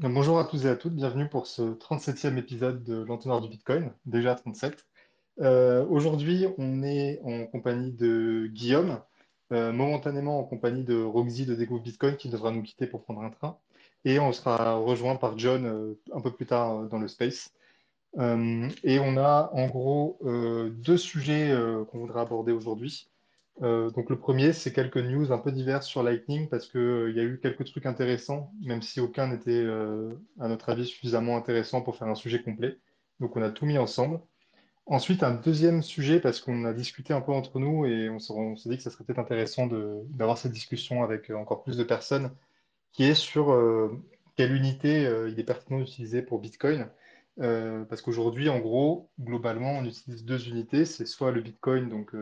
Bonjour 0.00 0.38
à 0.38 0.44
tous 0.44 0.64
et 0.64 0.68
à 0.68 0.76
toutes, 0.76 0.94
bienvenue 0.94 1.28
pour 1.28 1.48
ce 1.48 1.74
37e 1.74 2.38
épisode 2.38 2.84
de 2.84 3.02
l'entonnoir 3.02 3.40
du 3.40 3.48
Bitcoin, 3.48 3.90
déjà 4.06 4.36
37. 4.36 4.86
Euh, 5.40 5.84
aujourd'hui, 5.86 6.46
on 6.56 6.84
est 6.84 7.20
en 7.24 7.46
compagnie 7.46 7.90
de 7.90 8.46
Guillaume, 8.46 9.00
euh, 9.52 9.72
momentanément 9.72 10.38
en 10.38 10.44
compagnie 10.44 10.84
de 10.84 11.02
Roxy 11.02 11.46
de 11.46 11.56
Découvre 11.56 11.82
Bitcoin 11.82 12.16
qui 12.16 12.28
devra 12.28 12.52
nous 12.52 12.62
quitter 12.62 12.86
pour 12.86 13.02
prendre 13.02 13.22
un 13.22 13.30
train. 13.30 13.58
Et 14.04 14.20
on 14.20 14.30
sera 14.30 14.76
rejoint 14.76 15.16
par 15.16 15.36
John 15.36 15.66
euh, 15.66 15.98
un 16.12 16.20
peu 16.20 16.32
plus 16.32 16.46
tard 16.46 16.84
dans 16.84 17.00
le 17.00 17.08
space. 17.08 17.52
Et 18.16 19.00
on 19.00 19.16
a 19.16 19.50
en 19.52 19.66
gros 19.66 20.20
deux 20.22 20.96
sujets 20.96 21.52
qu'on 21.90 21.98
voudrait 21.98 22.20
aborder 22.20 22.52
aujourd'hui. 22.52 23.10
Euh, 23.62 23.90
donc 23.90 24.08
le 24.08 24.18
premier, 24.18 24.52
c'est 24.52 24.72
quelques 24.72 24.98
news 24.98 25.32
un 25.32 25.38
peu 25.38 25.50
diverses 25.50 25.86
sur 25.86 26.02
Lightning 26.02 26.48
parce 26.48 26.68
que 26.68 26.78
euh, 26.78 27.12
y 27.12 27.18
a 27.20 27.24
eu 27.24 27.40
quelques 27.40 27.64
trucs 27.64 27.86
intéressants, 27.86 28.52
même 28.62 28.82
si 28.82 29.00
aucun 29.00 29.28
n'était, 29.28 29.50
euh, 29.50 30.12
à 30.38 30.48
notre 30.48 30.68
avis, 30.70 30.86
suffisamment 30.86 31.36
intéressant 31.36 31.82
pour 31.82 31.96
faire 31.96 32.08
un 32.08 32.14
sujet 32.14 32.42
complet. 32.42 32.78
Donc 33.20 33.36
on 33.36 33.42
a 33.42 33.50
tout 33.50 33.66
mis 33.66 33.78
ensemble. 33.78 34.20
Ensuite, 34.86 35.22
un 35.22 35.34
deuxième 35.34 35.82
sujet 35.82 36.20
parce 36.20 36.40
qu'on 36.40 36.64
a 36.64 36.72
discuté 36.72 37.12
un 37.12 37.20
peu 37.20 37.32
entre 37.32 37.58
nous 37.58 37.84
et 37.84 38.08
on 38.08 38.18
s'est 38.18 38.68
dit 38.70 38.76
que 38.76 38.82
ça 38.82 38.90
serait 38.90 39.04
peut-être 39.04 39.18
intéressant 39.18 39.66
d'avoir 39.66 40.38
cette 40.38 40.52
discussion 40.52 41.02
avec 41.02 41.30
euh, 41.30 41.34
encore 41.36 41.62
plus 41.62 41.76
de 41.76 41.84
personnes, 41.84 42.30
qui 42.92 43.04
est 43.04 43.14
sur 43.14 43.54
quelle 44.36 44.54
unité 44.54 45.02
il 45.28 45.38
est 45.38 45.44
pertinent 45.44 45.78
d'utiliser 45.78 46.22
pour 46.22 46.40
Bitcoin. 46.40 46.88
Parce 47.36 48.02
qu'aujourd'hui, 48.02 48.48
en 48.48 48.60
gros, 48.60 49.10
globalement, 49.20 49.72
on 49.78 49.84
utilise 49.84 50.24
deux 50.24 50.48
unités. 50.48 50.84
C'est 50.86 51.06
soit 51.06 51.32
le 51.32 51.42
Bitcoin, 51.42 51.88
donc 51.90 52.14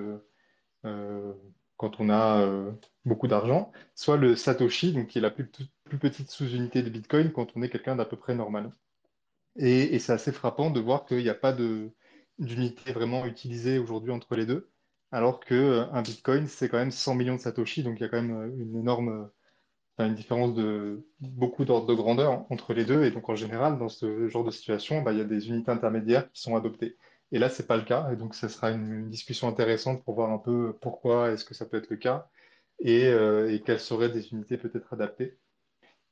quand 1.77 2.01
on 2.01 2.09
a 2.09 2.41
euh, 2.43 2.73
beaucoup 3.05 3.29
d'argent, 3.29 3.73
soit 3.95 4.17
le 4.17 4.37
Satoshi, 4.37 4.93
donc 4.93 5.09
qui 5.09 5.19
est 5.19 5.21
la 5.21 5.31
plus, 5.31 5.49
petite 6.01 6.31
sous-unité 6.31 6.83
de 6.83 6.91
Bitcoin 6.91 7.33
quand 7.33 7.49
on 7.57 7.63
est 7.63 7.69
quelqu'un 7.69 7.97
d'à 7.97 8.05
peu 8.05 8.17
près 8.17 8.35
normal. 8.35 8.73
Et, 9.57 9.99
c'est 9.99 10.13
assez 10.13 10.33
frappant 10.33 10.71
de 10.71 10.81
voir 10.81 11.07
qu'il 11.07 11.19
n'y 11.19 11.29
a 11.29 11.35
pas 11.35 11.55
d'unité 12.39 12.93
vraiment 12.93 13.27
utilisée 13.27 13.79
aujourd'hui 13.79 14.13
entre 14.13 14.37
les 14.37 14.47
deux, 14.47 14.71
alors 15.13 15.41
que 15.41 15.55
euh, 15.55 16.03
Bitcoin, 16.03 16.47
c'est 16.47 16.69
quand 16.69 16.79
même 16.79 16.91
100 16.91 17.15
millions 17.15 17.37
de 17.37 17.41
Satoshi, 17.41 17.83
donc 17.83 17.99
il 17.99 18.03
y 18.03 18.07
a 18.07 18.09
quand 18.09 18.23
même 18.23 18.37
euh, 18.37 18.63
une 18.63 18.77
énorme, 18.77 19.31
euh, 20.01 20.07
une 20.07 20.15
différence 20.15 20.55
de 20.55 21.07
beaucoup 21.21 21.65
d'ordre 21.65 21.87
de 21.87 21.95
grandeur 21.95 22.45
entre 22.51 22.75
les 22.75 22.85
deux. 22.85 23.05
Et 23.05 23.11
donc 23.11 23.29
en 23.29 23.37
général, 23.37 23.79
dans 23.79 23.89
ce 23.89 24.29
genre 24.29 24.45
de 24.45 24.51
situation, 24.51 25.03
bah, 25.03 25.13
il 25.13 25.19
y 25.19 25.23
a 25.23 25.25
des 25.25 25.49
unités 25.49 25.71
intermédiaires 25.71 26.31
qui 26.33 26.43
sont 26.43 26.57
adoptées. 26.57 26.97
Et 27.33 27.39
là, 27.39 27.49
c'est 27.49 27.67
pas 27.67 27.77
le 27.77 27.83
cas. 27.83 28.11
Et 28.13 28.17
donc, 28.17 28.35
ce 28.35 28.49
sera 28.49 28.71
une, 28.71 29.09
discussion 29.11 29.49
intéressante 29.49 30.05
pour 30.05 30.15
voir 30.15 30.31
un 30.31 30.39
peu 30.39 30.75
pourquoi 30.81 31.33
est-ce 31.33 31.45
que 31.45 31.55
ça 31.55 31.67
peut 31.67 31.77
être 31.79 31.91
le 31.91 31.97
cas 31.97 32.29
et, 32.81 33.07
euh, 33.07 33.59
quelles 33.65 33.81
seraient 33.81 34.11
des 34.11 34.31
unités 34.33 34.59
peut-être 34.59 34.93
adaptées. 34.93 35.39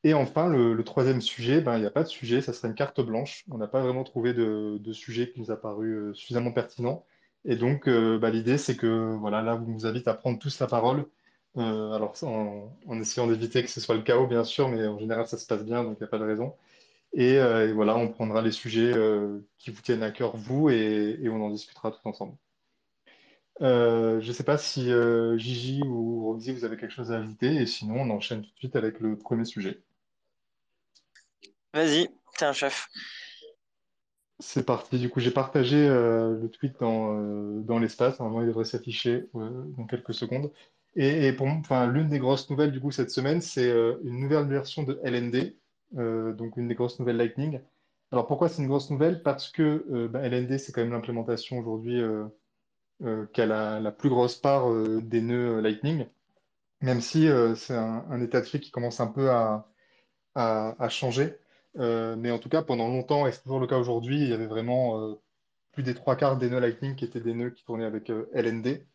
Et 0.04 0.14
enfin, 0.14 0.48
le, 0.48 0.82
troisième 0.84 1.20
sujet, 1.22 1.60
ben, 1.60 1.76
il 1.76 1.80
n'y 1.80 1.86
a 1.86 1.90
pas 1.90 2.02
de 2.04 2.08
sujet, 2.08 2.42
ça 2.42 2.52
serait 2.52 2.68
une 2.68 2.74
carte 2.74 3.00
blanche. 3.00 3.44
On 3.50 3.58
n'a 3.58 3.68
pas 3.68 3.82
vraiment 3.82 4.04
trouvé 4.04 4.34
de, 4.34 4.92
sujet 4.92 5.30
qui 5.30 5.40
nous 5.40 5.50
a 5.50 5.56
paru 5.60 5.92
euh, 5.94 6.14
suffisamment 6.14 6.52
pertinent. 6.52 7.06
Et 7.44 7.56
donc, 7.56 7.88
euh, 7.88 8.18
bah, 8.18 8.30
l'idée, 8.30 8.58
c'est 8.58 8.76
que 8.76 9.14
voilà, 9.16 9.42
là, 9.42 9.56
vous 9.56 9.70
nous 9.70 9.86
invite 9.86 10.08
à 10.08 10.14
prendre 10.14 10.38
tous 10.38 10.58
la 10.60 10.66
parole. 10.66 11.06
Alors, 11.56 12.14
en, 12.22 12.76
en 12.86 13.00
essayant 13.00 13.28
d'éviter 13.28 13.62
que 13.62 13.70
ce 13.70 13.80
soit 13.80 13.94
le 13.94 14.02
chaos, 14.02 14.26
bien 14.26 14.44
sûr, 14.44 14.68
mais 14.68 14.86
en 14.88 14.98
général, 14.98 15.26
ça 15.28 15.38
se 15.38 15.46
passe 15.46 15.64
bien, 15.64 15.84
donc 15.84 15.96
il 15.98 16.02
n'y 16.02 16.06
a 16.06 16.10
pas 16.10 16.18
de 16.18 16.24
raison. 16.24 16.54
Et, 17.14 17.38
euh, 17.38 17.68
et 17.68 17.72
voilà, 17.72 17.96
on 17.96 18.08
prendra 18.08 18.42
les 18.42 18.50
sujets 18.50 18.92
euh, 18.92 19.38
qui 19.58 19.70
vous 19.70 19.80
tiennent 19.80 20.02
à 20.02 20.10
cœur, 20.10 20.36
vous, 20.36 20.68
et, 20.68 21.16
et 21.22 21.28
on 21.28 21.44
en 21.44 21.50
discutera 21.50 21.92
tout 21.92 22.06
ensemble. 22.08 22.36
Euh, 23.62 24.20
je 24.20 24.26
ne 24.26 24.32
sais 24.32 24.42
pas 24.42 24.58
si 24.58 24.90
Gigi 25.38 25.80
ou 25.84 26.24
Roxy, 26.24 26.52
vous 26.52 26.64
avez 26.64 26.76
quelque 26.76 26.90
chose 26.90 27.12
à 27.12 27.18
ajouter, 27.18 27.54
et 27.54 27.66
sinon, 27.66 28.00
on 28.00 28.10
enchaîne 28.10 28.42
tout 28.42 28.50
de 28.50 28.58
suite 28.58 28.74
avec 28.74 28.98
le 28.98 29.16
premier 29.16 29.44
sujet. 29.44 29.80
Vas-y, 31.72 32.08
t'es 32.36 32.46
un 32.46 32.52
chef. 32.52 32.88
C'est 34.40 34.66
parti. 34.66 34.98
Du 34.98 35.08
coup, 35.08 35.20
j'ai 35.20 35.30
partagé 35.30 35.86
le 35.86 36.48
tweet 36.48 36.80
dans, 36.80 37.14
dans 37.60 37.78
l'espace. 37.78 38.18
Normalement, 38.18 38.42
il 38.42 38.48
devrait 38.48 38.64
s'afficher 38.64 39.26
dans 39.32 39.86
quelques 39.88 40.14
secondes. 40.14 40.52
Et, 40.96 41.28
et 41.28 41.32
pour 41.32 41.46
moi, 41.46 41.56
enfin, 41.60 41.86
l'une 41.86 42.08
des 42.08 42.18
grosses 42.18 42.50
nouvelles 42.50 42.72
du 42.72 42.80
coup 42.80 42.90
cette 42.90 43.10
semaine, 43.10 43.40
c'est 43.40 43.70
une 43.70 44.20
nouvelle 44.20 44.46
version 44.46 44.82
de 44.82 45.00
LND, 45.04 45.54
donc 45.94 46.56
une 46.56 46.68
des 46.68 46.74
grosses 46.74 46.98
nouvelles 46.98 47.16
Lightning. 47.16 47.60
Alors 48.14 48.28
pourquoi 48.28 48.48
c'est 48.48 48.62
une 48.62 48.68
grosse 48.68 48.90
nouvelle? 48.90 49.22
Parce 49.24 49.50
que 49.50 49.84
euh, 49.90 50.08
bah, 50.08 50.20
LND, 50.20 50.58
c'est 50.58 50.72
quand 50.72 50.82
même 50.82 50.92
l'implémentation 50.92 51.58
aujourd'hui 51.58 52.00
euh, 52.00 52.24
euh, 53.02 53.26
qui 53.32 53.40
a 53.42 53.46
la, 53.80 53.90
plus 53.92 54.08
grosse 54.08 54.36
part 54.36 54.70
euh, 54.70 55.00
des 55.02 55.20
nœuds 55.20 55.58
euh, 55.58 55.60
Lightning, 55.60 56.06
même 56.80 57.00
si 57.00 57.28
euh, 57.28 57.56
c'est 57.56 57.74
un, 57.74 58.20
état 58.20 58.40
de 58.40 58.46
fait 58.46 58.60
qui 58.60 58.70
commence 58.70 59.00
un 59.00 59.08
peu 59.08 59.30
à, 59.30 59.66
changer. 60.90 61.38
Euh, 61.78 62.16
mais 62.16 62.30
en 62.30 62.38
tout 62.38 62.48
cas, 62.48 62.62
pendant 62.62 62.88
longtemps, 62.88 63.26
et 63.26 63.32
c'est 63.32 63.42
toujours 63.42 63.60
le 63.60 63.66
cas 63.66 63.78
aujourd'hui, 63.78 64.22
il 64.22 64.28
y 64.28 64.32
avait 64.32 64.46
vraiment 64.46 65.00
euh, 65.00 65.20
plus 65.72 65.82
des 65.82 65.94
trois 65.94 66.16
quarts 66.16 66.38
des 66.38 66.50
nœuds 66.50 66.60
Lightning 66.60 66.94
qui 66.96 67.04
étaient 67.04 67.20
des 67.20 67.34
nœuds 67.34 67.50
qui 67.50 67.64
tournaient 67.64 67.84
avec 67.84 68.10
euh, 68.10 68.30
LND. 68.32 68.86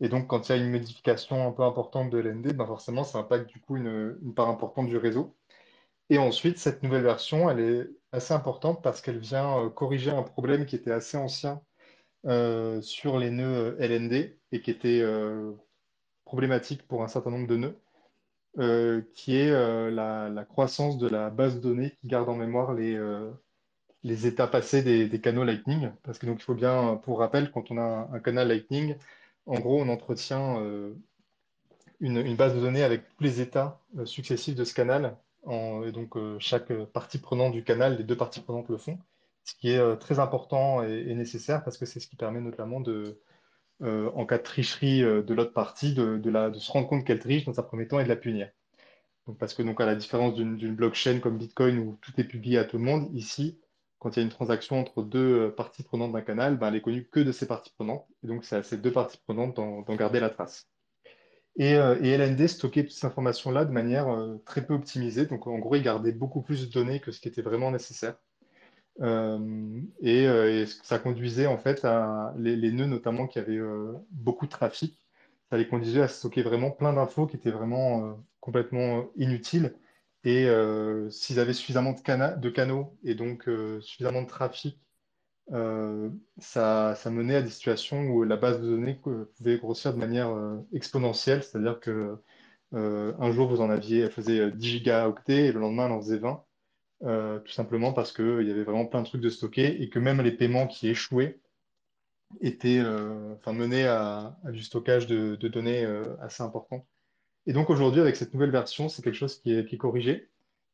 Et 0.00 0.08
donc, 0.08 0.28
quand 0.28 0.48
il 0.48 0.56
y 0.56 0.58
a 0.60 0.62
une 0.64 0.70
modification 0.70 1.48
un 1.48 1.52
peu 1.52 1.64
importante 1.64 2.10
de 2.10 2.18
LND, 2.20 2.52
ben 2.54 2.66
forcément, 2.66 3.04
ça 3.04 3.18
impacte 3.18 3.48
du 3.50 3.60
coup 3.60 3.76
une 3.76 4.34
part 4.36 4.48
importante 4.48 4.86
du 4.88 4.96
réseau. 4.96 5.34
Et 6.10 6.18
ensuite, 6.18 6.58
cette 6.58 6.82
nouvelle 6.82 7.02
version, 7.02 7.50
elle 7.50 7.60
est 7.60 7.90
assez 8.12 8.32
importante 8.34 8.82
parce 8.82 9.00
qu'elle 9.02 9.18
vient 9.18 9.64
euh, 9.64 9.70
corriger 9.70 10.10
un 10.10 10.22
problème 10.22 10.66
qui 10.66 10.76
était 10.76 10.90
assez 10.90 11.16
ancien 11.16 11.62
euh, 12.26 12.80
sur 12.82 13.18
les 13.18 13.30
nœuds 13.30 13.76
euh, 13.80 13.86
LND 13.86 14.36
et 14.52 14.62
qui 14.62 14.70
était 14.70 15.04
problématique 16.24 16.86
pour 16.88 17.02
un 17.02 17.08
certain 17.08 17.30
nombre 17.30 17.46
de 17.46 17.56
nœuds, 17.56 19.04
qui 19.14 19.36
est 19.36 19.50
la, 19.90 20.44
croissance 20.48 20.98
de 20.98 21.08
la 21.08 21.30
base 21.30 21.56
de 21.56 21.60
données 21.60 21.90
qui 22.00 22.08
garde 22.08 22.28
en 22.28 22.36
mémoire 22.36 22.74
les, 22.74 24.26
états 24.26 24.46
passés 24.46 24.82
des, 24.82 25.20
canaux 25.20 25.44
Lightning. 25.44 25.90
Parce 26.02 26.18
que 26.18 26.26
donc 26.26 26.40
il 26.40 26.44
faut 26.44 26.54
bien, 26.54 26.96
pour 27.04 27.18
rappel, 27.18 27.50
quand 27.50 27.70
on 27.70 27.78
a 27.78 28.08
un, 28.12 28.20
canal 28.20 28.48
Lightning, 28.48 28.96
en 29.46 29.58
gros, 29.60 29.80
on 29.80 29.88
entretient 29.88 30.62
une, 32.00 32.36
base 32.36 32.54
de 32.54 32.60
données 32.60 32.84
avec 32.84 33.08
tous 33.08 33.24
les 33.24 33.40
états 33.40 33.80
successifs 34.04 34.54
de 34.54 34.64
ce 34.64 34.74
canal. 34.74 35.16
Et 35.46 35.92
donc 35.92 36.16
euh, 36.16 36.36
chaque 36.38 36.72
partie 36.84 37.18
prenante 37.18 37.52
du 37.52 37.64
canal, 37.64 37.96
les 37.96 38.04
deux 38.04 38.16
parties 38.16 38.40
prenantes 38.40 38.68
le 38.68 38.76
font, 38.76 38.98
ce 39.44 39.54
qui 39.54 39.70
est 39.70 39.78
euh, 39.78 39.96
très 39.96 40.18
important 40.18 40.82
et, 40.82 41.14
nécessaire 41.14 41.64
parce 41.64 41.78
que 41.78 41.86
c'est 41.86 42.00
ce 42.00 42.08
qui 42.08 42.16
permet 42.16 42.40
notamment 42.40 42.80
de, 42.80 43.20
euh, 43.82 44.10
en 44.14 44.26
cas 44.26 44.38
de 44.38 44.42
tricherie 44.42 45.00
de 45.00 45.34
l'autre 45.34 45.52
partie, 45.52 45.94
de, 45.94 46.20
se 46.54 46.72
rendre 46.72 46.88
compte 46.88 47.04
qu'elle 47.04 47.20
triche 47.20 47.44
dans 47.44 47.58
un 47.58 47.62
premier 47.62 47.88
temps 47.88 48.00
et 48.00 48.04
de 48.04 48.08
la 48.08 48.16
punir. 48.16 48.50
Parce 49.38 49.54
que 49.54 49.62
donc 49.62 49.80
à 49.80 49.86
la 49.86 49.94
différence 49.94 50.34
d'une 50.34 50.74
blockchain 50.74 51.20
comme 51.20 51.38
Bitcoin 51.38 51.78
où 51.78 51.98
tout 52.00 52.12
est 52.18 52.24
publié 52.24 52.58
à 52.58 52.64
tout 52.64 52.78
le 52.78 52.84
monde, 52.84 53.08
ici, 53.14 53.60
quand 53.98 54.16
il 54.16 54.20
y 54.20 54.22
a 54.22 54.24
une 54.24 54.30
transaction 54.30 54.78
entre 54.80 55.02
deux 55.02 55.52
parties 55.54 55.82
prenantes 55.82 56.12
d'un 56.12 56.22
canal, 56.22 56.56
ben, 56.56 56.68
elle 56.68 56.76
est 56.76 56.80
connue 56.80 57.08
que 57.08 57.20
de 57.20 57.32
ces 57.32 57.46
parties 57.46 57.72
prenantes. 57.76 58.06
Et 58.22 58.26
donc, 58.26 58.44
c'est 58.44 58.56
à 58.56 58.62
ces 58.62 58.78
deux 58.78 58.92
parties 58.92 59.18
prenantes 59.26 59.56
d'en 59.56 59.96
garder 59.96 60.20
la 60.20 60.30
trace. 60.30 60.68
Et, 61.58 61.74
euh, 61.74 61.96
LND 62.00 62.46
stockait 62.46 62.84
toutes 62.84 62.92
ces 62.92 63.06
informations-là 63.06 63.64
de 63.64 63.72
manière 63.72 64.08
euh, 64.08 64.40
très 64.46 64.64
peu 64.64 64.74
optimisée. 64.74 65.26
Donc, 65.26 65.46
en 65.46 65.58
gros, 65.58 65.74
il 65.74 65.82
gardait 65.82 66.12
beaucoup 66.12 66.40
plus 66.40 66.68
de 66.68 66.72
données 66.72 67.00
que 67.00 67.10
ce 67.10 67.20
qui 67.20 67.28
était 67.28 67.42
vraiment 67.42 67.70
nécessaire. 67.72 68.16
Euh, 69.00 69.80
et, 70.00 70.64
ça 70.82 70.98
conduisait 70.98 71.46
en 71.46 71.58
fait 71.58 71.84
à 71.84 72.34
les, 72.38 72.72
nœuds 72.72 72.86
notamment 72.86 73.26
qui 73.26 73.38
avaient 73.38 73.60
beaucoup 74.10 74.46
de 74.46 74.50
trafic, 74.50 74.98
ça 75.50 75.56
les 75.56 75.68
conduisait 75.68 76.02
à 76.02 76.08
stocker 76.08 76.42
vraiment 76.42 76.70
plein 76.70 76.92
d'infos 76.92 77.26
qui 77.26 77.36
étaient 77.36 77.50
vraiment 77.50 78.18
complètement 78.40 79.08
inutiles. 79.16 79.74
Et 80.24 80.48
s'ils 81.10 81.38
avaient 81.38 81.52
suffisamment 81.52 81.92
de, 81.92 82.00
cana 82.00 82.32
de 82.32 82.50
canaux 82.50 82.96
et 83.04 83.14
donc 83.14 83.48
suffisamment 83.80 84.22
de 84.22 84.26
trafic, 84.26 84.80
euh, 85.52 86.10
ça, 86.38 86.94
menait 87.06 87.36
à 87.36 87.42
des 87.42 87.48
situations 87.50 88.02
où 88.08 88.22
la 88.22 88.36
base 88.36 88.60
de 88.60 88.66
données 88.68 89.00
pouvait 89.36 89.58
grossir 89.58 89.94
de 89.94 89.98
manière 89.98 90.28
euh, 90.30 90.58
exponentielle, 90.72 91.42
c'est-à-dire 91.42 91.80
que 91.80 92.16
euh, 92.74 93.14
un 93.18 93.30
jour 93.32 93.48
vous 93.48 93.60
en 93.60 93.70
aviez, 93.70 94.00
elle 94.00 94.10
faisait 94.10 94.50
10 94.50 94.68
gigaoctets 94.68 95.46
et 95.46 95.52
le 95.52 95.60
lendemain 95.60 95.86
elle 95.86 95.92
en 95.92 96.00
faisait 96.00 96.18
20 96.18 96.44
euh, 97.04 97.38
tout 97.40 97.52
simplement 97.52 97.92
parce 97.92 98.12
que 98.12 98.42
il 98.42 98.48
y 98.48 98.50
avait 98.50 98.64
vraiment 98.64 98.84
plein 98.84 99.00
de 99.02 99.06
trucs 99.06 99.20
de 99.20 99.30
stocker 99.30 99.80
et 99.82 99.88
que 99.88 99.98
même 99.98 100.20
les 100.20 100.32
paiements 100.32 100.66
qui 100.66 100.88
échouaient 100.88 101.40
étaient, 102.42 102.82
enfin, 103.36 103.52
menaient 103.54 103.86
à, 103.86 104.36
du 104.50 104.62
stockage 104.62 105.06
de, 105.06 105.36
données 105.36 105.86
assez 106.20 106.42
important. 106.42 106.86
Et 107.46 107.54
donc 107.54 107.70
aujourd'hui, 107.70 108.02
avec 108.02 108.16
cette 108.16 108.34
nouvelle 108.34 108.50
version, 108.50 108.90
c'est 108.90 109.02
quelque 109.02 109.14
chose 109.14 109.40
qui 109.40 109.52
est, 109.54 109.72
est 109.72 109.76
corrigé. 109.78 110.28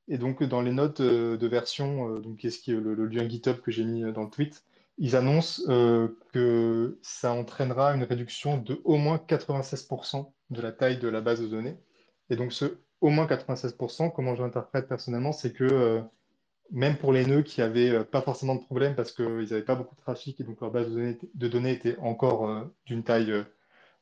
Et 0.08 0.19
donc 0.19 0.43
dans 0.43 0.62
les 0.62 0.72
notes 0.72 1.00
de 1.00 1.46
version, 1.46 2.19
donc 2.19 2.38
qu'est-ce 2.38 2.58
qui 2.58 2.72
est 2.72 2.81
le, 2.81 3.06
lien 3.06 3.28
GitHub 3.28 3.60
que 3.60 3.70
j'ai 3.70 3.84
mis 3.84 4.02
dans 4.12 4.25
le 4.25 4.31
tweet, 4.31 4.64
ils 4.99 5.17
annoncent 5.17 5.62
euh, 5.69 6.08
que 6.32 6.99
ça 7.02 7.32
entraînera 7.32 7.94
une 7.94 8.05
réduction 8.05 8.58
de 8.58 8.81
au 8.85 8.96
moins 8.96 9.17
96% 9.17 10.32
de 10.50 10.62
la 10.62 10.73
taille 10.73 10.99
de 10.99 11.08
la 11.08 11.20
base 11.20 11.41
de 11.41 11.46
données. 11.46 11.76
Et 12.31 12.37
donc 12.37 12.52
ce 12.52 12.79
au 13.00 13.11
moins 13.11 13.26
96%, 13.26 14.12
comment 14.12 14.35
je 14.35 14.43
l'interprète 14.43 14.88
personnellement, 14.88 15.32
c'est 15.32 15.52
que 15.52 15.64
euh, 15.64 16.00
même 16.70 16.96
pour 16.96 17.12
les 17.12 17.26
nœuds 17.26 17.43
qui 17.43 17.61
avaient 17.61 17.91
euh, 17.91 18.05
pas 18.05 18.23
forcément 18.23 18.55
de 18.55 18.62
problème 18.62 18.94
parce 18.94 19.12
qu'ils 19.12 19.49
n'avaient 19.50 19.62
pas 19.62 19.75
beaucoup 19.75 19.94
de 19.94 20.00
trafic 20.00 20.41
et 20.41 20.44
donc 20.44 20.61
leur 20.61 20.70
base 20.70 20.91
de 20.91 21.49
données, 21.49 21.73
était 21.73 21.96
encore 21.99 22.70
d'une 22.87 23.02
taille 23.02 23.44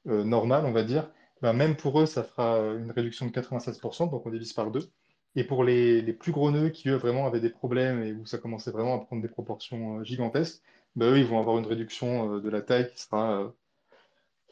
normale, 0.05 0.65
on 0.67 0.73
va 0.73 0.83
dire, 0.85 1.11
ben, 1.41 1.53
même 1.53 1.77
pour 1.77 2.01
eux, 2.01 2.07
ça 2.07 2.23
fera 2.23 2.59
une 2.59 2.91
réduction 2.93 3.27
de 3.27 3.33
96%, 3.33 4.11
donc 4.11 4.27
on 4.27 4.31
divise 4.31 4.53
par 4.53 4.71
deux. 4.71 4.89
Et 5.35 5.45
pour 5.45 5.65
les, 5.65 6.03
plus 6.13 6.33
gros 6.33 6.51
nœuds 6.51 6.69
qui, 6.69 6.89
eux, 6.89 6.97
vraiment 6.97 7.27
avaient 7.27 7.41
des 7.41 7.51
problèmes 7.51 8.03
et 8.03 8.13
où 8.13 8.27
ça 8.27 8.39
commençait 8.39 8.71
vraiment 8.71 8.95
à 8.95 9.05
prendre 9.05 9.23
des 9.23 9.29
proportions 9.29 10.05
gigantesques, 10.05 10.63
bah, 10.97 11.07
eux, 11.07 11.19
ils 11.19 11.27
vont 11.27 11.39
avoir 11.41 11.59
une 11.59 11.67
réduction 11.67 12.37
euh, 12.37 12.41
de 12.41 12.51
la 12.51 12.63
taille 12.63 12.91
qui 12.91 13.01
sera 13.01 13.41
euh, 13.41 13.49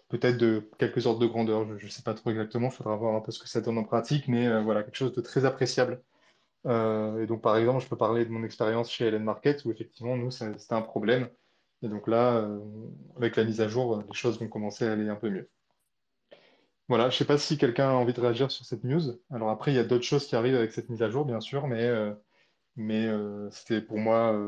peut-être 0.08 0.38
de 0.38 0.68
quelques 0.78 1.06
ordres 1.06 1.20
de 1.20 1.26
grandeur. 1.26 1.78
Je 1.78 1.84
ne 1.84 1.90
sais 1.90 2.02
pas 2.02 2.14
trop 2.14 2.30
exactement, 2.30 2.68
il 2.68 2.72
faudra 2.72 2.96
voir 2.96 3.14
un 3.14 3.20
peu 3.20 3.32
ce 3.32 3.38
que 3.38 3.48
ça 3.48 3.60
donne 3.60 3.78
en 3.78 3.84
pratique, 3.84 4.28
mais 4.28 4.46
euh, 4.46 4.62
voilà, 4.62 4.82
quelque 4.82 4.96
chose 4.96 5.12
de 5.12 5.20
très 5.20 5.44
appréciable. 5.44 6.02
Et 6.66 7.26
donc, 7.26 7.40
par 7.40 7.56
exemple, 7.56 7.82
je 7.82 7.88
peux 7.88 7.96
parler 7.96 8.26
de 8.26 8.30
mon 8.30 8.44
expérience 8.44 8.90
chez 8.90 9.06
Ellen 9.06 9.24
Market 9.24 9.64
où 9.64 9.70
effectivement, 9.72 10.16
nous, 10.16 10.30
c'était 10.30 10.74
un 10.74 10.82
problème. 10.82 11.30
Et 11.82 11.88
donc 11.88 12.06
là, 12.06 12.46
avec 13.16 13.36
la 13.36 13.44
mise 13.44 13.62
à 13.62 13.68
jour, 13.68 14.02
les 14.06 14.14
choses 14.14 14.38
vont 14.38 14.48
commencer 14.48 14.86
à 14.86 14.92
aller 14.92 15.08
un 15.08 15.16
peu 15.16 15.30
mieux. 15.30 15.48
Voilà, 16.88 17.08
je 17.08 17.16
sais 17.16 17.24
pas 17.24 17.38
si 17.38 17.56
quelqu'un 17.56 17.88
a 17.88 17.92
envie 17.94 18.12
de 18.12 18.20
réagir 18.20 18.50
sur 18.50 18.66
cette 18.66 18.84
news. 18.84 19.18
Alors 19.30 19.48
après, 19.48 19.72
il 19.72 19.76
y 19.76 19.78
a 19.78 19.84
d'autres 19.84 20.04
choses 20.04 20.26
qui 20.26 20.36
arrivent 20.36 20.56
avec 20.56 20.72
cette 20.72 20.90
mise 20.90 21.02
à 21.02 21.08
jour, 21.08 21.24
bien 21.24 21.40
sûr, 21.40 21.66
mais, 21.66 21.90
mais 22.76 23.08
c'était 23.50 23.80
pour 23.80 23.96
moi 23.96 24.38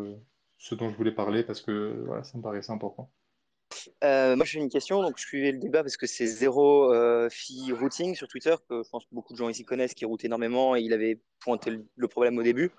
ce 0.62 0.76
dont 0.76 0.88
je 0.90 0.96
voulais 0.96 1.12
parler 1.12 1.42
parce 1.42 1.60
que 1.60 2.04
voilà, 2.06 2.22
ça 2.22 2.38
me 2.38 2.42
paraissait 2.42 2.70
important. 2.70 3.10
Euh, 4.04 4.36
moi, 4.36 4.46
j'ai 4.46 4.60
une 4.60 4.68
question. 4.68 5.02
Donc, 5.02 5.18
je 5.18 5.26
suivais 5.26 5.50
le 5.50 5.58
débat 5.58 5.82
parce 5.82 5.96
que 5.96 6.06
c'est 6.06 6.26
zéro 6.26 6.92
euh, 6.92 7.28
routing 7.72 8.14
sur 8.14 8.28
Twitter, 8.28 8.54
que 8.68 8.82
je 8.84 8.88
pense 8.88 9.04
que 9.04 9.12
beaucoup 9.12 9.32
de 9.32 9.38
gens 9.38 9.48
ici 9.48 9.64
connaissent, 9.64 9.94
qui 9.94 10.04
route 10.04 10.24
énormément. 10.24 10.76
Et 10.76 10.82
il 10.82 10.92
avait 10.92 11.20
pointé 11.40 11.72
le, 11.96 12.08
problème 12.08 12.38
au 12.38 12.44
début. 12.44 12.70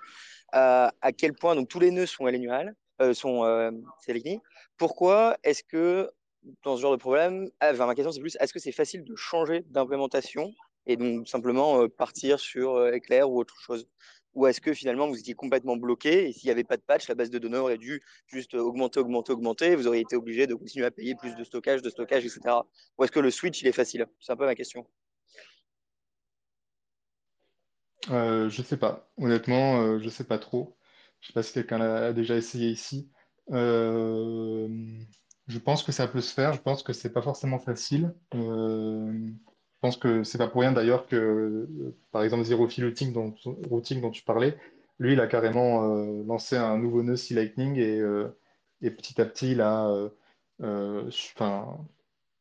Euh, 0.56 0.88
à 1.01 1.12
quel 1.12 1.33
point 1.33 1.56
donc 1.56 1.68
tous 1.68 1.80
les 1.80 1.91
nœuds 1.91 2.06
sont 2.06 2.25
Lightning, 2.25 2.71
euh, 3.01 3.13
sont 3.13 3.44
euh. 3.44 3.71
Pourquoi 4.77 5.36
est-ce 5.44 5.63
que 5.63 6.09
dans 6.63 6.77
ce 6.77 6.81
genre 6.81 6.91
de 6.91 6.97
problème, 6.97 7.50
ah, 7.59 7.71
enfin, 7.74 7.86
ma 7.86 7.95
question 7.95 8.12
c'est 8.12 8.21
plus, 8.21 8.38
est-ce 8.39 8.53
que 8.53 8.59
c'est 8.59 8.71
facile 8.71 9.03
de 9.03 9.15
changer 9.15 9.62
d'implémentation 9.71 10.53
et 10.86 10.95
donc 10.95 11.27
simplement 11.27 11.88
partir 11.89 12.39
sur 12.39 12.77
Eclair 12.77 13.29
ou 13.29 13.39
autre 13.39 13.57
chose? 13.59 13.88
Ou 14.35 14.47
est-ce 14.47 14.62
que 14.62 14.74
finalement 14.74 15.07
vous 15.07 15.19
étiez 15.19 15.35
complètement 15.35 15.77
bloqué 15.77 16.27
et 16.27 16.33
s'il 16.33 16.47
n'y 16.47 16.51
avait 16.51 16.63
pas 16.63 16.77
de 16.77 16.81
patch, 16.81 17.07
la 17.07 17.15
base 17.15 17.30
de 17.30 17.39
données 17.39 17.57
aurait 17.57 17.77
dû 17.77 18.01
juste 18.27 18.56
augmenter, 18.56 19.00
augmenter, 19.00 19.31
augmenter, 19.31 19.71
et 19.71 19.75
vous 19.75 19.88
auriez 19.88 20.01
été 20.01 20.15
obligé 20.15 20.47
de 20.47 20.56
continuer 20.56 20.85
à 20.85 20.91
payer 20.91 21.15
plus 21.15 21.35
de 21.35 21.44
stockage, 21.44 21.81
de 21.81 21.89
stockage, 21.89 22.25
etc. 22.25 22.41
Ou 22.97 23.03
est-ce 23.03 23.12
que 23.12 23.19
le 23.19 23.31
switch 23.31 23.62
il 23.62 23.68
est 23.68 23.74
facile? 23.74 24.07
C'est 24.19 24.31
un 24.31 24.35
peu 24.35 24.45
ma 24.45 24.56
question. 24.56 24.88
Euh, 28.09 28.50
je 28.50 28.62
sais 28.62 28.77
pas. 28.77 29.09
Honnêtement, 29.18 29.81
euh, 29.81 30.00
je 30.00 30.09
sais 30.09 30.25
pas 30.25 30.39
trop. 30.39 30.75
Je 31.21 31.27
sais 31.27 31.33
pas 31.33 31.44
si 31.44 31.53
quelqu'un 31.53 31.77
l'a 31.77 32.07
a 32.07 32.13
déjà 32.13 32.36
essayé 32.36 32.69
ici. 32.69 33.09
Euh, 33.51 34.68
je 35.47 35.59
pense 35.59 35.83
que 35.83 35.91
ça 35.91 36.07
peut 36.07 36.21
se 36.21 36.33
faire. 36.33 36.53
Je 36.53 36.62
pense 36.62 36.83
que 36.83 36.94
c'est 36.94 37.13
pas 37.13 37.21
forcément 37.21 37.59
facile. 37.59 38.13
Euh, 38.36 39.29
pense 39.83 39.97
que 39.97 40.24
c'est 40.24 40.38
pas 40.38 40.47
pour 40.47 40.62
rien 40.62 40.71
d'ailleurs 40.71 41.07
que, 41.07 41.15
euh, 41.15 41.95
par 42.12 42.24
exemple, 42.24 42.44
Zero 42.45 42.63
Routing 42.63 43.13
dont, 43.13 43.35
routing 43.69 44.01
dont 44.01 44.12
tu 44.12 44.24
parlais, 44.24 44.57
lui, 45.00 45.13
il 45.13 45.19
a 45.19 45.27
carrément 45.27 45.95
euh, 45.97 46.24
lancé 46.25 46.56
un 46.57 46.77
nouveau 46.77 47.03
nœud 47.03 47.18
C 47.18 47.33
Lightning 47.35 47.77
et, 47.77 48.00
euh, 48.00 48.30
et 48.81 48.91
petit 48.91 49.19
à 49.21 49.25
petit, 49.25 49.51
il 49.51 49.62
a 49.62 49.88
euh, 50.62 51.09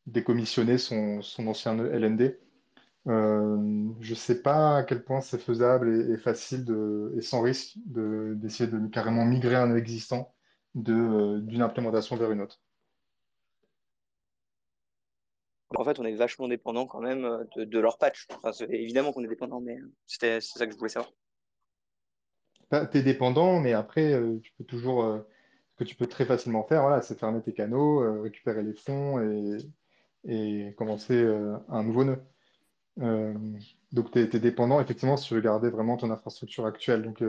décommissionné 0.07 0.79
son, 0.79 1.21
ancien 1.47 1.75
nœud 1.75 1.91
LND. 1.93 2.39
Je 3.07 4.15
sais 4.15 4.43
pas 4.43 4.79
à 4.79 4.83
quel 4.85 5.03
point 5.05 5.21
c'est 5.21 5.41
faisable 5.41 6.13
et, 6.13 6.17
facile 6.19 6.65
de, 6.65 7.13
et 7.17 7.23
sans 7.23 7.41
risque 7.43 7.77
de, 7.87 8.35
d'essayer 8.37 8.71
de 8.71 8.87
carrément 8.89 9.25
migrer 9.25 9.57
un 9.57 9.75
existant 9.75 10.33
de, 10.75 10.95
euh, 10.95 11.41
d'une 11.41 11.63
implémentation 11.63 12.17
vers 12.17 12.31
une 12.31 12.41
autre. 12.41 12.61
En 15.77 15.85
fait, 15.85 15.99
on 15.99 16.05
est 16.05 16.15
vachement 16.15 16.49
dépendant 16.49 16.87
quand 16.87 17.01
même 17.01 17.25
euh, 17.25 17.45
de, 17.57 17.79
leur 17.79 17.99
patch. 17.99 18.27
Évidemment 18.69 19.13
qu'on 19.13 19.25
est 19.25 19.29
dépendant, 19.29 19.61
mais 19.61 19.77
euh, 19.77 19.91
c'est 20.07 20.41
ça 20.41 20.67
que 20.67 20.73
je 20.73 20.79
voulais 20.79 20.91
savoir. 20.91 21.13
T'as- 22.71 22.87
T'es 22.87 23.03
dépendant, 23.03 23.61
mais 23.61 23.73
après, 23.73 24.13
euh, 24.13 24.39
tu 24.43 24.53
peux 24.59 24.65
toujours, 24.65 25.05
ce 25.73 25.77
que 25.77 25.85
tu 25.85 25.95
peux 25.95 26.07
très 26.07 26.25
facilement 26.25 26.65
faire, 26.65 26.83
voilà, 26.83 27.03
c'est 27.03 27.19
fermer 27.19 27.43
tes 27.43 27.53
canaux, 27.53 28.23
récupérer 28.23 28.63
les 28.63 28.75
fonds 28.75 29.21
et, 30.25 30.75
commencer 30.77 31.25
un 31.69 31.83
nouveau 31.83 32.05
nœud. 32.05 32.23
Donc, 33.93 34.11
tu 34.11 34.19
es, 34.21 34.27
dépendant, 34.27 34.81
effectivement, 34.81 35.17
si 35.17 35.29
tu 35.29 35.35
veux 35.35 35.41
garder 35.41 35.71
vraiment 35.71 35.97
ton 35.97 36.11
infrastructure 36.11 36.67
actuelle. 36.67 37.03
Donc, 37.03 37.23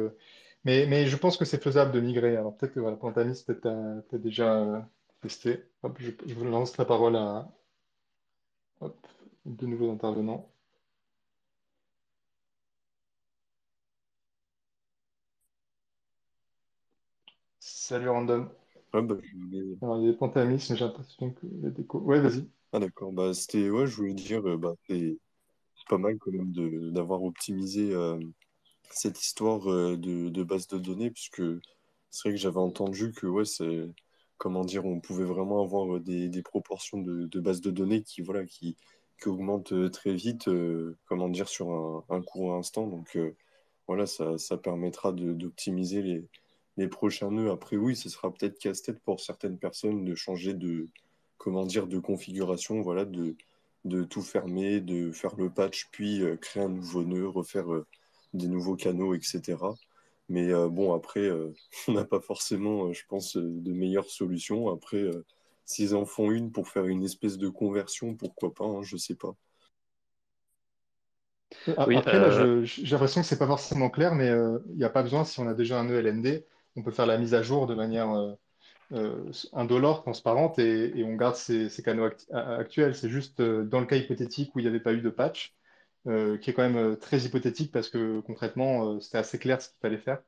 mais, 0.65 1.07
je 1.07 1.17
pense 1.17 1.37
que 1.37 1.45
c'est 1.45 1.61
faisable 1.61 1.91
de 1.91 1.99
migrer. 1.99 2.37
Alors, 2.37 2.55
peut-être 2.55 2.73
que 2.73 2.79
voilà, 2.79 2.97
Pantamis, 2.97 3.43
peut-être 3.45 3.61
t'as, 3.61 4.01
t'as 4.09 4.17
déjà 4.17 4.87
testé. 5.21 5.63
Je, 5.99 6.11
je 6.25 6.33
vous 6.35 6.45
lance 6.45 6.77
la 6.77 6.85
parole 6.85 7.15
à 7.15 7.49
hop, 8.81 9.07
de 9.45 9.65
nouveaux 9.65 9.91
intervenants. 9.91 10.51
Salut, 17.59 18.09
Random. 18.09 18.49
Ouais, 18.93 19.01
bah, 19.01 19.15
je 19.23 19.35
voulais- 19.37 19.77
Alors, 19.81 19.97
il 19.99 20.07
y 20.07 20.09
a 20.09 20.13
Pantamis, 20.13 20.67
mais 20.69 20.75
j'ai 20.75 20.85
l'impression 20.85 21.31
que 21.31 21.47
la 21.61 21.69
déco. 21.69 21.99
Ouais, 21.99 22.19
vas-y. 22.19 22.47
Ah 22.71 22.79
d'accord, 22.79 23.11
bah 23.13 23.33
c'était 23.33 23.69
ouais, 23.69 23.85
je 23.87 23.95
voulais 23.95 24.13
dire 24.15 24.47
euh, 24.49 24.57
bah 24.57 24.73
c'est 24.89 25.17
c'est 25.75 25.87
pas 25.89 25.97
mal 25.99 26.17
quand 26.19 26.31
même 26.31 26.51
de 26.53 26.91
d'avoir 26.91 27.23
optimisé 27.23 27.93
euh, 27.93 28.19
cette 28.91 29.21
histoire 29.21 29.71
euh, 29.71 29.97
de, 29.97 30.29
de 30.29 30.43
base 30.43 30.67
de 30.67 30.77
données 30.79 31.11
puisque 31.11 31.41
c'est 32.11 32.29
vrai 32.29 32.31
que 32.33 32.41
j'avais 32.41 32.59
entendu 32.59 33.13
que 33.13 33.27
ouais 33.27 33.45
c'est 33.45 33.87
comment 34.37 34.65
dire 34.65 34.85
on 34.85 34.99
pouvait 34.99 35.25
vraiment 35.25 35.61
avoir 35.61 35.99
des, 35.99 36.29
des 36.29 36.41
proportions 36.41 36.99
de, 36.99 37.25
de 37.25 37.39
base 37.39 37.61
de 37.61 37.71
données 37.71 38.03
qui 38.03 38.21
voilà 38.21 38.45
qui, 38.45 38.77
augmentent 39.25 39.71
euh, 39.71 39.89
très 39.89 40.13
vite 40.13 40.49
euh, 40.49 40.97
comment 41.05 41.29
dire 41.29 41.47
sur 41.47 42.03
un, 42.09 42.21
court 42.21 42.55
instant 42.55 42.87
donc 42.87 43.15
euh, 43.15 43.37
voilà 43.87 44.05
ça, 44.05 44.57
permettra 44.61 45.13
d'optimiser 45.13 46.01
les, 46.01 46.27
les 46.75 46.89
prochains 46.89 47.31
nœuds 47.31 47.49
après 47.49 47.77
oui 47.77 47.95
ce 47.95 48.09
sera 48.09 48.33
peut-être 48.33 48.59
casse-tête 48.59 48.99
pour 48.99 49.21
certaines 49.21 49.57
personnes 49.57 50.03
de 50.03 50.13
changer 50.13 50.53
de 50.53 50.89
comment 51.37 51.65
de 51.65 51.99
configuration 51.99 52.81
voilà 52.81 53.05
de 53.85 54.03
tout 54.03 54.21
fermer, 54.21 54.79
de 54.79 55.11
faire 55.11 55.35
le 55.35 55.49
patch, 55.49 55.87
puis 55.91 56.21
euh, 56.21 56.37
créer 56.37 56.63
un 56.63 56.69
nouveau 56.69 57.03
nœud, 57.03 57.27
refaire 57.27 57.71
euh, 57.73 57.85
des 58.33 58.47
nouveaux 58.47 58.75
canaux, 58.75 59.13
etc. 59.13 59.57
Mais 60.29 60.51
euh, 60.53 60.69
bon, 60.69 60.93
après, 60.93 61.21
euh, 61.21 61.53
on 61.87 61.93
n'a 61.93 62.05
pas 62.05 62.19
forcément, 62.21 62.87
euh, 62.87 62.93
je 62.93 63.03
pense, 63.07 63.37
euh, 63.37 63.43
de 63.61 63.73
meilleures 63.73 64.09
solutions. 64.09 64.69
Après, 64.69 64.97
euh, 64.97 65.25
s'ils 65.65 65.95
en 65.95 66.05
font 66.05 66.31
une 66.31 66.51
pour 66.51 66.67
faire 66.69 66.85
une 66.87 67.03
espèce 67.03 67.37
de 67.37 67.49
conversion, 67.49 68.15
pourquoi 68.15 68.53
pas, 68.53 68.65
hein, 68.65 68.81
je 68.83 68.97
sais 68.97 69.15
pas. 69.15 69.35
Oui, 71.85 72.03
Après, 72.03 72.19
là, 72.19 72.29
euh, 72.29 72.63
je- 72.63 72.63
j'ai 72.65 72.91
l'impression 72.91 73.21
que 73.21 73.27
c'est 73.27 73.37
pas 73.39 73.47
forcément 73.47 73.89
clair, 73.89 74.15
mais 74.15 74.29
euh, 74.29 74.59
il 74.69 74.75
n'y 74.77 74.83
a 74.83 74.89
pas 74.89 75.03
besoin, 75.03 75.23
si 75.23 75.39
on 75.39 75.47
a 75.47 75.53
déjà 75.53 75.79
un 75.79 75.85
nœud 75.85 75.97
LND, 75.99 76.45
on 76.75 76.83
peut 76.83 76.91
faire 76.91 77.05
la 77.05 77.17
mise 77.17 77.33
à 77.33 77.41
jour 77.43 77.67
de 77.67 77.75
manière 77.75 78.09
euh, 78.11 78.33
euh, 78.93 79.31
indolore, 79.53 80.03
transparente, 80.03 80.59
et, 80.59 80.97
et 80.99 81.03
on 81.05 81.15
garde 81.15 81.35
ces, 81.35 81.69
ces 81.69 81.83
canaux 81.83 82.05
act- 82.05 82.27
actuels. 82.33 82.95
C'est 82.95 83.09
juste 83.09 83.39
euh, 83.41 83.63
dans 83.65 83.79
le 83.81 83.85
cas 83.87 83.97
hypothétique 83.97 84.55
où 84.55 84.59
il 84.59 84.63
n'y 84.63 84.69
avait 84.69 84.79
pas 84.81 84.93
eu 84.93 85.01
de 85.01 85.09
patch, 85.11 85.55
euh, 86.07 86.37
qui 86.37 86.49
est 86.49 86.53
quand 86.53 86.63
même 86.63 86.77
euh, 86.77 86.95
très 86.95 87.19
hypothétique 87.21 87.71
parce 87.71 87.89
que 87.89 88.19
concrètement, 88.21 88.95
euh, 88.95 88.99
c'était 88.99 89.17
assez 89.19 89.39
clair 89.39 89.61
ce 89.61 89.69
qu'il 89.69 89.79
fallait 89.81 89.97
faire. 89.97 90.21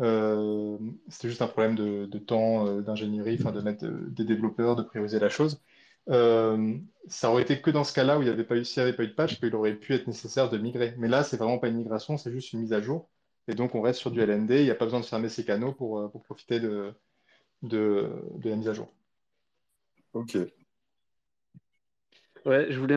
Euh, 0.00 0.78
c'était 1.08 1.28
juste 1.28 1.42
un 1.42 1.48
problème 1.48 1.76
de, 1.76 2.06
de 2.06 2.18
temps, 2.18 2.66
euh, 2.66 2.82
d'ingénierie, 2.82 3.36
enfin 3.40 3.52
de 3.52 3.60
mettre 3.60 3.86
des 3.86 4.24
développeurs, 4.24 4.76
de 4.76 4.82
prioriser 4.82 5.18
la 5.20 5.28
chose. 5.28 5.62
Euh, 6.10 6.78
ça 7.08 7.30
aurait 7.30 7.42
été 7.42 7.60
que 7.62 7.70
dans 7.70 7.84
ce 7.84 7.92
cas-là 7.94 8.18
où 8.18 8.22
il 8.22 8.26
n'y 8.26 8.30
avait 8.30 8.44
pas 8.44 8.56
eu, 8.56 8.64
s'il 8.64 8.82
n'y 8.82 8.88
avait 8.88 8.96
pas 8.96 9.04
eu 9.04 9.08
de 9.08 9.14
patch, 9.14 9.38
qu'il 9.40 9.54
aurait 9.54 9.76
pu 9.76 9.94
être 9.94 10.06
nécessaire 10.08 10.50
de 10.50 10.58
migrer. 10.58 10.94
Mais 10.98 11.08
là, 11.08 11.24
c'est 11.24 11.36
vraiment 11.36 11.58
pas 11.58 11.68
une 11.68 11.76
migration, 11.76 12.16
c'est 12.18 12.32
juste 12.32 12.52
une 12.52 12.60
mise 12.60 12.72
à 12.72 12.80
jour. 12.82 13.10
Et 13.48 13.54
donc, 13.54 13.74
on 13.74 13.82
reste 13.82 14.00
sur 14.00 14.10
du 14.10 14.20
LND. 14.20 14.60
Il 14.60 14.64
n'y 14.64 14.70
a 14.70 14.74
pas 14.74 14.86
besoin 14.86 15.00
de 15.00 15.04
fermer 15.06 15.28
ses 15.28 15.44
canaux 15.44 15.72
pour, 15.72 16.10
pour 16.12 16.22
profiter 16.22 16.60
de, 16.60 16.94
de, 17.62 18.10
de 18.38 18.50
la 18.50 18.56
mise 18.56 18.68
à 18.68 18.74
jour. 18.74 18.88
Ok. 20.12 20.52
ouais, 22.44 22.66
je 22.70 22.78
voulais 22.78 22.96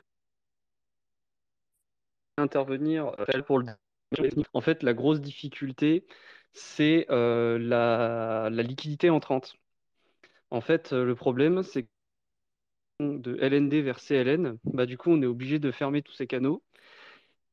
intervenir 2.38 3.12
euh, 3.18 3.42
pour 3.42 3.58
le 3.58 3.66
En 4.52 4.60
fait, 4.60 4.82
la 4.82 4.94
grosse 4.94 5.20
difficulté, 5.20 6.06
c'est 6.52 7.06
euh, 7.10 7.58
la, 7.58 8.48
la 8.50 8.62
liquidité 8.62 9.10
entrante. 9.10 9.56
En 10.50 10.60
fait, 10.60 10.92
euh, 10.92 11.04
le 11.04 11.14
problème, 11.14 11.62
c'est 11.62 11.84
que 11.84 11.88
de 13.00 13.36
LND 13.40 13.82
vers 13.82 14.00
CLN, 14.00 14.58
bah, 14.64 14.86
du 14.86 14.96
coup, 14.98 15.10
on 15.10 15.22
est 15.22 15.26
obligé 15.26 15.58
de 15.58 15.70
fermer 15.70 16.02
tous 16.02 16.12
ces 16.12 16.26
canaux. 16.26 16.62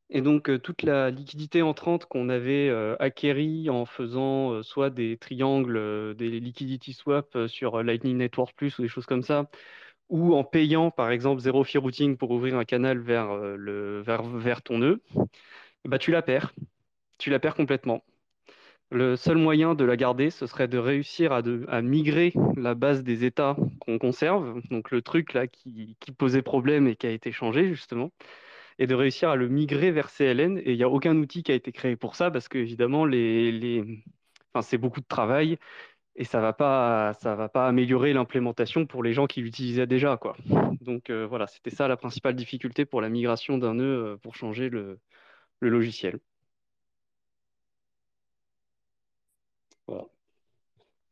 Et 0.10 0.22
donc, 0.22 0.50
euh, 0.50 0.60
toute 0.60 0.84
la 0.84 1.10
liquidité 1.10 1.62
entrante 1.62 2.06
qu'on 2.06 2.30
avait 2.30 2.70
euh, 2.70 2.96
acquérie 3.00 3.70
en 3.70 3.86
faisant 3.86 4.62
soit 4.62 4.90
des 4.90 5.18
triangles, 5.18 6.16
des 6.16 6.40
liquidity 6.40 6.94
swaps 6.94 7.48
sur 7.48 7.82
Lightning 7.84 8.18
Network 8.18 8.56
Plus 8.56 8.78
ou 8.80 8.84
des 8.84 8.88
choses 8.88 9.06
comme 9.06 9.24
ça, 9.24 9.50
ou 10.14 10.36
en 10.36 10.44
payant, 10.46 10.92
par 10.92 11.12
exemple, 11.12 11.42
zero 11.42 11.64
fee 11.66 11.80
routing 11.80 12.18
pour 12.18 12.32
ouvrir 12.32 12.58
un 12.58 12.66
canal 12.66 13.00
vers, 13.00 13.32
euh, 13.32 13.56
le, 13.58 14.02
vers, 14.02 14.24
vers 14.24 14.62
ton 14.62 14.78
nœud, 14.78 15.02
bah, 15.86 16.00
tu 16.00 16.12
la 16.12 16.22
perds. 16.22 16.54
Tu 17.20 17.30
la 17.32 17.40
perds 17.40 17.56
complètement. 17.56 18.04
Le 18.92 19.16
seul 19.16 19.38
moyen 19.38 19.76
de 19.76 19.84
la 19.86 19.98
garder, 19.98 20.30
ce 20.30 20.48
serait 20.48 20.68
de 20.68 20.78
réussir 20.78 21.32
à, 21.34 21.42
de- 21.42 21.66
à 21.70 21.82
migrer 21.82 22.34
la 22.58 22.76
base 22.76 23.04
des 23.04 23.26
états 23.26 23.58
qu'on 23.82 23.98
conserve, 24.00 24.62
donc 24.72 24.92
le 24.92 25.02
truc 25.02 25.34
là 25.34 25.48
qui, 25.48 25.98
qui 26.00 26.12
posait 26.12 26.42
problème 26.44 26.88
et 26.88 26.96
qui 26.96 27.08
a 27.08 27.12
été 27.12 27.32
changé 27.32 27.70
justement, 27.70 28.12
et 28.80 28.88
de 28.88 28.96
réussir 28.96 29.30
à 29.30 29.36
le 29.36 29.50
migrer 29.50 29.92
vers 29.92 30.10
CLN. 30.10 30.58
Et 30.60 30.72
il 30.74 30.78
n'y 30.78 30.84
a 30.84 30.90
aucun 30.90 31.16
outil 31.18 31.44
qui 31.44 31.52
a 31.52 31.56
été 31.56 31.72
créé 31.72 31.96
pour 31.96 32.16
ça 32.16 32.32
parce 32.32 32.48
que 32.48 32.58
évidemment, 32.58 33.06
les, 33.06 33.52
les... 33.52 34.04
Enfin, 34.54 34.62
c'est 34.62 34.78
beaucoup 34.78 35.02
de 35.02 35.08
travail 35.08 35.58
et 36.16 36.26
ça 36.26 36.40
va 36.40 36.54
pas, 36.54 37.14
ça 37.14 37.36
va 37.36 37.50
pas 37.50 37.68
améliorer 37.68 38.14
l'implémentation 38.14 38.86
pour 38.86 39.04
les 39.04 39.14
gens 39.14 39.26
qui 39.26 39.42
l'utilisaient 39.42 39.88
déjà, 39.88 40.18
quoi. 40.18 40.36
Donc 40.82 41.10
euh, 41.10 41.26
voilà, 41.26 41.48
c'était 41.48 41.72
ça 41.72 41.88
la 41.88 41.98
principale 41.98 42.36
difficulté 42.36 42.86
pour 42.86 43.02
la 43.02 43.10
migration 43.10 43.58
d'un 43.58 43.76
nœud 43.76 44.14
euh, 44.14 44.18
pour 44.18 44.36
changer 44.36 44.70
le, 44.70 45.00
le 45.60 45.70
logiciel. 45.70 46.20
Voilà. 49.88 50.06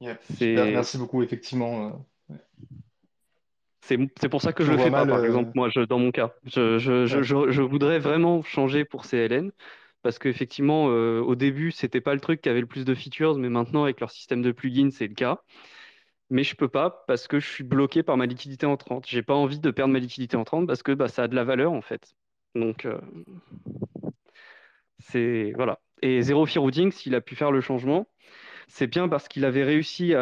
Merci 0.01 0.98
beaucoup, 0.98 1.24
effectivement. 1.24 2.03
euh, 2.29 2.36
C'est 3.81 4.29
pour 4.29 4.41
ça 4.41 4.53
que 4.53 4.63
Je 4.63 4.72
je 4.72 4.72
le 4.74 4.77
fais 4.84 4.91
pas, 4.91 5.05
par 5.05 5.20
euh, 5.20 5.25
exemple, 5.25 5.51
moi, 5.55 5.70
je, 5.70 5.81
dans 5.81 6.00
mon 6.00 6.12
cas. 6.12 6.34
Je, 6.46 6.77
je, 6.77 7.05
je 7.05 7.62
voudrais 7.62 8.00
vraiment 8.00 8.43
changer 8.43 8.86
pour 8.86 9.05
CLN 9.05 9.51
parce 10.01 10.20
qu'effectivement, 10.20 10.89
euh, 10.89 11.22
au 11.22 11.36
début, 11.36 11.72
c'était 11.72 12.01
pas 12.01 12.13
le 12.13 12.20
truc 12.20 12.41
qui 12.41 12.50
avait 12.50 12.62
le 12.62 12.67
plus 12.67 12.86
de 12.86 12.96
features, 12.96 13.38
mais 13.38 13.50
maintenant, 13.50 13.84
avec 13.84 14.00
leur 14.00 14.12
système 14.12 14.41
de 14.41 14.51
plugins, 14.51 14.91
c'est 14.91 15.08
le 15.08 15.13
cas. 15.13 15.41
Mais 16.29 16.43
je 16.43 16.55
peux 16.55 16.70
pas 16.70 17.03
parce 17.08 17.27
que 17.27 17.39
je 17.39 17.48
suis 17.50 17.63
bloqué 17.63 18.03
par 18.03 18.17
ma 18.17 18.25
liquidité 18.25 18.65
entrante. 18.65 19.05
J'ai 19.08 19.24
pas 19.24 19.36
envie 19.36 19.60
de 19.60 19.72
perdre 19.72 19.93
ma 19.93 20.00
liquidité 20.00 20.38
entrante 20.38 20.67
parce 20.67 20.84
que 20.84 20.93
bah, 20.93 21.08
ça 21.10 21.24
a 21.24 21.27
de 21.27 21.36
la 21.36 21.43
valeur, 21.43 21.74
en 21.74 21.81
fait. 21.81 22.15
Donc, 22.55 22.86
euh, 22.86 23.00
c'est. 25.00 25.53
Voilà. 25.55 25.79
Et 26.01 26.22
Zero 26.22 26.46
Fee 26.46 26.60
Routing, 26.60 26.91
s'il 26.91 27.15
a 27.15 27.22
pu 27.22 27.36
faire 27.36 27.51
le 27.51 27.62
changement, 27.62 28.08
c'est 28.68 28.88
bien 28.88 29.08
parce 29.08 29.27
qu'il 29.27 29.46
avait 29.46 29.63
réussi. 29.63 30.13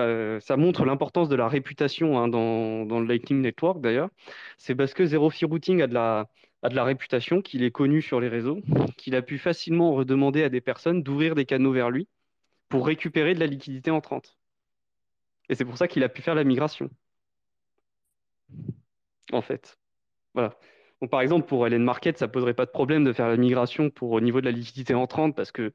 Ça 0.41 0.58
montre 0.58 0.86
l'importance 0.86 1.29
de 1.29 1.36
la 1.36 1.48
réputation 1.48 2.17
hein, 2.19 2.27
dans, 2.27 3.00
le 3.00 3.05
Lightning 3.05 3.41
Network 3.41 3.81
d'ailleurs. 3.81 4.10
C'est 4.58 4.75
parce 4.75 4.93
que 4.93 5.05
Zero 5.05 5.29
Fee 5.29 5.46
Routing 5.46 5.81
a 5.81 5.88
de 5.88 5.93
la, 5.93 6.84
réputation, 6.84 7.41
qu'il 7.41 7.63
est 7.63 7.72
connu 7.72 8.01
sur 8.01 8.19
les 8.19 8.27
réseaux, 8.27 8.62
qu'il 8.98 9.15
a 9.15 9.22
pu 9.22 9.38
facilement 9.38 9.93
redemander 9.93 10.43
à 10.43 10.50
des 10.50 10.62
personnes 10.62 11.03
d'ouvrir 11.03 11.36
des 11.36 11.46
canaux 11.46 11.72
vers 11.72 11.89
lui 11.89 12.08
pour 12.69 12.86
récupérer 12.86 13.34
de 13.34 13.39
la 13.39 13.48
liquidité 13.48 13.91
entrante. 13.91 14.38
Et 15.50 15.55
c'est 15.55 15.65
pour 15.65 15.77
ça 15.77 15.88
qu'il 15.88 16.03
a 16.03 16.10
pu 16.10 16.22
faire 16.22 16.36
la 16.36 16.43
migration, 16.43 16.89
en 19.31 19.41
fait. 19.41 19.77
Par 21.10 21.22
exemple, 21.22 21.48
pour 21.48 21.65
LN 21.67 21.84
Market, 21.84 22.17
ça 22.17 22.27
poserait 22.27 22.53
pas 22.53 22.65
de 22.65 22.72
problème 22.72 23.03
de 23.03 23.13
faire 23.13 23.27
la 23.27 23.38
migration 23.38 23.89
pour 23.89 24.12
au 24.12 24.22
niveau 24.22 24.41
de 24.41 24.46
la 24.46 24.51
liquidité 24.51 24.93
entrante 24.93 25.36
parce 25.36 25.51
que 25.51 25.74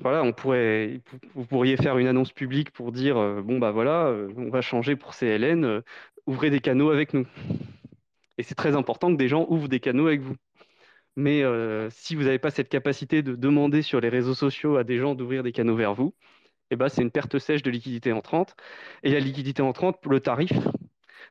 Voilà, 0.00 0.22
on 0.22 0.32
pourrait, 0.32 1.00
vous 1.34 1.46
pourriez 1.46 1.76
faire 1.76 1.98
une 1.98 2.08
annonce 2.08 2.32
publique 2.32 2.70
pour 2.70 2.90
dire, 2.92 3.16
euh, 3.16 3.42
bon 3.42 3.58
bah 3.58 3.70
voilà, 3.70 4.06
euh, 4.06 4.28
on 4.36 4.50
va 4.50 4.60
changer 4.60 4.96
pour 4.96 5.14
CLN, 5.14 5.64
euh, 5.64 5.80
ouvrez 6.26 6.50
des 6.50 6.60
canaux 6.60 6.90
avec 6.90 7.14
nous. 7.14 7.26
Et 8.38 8.42
c'est 8.42 8.56
très 8.56 8.74
important 8.74 9.12
que 9.12 9.16
des 9.16 9.28
gens 9.28 9.46
ouvrent 9.48 9.68
des 9.68 9.80
canaux 9.80 10.08
avec 10.08 10.20
vous. 10.20 10.34
Mais 11.16 11.44
si 11.90 12.16
vous 12.16 12.24
n'avez 12.24 12.40
pas 12.40 12.50
cette 12.50 12.68
capacité 12.68 13.22
de 13.22 13.36
demander 13.36 13.82
sur 13.82 14.00
les 14.00 14.08
réseaux 14.08 14.34
sociaux 14.34 14.76
à 14.76 14.82
des 14.84 14.98
gens 14.98 15.14
d'ouvrir 15.14 15.44
des 15.44 15.52
canaux 15.52 15.76
vers 15.76 15.94
vous, 15.94 16.12
eh 16.70 16.76
ben, 16.76 16.88
c'est 16.88 17.02
une 17.02 17.12
perte 17.12 17.38
sèche 17.38 17.62
de 17.62 17.70
liquidité 17.70 18.12
entrante. 18.12 18.56
Et 19.04 19.12
la 19.12 19.20
liquidité 19.20 19.62
entrante, 19.62 20.00
pour 20.00 20.10
le 20.10 20.20
tarif, 20.20 20.52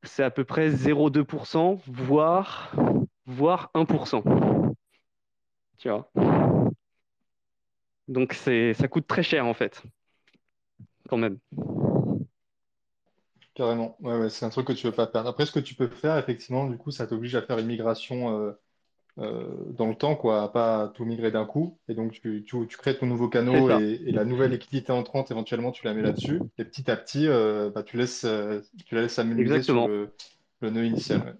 c'est 0.04 0.24
à 0.24 0.32
peu 0.32 0.46
près 0.46 0.70
0,2%, 0.70 1.82
voire, 1.88 2.74
voire 3.26 3.72
1%. 3.74 4.24
Tu 5.78 5.90
vois? 5.90 6.10
Donc 8.08 8.34
c'est, 8.34 8.74
ça 8.74 8.88
coûte 8.88 9.08
très 9.08 9.24
cher 9.24 9.46
en 9.46 9.54
fait, 9.54 9.84
quand 11.10 11.18
même. 11.18 11.40
Carrément. 13.56 13.96
Ouais, 14.02 14.18
ouais, 14.18 14.30
c'est 14.30 14.46
un 14.46 14.50
truc 14.50 14.66
que 14.68 14.74
tu 14.74 14.88
veux 14.88 14.94
pas 14.94 15.08
faire. 15.08 15.28
Après, 15.28 15.46
ce 15.46 15.52
que 15.52 15.60
tu 15.60 15.76
peux 15.76 15.88
faire, 15.88 16.18
effectivement, 16.18 16.68
du 16.68 16.78
coup, 16.78 16.90
ça 16.92 17.06
t'oblige 17.06 17.36
à 17.36 17.44
faire 17.44 17.60
une 17.60 17.68
migration 17.68 18.40
euh, 18.40 18.52
euh, 19.20 19.72
dans 19.74 19.88
le 19.88 19.96
temps, 19.96 20.16
quoi, 20.16 20.44
à 20.44 20.50
pas 20.50 20.90
tout 20.96 21.06
migrer 21.06 21.32
d'un 21.32 21.46
coup. 21.46 21.80
Et 21.88 21.96
donc, 21.96 22.14
tu, 22.14 22.44
tu, 22.46 22.68
tu 22.68 22.78
crées 22.78 22.98
ton 22.98 23.08
nouveau 23.08 23.30
canot 23.30 23.70
et, 23.72 24.02
et 24.06 24.12
la 24.12 24.26
nouvelle 24.26 24.52
liquidité 24.52 24.92
entrante, 24.92 25.32
éventuellement, 25.32 25.72
tu 25.72 25.86
la 25.86 25.94
mets 25.94 26.04
là-dessus. 26.04 26.42
Et 26.58 26.66
petit 26.66 26.90
à 26.92 26.98
petit, 26.98 27.28
euh, 27.28 27.70
bah, 27.70 27.84
tu 27.84 27.98
laisses, 27.98 28.28
tu 28.86 28.96
la 28.96 29.02
laisses 29.04 29.14
s'amenuiser 29.16 29.64
sur 29.64 29.88
le, 29.88 30.16
le 30.62 30.70
nœud 30.72 30.86
initial. 30.86 31.22
ouais. 31.22 31.34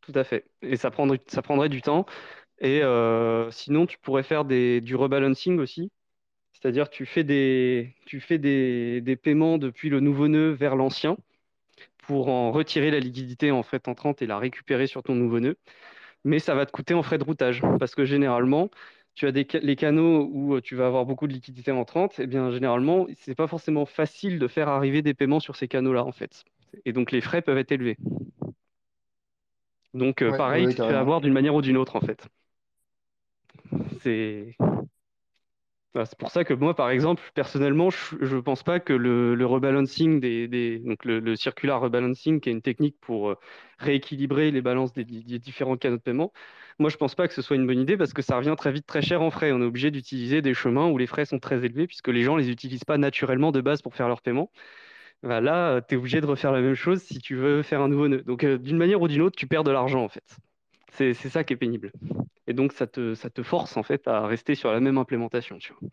tout 0.00 0.12
à 0.14 0.24
fait. 0.24 0.46
Et 0.62 0.76
ça 0.76 0.90
prendrait, 0.90 1.20
ça 1.26 1.42
prendrait 1.42 1.68
du 1.68 1.82
temps. 1.82 2.06
Et 2.60 2.82
euh, 2.82 3.50
sinon, 3.50 3.86
tu 3.86 3.98
pourrais 3.98 4.22
faire 4.22 4.44
des, 4.44 4.80
du 4.80 4.96
rebalancing 4.96 5.58
aussi. 5.60 5.90
C'est-à-dire, 6.54 6.90
tu 6.90 7.06
fais 7.06 7.24
des, 7.24 7.94
tu 8.06 8.20
fais 8.20 8.38
des, 8.38 9.00
des 9.02 9.16
paiements 9.16 9.58
depuis 9.58 9.90
le 9.90 10.00
nouveau 10.00 10.28
nœud 10.28 10.50
vers 10.52 10.76
l'ancien 10.76 11.16
pour 11.98 12.28
en 12.28 12.52
retirer 12.52 12.90
la 12.90 13.00
liquidité 13.00 13.50
en 13.50 13.62
frais 13.62 13.80
entrante 13.88 14.22
et 14.22 14.26
la 14.26 14.38
récupérer 14.38 14.86
sur 14.86 15.02
ton 15.02 15.14
nouveau 15.14 15.40
nœud. 15.40 15.56
Mais 16.24 16.38
ça 16.40 16.54
va 16.54 16.66
te 16.66 16.72
coûter 16.72 16.94
en 16.94 17.02
frais 17.02 17.18
de 17.18 17.24
routage 17.24 17.62
parce 17.80 17.94
que 17.94 18.04
généralement, 18.04 18.70
tu 19.14 19.26
as 19.26 19.32
des, 19.32 19.46
les 19.62 19.76
canaux 19.76 20.28
où 20.32 20.56
euh, 20.56 20.60
tu 20.62 20.76
vas 20.76 20.86
avoir 20.86 21.06
beaucoup 21.06 21.28
de 21.28 21.32
liquidité 21.34 21.72
entrante. 21.72 22.18
Et 22.20 22.26
bien, 22.26 22.50
généralement, 22.52 23.06
c'est 23.16 23.34
pas 23.36 23.48
forcément 23.48 23.86
facile 23.86 24.38
de 24.38 24.48
faire 24.48 24.68
arriver 24.68 25.02
des 25.02 25.14
paiements 25.14 25.40
sur 25.40 25.56
ces 25.56 25.68
canaux-là, 25.68 26.04
en 26.04 26.12
fait. 26.12 26.44
Et 26.84 26.92
donc, 26.92 27.12
les 27.12 27.20
frais 27.22 27.42
peuvent 27.42 27.58
être 27.58 27.72
élevés. 27.72 27.98
Donc, 29.92 30.22
euh, 30.22 30.32
Ouais, 30.32 30.32
pareil, 30.32 30.66
ouais, 30.66 30.74
tu 30.86 30.94
carrément. 30.94 30.94
avoir 30.94 31.20
d'une 31.20 31.32
manière 31.34 31.54
ou 31.54 31.60
d'une 31.62 31.76
autre, 31.76 31.96
en 31.96 32.00
fait. 32.00 32.26
C'est 36.04 36.18
pour 36.18 36.30
ça 36.30 36.44
que 36.44 36.54
moi, 36.54 36.74
par 36.74 36.90
exemple, 36.90 37.22
personnellement, 37.34 37.90
je 37.90 38.36
ne 38.36 38.40
pense 38.40 38.62
pas 38.62 38.78
que 38.78 38.92
le, 38.92 39.44
rebalancing 39.44 40.20
donc 40.84 41.04
le, 41.04 41.36
circular 41.36 41.80
rebalancing, 41.80 42.40
qui 42.40 42.50
est 42.50 42.52
une 42.52 42.62
technique 42.62 42.96
pour 43.00 43.30
euh, 43.30 43.38
rééquilibrer 43.78 44.50
les 44.50 44.60
balances 44.60 44.92
des, 44.92 45.04
différents 45.04 45.76
canaux 45.76 45.96
de 45.96 46.02
paiement, 46.02 46.32
moi, 46.78 46.90
je 46.90 46.96
pense 46.96 47.14
pas 47.16 47.26
que 47.26 47.34
ce 47.34 47.42
soit 47.42 47.56
une 47.56 47.66
bonne 47.66 47.80
idée 47.80 47.96
parce 47.96 48.12
que 48.12 48.22
ça 48.22 48.36
revient 48.36 48.54
très 48.56 48.70
vite 48.70 48.86
très 48.86 49.02
cher 49.02 49.22
en 49.22 49.30
frais. 49.30 49.50
On 49.50 49.60
est 49.60 49.64
obligé 49.64 49.90
d'utiliser 49.90 50.42
des 50.42 50.54
chemins 50.54 50.88
où 50.88 50.98
les 50.98 51.08
frais 51.08 51.24
sont 51.24 51.40
très 51.40 51.64
élevés 51.64 51.88
puisque 51.88 52.08
les 52.08 52.22
gens 52.22 52.36
les 52.36 52.50
utilisent 52.50 52.84
pas 52.84 52.98
naturellement 52.98 53.50
de 53.50 53.60
base 53.60 53.82
pour 53.82 53.96
faire 53.96 54.06
leur 54.08 54.22
paiement. 54.22 54.50
Bah, 55.24 55.40
là, 55.40 55.80
tu 55.80 55.94
es 55.94 55.98
obligé 55.98 56.20
de 56.20 56.26
refaire 56.26 56.52
la 56.52 56.60
même 56.60 56.74
chose 56.74 57.02
si 57.02 57.18
tu 57.18 57.34
veux 57.34 57.62
faire 57.62 57.80
un 57.80 57.88
nouveau 57.88 58.06
nœud. 58.06 58.22
Donc, 58.22 58.44
euh, 58.44 58.58
d'une 58.58 58.76
manière 58.76 59.02
ou 59.02 59.08
d'une 59.08 59.22
autre, 59.22 59.36
tu 59.36 59.48
perds 59.48 59.64
de 59.64 59.72
l'argent 59.72 60.04
en 60.04 60.08
fait. 60.08 60.36
C'est 60.92 61.14
ça 61.14 61.44
qui 61.44 61.52
est 61.52 61.56
pénible. 61.56 61.92
Et 62.48 62.54
donc, 62.54 62.72
ça 62.72 62.88
te, 62.88 63.14
ça 63.14 63.30
te 63.30 63.44
force 63.44 63.76
en 63.76 63.84
fait 63.84 64.08
à 64.08 64.26
rester 64.26 64.56
sur 64.56 64.72
la 64.72 64.80
même 64.80 64.98
implémentation, 64.98 65.58
tu 65.58 65.72
vois. 65.74 65.88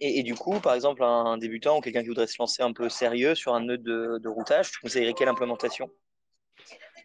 Et, 0.00 0.18
et 0.18 0.22
du 0.22 0.34
coup, 0.34 0.60
par 0.60 0.74
exemple, 0.74 1.02
un 1.02 1.38
débutant 1.38 1.78
ou 1.78 1.80
quelqu'un 1.80 2.02
qui 2.02 2.08
voudrait 2.08 2.26
se 2.26 2.36
lancer 2.38 2.62
un 2.62 2.72
peu 2.72 2.88
sérieux 2.88 3.34
sur 3.34 3.54
un 3.54 3.60
nœud 3.60 3.78
de, 3.78 4.18
de 4.18 4.28
routage, 4.28 4.70
tu 4.70 4.80
conseillerais 4.80 5.14
quelle 5.14 5.28
implémentation? 5.28 5.90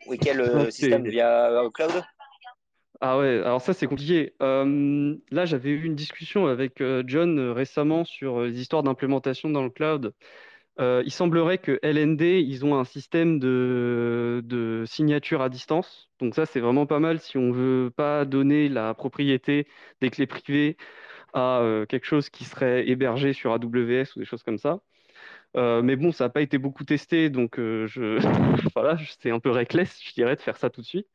Ou 0.07 0.15
quel 0.17 0.41
euh, 0.41 0.69
système? 0.69 1.03
Via 1.07 1.49
euh, 1.49 1.69
cloud? 1.69 2.03
Ah 3.01 3.17
ouais, 3.17 3.41
alors 3.43 3.61
ça 3.61 3.73
c'est 3.73 3.87
compliqué. 3.87 4.33
Euh, 4.41 5.15
là, 5.31 5.45
j'avais 5.45 5.69
eu 5.69 5.83
une 5.83 5.95
discussion 5.95 6.47
avec 6.47 6.81
euh, 6.81 7.03
John 7.05 7.39
récemment 7.51 8.05
sur 8.05 8.41
les 8.41 8.59
histoires 8.59 8.83
d'implémentation 8.83 9.49
dans 9.49 9.63
le 9.63 9.69
cloud. 9.69 10.13
Euh, 10.79 11.03
il 11.05 11.11
semblerait 11.11 11.59
que 11.59 11.79
LND, 11.83 12.21
ils 12.41 12.65
ont 12.65 12.75
un 12.75 12.83
système 12.83 13.39
de, 13.39 14.83
signature 14.87 15.41
à 15.41 15.49
distance. 15.49 16.09
Donc 16.19 16.35
ça, 16.35 16.45
c'est 16.45 16.59
vraiment 16.59 16.85
pas 16.85 16.99
mal 16.99 17.19
si 17.19 17.37
on 17.37 17.51
veut 17.51 17.91
pas 17.95 18.25
donner 18.25 18.69
la 18.69 18.93
propriété 18.93 19.67
des 20.01 20.09
clés 20.09 20.27
privées 20.27 20.77
à 21.33 21.61
euh, 21.61 21.85
quelque 21.85 22.05
chose 22.05 22.29
qui 22.29 22.45
serait 22.45 22.87
hébergé 22.89 23.33
sur 23.33 23.53
AWS 23.53 24.15
ou 24.15 24.19
des 24.19 24.25
choses 24.25 24.43
comme 24.43 24.57
ça. 24.57 24.81
Euh, 25.57 25.81
mais 25.83 25.95
bon, 25.95 26.11
ça 26.11 26.25
n'a 26.25 26.29
pas 26.29 26.41
été 26.41 26.57
beaucoup 26.57 26.83
testé, 26.85 27.29
donc 27.29 27.59
voilà, 28.75 28.97
c'est 29.21 29.31
un 29.31 29.39
peu 29.39 29.51
reckless, 29.51 29.99
je 30.03 30.13
dirais, 30.13 30.35
de 30.35 30.41
faire 30.41 30.57
ça 30.57 30.69
tout 30.69 30.81
de 30.81 30.87
suite. 30.87 31.07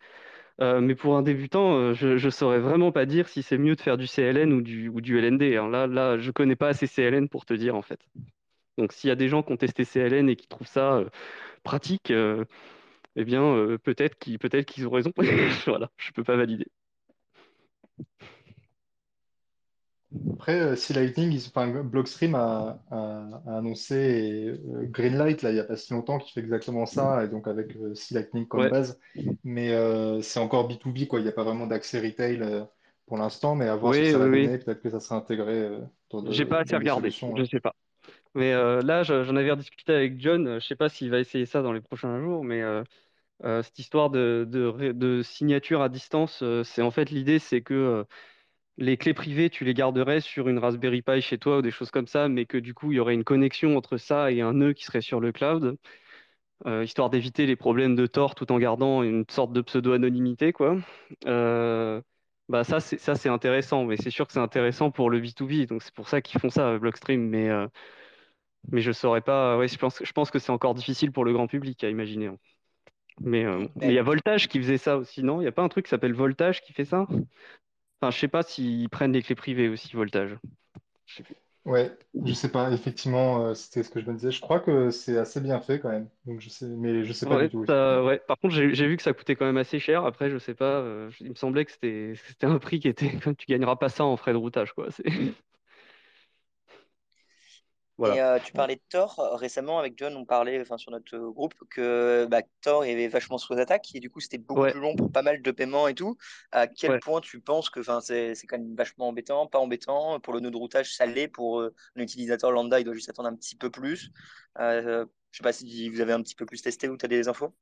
Mais 0.61 0.95
pour 0.97 1.17
un 1.17 1.23
débutant, 1.23 1.95
je 1.95 2.25
ne 2.25 2.31
saurais 2.31 2.61
vraiment 2.61 2.93
pas 2.93 3.07
dire 3.07 3.29
si 3.29 3.43
c'est 3.43 3.59
mieux 3.59 3.77
de 3.77 3.81
faire 3.81 3.97
du 3.97 4.07
CLN 4.07 4.53
ou 4.53 4.63
du, 4.63 5.19
LND. 5.19 5.57
hein. 5.57 5.69
Là, 5.69 5.87
là, 5.87 6.19
je 6.19 6.31
connais 6.33 6.57
pas 6.57 6.69
assez 6.69 6.87
CLN 6.87 7.29
pour 7.29 7.45
te 7.47 7.55
dire 7.55 7.77
en 7.77 7.83
fait. 7.83 8.01
Donc 8.79 8.93
s'il 8.93 9.09
y 9.09 9.11
a 9.13 9.17
des 9.17 9.29
gens 9.29 9.43
qui 9.43 9.53
ont 9.53 9.57
testé 9.59 9.85
CLN 9.85 10.29
et 10.31 10.37
qui 10.37 10.47
trouvent 10.49 10.67
ça 10.69 10.95
euh, 10.99 11.11
pratique, 11.65 12.11
euh, 12.13 12.45
eh 13.17 13.25
bien 13.25 13.43
euh, 13.45 13.79
peut-être 13.79 14.19
qu'ils 14.19 14.39
qu'ils 14.67 14.87
ont 14.89 14.91
raison. 14.93 15.13
Voilà, 15.67 15.91
je 15.99 16.13
peux 16.13 16.25
pas 16.25 16.37
valider. 16.37 16.67
Après, 20.39 20.61
euh, 20.61 20.77
si 20.77 20.93
Lightning, 20.93 21.33
ils- 21.33 21.49
enfin, 21.49 21.69
Blockstream 21.83 22.35
a, 22.35 22.83
a- 22.91 23.43
a 23.47 23.59
annoncé 23.59 24.59
euh, 24.69 24.85
Greenlight 24.87 25.43
là, 25.43 25.51
il 25.51 25.55
n'y 25.55 25.61
a 25.61 25.65
pas 25.65 25.77
si 25.77 25.93
longtemps 25.93 26.19
qui 26.19 26.33
fait 26.33 26.41
exactement 26.41 26.87
ça, 26.87 27.25
et 27.25 27.29
donc 27.29 27.49
avec 27.49 27.77
euh, 27.77 27.95
si 27.95 28.15
Lightning 28.15 28.47
comme 28.47 28.63
Ouais, 28.63 28.69
base. 28.69 29.01
Mais 29.45 29.71
c'est 30.23 30.41
encore 30.41 30.69
B2B, 30.69 31.07
quoi. 31.07 31.21
Il 31.21 31.23
n'y 31.25 31.29
a 31.29 31.33
pas 31.33 31.45
vraiment 31.45 31.67
d'accès 31.67 32.01
retail 32.01 32.67
pour 33.07 33.17
l'instant, 33.19 33.55
mais 33.55 33.69
à 33.69 33.77
voir 33.77 33.95
ce 33.95 34.01
que 34.01 34.07
oui, 34.07 34.09
ça 34.09 34.19
oui, 34.19 34.19
va 34.19 34.29
oui. 34.29 34.51
donner. 34.51 34.59
Peut-être 34.59 34.83
que 34.83 34.91
ça 34.91 35.01
sera 35.01 35.17
intégré 35.17 35.71
J'ai 36.29 36.47
pas 36.47 36.61
assez 36.61 36.77
regardé, 36.77 37.11
je 37.35 37.43
ouais. 37.43 37.45
sais 37.45 37.61
pas. 37.61 37.75
Mais 38.35 38.53
euh, 38.53 38.83
là, 38.83 39.03
je- 39.03 39.25
j'en 39.25 39.37
avais 39.37 39.51
rediscuté 39.51 39.93
avec 39.93 40.21
John. 40.21 40.47
euh, 40.47 40.61
Je 40.61 40.67
sais 40.67 40.77
pas 40.77 40.89
s'il 40.89 41.11
va 41.11 41.19
essayer 41.21 41.47
ça 41.47 41.63
dans 41.63 41.73
les 41.73 41.81
prochains 41.81 42.21
jours, 42.21 42.45
mais 42.45 42.63
euh, 42.63 42.85
cette 43.63 43.79
histoire 43.81 44.11
de, 44.11 44.49
signature 45.25 45.83
à 45.83 45.89
distance, 45.91 46.45
c'est 46.65 46.83
en 46.83 46.91
fait 46.93 47.11
l'idée, 47.11 47.39
c'est 47.41 47.63
que 47.63 48.05
les 48.79 48.97
clés 48.99 49.15
privées, 49.15 49.51
tu 49.51 49.65
les 49.65 49.75
garderais 49.75 50.21
sur 50.23 50.49
une 50.49 50.59
Raspberry 50.59 51.03
Pi 51.03 51.21
chez 51.23 51.39
toi 51.39 51.59
ou 51.59 51.63
des 51.63 51.71
choses 51.73 51.91
comme 51.93 52.07
ça, 52.09 52.29
mais 52.29 52.47
que 52.47 52.59
du 52.59 52.75
coup, 52.75 52.93
il 52.93 52.97
y 52.97 53.01
aurait 53.01 53.15
une 53.15 53.25
connexion 53.25 53.77
entre 53.77 53.97
ça 53.99 54.33
et 54.33 54.41
un 54.43 54.55
nœud 54.55 54.75
qui 54.75 54.85
serait 54.87 55.03
sur 55.03 55.21
le 55.21 55.33
cloud. 55.33 55.79
histoire 56.85 57.11
d'éviter 57.11 57.47
les 57.47 57.57
problèmes 57.57 57.97
de 57.97 58.07
tort 58.07 58.35
tout 58.35 58.51
en 58.53 58.59
gardant 58.59 59.03
une 59.03 59.25
sorte 59.31 59.53
de 59.53 59.61
pseudo-anonymité, 59.63 60.53
quoi. 60.53 60.77
Bah 62.49 62.65
ça, 62.65 62.81
c'est 62.81 62.97
ça, 62.99 63.15
c'est 63.15 63.29
intéressant, 63.29 63.85
mais 63.85 63.97
c'est 63.99 64.11
sûr 64.11 64.27
que 64.27 64.33
c'est 64.33 64.39
intéressant 64.39 64.91
pour 64.91 65.11
le 65.11 65.21
B2B, 65.21 65.67
donc 65.67 65.83
c'est 65.83 65.93
pour 65.95 66.09
ça 66.09 66.23
qu'ils 66.23 66.41
font 66.41 66.49
ça, 66.49 66.79
Blockstream, 66.79 67.21
mais, 67.29 67.51
mais 68.73 68.81
je 68.83 68.93
saurais 68.93 69.21
pas, 69.23 69.59
ouais, 69.59 69.69
je 69.69 69.79
pense, 69.79 70.03
je 70.05 70.13
pense 70.13 70.31
que 70.31 70.39
c'est 70.39 70.53
encore 70.53 70.75
difficile 70.75 71.13
pour 71.13 71.25
le 71.25 71.33
grand 71.33 71.47
public 71.47 71.83
à 71.85 71.91
imaginer. 71.91 72.27
hein. 72.29 72.39
Mais 73.21 73.45
euh, 73.45 73.69
mais 73.81 73.95
il 73.95 73.97
y 73.97 73.99
a 74.01 74.03
Voltage 74.05 74.49
qui 74.49 74.59
faisait 74.61 74.79
ça 74.79 74.99
aussi, 74.99 75.23
non? 75.25 75.41
Il 75.41 75.45
n'y 75.45 75.49
a 75.49 75.53
pas 75.53 75.63
un 75.63 75.69
truc 75.69 75.87
qui 75.87 75.91
s'appelle 75.91 76.15
Voltage 76.15 76.63
qui 76.63 76.73
fait 76.75 76.85
ça? 76.87 77.07
Enfin, 78.03 78.11
je 78.13 78.19
sais 78.19 78.29
pas 78.29 78.43
s'ils 78.43 78.89
prennent 78.91 79.13
des 79.13 79.23
clés 79.23 79.35
privées 79.37 79.69
aussi, 79.69 79.95
Voltage. 79.97 80.39
Je 81.07 81.17
sais 81.17 81.23
plus. 81.25 81.37
Ouais, 81.65 81.97
je 82.25 82.33
sais 82.33 82.51
pas, 82.51 82.71
effectivement, 82.73 83.45
euh, 83.47 83.55
c'était 83.55 83.83
ce 83.83 83.91
que 83.91 84.01
je 84.01 84.07
me 84.07 84.15
disais. 84.15 84.31
Je 84.33 84.41
crois 84.41 84.59
que 84.61 84.91
c'est 84.91 85.19
assez 85.19 85.41
bien 85.41 85.61
fait 85.61 85.79
quand 85.81 85.91
même. 85.91 86.09
Donc 86.25 86.41
je 86.41 86.49
sais, 86.49 86.67
mais 86.67 87.05
je 87.05 87.13
sais 87.13 87.27
pas 87.27 87.37
du 87.37 87.49
tout, 87.51 87.63
ça- 87.67 88.03
effectivement. 88.03 88.05
ouais. 88.05 88.19
Par 88.27 88.39
contre, 88.39 88.55
j'ai 88.55 88.87
vu 88.87 88.97
que 88.97 89.03
ça 89.03 89.13
coûtait 89.13 89.37
quand 89.37 89.45
même 89.47 89.57
assez 89.59 89.79
cher. 89.79 90.05
Après, 90.05 90.31
je 90.31 90.39
sais 90.39 90.55
pas. 90.55 90.81
euh, 90.81 91.11
il 91.21 91.31
me 91.31 91.35
semblait 91.35 91.65
que 91.65 91.73
c'était 91.73 92.15
c'était 92.27 92.47
un 92.47 92.59
prix 92.59 92.81
qui 92.81 92.89
était. 92.89 93.11
Tu 93.39 93.47
gagneras 93.47 93.77
pas 93.77 93.89
ça 93.89 94.05
en 94.05 94.17
frais 94.17 94.33
de 94.33 94.39
routage, 94.39 94.73
quoi. 94.73 94.89
Et 98.05 98.21
euh, 98.21 98.39
tu 98.41 98.53
parlais 98.55 98.77
de 98.77 98.81
Thor. 98.89 99.19
euh, 99.21 99.37
Récemment, 99.37 99.79
avec 99.79 99.95
John, 99.99 100.15
on 100.17 100.25
parlait 100.25 100.61
enfin, 100.61 100.79
sur 100.79 100.91
notre 100.93 101.17
euh, 101.17 101.31
groupe 101.31 101.55
que 101.71 102.27
bah, 102.31 102.43
Thor 102.63 102.85
il 102.87 102.93
avait 102.93 103.09
vachement 103.09 103.39
sous 103.39 103.55
attaque 103.55 103.95
et 103.95 104.01
du 104.01 104.09
coup, 104.11 104.21
c'était 104.21 104.39
beaucoup 104.39 104.67
Ouais, 104.67 104.69
plus 104.69 104.81
long 104.81 104.95
pour 104.97 105.11
pas 105.11 105.23
mal 105.23 105.43
de 105.43 105.51
paiements 105.51 105.89
et 105.89 105.95
tout. 105.95 106.17
À 106.53 106.67
quel 106.69 106.95
ouais. 106.95 107.01
point 107.01 107.21
tu 107.21 107.41
penses 107.41 107.71
que 107.71 107.81
enfin, 107.81 108.01
c'est 108.01 108.35
c'est 108.35 108.47
quand 108.47 108.59
même 108.59 108.75
vachement 108.77 109.09
embêtant, 109.09 109.47
pas 109.49 109.59
embêtant? 109.59 110.21
Pour 110.21 110.33
le 110.33 110.41
nœud 110.41 110.51
de 110.51 110.57
routage, 110.57 110.95
ça 110.95 111.07
l'est 111.07 111.29
pour 111.29 111.61
euh, 111.61 111.75
un 111.97 112.01
utilisateur 112.03 112.53
lambda, 112.53 112.81
il 112.81 112.85
doit 112.85 112.95
juste 112.95 113.09
attendre 113.11 113.29
un 113.29 113.35
petit 113.37 113.57
peu 113.57 113.71
plus. 113.71 114.11
Euh, 114.61 115.05
je 115.33 115.39
sais 115.39 115.43
pas 115.43 115.53
si 115.53 115.89
vous 115.91 116.01
avez 116.01 116.13
un 116.13 116.23
petit 116.23 116.35
peu 116.37 116.47
plus 116.47 116.63
testé 116.63 116.89
ou 116.89 116.97
tu 116.97 117.05
as 117.05 117.09
des 117.09 117.29
infos? 117.29 117.53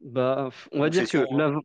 Bah, 0.00 0.50
on 0.72 0.80
va 0.80 0.90
dire 0.90 1.08
que 1.08 1.26
l'av- 1.30 1.60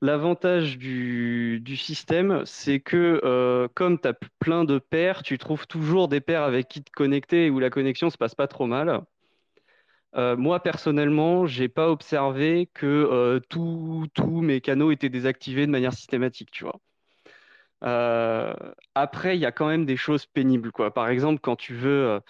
l'avantage 0.00 0.78
du, 0.78 1.62
système, 1.76 2.42
c'est 2.46 2.80
que 2.80 3.20
euh, 3.24 3.68
comme 3.74 4.00
tu 4.00 4.08
as 4.08 4.14
plein 4.38 4.64
de 4.64 4.78
paires, 4.78 5.22
tu 5.22 5.38
trouves 5.38 5.66
toujours 5.66 6.08
des 6.08 6.20
paires 6.20 6.42
avec 6.42 6.68
qui 6.68 6.82
te 6.82 6.90
connecter 6.90 7.46
et 7.46 7.50
où 7.50 7.58
la 7.60 7.70
connexion 7.70 8.10
se 8.10 8.18
passe 8.18 8.34
pas 8.34 8.48
trop 8.48 8.66
mal. 8.66 9.02
Euh, 10.16 10.36
moi, 10.36 10.60
personnellement, 10.60 11.46
j'ai 11.46 11.68
pas 11.68 11.88
observé 11.90 12.68
que 12.74 12.86
euh, 12.86 13.40
tous 13.48 14.40
mes 14.40 14.60
canaux 14.60 14.90
étaient 14.90 15.08
désactivés 15.08 15.66
de 15.66 15.70
manière 15.70 15.92
systématique, 15.92 16.50
tu 16.50 16.64
vois. 16.64 16.80
Après, 18.94 19.36
il 19.36 19.40
y 19.40 19.46
a 19.46 19.52
quand 19.52 19.68
même 19.68 19.86
des 19.86 19.96
choses 19.96 20.26
pénibles. 20.26 20.70
Par 20.94 21.08
exemple, 21.08 21.40
quand 21.40 21.56
tu 21.56 21.74
veux, 21.74 22.20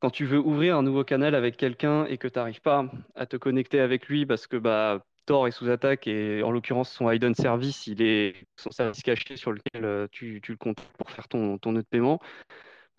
quand 0.00 0.10
tu 0.10 0.24
veux 0.24 0.38
ouvrir 0.38 0.76
un 0.76 0.82
nouveau 0.82 1.04
canal 1.04 1.34
avec 1.34 1.56
quelqu'un 1.56 2.06
et 2.06 2.18
que 2.18 2.28
tu 2.28 2.38
n'arrives 2.38 2.60
pas 2.60 2.86
à 3.14 3.26
te 3.26 3.36
connecter 3.36 3.80
avec 3.80 4.08
lui 4.08 4.26
parce 4.26 4.46
que 4.46 4.56
bah, 4.56 5.04
Tor 5.26 5.46
est 5.48 5.52
sous 5.52 5.70
attaque 5.70 6.06
et 6.06 6.42
en 6.42 6.50
l'occurrence 6.50 6.92
son 6.92 7.10
hidden 7.10 7.34
service, 7.34 7.86
il 7.86 8.02
est 8.02 8.46
son 8.56 8.70
service 8.70 9.02
caché 9.02 9.36
sur 9.36 9.52
lequel 9.52 9.84
euh, 9.84 10.08
tu, 10.10 10.40
tu 10.42 10.52
le 10.52 10.58
comptes 10.58 10.78
pour 10.98 11.10
faire 11.10 11.28
ton, 11.28 11.58
ton 11.58 11.72
nœud 11.72 11.82
de 11.82 11.86
paiement. 11.88 12.20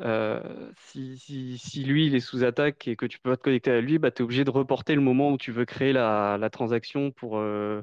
Euh, 0.02 0.72
si, 0.78 1.18
si, 1.20 1.58
si 1.58 1.84
lui 1.84 2.08
il 2.08 2.16
est 2.16 2.20
sous 2.20 2.44
attaque 2.44 2.88
et 2.88 2.96
que 2.96 3.06
tu 3.06 3.20
peux 3.20 3.32
pas 3.32 3.38
te 3.38 3.44
connecter 3.44 3.72
à 3.72 3.82
lui, 3.82 4.00
bah, 4.00 4.12
tu 4.12 4.22
es 4.22 4.26
obligé 4.26 4.44
de 4.44 4.50
reporter 4.52 4.96
le 4.96 5.02
moment 5.02 5.32
où 5.32 5.38
tu 5.38 5.52
veux 5.52 5.66
créer 5.66 5.94
la, 5.94 6.38
la 6.40 6.50
transaction 6.50 7.12
pour, 7.12 7.38
euh, 7.38 7.82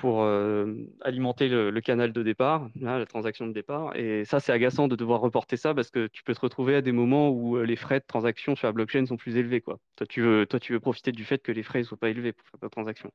pour 0.00 0.22
euh, 0.22 0.74
alimenter 1.02 1.48
le, 1.48 1.80
canal 1.80 2.12
de 2.12 2.22
départ, 2.22 2.68
la 2.80 3.06
transaction 3.06 3.46
de 3.46 3.52
départ. 3.52 3.96
Et 3.96 4.24
ça, 4.24 4.40
c'est 4.40 4.52
agaçant 4.52 4.88
de 4.88 4.96
devoir 4.96 5.20
reporter 5.20 5.56
ça 5.56 5.74
parce 5.74 5.90
que 5.90 6.06
tu 6.08 6.22
peux 6.22 6.34
te 6.34 6.40
retrouver 6.40 6.76
à 6.76 6.82
des 6.82 6.92
moments 6.92 7.30
où 7.30 7.56
euh, 7.56 7.64
les 7.64 7.76
frais 7.76 8.00
de 8.00 8.04
transaction 8.06 8.56
sur 8.56 8.66
la 8.66 8.72
blockchain 8.72 9.06
sont 9.06 9.16
plus 9.16 9.36
élevés, 9.36 9.60
quoi. 9.60 9.78
Toi, 9.96 10.06
tu 10.06 10.22
veux, 10.22 10.46
toi, 10.46 10.60
tu 10.60 10.72
veux 10.72 10.80
profiter 10.80 11.12
du 11.12 11.24
fait 11.24 11.38
que 11.42 11.52
les 11.52 11.62
frais 11.62 11.80
ne 11.80 11.84
soient 11.84 11.98
pas 11.98 12.10
élevés 12.10 12.32
pour 12.32 12.46
faire 12.48 12.60
ta 12.60 12.68
transaction. 12.68 13.10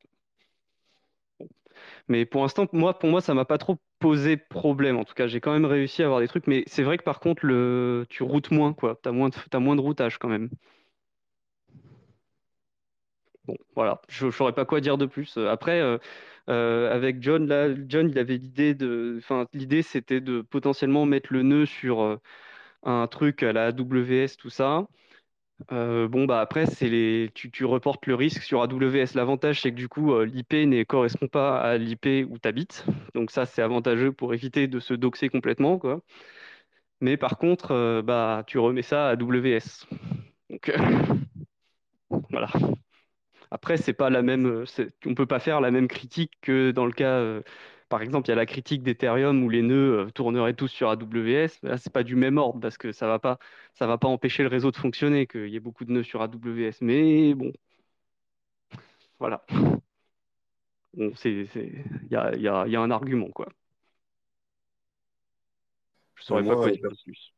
Mais 2.07 2.25
pour 2.25 2.41
l'instant, 2.41 2.67
moi, 2.73 2.97
pour 2.97 3.09
moi, 3.09 3.21
ça 3.21 3.33
m'a 3.33 3.45
pas 3.45 3.57
trop 3.57 3.77
posé 3.99 4.37
problème. 4.37 4.97
En 4.97 5.05
tout 5.05 5.13
cas, 5.13 5.27
j'ai 5.27 5.39
quand 5.39 5.53
même 5.53 5.65
réussi 5.65 6.01
à 6.03 6.05
avoir 6.05 6.19
des 6.19 6.27
trucs. 6.27 6.47
Mais 6.47 6.63
c'est 6.67 6.83
vrai 6.83 6.97
que 6.97 7.03
par 7.03 7.19
contre, 7.19 7.45
le, 7.45 8.05
tu 8.09 8.23
routes 8.23 8.51
moins, 8.51 8.71
de, 8.71 8.93
t'as 9.01 9.11
moins 9.59 9.75
de 9.75 9.81
routage 9.81 10.17
quand 10.17 10.29
même. 10.29 10.49
Bon, 13.45 13.55
voilà, 13.75 14.01
je 14.07 14.27
ne 14.27 14.31
saurais 14.31 14.53
pas 14.53 14.65
quoi 14.65 14.81
dire 14.81 14.97
de 14.97 15.05
plus. 15.05 15.37
Euh, 15.37 15.49
Après, 15.49 15.79
euh, 15.81 15.97
euh, 16.49 16.93
avec 16.93 17.21
John, 17.23 17.47
là, 17.47 17.69
John, 17.87 18.09
il 18.09 18.19
avait 18.19 18.37
l'idée 18.37 18.75
de, 18.75 19.15
enfin, 19.17 19.47
l'idée 19.53 19.81
c'était 19.81 20.21
de 20.21 20.41
potentiellement 20.41 21.05
mettre 21.05 21.33
le 21.33 21.41
nœud 21.43 21.65
sur 21.65 22.19
un 22.83 23.07
truc 23.07 23.43
à 23.43 23.53
la 23.53 23.67
AWS, 23.67 24.37
tout 24.37 24.49
ça. 24.49 24.87
Bon, 25.69 26.25
bah 26.25 26.41
après, 26.41 26.65
c'est 26.65 26.89
les, 26.89 27.29
tu, 27.35 27.65
reportes 27.65 28.07
le 28.07 28.15
risque 28.15 28.43
sur 28.43 28.61
AWS. 28.63 29.15
L'avantage, 29.15 29.61
c'est 29.61 29.71
que 29.71 29.75
du 29.75 29.87
coup, 29.89 30.19
l'IP 30.23 30.53
ne 30.67 30.83
correspond 30.83 31.27
pas 31.27 31.59
à 31.61 31.77
l'IP 31.77 32.25
où 32.29 32.37
tu 32.39 32.47
habites. 32.49 32.85
Donc 33.15 33.31
ça, 33.31 33.45
c'est 33.45 33.61
avantageux 33.61 34.11
pour 34.11 34.33
éviter 34.33 34.67
de 34.67 34.79
se 34.79 34.93
doxer 34.95 35.29
complètement. 35.29 35.79
Mais 37.01 37.17
par 37.17 37.37
contre, 37.37 38.01
bah, 38.01 38.43
tu 38.47 38.59
remets 38.59 38.81
ça 38.83 39.07
à 39.09 39.11
AWS. 39.11 39.87
Donc 40.49 40.71
voilà. 42.29 42.47
Après, 43.51 43.77
c'est 43.77 43.93
pas 43.93 44.09
la 44.09 44.21
même, 44.21 44.45
euh, 44.47 44.65
on 45.05 45.13
peut 45.15 45.25
pas 45.25 45.39
faire 45.39 45.61
la 45.61 45.71
même 45.71 45.87
critique 45.87 46.31
que 46.41 46.71
dans 46.71 46.85
le 46.85 46.93
cas, 46.93 47.17
euh, 47.19 47.41
par 47.89 48.01
exemple, 48.01 48.27
il 48.27 48.31
y 48.31 48.33
a 48.33 48.35
la 48.35 48.45
critique 48.45 48.81
d'Ethereum 48.83 49.43
où 49.43 49.49
les 49.49 49.61
nœuds 49.61 50.07
euh, 50.07 50.11
tourneraient 50.11 50.53
tous 50.53 50.69
sur 50.69 50.89
AWS. 50.89 51.49
Là, 51.63 51.77
c'est 51.77 51.91
pas 51.91 52.03
du 52.03 52.15
même 52.15 52.37
ordre 52.37 52.59
parce 52.61 52.77
que 52.77 52.91
ça 52.93 53.07
va 53.07 53.19
pas, 53.19 53.39
ça 53.73 53.87
va 53.87 53.97
pas 53.97 54.07
empêcher 54.07 54.43
le 54.43 54.49
réseau 54.49 54.71
de 54.71 54.77
fonctionner, 54.77 55.27
qu'il 55.27 55.49
y 55.49 55.55
ait 55.57 55.59
beaucoup 55.59 55.85
de 55.85 55.91
nœuds 55.91 56.03
sur 56.03 56.21
AWS. 56.21 56.77
Mais 56.81 57.33
bon, 57.33 57.51
voilà. 59.19 59.43
Bon, 60.93 61.13
c'est, 61.15 61.45
c'est, 61.53 61.71
il 62.03 62.11
y 62.11 62.15
a, 62.15 62.33
il 62.35 62.41
y 62.41 62.47
a, 62.47 62.65
il 62.67 62.71
y 62.73 62.75
a 62.75 62.81
un 62.81 62.91
argument, 62.91 63.29
quoi. 63.31 63.47
Je 66.15 66.23
saurais 66.23 66.43
pas 66.45 66.55
moi, 66.55 66.55
quoi 66.55 66.71
dire 66.71 66.89
plus. 67.03 67.33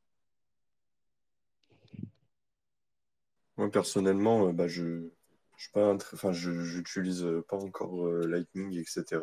moi, 3.58 3.70
personnellement, 3.72 4.54
bah, 4.54 4.68
je, 4.68 5.10
je 5.64 5.70
suis 5.70 5.72
pas 5.72 5.86
un 5.86 5.96
tr- 5.96 6.10
enfin, 6.14 6.34
j'utilise 6.34 7.24
euh, 7.24 7.42
pas 7.48 7.56
encore 7.56 8.06
euh, 8.06 8.28
Lightning, 8.28 8.78
etc. 8.78 9.22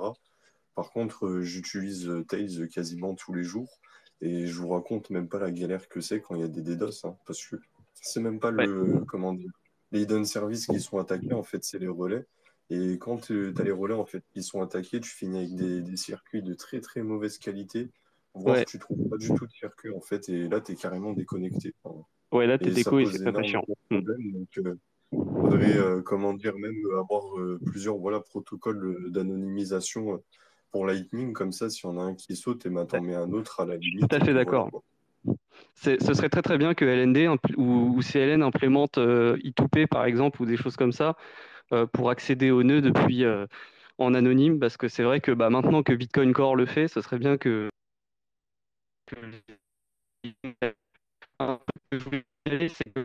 Par 0.74 0.90
contre, 0.90 1.26
euh, 1.26 1.42
j'utilise 1.42 2.11
Tails 2.29 2.66
quasiment 2.70 3.14
tous 3.14 3.35
les 3.35 3.44
jours 3.44 3.79
et 4.22 4.46
je 4.46 4.55
vous 4.59 4.68
raconte 4.68 5.11
même 5.11 5.29
pas 5.29 5.38
la 5.38 5.50
galère 5.50 5.87
que 5.87 6.00
c'est 6.00 6.22
quand 6.22 6.37
il 6.37 6.40
y 6.40 6.44
a 6.44 6.48
des 6.48 6.62
DDoS, 6.62 7.05
hein, 7.05 7.14
parce 7.26 7.44
que 7.44 7.57
c'est 7.92 8.20
même 8.20 8.40
pas 8.40 8.50
Ouais, 8.53 8.64
le, 8.66 9.05
comment 9.07 9.35
dire, 9.35 9.50
les 9.92 10.00
hidden 10.00 10.24
services 10.24 10.64
qui 10.64 10.81
sont 10.81 10.98
attaqués, 10.98 11.35
en 11.35 11.42
fait, 11.42 11.62
c'est 11.62 11.79
les 11.79 11.88
relais. 11.88 12.24
Et 12.70 12.96
quand 12.96 13.18
tu 13.18 13.53
as 13.59 13.62
les 13.62 13.70
relais, 13.70 13.92
en 13.92 14.07
fait, 14.07 14.24
qui 14.33 14.42
sont 14.42 14.62
attaqués, 14.62 14.98
tu 14.98 15.11
finis 15.11 15.40
avec 15.40 15.55
des, 15.57 15.83
des 15.83 15.96
circuits 15.98 16.42
de 16.42 16.55
très, 16.55 16.81
très 16.81 17.03
mauvaise 17.03 17.37
qualité, 17.37 17.90
voire 18.33 18.57
ouais, 18.57 18.64
tu 18.64 18.79
trouves 18.79 19.07
pas 19.11 19.18
du 19.18 19.29
tout 19.29 19.46
de 19.46 19.53
circuit, 19.53 19.92
en 19.92 20.00
fait, 20.00 20.31
et 20.31 20.48
là, 20.48 20.62
tu 20.62 20.72
es 20.72 20.74
carrément 20.74 21.12
déconnecté. 21.12 21.74
Ouais, 22.33 22.46
là, 22.46 22.57
t'es 22.57 22.70
déco 22.70 22.98
et 22.98 23.05
c'est 23.05 23.44
chiant. 23.44 23.66
de 23.90 23.96
Hmm. 23.96 24.33
Donc, 24.33 24.59
euh, 24.59 24.79
faudrait, 25.11 25.77
euh, 25.77 26.03
comment 26.03 26.35
dire, 26.35 26.57
même 26.57 26.77
avoir 26.99 27.37
euh, 27.38 27.59
plusieurs 27.64 27.96
voilà, 27.96 28.20
protocoles 28.20 28.85
euh, 28.85 29.11
d'anonymisation 29.11 30.23
pour 30.70 30.87
Lightning, 30.87 31.33
comme 31.33 31.53
ça, 31.53 31.68
si 31.68 31.85
on 31.87 31.99
a 31.99 32.03
un 32.03 32.14
qui 32.14 32.37
saute, 32.37 32.66
et 32.66 32.70
ben, 32.70 32.83
Ouais, 32.83 32.87
t'en 32.87 33.03
mets 33.03 33.16
un 33.16 33.33
autre 33.33 33.61
à 33.61 33.66
la 33.66 33.75
suis 33.75 33.90
tout 33.90 33.96
limite, 33.96 34.12
à 34.12 34.20
fait 34.25 34.35
d'accord. 34.35 34.70
Ce 35.75 35.99
serait 35.99 36.29
très 36.29 36.42
très 36.42 36.59
bien 36.59 36.75
que 36.75 36.85
LND 36.85 37.29
ou, 37.57 37.96
ou 37.96 38.01
CLN 38.01 38.42
implémente 38.42 38.99
euh, 38.99 39.37
I2P 39.38 39.87
par 39.87 40.05
exemple 40.05 40.40
ou 40.40 40.46
des 40.46 40.57
choses 40.57 40.77
comme 40.77 40.92
ça 40.92 41.16
pour 41.92 42.11
accéder 42.11 42.51
aux 42.51 42.64
nœuds 42.64 42.81
depuis 42.81 43.25
en 43.99 44.14
anonyme. 44.14 44.59
Parce 44.59 44.77
que 44.77 44.88
c'est 44.88 45.03
vrai 45.03 45.20
que 45.20 45.31
bah, 45.31 45.51
maintenant 45.51 45.83
que 45.83 45.92
Bitcoin 45.92 46.33
Core 46.33 46.57
le 46.57 46.66
fait, 46.66 46.88
ce 46.88 47.01
serait 47.01 47.18
bien 47.18 47.37
que, 47.37 47.68
que 49.07 49.16
c'est 52.68 52.92
que 52.94 53.05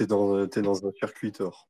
t'es 0.00 0.06
dans, 0.06 0.46
t'es 0.48 0.62
dans 0.62 0.86
un 0.86 0.92
circuit 0.92 1.30
tort. 1.32 1.68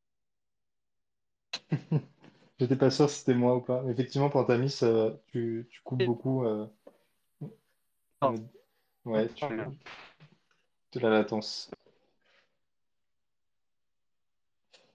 J'étais 2.60 2.76
pas 2.76 2.90
sûr 2.90 3.08
si 3.10 3.20
c'était 3.20 3.34
moi 3.34 3.56
ou 3.56 3.60
pas. 3.60 3.84
Effectivement, 3.88 4.30
pour 4.30 4.46
ta 4.46 4.58
miss, 4.58 4.82
euh, 4.82 5.10
tu, 5.28 5.66
tu 5.70 5.80
coupes 5.82 6.02
beaucoup. 6.04 6.44
euh, 6.44 6.66
euh, 8.24 8.36
ouais, 9.04 9.28
tu, 9.34 9.44
de 10.92 11.00
la 11.00 11.10
latence. 11.10 11.70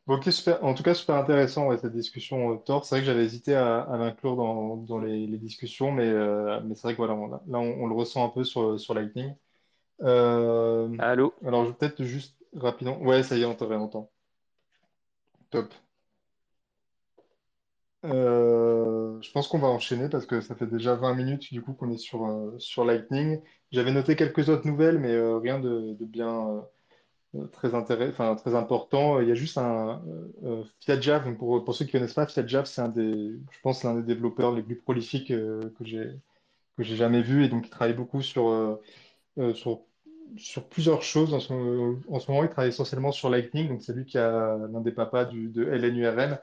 Bon, 0.08 0.16
ok, 0.18 0.32
super. 0.32 0.64
En 0.64 0.74
tout 0.76 0.84
cas, 0.84 0.94
super 0.94 1.16
intéressant 1.16 1.68
ouais, 1.68 1.78
cette 1.78 1.94
discussion 1.94 2.54
euh, 2.54 2.58
Tor. 2.58 2.86
C'est 2.86 2.96
vrai 2.96 3.02
que 3.02 3.08
j'avais 3.08 3.24
hésité 3.26 3.56
à, 3.56 3.82
à 3.82 3.98
l'inclure 3.98 4.36
dans, 4.36 4.78
dans 4.78 5.00
les, 5.00 5.26
les 5.26 5.38
discussions, 5.40 5.92
mais, 5.92 6.08
euh, 6.08 6.62
mais 6.64 6.76
c'est 6.76 6.84
vrai 6.84 6.94
que 6.94 6.98
voilà, 6.98 7.16
on 7.16 7.28
là, 7.28 7.42
on, 7.48 7.84
on 7.84 7.88
le 7.88 7.96
ressent 7.96 8.24
un 8.24 8.30
peu 8.30 8.44
sur, 8.44 8.80
sur 8.80 8.94
Lightning. 8.94 9.36
Euh, 10.04 10.98
Allô? 10.98 11.34
alors, 11.46 11.66
je 11.66 11.72
vais 11.72 11.76
peut-être 11.78 12.04
juste 12.04 12.38
rapidement. 12.56 13.00
Ouais, 13.02 13.24
ça 13.24 13.38
y 13.38 13.42
est, 13.42 13.46
on 13.46 13.56
te 13.56 13.64
réentend. 13.64 14.12
top. 15.50 15.74
Euh, 18.06 19.20
je 19.22 19.32
pense 19.32 19.48
qu'on 19.48 19.58
va 19.60 19.68
enchaîner 19.68 20.10
parce 20.10 20.26
que 20.28 20.40
ça 20.42 20.56
fait 20.56 20.68
déjà 20.68 20.96
20 20.96 21.16
minutes 21.16 21.52
du 21.52 21.62
coup 21.62 21.74
qu'on 21.74 21.92
est 21.92 21.98
sur, 21.98 22.26
euh, 22.26 22.56
sur 22.60 22.86
Lightning. 22.86 23.42
J'avais 23.72 23.92
noté 23.92 24.16
quelques 24.16 24.50
autres 24.50 24.68
nouvelles, 24.68 25.00
mais 25.00 25.12
euh, 25.12 25.38
rien 25.40 25.60
de, 25.60 25.96
bien 26.02 26.64
très 27.52 27.76
intéressant, 27.76 28.36
très 28.36 28.56
important. 28.56 29.20
Il 29.22 29.28
y 29.28 29.32
a 29.32 29.36
juste 29.36 29.58
un 29.58 30.04
euh, 30.44 30.64
FiatJav. 30.82 31.26
Donc 31.26 31.38
pour, 31.40 31.64
pour 31.66 31.76
ceux 31.76 31.86
qui 31.86 31.92
connaissent 31.92 32.14
pas, 32.14 32.28
FiatJav, 32.28 32.66
c'est 32.66 32.82
un 32.82 32.90
des, 32.90 33.34
je 33.52 33.60
pense, 33.64 33.84
l'un 33.84 33.96
des 33.96 34.04
développeurs 34.04 34.54
les 34.54 34.64
plus 34.64 34.78
prolifiques 34.78 35.30
que 35.30 35.84
j'ai 35.84 36.96
jamais 36.96 37.22
vu 37.22 37.44
et 37.44 37.50
donc 37.50 37.68
il 37.68 37.70
travaille 37.70 37.96
beaucoup 37.96 38.22
sur 38.22 38.60
sur 40.38 40.68
plusieurs 40.68 41.04
choses. 41.04 41.34
En 41.34 41.40
ce, 41.40 41.54
en 41.54 42.20
ce 42.20 42.32
moment, 42.32 42.44
il 42.44 42.50
travaille 42.50 42.70
essentiellement 42.70 43.12
sur 43.12 43.30
Lightning. 43.30 43.70
Donc 43.70 43.82
c'est 43.82 43.94
lui 43.94 44.06
qui 44.06 44.18
a 44.18 44.58
l'un 44.72 44.82
des 44.82 44.92
papas 44.92 45.26
du, 45.26 45.50
de 45.50 45.64
LNURL. 45.64 46.40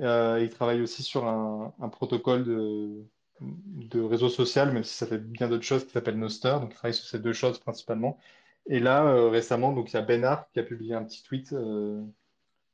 Euh, 0.00 0.40
il 0.42 0.50
travaille 0.50 0.80
aussi 0.82 1.02
sur 1.02 1.26
un, 1.26 1.72
protocole 1.90 2.44
de, 2.44 4.00
réseau 4.00 4.28
social, 4.28 4.72
même 4.72 4.84
si 4.84 4.94
ça 4.94 5.06
fait 5.06 5.18
bien 5.18 5.48
d'autres 5.48 5.64
choses, 5.64 5.84
qui 5.84 5.92
s'appelle 5.92 6.18
Noster. 6.18 6.56
Donc, 6.60 6.70
il 6.72 6.74
travaille 6.74 6.94
sur 6.94 7.06
ces 7.06 7.18
deux 7.18 7.32
choses 7.32 7.58
principalement. 7.58 8.18
Et 8.66 8.80
là, 8.80 9.04
euh, 9.06 9.28
récemment, 9.28 9.72
donc, 9.72 9.92
il 9.92 9.94
y 9.94 9.98
a 9.98 10.02
Ben 10.02 10.22
qui 10.52 10.60
a 10.60 10.62
publié 10.62 10.94
un 10.94 11.04
petit 11.04 11.22
tweet 11.22 11.52
euh, 11.52 12.02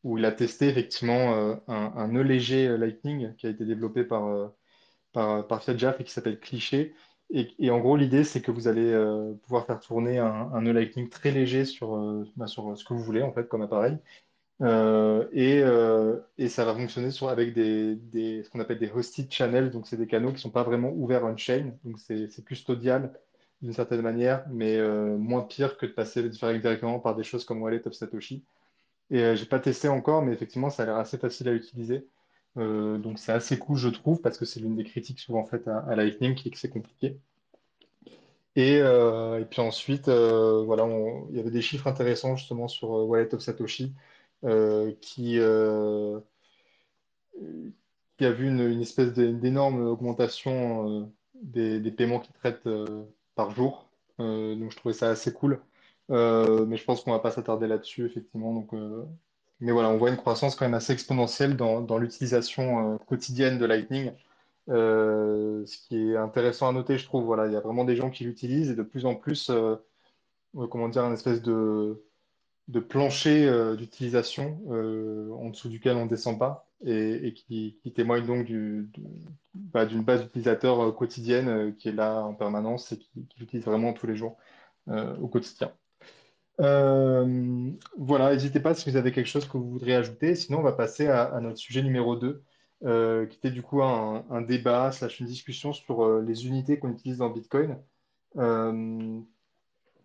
où 0.04 0.18
il 0.18 0.24
a 0.24 0.32
testé 0.32 0.68
effectivement 0.68 1.58
un, 1.68 1.92
un 1.96 2.08
nœud 2.08 2.22
léger 2.22 2.76
Lightning 2.78 3.34
qui 3.36 3.46
a 3.46 3.50
été 3.50 3.64
développé 3.64 4.04
par, 4.04 4.52
par, 5.12 5.68
et 5.68 6.04
qui 6.04 6.12
s'appelle 6.12 6.38
Cliché. 6.40 6.94
Et, 7.30 7.70
en 7.70 7.78
gros, 7.78 7.96
l'idée, 7.96 8.24
c'est 8.24 8.40
que 8.40 8.50
vous 8.50 8.68
allez 8.68 8.90
euh, 8.90 9.34
pouvoir 9.44 9.66
faire 9.66 9.80
tourner 9.80 10.18
un, 10.18 10.50
un 10.52 10.62
nœud 10.62 10.72
Lightning 10.72 11.10
très 11.10 11.30
léger 11.30 11.64
sur, 11.66 11.94
euh, 11.96 12.24
bah, 12.36 12.46
sur 12.46 12.76
ce 12.76 12.84
que 12.84 12.94
vous 12.94 13.02
voulez, 13.02 13.22
en 13.22 13.32
fait, 13.32 13.48
comme 13.48 13.62
appareil. 13.62 13.98
Euh, 14.60 15.28
et, 15.32 15.62
euh, 15.62 16.18
et 16.36 16.48
ça 16.48 16.64
va 16.64 16.74
fonctionner 16.74 17.10
sur, 17.10 17.28
avec 17.28 17.54
des, 17.54 17.94
des, 17.96 18.42
ce 18.42 18.50
qu'on 18.50 18.60
appelle 18.60 18.78
des 18.78 18.90
hosted 18.90 19.30
channels, 19.30 19.70
donc 19.70 19.86
c'est 19.86 19.96
des 19.96 20.06
canaux 20.08 20.28
qui 20.30 20.34
ne 20.34 20.40
sont 20.40 20.50
pas 20.50 20.64
vraiment 20.64 20.90
ouverts 20.92 21.24
on-chain, 21.24 21.74
donc 21.84 21.98
c'est 22.00 22.44
custodial 22.44 23.12
d'une 23.62 23.72
certaine 23.72 24.02
manière, 24.02 24.44
mais 24.50 24.76
euh, 24.78 25.16
moins 25.16 25.42
pire 25.42 25.76
que 25.78 25.86
de 25.86 25.92
passer 25.92 26.28
directement 26.28 26.98
par 27.00 27.14
des 27.16 27.24
choses 27.24 27.44
comme 27.44 27.62
Wallet 27.62 27.86
of 27.86 27.94
Satoshi. 27.94 28.44
Et 29.10 29.22
euh, 29.22 29.36
j'ai 29.36 29.46
pas 29.46 29.60
testé 29.60 29.88
encore, 29.88 30.22
mais 30.22 30.32
effectivement, 30.32 30.70
ça 30.70 30.84
a 30.84 30.86
l'air 30.86 30.96
assez 30.96 31.18
facile 31.18 31.48
à 31.48 31.54
utiliser. 31.54 32.06
Euh, 32.56 32.98
donc 32.98 33.18
c'est 33.18 33.32
assez 33.32 33.58
cool, 33.58 33.76
je 33.76 33.88
trouve, 33.88 34.20
parce 34.20 34.38
que 34.38 34.44
c'est 34.44 34.60
l'une 34.60 34.76
des 34.76 34.84
critiques 34.84 35.20
souvent 35.20 35.44
faites 35.44 35.68
à, 35.68 35.94
Lightning, 35.96 36.34
qui 36.34 36.48
est 36.48 36.50
que 36.50 36.58
c'est 36.58 36.70
compliqué. 36.70 37.18
Et, 38.56 38.80
euh, 38.80 39.44
puis 39.44 39.60
ensuite, 39.60 40.08
euh, 40.08 40.62
voilà, 40.64 40.86
il 41.30 41.36
y 41.36 41.40
avait 41.40 41.50
des 41.50 41.62
chiffres 41.62 41.86
intéressants 41.86 42.36
justement 42.36 42.66
sur 42.68 42.90
Wallet 42.90 43.34
of 43.34 43.40
Satoshi 43.40 43.94
qui, 45.00 45.38
a 45.40 46.20
vu 48.32 48.48
une, 48.48 48.80
espèce 48.80 49.12
d'é- 49.12 49.32
d'énorme 49.32 49.80
augmentation 49.86 51.10
des, 51.34 51.90
paiements 51.90 52.20
qu'ils 52.20 52.34
traitent 52.34 52.68
par 53.34 53.50
jour. 53.52 53.88
Donc 54.18 54.72
je 54.72 54.76
trouvais 54.76 54.94
ça 54.94 55.10
assez 55.10 55.32
cool. 55.32 55.60
Mais 56.08 56.76
je 56.76 56.84
pense 56.84 57.02
qu'on 57.02 57.12
va 57.12 57.20
pas 57.20 57.30
s'attarder 57.30 57.66
là-dessus, 57.68 58.06
effectivement. 58.06 58.54
Donc, 58.54 58.72
mais 59.60 59.72
voilà, 59.72 59.90
on 59.90 59.98
voit 59.98 60.10
une 60.10 60.16
croissance 60.16 60.54
quand 60.54 60.64
même 60.66 60.74
assez 60.74 60.92
exponentielle 60.92 61.56
dans, 61.56 61.98
l'utilisation 61.98 62.94
euh, 62.94 62.98
quotidienne 62.98 63.58
de 63.58 63.66
Lightning. 63.66 64.12
Euh, 64.68 65.64
ce 65.66 65.78
qui 65.78 66.10
est 66.10 66.16
intéressant 66.16 66.68
à 66.68 66.72
noter, 66.72 66.98
je 66.98 67.04
trouve. 67.04 67.24
Voilà, 67.24 67.46
il 67.46 67.52
y 67.52 67.56
a 67.56 67.60
vraiment 67.60 67.84
des 67.84 67.96
gens 67.96 68.10
qui 68.10 68.24
l'utilisent 68.24 68.70
et 68.70 68.76
de 68.76 68.82
plus 68.82 69.06
en 69.06 69.14
plus, 69.16 69.50
euh, 69.50 69.76
comment 70.70 70.88
dire, 70.88 71.04
un 71.04 71.12
espèce 71.12 71.42
de 71.42 72.00
plancher 72.88 73.50
d'utilisation 73.76 74.60
en 75.40 75.50
dessous 75.50 75.68
duquel 75.68 75.96
on 75.96 76.04
ne 76.04 76.10
descend 76.10 76.38
pas 76.38 76.68
et, 76.84 77.34
qui, 77.34 77.80
témoigne 77.94 78.26
donc 78.26 78.52
bah, 79.54 79.86
d'une 79.86 80.02
base 80.04 80.22
d'utilisateurs 80.22 80.94
quotidienne 80.94 81.74
qui 81.76 81.88
est 81.88 81.92
là 81.92 82.22
en 82.22 82.34
permanence 82.34 82.92
et 82.92 82.98
qui, 82.98 83.26
qui 83.26 83.40
l'utilise 83.40 83.64
vraiment 83.64 83.92
tous 83.92 84.06
les 84.06 84.16
jours 84.16 84.36
au 84.88 85.28
quotidien. 85.28 85.72
Euh, 86.60 87.70
voilà, 87.96 88.32
n'hésitez 88.32 88.60
pas 88.60 88.74
si 88.74 88.90
vous 88.90 88.96
avez 88.96 89.12
quelque 89.12 89.26
chose 89.26 89.46
que 89.46 89.56
vous 89.56 89.70
voudriez 89.70 89.94
ajouter. 89.94 90.34
Sinon, 90.34 90.58
on 90.58 90.62
va 90.62 90.72
passer 90.72 91.06
à, 91.08 91.38
notre 91.40 91.58
sujet 91.58 91.82
numéro 91.82 92.16
2, 92.16 92.42
euh, 92.84 93.26
qui 93.26 93.36
était 93.38 93.50
du 93.50 93.62
coup 93.62 93.82
un, 93.82 94.42
débat 94.42 94.92
slash 94.92 95.20
une 95.20 95.26
discussion 95.26 95.72
sur 95.72 96.04
euh, 96.04 96.22
les 96.22 96.46
unités 96.46 96.78
qu'on 96.78 96.90
utilise 96.90 97.18
dans 97.18 97.30
Bitcoin. 97.30 97.78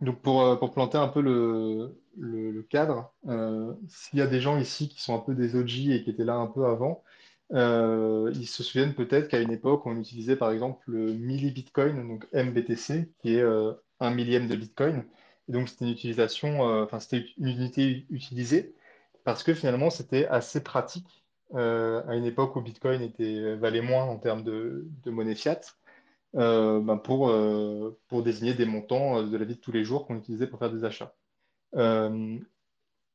Donc 0.01 0.21
pour, 0.21 0.59
pour 0.59 0.73
planter 0.73 0.97
un 0.97 1.07
peu 1.07 1.21
le, 1.21 1.97
le, 2.17 2.51
le 2.51 2.63
cadre, 2.63 3.13
s'il 3.87 4.19
y 4.19 4.21
a 4.21 4.27
des 4.27 4.41
gens 4.41 4.59
ici 4.59 4.89
qui 4.89 5.01
sont 5.01 5.15
un 5.15 5.19
peu 5.19 5.33
des 5.33 5.55
OG 5.55 5.91
et 5.91 6.03
qui 6.03 6.09
étaient 6.09 6.25
là 6.25 6.35
un 6.35 6.47
peu 6.47 6.65
avant, 6.65 7.03
ils 7.51 8.47
se 8.47 8.63
souviennent 8.63 8.95
peut-être 8.95 9.29
qu'à 9.29 9.39
une 9.39 9.51
époque, 9.51 9.85
on 9.85 9.97
utilisait 9.97 10.35
par 10.35 10.51
exemple 10.51 10.83
le 10.91 11.13
millibitcoin, 11.13 12.05
donc 12.05 12.27
MBTC, 12.33 13.13
qui 13.19 13.35
est 13.35 13.43
un 13.99 14.11
millième 14.11 14.47
de 14.47 14.55
Bitcoin. 14.55 15.05
Donc 15.47 15.69
c'était 15.69 15.85
une 15.85 15.91
utilisation, 15.91 16.67
euh, 16.69 16.83
enfin 16.83 16.99
c'était 16.99 17.25
une 17.37 17.47
unité 17.47 18.05
utilisée 18.09 18.75
parce 19.23 19.43
que 19.43 19.53
finalement 19.53 19.89
c'était 19.89 20.25
assez 20.27 20.63
pratique 20.63 21.23
euh, 21.55 22.01
à 22.07 22.15
une 22.15 22.25
époque 22.25 22.55
où 22.55 22.61
Bitcoin 22.61 23.01
était, 23.01 23.55
valait 23.55 23.81
moins 23.81 24.05
en 24.05 24.17
termes 24.17 24.43
de, 24.43 24.87
monnaie 25.05 25.35
fiat 25.35 25.61
euh, 26.35 26.79
ben, 26.81 26.97
pour, 26.97 27.29
euh, 27.29 27.97
désigner 28.23 28.53
des 28.53 28.65
montants 28.65 29.19
euh, 29.19 29.27
de 29.27 29.37
la 29.37 29.45
vie 29.45 29.55
de 29.55 29.59
tous 29.59 29.71
les 29.71 29.83
jours 29.83 30.07
qu'on 30.07 30.17
utilisait 30.17 30.47
pour 30.47 30.59
faire 30.59 30.71
des 30.71 30.85
achats. 30.85 31.13
Euh, 31.75 32.39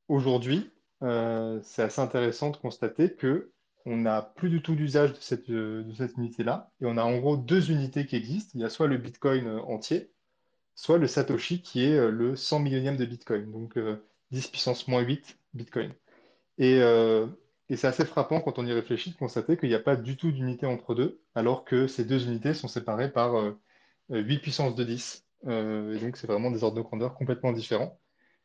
aujourd'hui, 0.09 0.71
euh, 1.03 1.61
c'est 1.63 1.83
assez 1.83 2.01
intéressant 2.01 2.51
de 2.51 2.57
constater 2.57 3.15
que 3.15 3.53
on 3.87 3.97
n'a 3.97 4.23
plus 4.23 4.51
du 4.51 4.61
tout 4.63 4.75
d'usage 4.75 5.13
de 5.15 5.19
cette, 5.21 5.51
euh, 5.51 5.83
de 5.83 5.95
cette 5.95 6.17
unité-là, 6.17 6.71
et 6.81 6.87
on 6.87 6.97
a 6.97 7.05
en 7.05 7.19
gros 7.19 7.37
deux 7.37 7.71
unités 7.71 8.07
qui 8.07 8.17
existent. 8.17 8.53
Il 8.55 8.61
y 8.61 8.65
a 8.65 8.71
soit 8.71 8.87
le 8.87 8.99
Bitcoin 8.99 9.47
euh, 9.47 9.61
entier, 9.63 10.11
soit 10.79 10.99
le 10.99 11.09
Satoshi 11.09 11.61
qui 11.61 11.85
est 11.85 11.97
euh, 11.99 12.11
le 12.11 12.37
100 12.37 12.61
millionième 12.61 12.97
de 12.97 13.05
Bitcoin, 13.05 13.51
donc 13.51 13.77
euh, 13.77 13.97
10 14.31 14.47
puissance 14.49 14.87
moins 14.89 15.01
8 15.01 15.37
Bitcoin. 15.55 15.93
Et, 16.59 16.79
euh, 16.83 17.27
et 17.69 17.77
c'est 17.77 17.89
assez 17.89 18.05
frappant 18.05 18.41
quand 18.41 18.59
on 18.61 18.67
y 18.67 18.73
réfléchit 18.73 19.11
de 19.11 19.17
constater 19.17 19.57
qu'il 19.57 19.69
n'y 19.71 19.75
a 19.75 19.81
pas 19.81 19.97
du 19.97 20.17
tout 20.17 20.33
d'unité 20.33 20.67
entre 20.67 20.95
deux, 20.95 21.21
alors 21.35 21.65
que 21.65 21.89
ces 21.89 22.05
deux 22.05 22.27
unités 22.29 22.55
sont 22.55 22.69
séparées 22.69 23.13
par 23.13 23.37
euh, 23.37 23.59
8 24.11 24.39
puissance 24.41 24.77
de 24.77 24.85
10. 24.85 25.27
Euh, 25.49 25.97
et 25.97 26.01
donc, 26.01 26.17
c'est 26.17 26.29
vraiment 26.29 26.51
des 26.53 26.65
ordres 26.65 26.77
de 26.77 26.83
grandeur 26.83 27.15
complètement 27.15 27.53
différents. 27.53 28.01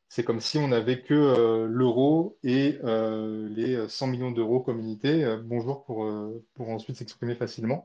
C'est 0.09 0.23
comme 0.23 0.39
si 0.41 0.57
on 0.57 0.69
n'avait 0.69 1.01
que 1.01 1.13
euh, 1.13 1.67
l'euro 1.69 2.37
et 2.43 2.79
euh, 2.83 3.49
les 3.49 3.87
100 3.89 4.07
millions 4.07 4.31
d'euros 4.31 4.61
comme 4.61 4.79
unité. 4.79 5.23
Euh, 5.25 5.41
bonjour 5.43 5.85
pour, 5.85 6.05
euh, 6.05 6.45
pour 6.55 6.69
ensuite 6.69 6.97
s'exprimer 6.97 7.35
facilement. 7.35 7.83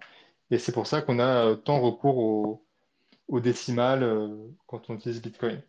Et 0.51 0.59
c'est 0.59 0.73
pour 0.73 0.87
ça 0.87 1.03
qu'on 1.03 1.19
a 1.19 1.47
euh, 1.53 1.57
tant 1.57 1.81
recours 1.81 2.19
au, 2.19 2.68
au 3.29 3.41
décimal 3.41 4.03
euh, 4.03 4.29
quand 4.67 4.91
on 4.91 4.95
utilise 4.95 5.23
Bitcoin. 5.23 5.63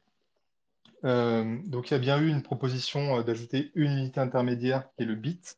Euh, 1.06 1.58
donc, 1.66 1.90
il 1.90 1.94
y 1.94 1.96
a 1.96 2.00
bien 2.00 2.20
eu 2.20 2.30
une 2.30 2.42
proposition 2.42 3.20
euh, 3.20 3.24
d'ajouter 3.24 3.72
une 3.76 3.92
unité 3.92 4.20
intermédiaire 4.20 4.90
qui 4.96 5.04
est 5.04 5.06
le 5.06 5.16
bit, 5.16 5.58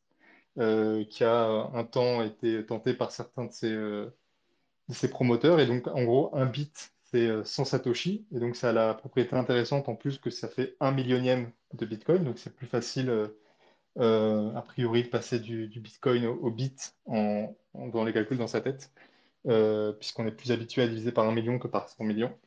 qui 0.55 1.23
a 1.23 1.45
un 1.73 1.83
temps 1.85 2.21
été 2.21 2.65
tenté 2.65 2.93
par 2.93 3.11
certains 3.11 3.45
de 3.45 4.11
ces 4.89 5.09
promoteurs. 5.09 5.59
Et 5.59 5.65
donc, 5.67 5.87
en 5.87 6.03
gros, 6.03 6.35
un 6.35 6.45
bit, 6.45 6.93
c'est 7.05 7.27
euh, 7.27 7.43
100 7.43 7.65
Satoshi. 7.65 8.25
Et 8.35 8.39
donc, 8.39 8.55
ça 8.55 8.69
a 8.69 8.73
la 8.73 8.93
propriété 8.93 9.35
intéressante 9.35 9.89
en 9.89 9.95
plus 9.95 10.17
que 10.17 10.29
ça 10.29 10.47
fait 10.49 10.75
un 10.79 10.91
millionième 10.91 11.51
de 11.73 11.85
Bitcoin. 11.85 12.23
Donc, 12.23 12.37
c'est 12.37 12.53
plus 12.55 12.67
facile, 12.67 13.09
a 13.97 14.61
priori, 14.67 15.03
de 15.03 15.07
passer 15.09 15.39
du, 15.39 15.67
Bitcoin 15.79 16.25
au, 16.25 16.51
bit 16.51 16.95
en- 17.05 17.55
dans 17.73 18.03
les 18.03 18.13
calculs 18.13 18.37
dans 18.37 18.47
sa 18.47 18.61
tête, 18.61 18.91
euh, 19.47 19.91
puisqu'on 19.93 20.27
est 20.27 20.31
plus 20.31 20.51
habitué 20.51 20.83
à 20.83 20.87
diviser 20.87 21.11
par 21.11 21.27
un 21.27 21.31
million 21.31 21.57
que 21.57 21.67
par 21.67 21.89
100 21.89 22.03
millions. 22.03 22.37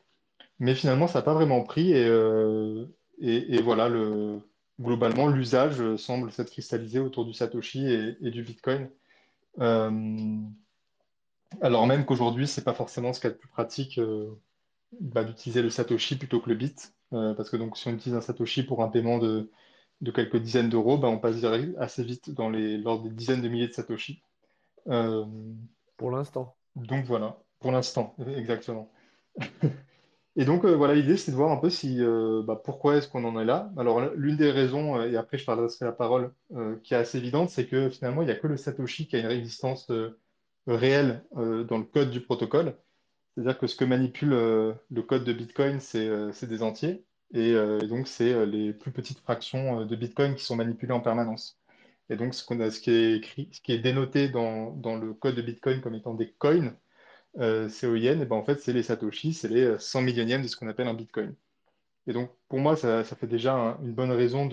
Mais 0.61 0.75
finalement, 0.75 1.09
ça 1.09 1.19
n'a 1.21 1.23
pas 1.25 1.35
vraiment 1.35 1.63
pris 1.65 1.93
et, 1.93 2.07
euh, 2.07 2.87
voilà, 3.63 3.89
le, 3.89 4.41
globalement, 4.81 5.29
l'usage 5.29 5.97
semble 5.97 6.31
s'être 6.33 6.51
cristallisé 6.51 7.01
autour 7.01 7.25
du 7.25 7.33
Satoshi 7.33 7.87
et, 8.21 8.31
du 8.31 8.43
Bitcoin. 8.43 8.89
Euh, 9.61 10.39
alors 11.61 11.87
même 11.87 12.05
qu'aujourd'hui, 12.05 12.47
c'est 12.47 12.65
pas 12.65 12.75
forcément 12.75 13.13
ce 13.13 13.21
qu'il 13.21 13.29
y 13.29 13.33
a 13.33 13.35
de 13.35 13.39
plus 13.39 13.49
pratique 13.49 14.01
bah, 15.01 15.25
d'utiliser 15.25 15.63
le 15.63 15.71
Satoshi 15.71 16.17
plutôt 16.17 16.41
que 16.41 16.49
le 16.51 16.57
bit. 16.57 16.95
Parce 17.11 17.51
que 17.51 17.57
donc, 17.57 17.77
si 17.77 17.89
on 17.89 17.93
utilise 17.93 18.17
un 18.17 18.21
Satoshi 18.21 18.65
pour 18.65 18.83
un 18.83 18.89
paiement 18.89 19.19
de, 19.19 19.51
quelques 20.15 20.37
dizaines 20.37 20.69
d'euros, 20.69 20.99
bah, 20.99 21.09
on 21.09 21.19
passe 21.19 21.37
assez 21.79 22.05
vite 22.05 22.31
dans 22.31 22.51
les, 22.51 22.79
l'ordre 22.79 23.05
des 23.05 23.11
dizaines 23.11 23.43
de 23.43 23.49
milliers 23.49 23.69
de 23.69 23.73
Satoshi. 23.73 24.23
Pour 24.85 26.11
l'instant. 26.11 26.55
Donc 26.77 27.05
voilà, 27.05 27.39
pour 27.61 27.73
l'instant, 27.73 28.15
exactement. 28.37 28.93
Et 30.37 30.45
donc, 30.45 30.65
euh, 30.65 30.75
voilà, 30.75 30.95
l'idée, 30.95 31.17
c'est 31.17 31.31
de 31.31 31.37
voir 31.37 31.53
un 31.53 31.57
peu 31.57 31.71
si, 31.71 31.99
euh, 32.01 32.43
bah, 32.43 32.61
pourquoi 32.63 32.97
est-ce 32.97 33.09
qu'on 33.09 33.25
en 33.25 33.39
est 33.41 33.45
là. 33.45 33.73
Alors, 33.77 34.01
l'une 34.17 34.37
des 34.37 34.51
raisons, 34.51 34.97
euh, 34.99 35.09
et 35.11 35.17
après 35.17 35.39
je 35.39 35.45
parlerai 35.45 35.69
la 35.81 35.93
parole, 35.93 36.33
qui 36.83 36.95
est 36.95 36.97
assez 36.97 37.19
évidente, 37.19 37.51
c'est 37.51 37.67
que 37.67 37.89
finalement, 37.91 38.23
il 38.23 38.27
n'y 38.27 38.33
a 38.33 38.37
que 38.37 38.47
le 38.49 38.57
Satoshi 38.57 39.07
qui 39.07 39.17
a 39.17 39.21
une 39.21 39.27
résistance 39.27 39.91
réelle 40.67 41.25
dans 41.35 41.79
le 41.79 41.85
code 41.85 42.11
du 42.11 42.21
protocole. 42.21 42.77
C'est-à-dire 43.35 43.59
que 43.59 43.67
ce 43.67 43.77
que 43.77 43.85
manipule 43.85 44.31
le 44.31 45.03
code 45.03 45.25
de 45.25 45.33
Bitcoin, 45.33 45.81
c'est 45.81 46.47
des 46.47 46.63
entiers. 46.63 47.05
Et, 47.35 47.51
et 47.53 47.87
donc, 47.89 48.09
c'est 48.09 48.47
les 48.47 48.73
plus 48.73 48.93
petites 48.93 49.21
fractions 49.21 49.85
de 49.85 49.97
Bitcoin 49.97 50.35
qui 50.37 50.45
sont 50.45 50.57
manipulées 50.57 50.93
en 50.93 51.01
permanence. 51.01 51.59
Et 52.11 52.17
donc, 52.17 52.35
ce 52.35 52.45
a, 52.61 52.71
ce 52.71 52.81
qui 52.81 52.91
est 52.91 53.17
écrit, 53.17 53.49
ce 53.53 53.61
qui 53.61 53.73
est 53.73 53.79
dénoté 53.79 54.29
dans, 54.29 54.75
le 54.97 55.15
code 55.15 55.35
de 55.37 55.43
Bitcoin 55.43 55.81
comme 55.81 55.95
étant 55.95 56.15
des 56.15 56.33
coins, 56.33 56.77
euh, 57.39 57.69
COIN, 57.69 58.21
et 58.21 58.27
ben 58.27 58.37
en 58.37 58.45
fait, 58.45 58.61
c'est 58.61 58.73
les 58.73 58.83
Satoshi, 58.85 59.35
c'est 59.35 59.49
les 59.49 59.79
100 59.79 60.03
millionièmes 60.03 60.43
de 60.43 60.49
ce 60.49 60.57
qu'on 60.57 60.69
appelle 60.69 60.89
un 60.89 60.95
Bitcoin. 60.95 61.35
Et 62.07 62.13
donc, 62.15 62.31
pour 62.49 62.61
moi, 62.61 62.77
ça, 62.77 63.05
fait 63.05 63.27
déjà 63.27 63.55
un- 63.55 63.79
une 63.83 63.95
bonne 63.95 64.13
raison 64.13 64.47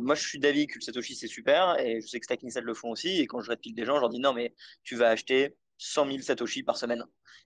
moi, 0.00 0.14
je 0.14 0.22
suis 0.22 0.38
d'avis 0.38 0.66
que 0.66 0.74
le 0.74 0.82
Satoshi, 0.82 1.16
c'est 1.16 1.26
super 1.26 1.80
et 1.80 2.02
je 2.02 2.06
sais 2.06 2.20
que 2.20 2.26
Stack 2.26 2.44
Insight 2.44 2.62
le 2.62 2.74
font 2.74 2.90
aussi. 2.90 3.18
Et 3.18 3.26
quand 3.26 3.40
je 3.40 3.48
réplique 3.48 3.74
des 3.74 3.86
gens, 3.86 3.96
je 3.96 4.00
leur 4.00 4.10
dis 4.10 4.20
non, 4.20 4.34
mais 4.34 4.54
tu 4.82 4.94
vas 4.94 5.08
acheter 5.08 5.56
100 5.78 6.06
000 6.06 6.18
Satoshi 6.20 6.62
par 6.62 6.76
semaine. 6.76 7.04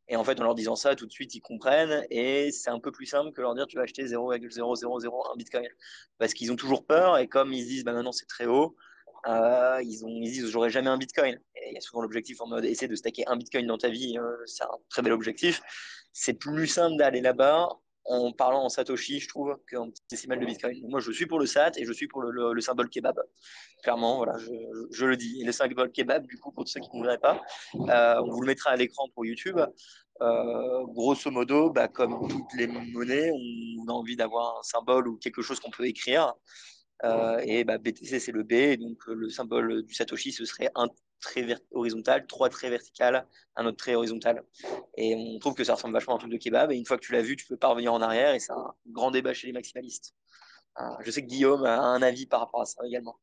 Et 0.09 0.17
en 0.17 0.25
fait, 0.25 0.41
en 0.41 0.45
leur 0.45 0.55
disant 0.55 0.77
ça, 0.77 0.95
tout 0.95 1.07
de 1.07 1.13
suite, 1.13 1.35
ils 1.35 1.41
comprennent 1.41 2.05
et 2.11 2.51
c'est 2.51 2.71
un 2.71 2.81
peu 2.81 2.93
plus 2.93 3.07
simple 3.07 3.33
que 3.33 3.41
leur 3.41 3.55
dire 3.55 3.67
tu 3.67 3.77
vas 3.77 3.83
acheter 3.83 4.05
0,0001 4.05 5.37
Bitcoin. 5.37 5.69
Parce 6.19 6.35
qu'ils 6.35 6.53
ont 6.53 6.57
toujours 6.57 6.87
peur 6.87 7.19
et 7.19 7.29
comme 7.29 7.53
ils 7.53 7.63
se 7.63 7.69
disent 7.69 7.85
bah, 7.85 7.93
maintenant 7.93 8.13
c'est 8.13 8.27
très 8.27 8.47
haut, 8.47 8.77
euh, 9.27 9.81
ils, 9.83 10.05
ont, 10.05 10.21
ils 10.23 10.31
disent 10.31 10.51
j'aurai 10.51 10.71
jamais 10.71 10.89
un 10.89 10.99
bitcoin. 10.99 11.39
Et 11.57 11.71
il 11.71 11.75
y 11.75 11.79
a 11.79 11.81
souvent 11.81 12.03
l'objectif 12.03 12.41
en 12.41 12.47
mode 12.47 12.65
essayer 12.65 12.89
de 12.89 12.95
stacker 12.97 13.27
un 13.27 13.37
bitcoin 13.37 13.67
dans 13.67 13.79
ta 13.79 13.89
vie, 13.89 14.17
euh, 14.19 14.37
c'est 14.47 14.65
un 14.65 14.79
très 14.89 15.03
bel 15.03 15.13
objectif. 15.13 15.61
C'est 16.13 16.35
plus 16.35 16.67
simple 16.67 16.97
d'aller 16.97 17.21
là-bas 17.21 17.69
en 18.09 18.33
parlant 18.33 18.65
en 18.65 18.69
Satoshi, 18.69 19.21
je 19.21 19.29
trouve, 19.29 19.57
qu'en 19.71 19.91
décimal 20.11 20.41
de 20.41 20.47
bitcoin. 20.47 20.81
Moi, 20.89 21.01
je 21.01 21.13
suis 21.13 21.27
pour 21.27 21.39
le 21.39 21.47
SAT 21.47 21.73
et 21.77 21.85
je 21.85 21.93
suis 21.93 22.09
pour 22.09 22.23
le, 22.23 22.31
le, 22.31 22.53
le 22.53 22.61
symbole 22.61 22.89
kebab. 22.89 23.21
Clairement, 23.83 24.17
voilà, 24.17 24.37
je, 24.91 25.05
le 25.05 25.17
dis. 25.17 25.45
Le 25.45 25.53
symbole 25.53 25.93
kebab, 25.93 26.27
du 26.27 26.39
coup, 26.39 26.51
pour 26.51 26.67
ceux 26.67 26.81
qui 26.81 26.89
ne 26.95 26.99
voudraient 26.99 27.19
pas, 27.19 27.41
euh, 27.75 28.23
on 28.23 28.31
vous 28.31 28.41
le 28.41 28.47
mettra 28.47 28.71
à 28.71 28.77
l'écran 28.77 29.09
pour 29.15 29.27
YouTube. 29.27 29.61
Euh, 30.21 30.85
grosso 30.87 31.31
modo, 31.31 31.71
bah, 31.71 31.89
comme 31.89 32.29
toutes 32.29 32.55
les 32.55 32.67
monnaies, 32.67 33.31
on 33.31 33.89
a 33.89 33.93
envie 33.93 34.17
d'avoir 34.17 34.59
un 34.59 34.63
symbole 34.63 35.07
ou 35.09 35.17
quelque 35.19 35.43
chose 35.43 35.61
qu'on 35.61 35.71
peut 35.71 35.87
écrire. 35.87 36.33
Euh, 37.05 37.39
et 37.45 37.63
bah, 37.65 37.79
BTC, 37.79 38.19
c'est 38.19 38.33
le 38.33 38.43
B. 38.43 38.81
Donc, 38.81 39.07
le 39.07 39.29
symbole 39.29 39.83
du 39.83 39.95
Satoshi, 39.95 40.33
ce 40.33 40.45
serait 40.45 40.71
un 40.75 40.89
trait 41.21 41.47
horizontal, 41.73 42.27
trois 42.27 42.49
traits 42.49 42.71
verticales, 42.71 43.27
un 43.57 43.67
autre 43.67 43.77
trait 43.77 43.95
horizontal. 43.95 44.45
Et 44.97 45.15
on 45.15 45.39
trouve 45.39 45.55
que 45.55 45.65
ça 45.65 45.75
ressemble 45.75 45.95
vachement 45.95 46.15
à 46.15 46.17
un 46.17 46.19
truc 46.19 46.33
de 46.33 46.37
kebab. 46.37 46.73
Et 46.73 46.77
une 46.77 46.87
fois 46.87 46.97
que 46.97 47.05
tu 47.05 47.13
l'as 47.13 47.23
vu, 47.23 47.37
tu 47.37 47.47
peux 47.47 47.57
pas 47.57 47.69
revenir 47.69 47.93
en 47.93 48.01
arrière. 48.01 48.35
Et 48.35 48.41
c'est 48.41 48.53
un 48.53 48.75
grand 48.87 49.11
débat 49.11 49.35
chez 49.35 49.47
les 49.47 49.53
maximalistes. 49.53 50.15
Euh, 50.81 50.85
je 51.01 51.11
sais 51.11 51.23
que 51.23 51.27
Guillaume 51.27 51.65
a 51.65 51.79
un 51.81 52.03
avis 52.03 52.27
par 52.27 52.41
rapport 52.41 52.61
à 52.61 52.67
ça 52.67 52.85
également. 52.87 53.19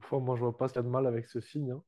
Fois, 0.00 0.20
moi, 0.20 0.36
je 0.36 0.42
vois 0.42 0.56
pas 0.56 0.68
ce 0.68 0.74
qu'il 0.74 0.80
y 0.80 0.84
a 0.84 0.86
de 0.86 0.88
mal 0.88 1.06
avec 1.06 1.26
ce 1.26 1.40
signe. 1.40 1.72
Hein. 1.72 1.82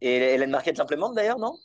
Et 0.00 0.14
Hélène 0.14 0.50
Marquette 0.50 0.78
l'implémente 0.78 1.14
d'ailleurs, 1.14 1.38
non? 1.38 1.58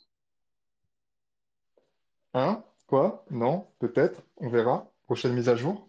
Hein? 2.34 2.64
Quoi? 2.86 3.24
Non? 3.30 3.68
Peut-être? 3.78 4.22
On 4.36 4.48
verra. 4.48 4.90
Prochaine 5.04 5.34
mise 5.34 5.48
à 5.48 5.54
jour? 5.54 5.85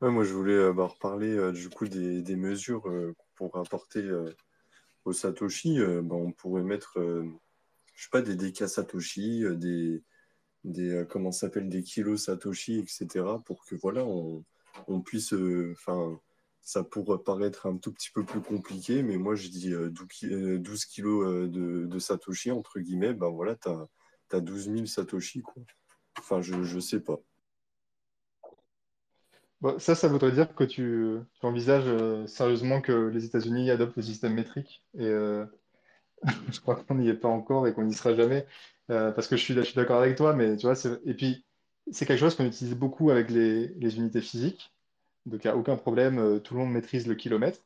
Moi, 0.00 0.22
je 0.24 0.32
voulais 0.32 0.54
euh, 0.54 0.72
bah, 0.72 0.86
reparler 0.86 1.36
euh, 1.36 1.52
du 1.52 1.68
coup 1.68 1.88
des, 1.88 2.36
mesures 2.36 2.88
euh, 2.88 3.14
pourrait 3.34 3.60
apporter 3.60 4.08
au 5.04 5.12
Satoshi. 5.12 5.78
Bah, 6.02 6.14
on 6.14 6.32
pourrait 6.32 6.62
mettre, 6.62 6.98
je 6.98 8.02
sais 8.02 8.10
pas, 8.10 8.22
des 8.22 8.36
DK 8.36 8.68
Satoshi, 8.68 9.44
des, 9.56 10.02
des 10.64 11.04
comment 11.08 11.32
s'appelle, 11.32 11.68
des 11.68 11.82
kilos 11.82 12.24
Satoshi, 12.24 12.78
etc. 12.78 13.24
pour 13.44 13.64
que 13.64 13.74
voilà, 13.76 14.04
on, 14.04 14.44
on 14.86 15.00
puisse, 15.00 15.34
enfin, 15.72 16.20
ça 16.60 16.84
pourrait 16.84 17.22
paraître 17.24 17.66
un 17.66 17.76
tout 17.78 17.92
petit 17.92 18.10
peu 18.10 18.24
plus 18.24 18.42
compliqué, 18.42 19.02
mais 19.02 19.16
moi 19.16 19.34
je 19.34 19.48
dis 19.48 19.72
euh, 19.72 19.88
12, 19.90 20.08
ki- 20.08 20.26
euh, 20.34 20.58
12 20.58 20.84
kilos 20.84 21.48
de, 21.48 21.86
de 21.86 21.98
Satoshi, 21.98 22.50
entre 22.50 22.78
guillemets, 22.80 23.14
ben 23.14 23.28
voilà, 23.30 23.54
t'as, 23.56 23.86
t'as 24.28 24.40
12 24.40 24.70
000 24.70 24.86
Satoshi, 24.86 25.40
quoi. 25.40 25.62
Enfin, 26.18 26.42
je, 26.42 26.62
je 26.64 26.78
sais 26.80 27.00
pas. 27.00 27.20
Bon, 29.60 29.76
ça, 29.80 29.94
ça 29.96 30.06
voudrait 30.06 30.30
dire 30.32 30.54
que 30.54 30.62
tu, 30.62 31.18
envisages 31.42 31.82
euh, 31.86 32.26
sérieusement 32.28 32.80
que 32.80 33.08
les 33.08 33.24
États-Unis 33.24 33.70
adoptent 33.70 33.96
le 33.96 34.02
système 34.02 34.34
métrique. 34.34 34.84
Et 34.96 35.06
euh, 35.06 35.44
je 36.52 36.60
crois 36.60 36.76
qu'on 36.76 36.94
n'y 36.96 37.08
est 37.08 37.14
pas 37.14 37.28
encore 37.28 37.66
et 37.66 37.74
qu'on 37.74 37.84
n'y 37.84 37.94
sera 37.94 38.14
jamais. 38.14 38.46
Euh, 38.90 39.12
parce 39.12 39.28
que 39.28 39.36
je 39.36 39.42
suis, 39.42 39.54
d'accord 39.74 40.00
avec 40.00 40.16
toi, 40.16 40.32
mais 40.34 40.56
tu 40.56 40.66
vois, 40.66 40.74
et 41.04 41.14
puis 41.14 41.44
c'est 41.92 42.06
quelque 42.06 42.20
chose 42.20 42.36
qu'on 42.36 42.46
utilise 42.46 42.74
beaucoup 42.76 43.10
avec 43.10 43.30
les, 43.30 43.96
unités 43.98 44.20
physiques. 44.20 44.72
Donc, 45.26 45.44
il 45.44 45.48
n'y 45.48 45.52
a 45.52 45.56
aucun 45.56 45.76
problème, 45.76 46.40
tout 46.42 46.54
le 46.54 46.60
monde 46.60 46.72
maîtrise 46.72 47.06
le 47.06 47.14
kilomètre. 47.14 47.60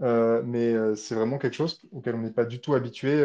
Mais 0.00 0.74
c'est 0.96 1.14
vraiment 1.14 1.38
quelque 1.38 1.54
chose 1.54 1.80
auquel 1.92 2.14
on 2.16 2.20
n'est 2.20 2.32
pas 2.32 2.44
du 2.44 2.60
tout 2.60 2.74
habitué 2.74 3.24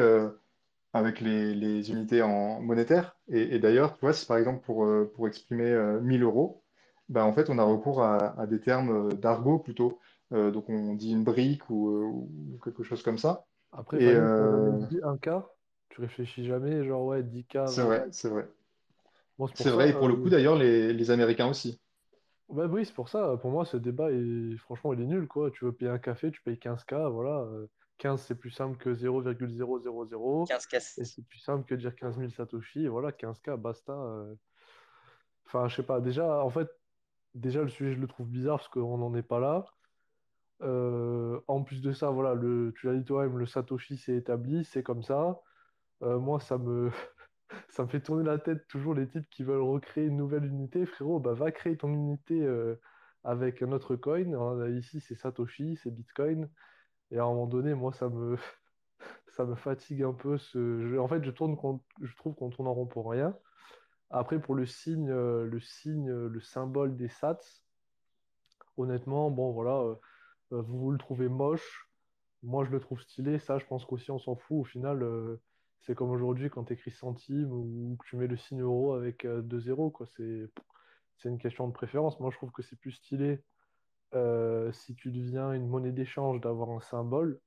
avec 0.94 1.22
les, 1.22 1.92
unités 1.92 2.22
en 2.22 2.62
monétaire. 2.62 3.16
Et, 3.30 3.60
d'ailleurs, 3.60 3.94
tu 3.96 4.02
vois, 4.02 4.14
si 4.14 4.26
par 4.26 4.38
exemple 4.38 4.64
pour, 4.66 4.88
pour 5.16 5.28
exprimer 5.28 5.72
euh, 5.72 6.00
1000 6.02 6.24
euros, 6.24 6.62
ben, 7.10 7.24
en 7.24 7.34
fait, 7.34 7.50
on 7.50 7.58
a 7.60 7.64
recours 7.64 8.02
à, 8.04 8.40
à 8.40 8.48
des 8.48 8.60
termes 8.60 9.10
euh, 9.12 9.16
d'argot 9.16 9.60
plutôt. 9.60 10.00
Euh, 10.34 10.52
donc, 10.52 10.70
on 10.70 10.94
dit 10.96 11.12
une 11.12 11.24
brique 11.24 11.70
ou, 11.70 11.90
euh, 11.90 12.04
ou 12.06 12.60
quelque 12.64 12.84
chose 12.84 13.04
comme 13.04 13.18
ça. 13.18 13.46
Après, 13.72 14.00
Et 14.00 14.14
euh, 14.16 14.80
un 15.04 15.18
k 15.18 15.30
tu 15.90 16.02
réfléchis 16.02 16.46
jamais, 16.46 16.84
genre, 16.84 17.06
ouais, 17.06 17.22
10K, 17.22 17.58
c'est 17.66 17.82
20K. 17.82 17.84
vrai, 17.84 18.08
c'est 18.12 18.30
vrai. 18.30 18.48
Bon, 19.38 19.48
c'est 19.48 19.56
C'est 19.56 19.72
vrai, 19.72 19.90
et 19.90 19.94
pour 19.94 20.08
le 20.08 20.16
coup, 20.16 20.30
d'ailleurs, 20.30 20.56
les, 20.56 20.94
les 20.94 21.12
Américains 21.12 21.48
aussi. 21.50 21.82
bah 22.50 22.68
oui, 22.68 22.86
c'est 22.86 22.94
pour 22.94 23.10
ça. 23.10 23.38
Pour 23.42 23.52
moi, 23.52 23.66
ce 23.66 23.78
débat, 23.78 24.12
est... 24.12 24.58
franchement, 24.58 24.94
il 24.94 25.02
est 25.02 25.06
nul, 25.06 25.28
quoi. 25.28 25.52
Tu 25.52 25.66
veux 25.66 25.74
payer 25.74 25.92
un 25.92 25.98
café, 26.00 26.32
tu 26.32 26.42
payes 26.42 26.60
15K, 26.60 27.10
voilà. 27.10 27.42
euh, 27.42 27.68
15, 27.98 28.22
c'est 28.22 28.36
plus 28.36 28.52
simple 28.52 28.78
que 28.78 28.94
0,000. 28.94 30.46
15 30.48 30.66
casse. 30.68 30.98
Et 30.98 31.06
c'est 31.06 31.24
plus 31.28 31.40
simple 31.40 31.66
que 31.66 31.76
dire 31.76 31.96
15 31.96 32.18
000 32.18 32.32
Satoshi. 32.32 32.86
Et 32.86 32.88
voilà, 32.90 33.12
15K, 33.12 33.58
basta. 33.58 33.94
Enfin, 35.48 35.68
je 35.68 35.76
sais 35.76 35.84
pas. 35.84 36.02
Déjà, 36.02 36.44
en 36.44 36.50
fait, 36.50 36.70
déjà, 37.36 37.62
le 37.62 37.70
sujet, 37.70 37.94
je 37.94 38.00
le 38.00 38.08
trouve 38.08 38.28
bizarre 38.28 38.58
parce 38.58 38.70
qu'on 38.70 38.98
n'en 38.98 39.14
est 39.16 39.24
pas 39.24 39.40
là. 39.40 39.66
Euh, 40.62 41.40
en 41.48 41.64
plus 41.64 41.82
de 41.82 41.92
ça, 41.92 42.10
voilà, 42.10 42.34
le, 42.34 42.74
tu 42.78 42.88
l'as 42.88 42.96
dit 42.96 43.04
toi-même, 43.06 43.38
le 43.38 43.46
Satoshi 43.46 43.98
s'est 43.98 44.16
établi, 44.16 44.66
c'est 44.66 44.84
comme 44.84 45.04
ça. 45.04 45.42
Euh, 46.04 46.20
moi, 46.20 46.40
ça 46.40 46.58
me, 46.58 46.92
fait 47.90 48.02
tourner 48.02 48.24
la 48.24 48.40
tête 48.40 48.68
toujours 48.68 48.94
les 48.96 49.08
types 49.08 49.30
qui 49.30 49.44
veulent 49.44 49.62
recréer 49.62 50.06
une 50.06 50.18
nouvelle 50.18 50.46
unité. 50.46 50.86
Frérot, 50.86 51.20
bah, 51.20 51.34
va 51.34 51.52
créer 51.52 51.78
ton 51.78 51.90
unité 51.94 52.42
euh, 52.42 52.76
avec 53.24 53.62
un 53.62 53.72
autre 53.72 53.96
coin. 53.96 54.28
Alors, 54.28 54.68
ici, 54.70 55.02
c'est 55.02 55.16
Satoshi, 55.16 55.78
c'est 55.78 55.92
Bitcoin. 55.92 56.50
Et 57.12 57.20
à 57.20 57.24
un 57.24 57.28
moment 57.28 57.48
donné, 57.48 57.74
moi, 57.74 57.94
ça 57.94 58.10
me, 58.10 58.38
fatigue 59.58 60.04
un 60.04 60.14
peu. 60.14 60.38
En 61.00 61.08
fait, 61.08 61.24
je 61.24 61.32
tourne, 61.32 61.58
je 62.02 62.16
trouve 62.18 62.36
qu'on 62.36 62.50
tourne 62.50 62.68
en 62.68 62.74
rond 62.74 62.88
pour 62.88 63.10
rien. 63.10 63.36
Après, 64.10 64.40
pour 64.40 64.56
le 64.56 64.66
signe, 64.66 65.10
euh, 65.10 65.46
le 65.46 65.60
signe, 65.60 66.10
euh, 66.10 66.30
le 66.30 66.42
symbole 66.42 66.96
des 66.96 67.10
Sats, 67.10 67.40
honnêtement, 68.78 69.32
bon, 69.32 69.52
voilà, 69.52 69.80
euh, 70.52 70.62
vous, 70.62 70.80
vous 70.80 70.92
le 70.92 70.98
trouvez 70.98 71.30
moche. 71.30 71.90
Moi, 72.44 72.66
je 72.66 72.72
le 72.72 72.80
trouve 72.80 73.02
stylé. 73.02 73.40
Ça, 73.40 73.58
je 73.58 73.66
pense 73.66 73.86
qu'aussi, 73.86 74.12
on 74.12 74.20
s'en 74.20 74.36
fout. 74.36 74.62
Au 74.62 74.64
final, 74.64 75.04
c'est 75.82 75.96
comme 75.96 76.12
aujourd'hui 76.12 76.50
quand 76.50 76.66
tu 76.66 76.74
écris 76.74 76.92
centime 76.92 77.52
ou 77.52 77.98
que 78.00 78.06
tu 78.08 78.18
mets 78.18 78.28
le 78.28 78.38
signe 78.38 78.62
euro 78.62 78.94
avec 78.94 79.26
euh, 79.26 79.42
deux 79.42 79.60
zéros, 79.60 79.90
quoi. 79.90 80.06
C'est, 80.16 80.50
c'est 81.18 81.30
une 81.30 81.40
question 81.40 81.68
de 81.68 81.74
préférence. 81.74 82.20
Moi, 82.20 82.30
je 82.32 82.38
trouve 82.38 82.52
que 82.52 82.62
c'est 82.62 82.78
plus 82.78 82.92
stylé 82.92 83.44
si 84.72 84.96
tu 84.96 85.12
deviens 85.12 85.52
une 85.52 85.68
monnaie 85.68 85.92
d'échange 85.92 86.40
d'avoir 86.40 86.70
un 86.70 86.80
symbole. 86.80 87.42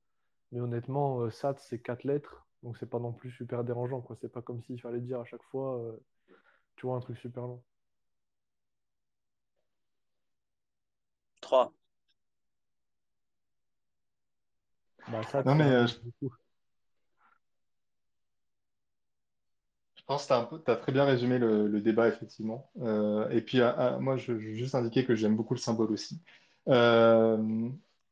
Mais 0.51 0.59
honnêtement, 0.59 1.21
euh, 1.21 1.29
SAT, 1.29 1.55
c'est 1.59 1.81
quatre 1.81 2.03
lettres. 2.03 2.47
Donc, 2.63 2.77
c'est 2.77 2.89
pas 2.89 2.99
non 2.99 3.13
plus 3.13 3.31
super 3.31 3.63
dérangeant, 3.63 4.01
quoi. 4.01 4.15
C'est 4.19 4.31
pas 4.31 4.41
comme 4.41 4.61
s'il 4.61 4.81
fallait 4.81 5.01
dire 5.01 5.19
à 5.19 5.25
chaque 5.25 5.43
fois, 5.43 5.81
tu 6.79 6.85
vois, 6.87 6.95
un 6.95 7.01
truc 7.01 7.17
super 7.17 7.43
long. 7.43 7.61
3. 11.41 11.73
Bah, 15.11 15.21
Non, 15.45 15.55
mais 15.55 15.65
euh, 15.65 15.87
je, 15.87 15.95
pense 20.05 20.23
que 20.23 20.27
tu 20.27 20.33
as, 20.33 20.43
peu, 20.43 20.59
très 20.77 20.91
bien 20.93 21.03
résumé 21.05 21.37
le, 21.37 21.67
le 21.67 21.81
débat, 21.81 22.07
effectivement. 22.07 22.71
Euh, 22.81 23.29
et 23.29 23.41
puis, 23.41 23.61
à- 23.61 23.69
à- 23.71 23.99
moi, 23.99 24.15
je, 24.17 24.39
je 24.39 24.47
veux 24.49 24.53
juste 24.55 24.75
indiquer 24.75 25.05
que 25.05 25.15
j'aime 25.15 25.35
beaucoup 25.35 25.53
le 25.53 25.59
symbole 25.59 25.91
aussi. 25.91 26.21
Euh, 26.69 27.69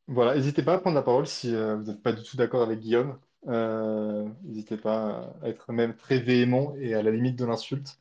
voilà, 0.07 0.35
n'hésitez 0.35 0.63
pas 0.63 0.73
à 0.75 0.79
prendre 0.79 0.95
la 0.95 1.01
parole 1.03 1.27
si 1.27 1.53
euh, 1.55 1.75
vous 1.77 1.83
n'êtes 1.83 2.01
pas 2.03 2.11
du 2.13 2.23
tout 2.23 2.35
d'accord 2.37 2.63
avec 2.63 2.79
Guillaume. 2.79 3.17
Euh, 3.47 4.27
n'hésitez 4.43 4.77
pas 4.77 5.33
à 5.41 5.47
être 5.47 5.71
même 5.71 5.95
très 5.95 6.19
véhément 6.19 6.75
et 6.79 6.93
à 6.95 7.01
la 7.03 7.11
limite 7.11 7.37
de 7.37 7.45
l'insulte. 7.45 7.97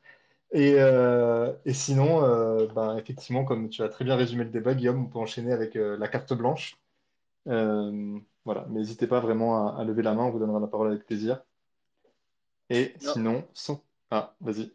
Et, 0.52 0.74
euh, 0.78 1.52
et 1.64 1.72
sinon, 1.74 2.22
euh, 2.24 2.66
ben, 2.68 2.96
effectivement, 2.96 3.44
comme 3.44 3.68
tu 3.68 3.82
as 3.82 3.88
très 3.88 4.04
bien 4.04 4.16
résumé 4.16 4.44
le 4.44 4.50
débat, 4.50 4.74
Guillaume, 4.74 5.04
on 5.04 5.09
peut 5.09 5.18
enchaîner 5.18 5.52
avec 5.52 5.76
euh, 5.76 5.96
la 5.98 6.09
carte 6.09 6.32
blanche. 6.35 6.80
Voilà, 8.44 8.66
mais 8.70 8.78
n'hésitez 8.80 9.06
pas 9.09 9.20
vraiment 9.20 9.68
à, 9.68 9.80
à 9.80 9.85
lever 9.85 10.02
la 10.02 10.14
main, 10.14 10.24
on 10.24 10.30
vous 10.30 10.38
donnera 10.38 10.61
la 10.61 10.68
parole 10.68 10.88
avec 10.88 11.04
plaisir. 11.06 11.44
Et 12.70 12.94
Non, 13.00 13.12
sinon, 13.12 13.48
sans... 13.54 13.85
Ah, 14.11 14.37
vas-y. 14.40 14.72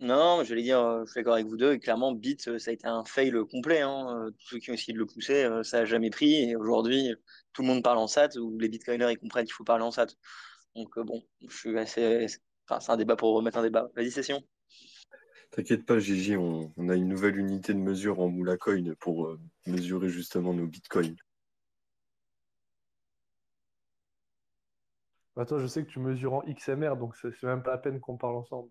non, 0.00 0.42
je 0.42 0.54
vais 0.54 0.62
dire, 0.62 1.04
je 1.06 1.10
suis 1.10 1.20
d'accord 1.20 1.34
avec 1.34 1.46
vous 1.46 1.56
deux. 1.56 1.74
Et 1.74 1.78
clairement, 1.78 2.12
Bit, 2.12 2.58
ça 2.58 2.70
a 2.70 2.74
été 2.74 2.86
un 2.88 3.04
fail 3.04 3.32
complet. 3.50 3.80
Hein. 3.82 4.30
Tous 4.38 4.48
ceux 4.48 4.58
qui 4.58 4.70
ont 4.70 4.74
essayé 4.74 4.92
de 4.92 4.98
le 4.98 5.06
pousser, 5.06 5.48
ça 5.62 5.78
a 5.80 5.84
jamais 5.84 6.10
pris. 6.10 6.50
Et 6.50 6.56
aujourd'hui, 6.56 7.14
tout 7.52 7.62
le 7.62 7.68
monde 7.68 7.84
parle 7.84 7.98
en 7.98 8.08
SAT 8.08 8.36
ou 8.38 8.58
les 8.58 8.68
bitcoiners 8.68 9.12
ils 9.12 9.18
comprennent 9.18 9.44
qu'il 9.44 9.54
faut 9.54 9.64
parler 9.64 9.84
en 9.84 9.92
SAT. 9.92 10.08
Donc 10.74 10.98
bon, 10.98 11.22
je 11.48 11.56
suis 11.56 11.78
assez. 11.78 12.26
Enfin, 12.68 12.80
c'est 12.80 12.90
un 12.92 12.96
débat 12.96 13.16
pour 13.16 13.34
remettre 13.34 13.58
un 13.58 13.62
débat. 13.62 13.90
Vas-y, 13.96 14.10
session. 14.10 14.42
T'inquiète 15.52 15.86
pas, 15.86 16.00
Gigi, 16.00 16.36
on, 16.36 16.72
on 16.76 16.88
a 16.88 16.96
une 16.96 17.06
nouvelle 17.06 17.36
unité 17.38 17.72
de 17.74 17.78
mesure 17.78 18.18
en 18.18 18.28
Moula 18.28 18.56
Coin 18.56 18.92
pour 18.98 19.26
euh, 19.26 19.38
mesurer 19.66 20.08
justement 20.08 20.52
nos 20.52 20.66
bitcoins. 20.66 21.14
Bah, 25.36 25.44
toi, 25.44 25.58
je 25.58 25.66
sais 25.66 25.84
que 25.84 25.90
tu 25.90 25.98
mesures 25.98 26.32
en 26.32 26.42
XMR, 26.46 26.96
donc 26.96 27.14
c'est 27.16 27.32
c'est 27.38 27.46
même 27.46 27.62
pas 27.62 27.72
la 27.72 27.78
peine 27.78 28.00
qu'on 28.00 28.16
parle 28.16 28.36
ensemble. 28.36 28.70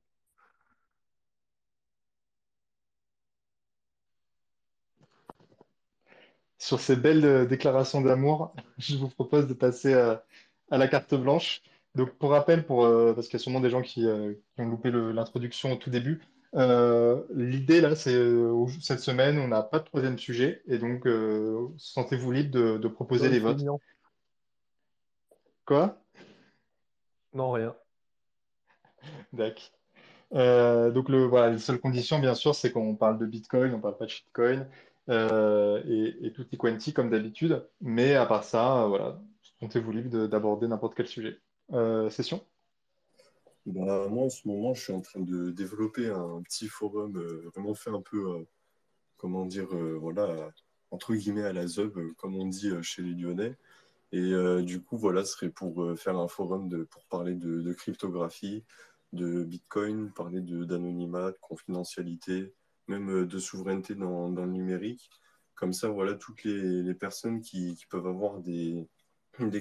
Sur 6.57 6.79
ces 6.79 6.95
belles 6.95 7.25
euh, 7.25 7.45
déclarations 7.45 8.01
d'amour, 8.01 8.53
je 8.77 8.95
vous 8.97 9.09
propose 9.09 9.47
de 9.47 9.53
passer 9.53 9.93
euh, 9.93 10.15
à 10.69 10.77
la 10.77 10.87
carte 10.87 11.15
blanche. 11.15 11.61
Donc, 11.95 12.11
pour 12.17 12.29
rappel, 12.31 12.65
pour, 12.65 12.85
euh, 12.85 13.13
parce 13.13 13.27
qu'il 13.27 13.37
y 13.37 13.41
a 13.41 13.43
sûrement 13.43 13.59
des 13.59 13.69
gens 13.69 13.81
qui, 13.81 14.05
euh, 14.07 14.33
qui 14.55 14.61
ont 14.61 14.69
loupé 14.69 14.91
le- 14.91 15.11
l'introduction 15.11 15.73
au 15.73 15.75
tout 15.75 15.89
début, 15.89 16.21
euh, 16.55 17.23
l'idée 17.33 17.81
là, 17.81 17.95
c'est 17.95 18.13
euh, 18.13 18.67
cette 18.81 18.99
semaine, 18.99 19.39
on 19.39 19.47
n'a 19.47 19.63
pas 19.63 19.79
de 19.79 19.85
troisième 19.85 20.17
sujet, 20.17 20.61
et 20.67 20.77
donc 20.77 21.07
euh, 21.07 21.67
sentez-vous 21.77 22.31
libre 22.31 22.51
de, 22.51 22.77
de 22.77 22.87
proposer 22.87 23.29
c'est 23.29 23.39
votes. 23.39 23.57
mignon. 23.57 23.79
Quoi? 25.65 25.97
Non, 27.33 27.51
rien. 27.51 27.75
D'accord. 29.33 29.71
Euh, 30.33 30.91
donc 30.91 31.09
le, 31.09 31.25
voilà, 31.25 31.49
les 31.51 31.59
seules 31.59 31.79
conditions, 31.79 32.19
bien 32.19 32.35
sûr, 32.35 32.55
c'est 32.55 32.71
qu'on 32.71 32.95
parle 32.95 33.17
de 33.17 33.25
Bitcoin, 33.25 33.73
on 33.73 33.79
parle 33.79 33.97
pas 33.97 34.05
de 34.05 34.09
shitcoin 34.11 34.67
et, 35.09 36.15
et 36.21 36.33
tutti 36.33 36.57
quanti 36.57 36.93
comme 36.93 37.09
d'habitude. 37.09 37.65
Mais 37.81 38.15
à 38.15 38.25
part 38.25 38.43
ça, 38.43 38.85
voilà, 38.87 39.19
sentez-vous 39.59 39.91
libre 39.91 40.09
de- 40.09 40.27
d'aborder 40.27 40.67
n'importe 40.67 40.95
quel 40.95 41.07
sujet. 41.07 41.39
Session? 42.09 42.45
Bah, 43.67 44.07
moi, 44.09 44.25
en 44.25 44.29
ce 44.29 44.47
moment, 44.47 44.73
je 44.73 44.81
suis 44.81 44.93
en 44.93 45.01
train 45.01 45.19
de 45.19 45.51
développer 45.51 46.07
un 46.09 46.41
petit 46.41 46.67
forum 46.67 47.17
euh, 47.17 47.47
vraiment 47.53 47.75
fait 47.75 47.91
un 47.91 48.01
peu, 48.01 48.31
euh, 48.31 48.43
comment 49.17 49.45
dire, 49.45 49.67
euh, 49.75 49.97
voilà, 49.99 50.51
entre 50.91 51.13
guillemets 51.15 51.43
à 51.43 51.53
la 51.53 51.67
ZUB, 51.67 52.13
comme 52.17 52.35
on 52.35 52.47
dit 52.47 52.71
chez 52.81 53.03
les 53.03 53.13
Lyonnais. 53.13 53.57
Et 54.13 54.33
du 54.63 54.81
coup, 54.81 54.97
voilà, 54.97 55.23
ce 55.23 55.33
serait 55.33 55.49
pour 55.49 55.97
faire 55.97 56.17
un 56.17 56.27
forum 56.27 56.67
de, 56.67 56.83
pour 56.83 57.05
parler 57.05 57.33
de, 57.35 57.61
de 57.61 57.73
cryptographie, 57.73 58.65
de 59.13 59.43
Bitcoin, 59.43 60.11
parler 60.11 60.41
de, 60.41 60.65
d'anonymat, 60.65 61.31
de 61.31 61.37
confidentialité, 61.41 62.53
même 62.87 63.25
de 63.25 63.39
souveraineté 63.39 63.95
dans, 63.95 64.27
le 64.29 64.45
numérique. 64.47 65.09
Comme 65.55 65.73
ça, 65.73 65.89
voilà, 65.89 66.15
toutes 66.15 66.43
les, 66.43 66.93
personnes 66.93 67.41
qui, 67.41 67.77
peuvent 67.89 68.07
avoir 68.07 68.39
des, 68.39 68.85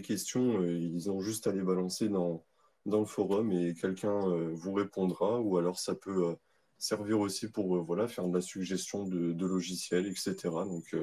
questions, 0.02 0.64
ils 0.64 1.10
ont 1.10 1.20
juste 1.20 1.46
à 1.46 1.52
les 1.52 1.62
balancer 1.62 2.08
dans, 2.08 2.44
dans 2.86 3.00
le 3.00 3.06
forum 3.06 3.52
et 3.52 3.74
quelqu'un 3.74 4.26
euh, 4.28 4.50
vous 4.54 4.72
répondra, 4.72 5.40
ou 5.40 5.58
alors 5.58 5.78
ça 5.78 5.94
peut 5.94 6.28
euh, 6.28 6.34
servir 6.78 7.20
aussi 7.20 7.50
pour 7.50 7.76
euh, 7.76 7.80
voilà, 7.80 8.08
faire 8.08 8.26
de 8.26 8.34
la 8.34 8.40
suggestion 8.40 9.04
de, 9.04 9.32
de 9.32 9.46
logiciels, 9.46 10.06
etc. 10.06 10.36
Donc, 10.64 10.96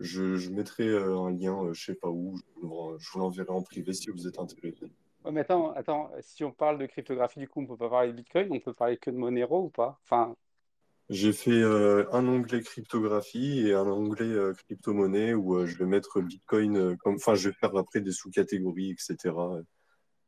je, 0.00 0.36
je 0.36 0.50
mettrai 0.50 0.88
un 0.88 1.30
lien, 1.30 1.72
je 1.72 1.84
sais 1.84 1.94
pas 1.94 2.08
où, 2.08 2.38
je 2.62 3.10
vous 3.12 3.18
l'enverrai 3.18 3.50
en 3.50 3.62
privé 3.62 3.92
si 3.92 4.10
vous 4.10 4.26
êtes 4.26 4.38
intéressé. 4.38 4.86
Ouais, 5.24 5.30
mais 5.30 5.42
attends, 5.42 5.70
attends, 5.72 6.10
si 6.20 6.42
on 6.42 6.50
parle 6.50 6.78
de 6.78 6.86
cryptographie, 6.86 7.38
du 7.38 7.48
coup, 7.48 7.60
on 7.60 7.66
peut 7.66 7.76
pas 7.76 7.88
parler 7.88 8.10
de 8.10 8.16
Bitcoin, 8.16 8.48
on 8.50 8.58
peut 8.58 8.74
parler 8.74 8.96
que 8.96 9.10
de 9.10 9.16
Monero 9.16 9.66
ou 9.66 9.70
pas? 9.70 10.00
Enfin, 10.04 10.34
J'ai 11.10 11.32
fait 11.32 11.50
euh, 11.50 12.06
un 12.12 12.26
onglet 12.26 12.60
cryptographie 12.62 13.68
et 13.68 13.74
un 13.74 13.86
onglet 13.86 14.24
euh, 14.24 14.54
crypto-monnaie 14.54 15.34
où 15.34 15.56
euh, 15.56 15.66
je 15.66 15.76
vais 15.76 15.84
mettre 15.84 16.20
Bitcoin 16.20 16.96
comme, 16.96 17.16
enfin, 17.16 17.34
je 17.34 17.50
vais 17.50 17.54
faire 17.54 17.76
après 17.76 18.00
des 18.00 18.12
sous-catégories, 18.12 18.90
etc. 18.90 19.34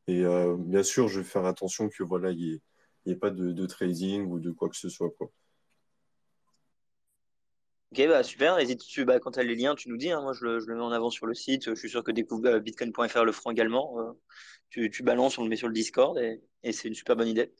Et 0.06 0.24
euh, 0.24 0.56
bien 0.58 0.82
sûr, 0.82 1.08
je 1.08 1.20
vais 1.20 1.24
faire 1.24 1.44
attention 1.46 1.88
que 1.88 2.02
voilà, 2.02 2.30
il 2.30 2.60
n'y 3.06 3.12
ait, 3.12 3.16
pas 3.16 3.30
de, 3.30 3.66
trading 3.66 4.26
ou 4.26 4.38
de 4.38 4.50
quoi 4.50 4.68
que 4.68 4.76
ce 4.76 4.88
soit, 4.88 5.10
quoi. 5.16 5.30
Ok, 7.92 8.08
bah 8.08 8.24
super. 8.24 8.58
Hésite, 8.58 8.80
tu, 8.80 9.04
bah, 9.04 9.20
quand 9.20 9.32
tu 9.32 9.40
as 9.40 9.44
les 9.44 9.54
liens, 9.54 9.76
tu 9.76 9.88
nous 9.88 9.96
dis. 9.96 10.10
hein. 10.10 10.20
moi, 10.20 10.32
je 10.32 10.44
le, 10.44 10.74
mets 10.74 10.82
en 10.82 10.90
avant 10.90 11.10
sur 11.10 11.26
le 11.26 11.34
site. 11.34 11.70
Je 11.70 11.74
suis 11.76 11.88
sûr 11.88 12.02
que 12.02 12.10
découvre, 12.10 12.46
euh, 12.46 12.60
bitcoin.fr 12.60 13.24
le 13.24 13.32
feront 13.32 13.52
également. 13.52 14.00
Euh, 14.00 14.12
tu, 14.68 14.90
tu 14.90 15.04
balances, 15.04 15.38
on 15.38 15.44
le 15.44 15.48
met 15.48 15.56
sur 15.56 15.68
le 15.68 15.74
Discord 15.74 16.18
et 16.18 16.72
c'est 16.72 16.88
une 16.88 16.94
super 16.94 17.14
bonne 17.14 17.28
idée. 17.28 17.52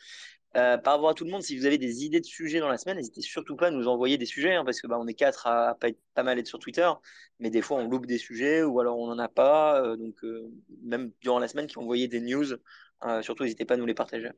Euh, 0.56 0.78
par 0.78 0.94
rapport 0.94 1.08
à 1.08 1.14
tout 1.14 1.24
le 1.24 1.30
monde, 1.32 1.42
si 1.42 1.58
vous 1.58 1.66
avez 1.66 1.78
des 1.78 2.04
idées 2.04 2.20
de 2.20 2.26
sujets 2.26 2.60
dans 2.60 2.68
la 2.68 2.78
semaine, 2.78 2.96
n'hésitez 2.96 3.22
surtout 3.22 3.56
pas 3.56 3.66
à 3.68 3.70
nous 3.72 3.88
envoyer 3.88 4.18
des 4.18 4.26
sujets, 4.26 4.54
hein, 4.54 4.64
parce 4.64 4.80
que 4.80 4.86
bah, 4.86 4.96
on 5.00 5.06
est 5.08 5.14
quatre 5.14 5.48
à, 5.48 5.70
à 5.70 5.74
pas, 5.74 5.88
être- 5.88 5.98
pas 6.14 6.22
mal 6.22 6.38
être 6.38 6.46
sur 6.46 6.60
Twitter, 6.60 6.88
mais 7.40 7.50
des 7.50 7.60
fois 7.60 7.78
on 7.78 7.88
loupe 7.88 8.06
des 8.06 8.18
sujets 8.18 8.62
ou 8.62 8.78
alors 8.78 8.96
on 8.96 9.08
n'en 9.08 9.18
a 9.18 9.28
pas. 9.28 9.82
euh, 9.82 9.96
donc 9.96 10.22
euh, 10.22 10.48
même 10.82 11.10
durant 11.20 11.40
la 11.40 11.48
semaine, 11.48 11.66
qui 11.66 11.76
envoyez 11.78 12.06
des 12.06 12.20
news, 12.20 12.44
surtout 13.22 13.42
n'hésitez 13.42 13.64
pas 13.64 13.74
à 13.74 13.76
nous 13.76 13.86
les 13.86 13.94
partager. 13.94 14.30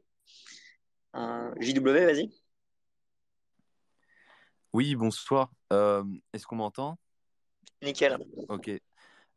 JW, 1.14 2.04
vas-y. 2.04 2.30
Oui, 4.72 4.94
bonsoir. 4.96 5.50
Est-ce 5.70 6.46
qu'on 6.46 6.56
m'entend? 6.56 6.98
Nickel. 7.82 8.18
Ok. 8.48 8.70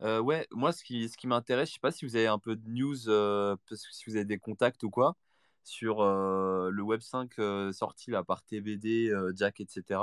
Ouais, 0.01 0.47
moi, 0.51 0.71
ce 0.71 0.83
qui, 0.83 1.09
ce 1.09 1.17
qui 1.17 1.27
m'intéresse, 1.27 1.69
je 1.69 1.73
sais 1.73 1.79
pas 1.79 1.91
si 1.91 2.05
vous 2.05 2.15
avez 2.15 2.27
un 2.27 2.39
peu 2.39 2.55
de 2.55 2.69
news, 2.69 2.97
parce 3.67 3.85
que 3.85 3.93
si 3.93 4.05
vous 4.07 4.15
avez 4.15 4.25
des 4.25 4.39
contacts 4.39 4.83
ou 4.83 4.89
quoi, 4.89 5.15
sur 5.63 6.03
le 6.03 6.81
Web 6.81 7.01
5 7.01 7.39
euh, 7.39 7.71
sorti 7.71 8.11
là, 8.11 8.23
par 8.23 8.43
TBD, 8.43 9.13
Jack, 9.35 9.59
etc. 9.59 10.01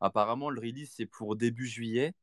Apparemment, 0.00 0.50
le 0.50 0.60
release, 0.60 0.92
c'est 0.96 1.06
pour 1.06 1.36
début 1.36 1.66
juillet. 1.66 2.14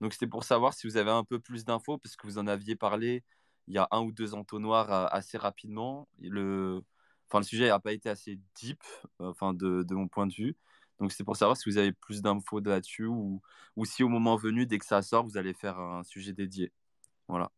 Donc, 0.00 0.12
c'était 0.12 0.26
pour 0.26 0.44
savoir 0.44 0.74
si 0.74 0.86
vous 0.86 0.96
avez 0.96 1.10
un 1.10 1.24
peu 1.24 1.38
plus 1.40 1.64
d'infos, 1.64 1.98
parce 1.98 2.16
que 2.16 2.26
vous 2.26 2.38
en 2.38 2.46
aviez 2.46 2.76
parlé 2.76 3.24
il 3.68 3.74
y 3.74 3.78
a 3.78 3.88
un 3.92 4.02
ou 4.02 4.12
deux 4.12 4.34
entonnoirs 4.34 4.90
assez 5.14 5.38
rapidement. 5.38 6.08
Le... 6.20 6.82
Enfin, 7.28 7.38
le 7.40 7.44
sujet 7.44 7.68
n'a 7.68 7.80
pas 7.80 7.92
été 7.92 8.10
assez 8.10 8.38
deep, 8.56 8.82
enfin, 9.18 9.54
de, 9.54 9.82
de 9.82 9.94
mon 9.94 10.08
point 10.08 10.26
de 10.26 10.34
vue. 10.34 10.56
Donc, 11.00 11.12
c'est 11.12 11.24
pour 11.24 11.36
savoir 11.36 11.56
si 11.56 11.68
vous 11.68 11.78
avez 11.78 11.92
plus 11.92 12.22
d'infos 12.22 12.60
là-dessus 12.60 13.06
ou, 13.06 13.40
ou 13.76 13.84
si 13.84 14.02
au 14.02 14.08
moment 14.08 14.36
venu, 14.36 14.66
dès 14.66 14.78
que 14.78 14.86
ça 14.86 15.02
sort, 15.02 15.24
vous 15.24 15.36
allez 15.38 15.54
faire 15.54 15.78
un 15.78 16.04
sujet 16.04 16.32
dédié. 16.32 16.72
Voilà. 17.28 17.50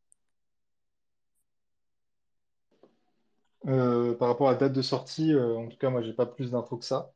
Euh, 3.66 4.14
par 4.14 4.28
rapport 4.28 4.48
à 4.48 4.52
la 4.52 4.58
date 4.58 4.72
de 4.72 4.82
sortie, 4.82 5.32
euh, 5.34 5.56
en 5.56 5.68
tout 5.68 5.76
cas, 5.78 5.90
moi, 5.90 6.02
j'ai 6.02 6.12
pas 6.12 6.26
plus 6.26 6.50
d'infos 6.50 6.76
que 6.76 6.84
ça. 6.84 7.12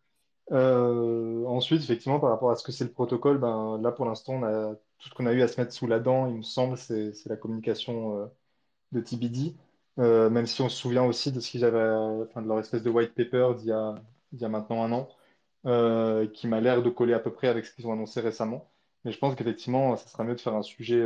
Euh, 0.53 1.45
ensuite, 1.47 1.83
effectivement, 1.83 2.21
par 2.21 2.31
rapport 2.31 2.51
à 2.51 2.57
ce 2.57 2.65
que 2.65 2.73
c'est 2.73 2.85
le 2.85 2.93
protocole, 2.93 3.39
ben, 3.39 3.81
là, 3.83 3.93
pour 3.93 4.07
l'instant, 4.07 4.35
on 4.43 4.77
tout 4.99 5.09
ce 5.09 5.15
qu'on 5.15 5.27
a 5.27 5.33
eu 5.33 5.43
à 5.43 5.49
se 5.49 5.61
mettre 5.61 5.73
sous 5.73 5.87
la 5.87 6.01
dent, 6.01 6.27
il 6.29 6.37
me 6.37 6.43
semble, 6.43 6.77
c'est 6.79 7.15
la 7.27 7.37
communication 7.37 8.31
de 8.93 9.01
TBD. 9.01 9.57
Même 9.99 10.47
si 10.47 10.63
on 10.63 10.69
se 10.71 10.77
souvient 10.79 11.05
aussi 11.05 11.33
de 11.33 11.41
ce 11.41 11.51
qu'ils 11.51 11.65
avaient, 11.65 12.25
enfin, 12.29 12.43
de 12.43 12.49
leur 12.49 12.61
espèce 12.61 12.83
de 12.83 12.91
white 12.91 13.15
paper 13.15 13.55
d'il 13.59 13.69
y 13.69 13.73
a, 13.73 14.49
maintenant 14.49 14.85
un 14.85 14.93
an, 14.93 15.09
qui 16.35 16.49
m'a 16.49 16.61
l'air 16.61 16.83
de 16.83 16.91
coller 16.91 17.15
à 17.15 17.21
peu 17.21 17.33
près 17.33 17.49
avec 17.49 17.67
ce 17.67 17.75
qu'ils 17.75 17.87
ont 17.87 17.93
annoncé 17.93 18.21
récemment. 18.21 18.71
Mais 19.05 19.13
je 19.13 19.19
pense 19.19 19.35
qu'effectivement, 19.37 19.97
ça 19.97 20.09
sera 20.09 20.25
mieux 20.25 20.35
de 20.37 20.41
faire 20.41 20.55
un 20.55 20.63
sujet 20.63 21.01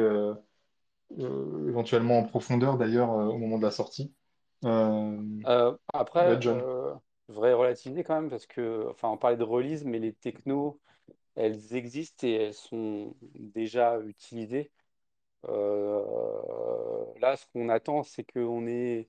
éventuellement 1.69 2.19
en 2.19 2.25
profondeur, 2.25 2.77
d'ailleurs, 2.79 3.11
au 3.11 3.39
moment 3.39 3.59
de 3.59 3.63
la 3.65 3.71
sortie. 3.71 4.15
Euh, 4.65 4.93
euh, 5.47 5.77
après, 5.93 6.27
euh, 6.47 6.95
voudrais 7.29 7.53
relativiser 7.53 8.05
quand 8.05 8.15
même, 8.21 8.31
parce 8.31 8.47
que, 8.47 8.89
enfin, 8.91 9.09
on 9.11 9.17
parlait 9.19 9.37
de 9.37 9.43
release, 9.45 9.85
mais 9.85 9.99
les 9.99 10.13
technos, 10.13 10.81
elles 11.37 11.75
existent 11.77 12.27
et 12.27 12.33
elles 12.35 12.55
sont 12.55 13.17
déjà 13.35 14.01
utilisées. 14.01 14.73
Euh, 15.49 17.05
là, 17.21 17.37
ce 17.37 17.47
qu'on 17.53 17.69
attend, 17.71 18.03
c'est 18.05 18.25
qu'on 18.25 18.67
ait 18.67 19.09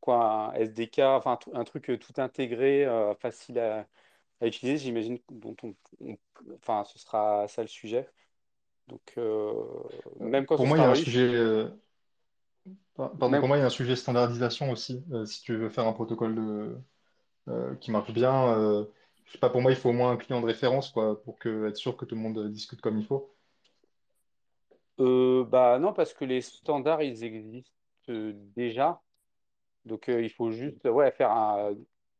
quoi, 0.00 0.50
un 0.50 0.54
SDK, 0.54 1.00
enfin 1.00 1.38
un 1.54 1.64
truc 1.64 1.84
tout 2.00 2.14
intégré, 2.20 2.84
euh, 2.86 3.14
facile 3.16 3.58
à, 3.58 3.86
à 4.40 4.46
utiliser, 4.48 4.78
j'imagine, 4.78 5.18
dont 5.30 5.56
on, 5.64 5.74
on- 6.00 6.18
enfin, 6.56 6.84
ce 6.84 6.98
sera 6.98 7.48
ça 7.48 7.62
le 7.62 7.68
sujet. 7.68 8.10
Donc, 8.88 9.02
euh, 9.18 9.54
même 10.20 10.46
quand 10.46 10.56
Pour 10.56 10.66
moi, 10.66 10.78
il 10.78 10.82
y 10.82 10.84
a 10.84 10.90
un 10.90 10.94
sujet, 10.94 11.20
pardon, 12.96 13.28
même, 13.28 13.40
pour 13.40 13.48
moi, 13.48 13.56
il 13.56 13.60
y 13.60 13.62
a 13.62 13.66
un 13.66 13.70
sujet 13.70 13.96
standardisation 13.96 14.70
aussi. 14.70 15.04
Euh, 15.12 15.24
si 15.24 15.42
tu 15.42 15.56
veux 15.56 15.68
faire 15.68 15.86
un 15.86 15.92
protocole 15.92 16.34
de, 16.34 16.78
euh, 17.48 17.74
qui 17.76 17.90
marche 17.90 18.12
bien, 18.12 18.56
euh, 18.56 18.84
je 19.24 19.32
sais 19.32 19.38
pas, 19.38 19.50
pour 19.50 19.62
moi, 19.62 19.72
il 19.72 19.76
faut 19.76 19.90
au 19.90 19.92
moins 19.92 20.12
un 20.12 20.16
client 20.16 20.40
de 20.40 20.46
référence, 20.46 20.90
quoi, 20.90 21.22
pour 21.22 21.38
que, 21.38 21.68
être 21.68 21.76
sûr 21.76 21.96
que 21.96 22.04
tout 22.04 22.14
le 22.14 22.20
monde 22.20 22.50
discute 22.50 22.80
comme 22.80 22.98
il 22.98 23.06
faut. 23.06 23.34
euh, 25.00 25.44
bah 25.44 25.78
non, 25.78 25.92
parce 25.92 26.14
que 26.14 26.24
les 26.24 26.40
standards, 26.40 27.02
ils 27.02 27.24
existent 27.24 27.72
déjà. 28.08 29.00
Donc, 29.84 30.06
il 30.08 30.30
faut 30.30 30.50
juste 30.52 30.84
ouais, 30.84 31.10
faire 31.12 31.30
un, 31.32 31.74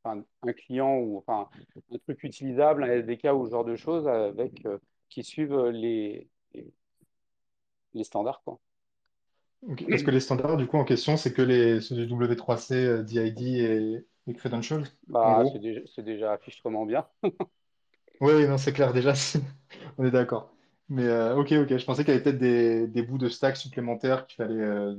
un, 0.04 0.52
client 0.52 0.96
ou 0.98 1.18
enfin, 1.18 1.48
un 1.92 1.98
truc 1.98 2.22
utilisable, 2.24 2.84
un 2.84 2.88
SDK 2.88 3.26
ou 3.34 3.46
ce 3.46 3.50
genre 3.52 3.64
de 3.64 3.76
choses 3.76 4.08
avec, 4.08 4.66
qui 5.08 5.22
suivent 5.24 5.68
les, 5.68 6.28
les, 7.94 8.04
standards. 8.04 8.42
Quoi. 8.44 8.58
Est-ce 9.88 10.04
que 10.04 10.10
les 10.10 10.20
standards, 10.20 10.56
du 10.56 10.66
coup, 10.66 10.76
en 10.76 10.84
question, 10.84 11.16
c'est 11.16 11.32
que 11.32 11.42
les 11.42 11.80
ceux 11.80 11.94
du 11.94 12.06
W3C, 12.06 13.04
DID 13.04 13.40
et, 13.42 14.04
et 14.26 14.34
Credentials 14.34 14.84
bah, 15.06 15.44
C'est 15.52 15.60
déjà, 15.60 15.80
déjà 16.02 16.32
affichement 16.32 16.84
bien. 16.84 17.06
oui, 18.20 18.46
non, 18.48 18.58
c'est 18.58 18.72
clair, 18.72 18.92
déjà, 18.92 19.12
on 19.98 20.04
est 20.04 20.10
d'accord. 20.10 20.52
Mais 20.88 21.06
euh, 21.06 21.36
ok, 21.36 21.52
ok, 21.52 21.76
je 21.76 21.84
pensais 21.84 22.04
qu'il 22.04 22.12
y 22.12 22.16
avait 22.16 22.22
peut-être 22.22 22.38
des, 22.38 22.86
des, 22.86 23.02
bouts 23.02 23.18
de 23.18 23.28
stack 23.28 23.56
supplémentaires 23.56 24.26
qu'il 24.26 24.36
fallait 24.36 24.60
euh, 24.60 24.94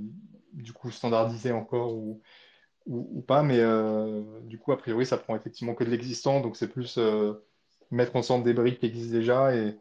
du 0.53 0.74
coup 0.74 0.89
standardiser 0.89 1.51
encore 1.51 1.93
ou, 1.93 2.22
ou, 2.88 3.22
pas. 3.22 3.43
Mais 3.43 3.59
euh, 3.59 4.24
du 4.43 4.57
coup, 4.57 4.72
a 4.72 4.78
priori, 4.78 5.05
ça 5.05 5.18
prend 5.18 5.36
effectivement 5.36 5.76
que 5.76 5.84
de 5.84 5.89
l'existant. 5.89 6.41
Donc 6.41 6.55
c'est 6.55 6.70
plus 6.70 6.97
mettre 7.91 8.16
ensemble 8.16 8.43
des 8.43 8.53
briques 8.53 8.80
qui 8.80 8.88
existent 8.88 9.14
déjà 9.14 9.55
et, 9.55 9.78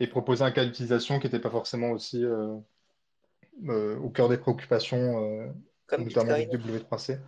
et 0.00 0.06
proposer 0.08 0.42
un 0.42 0.50
cas 0.50 0.64
d'utilisation 0.64 1.20
qui 1.20 1.26
n'était 1.26 1.38
pas 1.38 1.50
forcément 1.50 1.90
aussi 1.90 2.24
au 3.66 4.10
cœur 4.10 4.28
des 4.28 4.38
préoccupations, 4.38 5.54
notamment 5.90 6.38
du 6.38 6.58
W3C. 6.58 7.18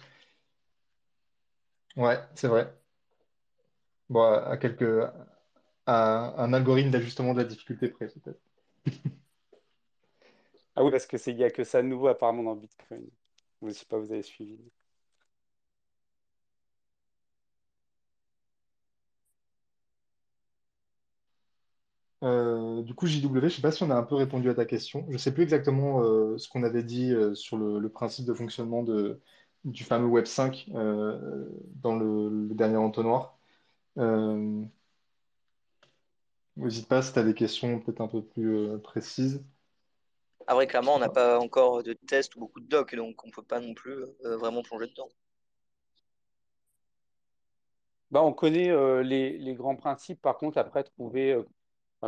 Ouais, 1.96 2.18
c'est 2.34 2.48
vrai. 2.48 2.72
Bon, 4.08 4.22
à 4.22 4.56
quelques, 4.56 5.10
un 5.86 6.52
algorithme 6.52 6.90
d'ajustement 6.90 7.32
de 7.32 7.38
la 7.38 7.44
difficulté 7.44 7.88
près, 7.88 8.08
peut-être. 8.08 8.40
ah 10.76 10.84
oui, 10.84 10.90
parce 10.90 11.06
que 11.06 11.18
c'est 11.18 11.32
il 11.32 11.36
n'y 11.36 11.44
a 11.44 11.50
que 11.50 11.64
ça 11.64 11.82
de 11.82 11.88
nouveau 11.88 12.08
apparemment 12.08 12.42
dans 12.42 12.56
Bitcoin. 12.56 13.06
Je 13.62 13.66
ne 13.66 13.72
sais 13.72 13.86
pas, 13.86 13.98
vous 13.98 14.12
avez 14.12 14.22
suivi. 14.22 14.58
Euh, 22.22 22.82
du 22.82 22.94
coup, 22.94 23.06
JW, 23.06 23.38
je 23.38 23.44
ne 23.44 23.48
sais 23.48 23.62
pas 23.62 23.72
si 23.72 23.82
on 23.82 23.90
a 23.90 23.94
un 23.94 24.02
peu 24.02 24.14
répondu 24.14 24.50
à 24.50 24.54
ta 24.54 24.64
question. 24.66 25.04
Je 25.08 25.14
ne 25.14 25.18
sais 25.18 25.32
plus 25.32 25.42
exactement 25.42 26.02
euh, 26.02 26.36
ce 26.38 26.48
qu'on 26.48 26.62
avait 26.62 26.82
dit 26.82 27.12
euh, 27.12 27.34
sur 27.34 27.56
le, 27.56 27.88
principe 27.88 28.26
de 28.26 28.34
fonctionnement 28.34 28.82
de, 28.82 29.20
du 29.64 29.84
fameux 29.84 30.06
Web 30.06 30.26
5 30.26 30.66
dans 30.68 31.96
le, 31.96 32.28
le, 32.48 32.54
dernier 32.54 32.76
entonnoir. 32.76 33.38
N'hésite 36.60 36.88
pas 36.88 37.00
si 37.00 37.12
tu 37.12 37.18
as 37.18 37.22
des 37.22 37.34
questions 37.34 37.80
peut-être 37.80 38.02
un 38.02 38.08
peu 38.08 38.22
plus 38.22 38.54
euh, 38.54 38.78
précises. 38.78 39.42
Ah 40.46 40.54
vrai, 40.54 40.66
clairement, 40.66 40.96
on 40.96 40.98
n'a 40.98 41.08
pas 41.08 41.38
encore 41.38 41.82
de 41.82 41.94
tests 41.94 42.36
ou 42.36 42.40
beaucoup 42.40 42.60
de 42.60 42.66
docs, 42.66 42.94
donc 42.94 43.24
on 43.24 43.28
ne 43.28 43.32
peut 43.32 43.42
pas 43.42 43.60
non 43.60 43.72
plus 43.72 44.04
euh, 44.24 44.36
vraiment 44.36 44.62
plonger 44.62 44.88
dedans. 44.88 45.08
Bah, 48.10 48.22
on 48.22 48.32
connaît 48.32 48.70
euh, 48.70 49.02
les, 49.02 49.54
grands 49.54 49.76
principes, 49.76 50.20
par 50.20 50.36
contre, 50.36 50.58
après, 50.58 50.82
trouver 50.84 51.36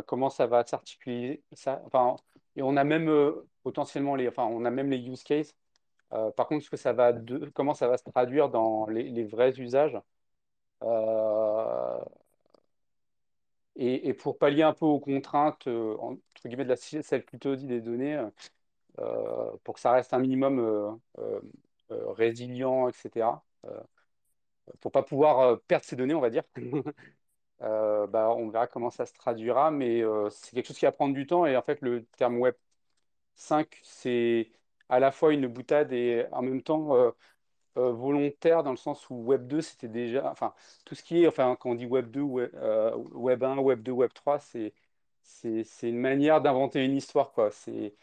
comment 0.05 0.29
ça 0.29 0.47
va 0.47 0.65
s'articuler. 0.65 1.43
Ça, 1.53 1.81
enfin, 1.85 2.15
et 2.55 2.61
on 2.63 2.77
a 2.77 2.83
même 2.83 3.11
potentiellement 3.63 4.15
les, 4.15 4.27
enfin, 4.27 4.45
on 4.45 4.65
a 4.65 4.71
même 4.71 4.89
les 4.89 4.99
use 4.99 5.23
cases. 5.23 5.55
par 6.37 6.47
contre, 6.47 6.65
ce 6.65 6.69
que 6.69 6.77
ça 6.77 6.93
va 6.93 7.13
de, 7.13 7.51
comment 7.55 7.73
ça 7.73 7.87
va 7.87 7.97
se 7.97 8.03
traduire 8.03 8.49
dans 8.49 8.87
les, 8.87 9.23
vrais 9.25 9.59
usages 9.59 9.99
et, 13.75 14.13
pour 14.13 14.37
pallier 14.37 14.63
un 14.63 14.73
peu 14.73 14.85
aux 14.85 14.99
contraintes, 14.99 15.67
euh, 15.67 15.95
entre 15.99 16.19
guillemets, 16.45 16.65
de 16.65 16.69
la 16.69 16.75
self-custody 16.75 17.65
des 17.65 17.81
données, 17.81 18.23
euh, 18.99 19.51
pour 19.63 19.75
que 19.75 19.79
ça 19.79 19.91
reste 19.91 20.13
un 20.13 20.19
minimum 20.19 20.59
euh, 21.19 21.41
résilient, 21.89 22.87
etc., 22.89 23.43
pour 24.79 24.91
pas 24.91 25.03
pouvoir 25.03 25.59
perdre 25.67 25.85
ces 25.85 25.95
données, 25.95 26.13
on 26.13 26.21
va 26.21 26.29
dire. 26.29 26.43
bah, 27.63 28.29
on 28.37 28.49
verra 28.49 28.67
comment 28.67 28.89
ça 28.91 29.05
se 29.05 29.13
traduira, 29.13 29.71
mais 29.71 30.03
c'est 30.31 30.51
quelque 30.55 30.67
chose 30.67 30.77
qui 30.77 30.85
va 30.85 30.91
prendre 30.91 31.13
du 31.15 31.25
temps. 31.27 31.45
Et 31.45 31.55
en 31.57 31.61
fait, 31.61 31.81
le 31.81 32.05
terme 32.17 32.37
Web 32.39 32.55
5, 33.35 33.79
c'est 33.83 34.51
à 34.89 34.99
la 34.99 35.11
fois 35.11 35.33
une 35.33 35.47
boutade 35.47 35.91
et 35.93 36.25
en 36.31 36.41
même 36.43 36.61
temps 36.63 37.13
euh, 37.77 37.91
volontaire 37.91 38.63
dans 38.63 38.71
le 38.71 38.77
sens 38.77 39.09
où 39.09 39.15
Web 39.15 39.47
2, 39.47 39.61
c'était 39.61 39.87
déjà. 39.87 40.29
Enfin, 40.31 40.53
tout 40.85 40.93
ce 40.95 41.03
qui 41.03 41.23
est. 41.23 41.27
Enfin, 41.27 41.55
quand 41.59 41.71
on 41.71 41.75
dit 41.75 41.85
Web 41.87 42.11
2, 42.11 42.21
Web, 42.21 42.51
euh, 42.55 42.95
Web 43.13 43.43
1, 43.43 43.57
Web 43.57 43.81
2, 43.81 43.91
Web 43.91 44.13
3, 44.13 44.39
c'est, 44.39 44.73
c'est, 45.23 45.63
c'est 45.63 45.89
une 45.89 45.97
manière 45.99 46.41
d'inventer 46.41 46.83
une 46.85 46.95
histoire, 46.95 47.31
quoi. 47.31 47.49
C'est, 47.51 47.95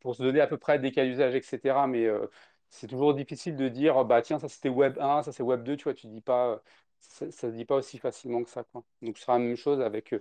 pour 0.00 0.14
se 0.16 0.22
donner 0.22 0.40
à 0.40 0.46
peu 0.46 0.58
près 0.58 0.78
des 0.78 0.92
cas 0.92 1.04
d'usage, 1.04 1.34
etc. 1.34 1.86
Mais 1.86 2.06
euh, 2.06 2.26
c'est 2.70 2.86
toujours 2.88 3.14
difficile 3.14 3.56
de 3.56 3.68
dire, 3.68 4.04
bah 4.04 4.22
tiens, 4.22 4.38
ça 4.38 4.48
c'était 4.48 4.68
Web 4.68 4.98
1, 4.98 5.22
ça 5.22 5.32
c'est 5.32 5.42
Web 5.42 5.62
2, 5.64 5.76
tu 5.76 5.84
vois, 5.84 5.94
tu 5.94 6.06
dis 6.08 6.20
pas. 6.20 6.62
Ça 7.10 7.26
ne 7.26 7.30
se 7.30 7.46
dit 7.46 7.64
pas 7.64 7.76
aussi 7.76 7.98
facilement 7.98 8.42
que 8.42 8.50
ça, 8.50 8.64
quoi. 8.64 8.82
Donc, 9.02 9.16
ce 9.18 9.24
sera 9.24 9.38
la 9.38 9.44
même 9.44 9.56
chose 9.56 9.80
avec 9.80 10.14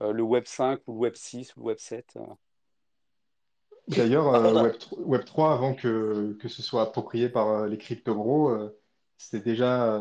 le 0.00 0.22
Web 0.22 0.44
5 0.46 0.80
ou 0.86 0.92
le 0.94 0.98
Web 0.98 1.14
6 1.14 1.56
ou 1.56 1.60
le 1.60 1.66
Web 1.66 1.78
7. 1.78 2.18
D'ailleurs, 3.88 4.34
euh, 4.34 4.72
Web, 4.98 5.24
3, 5.24 5.52
avant 5.52 5.74
que, 5.74 6.36
que 6.40 6.48
ce 6.48 6.62
soit 6.62 6.82
approprié 6.82 7.28
par 7.28 7.48
euh, 7.48 7.68
les 7.68 7.78
crypto-gros, 7.78 8.48
euh, 8.50 8.80
c'était 9.18 9.40
déjà 9.40 10.00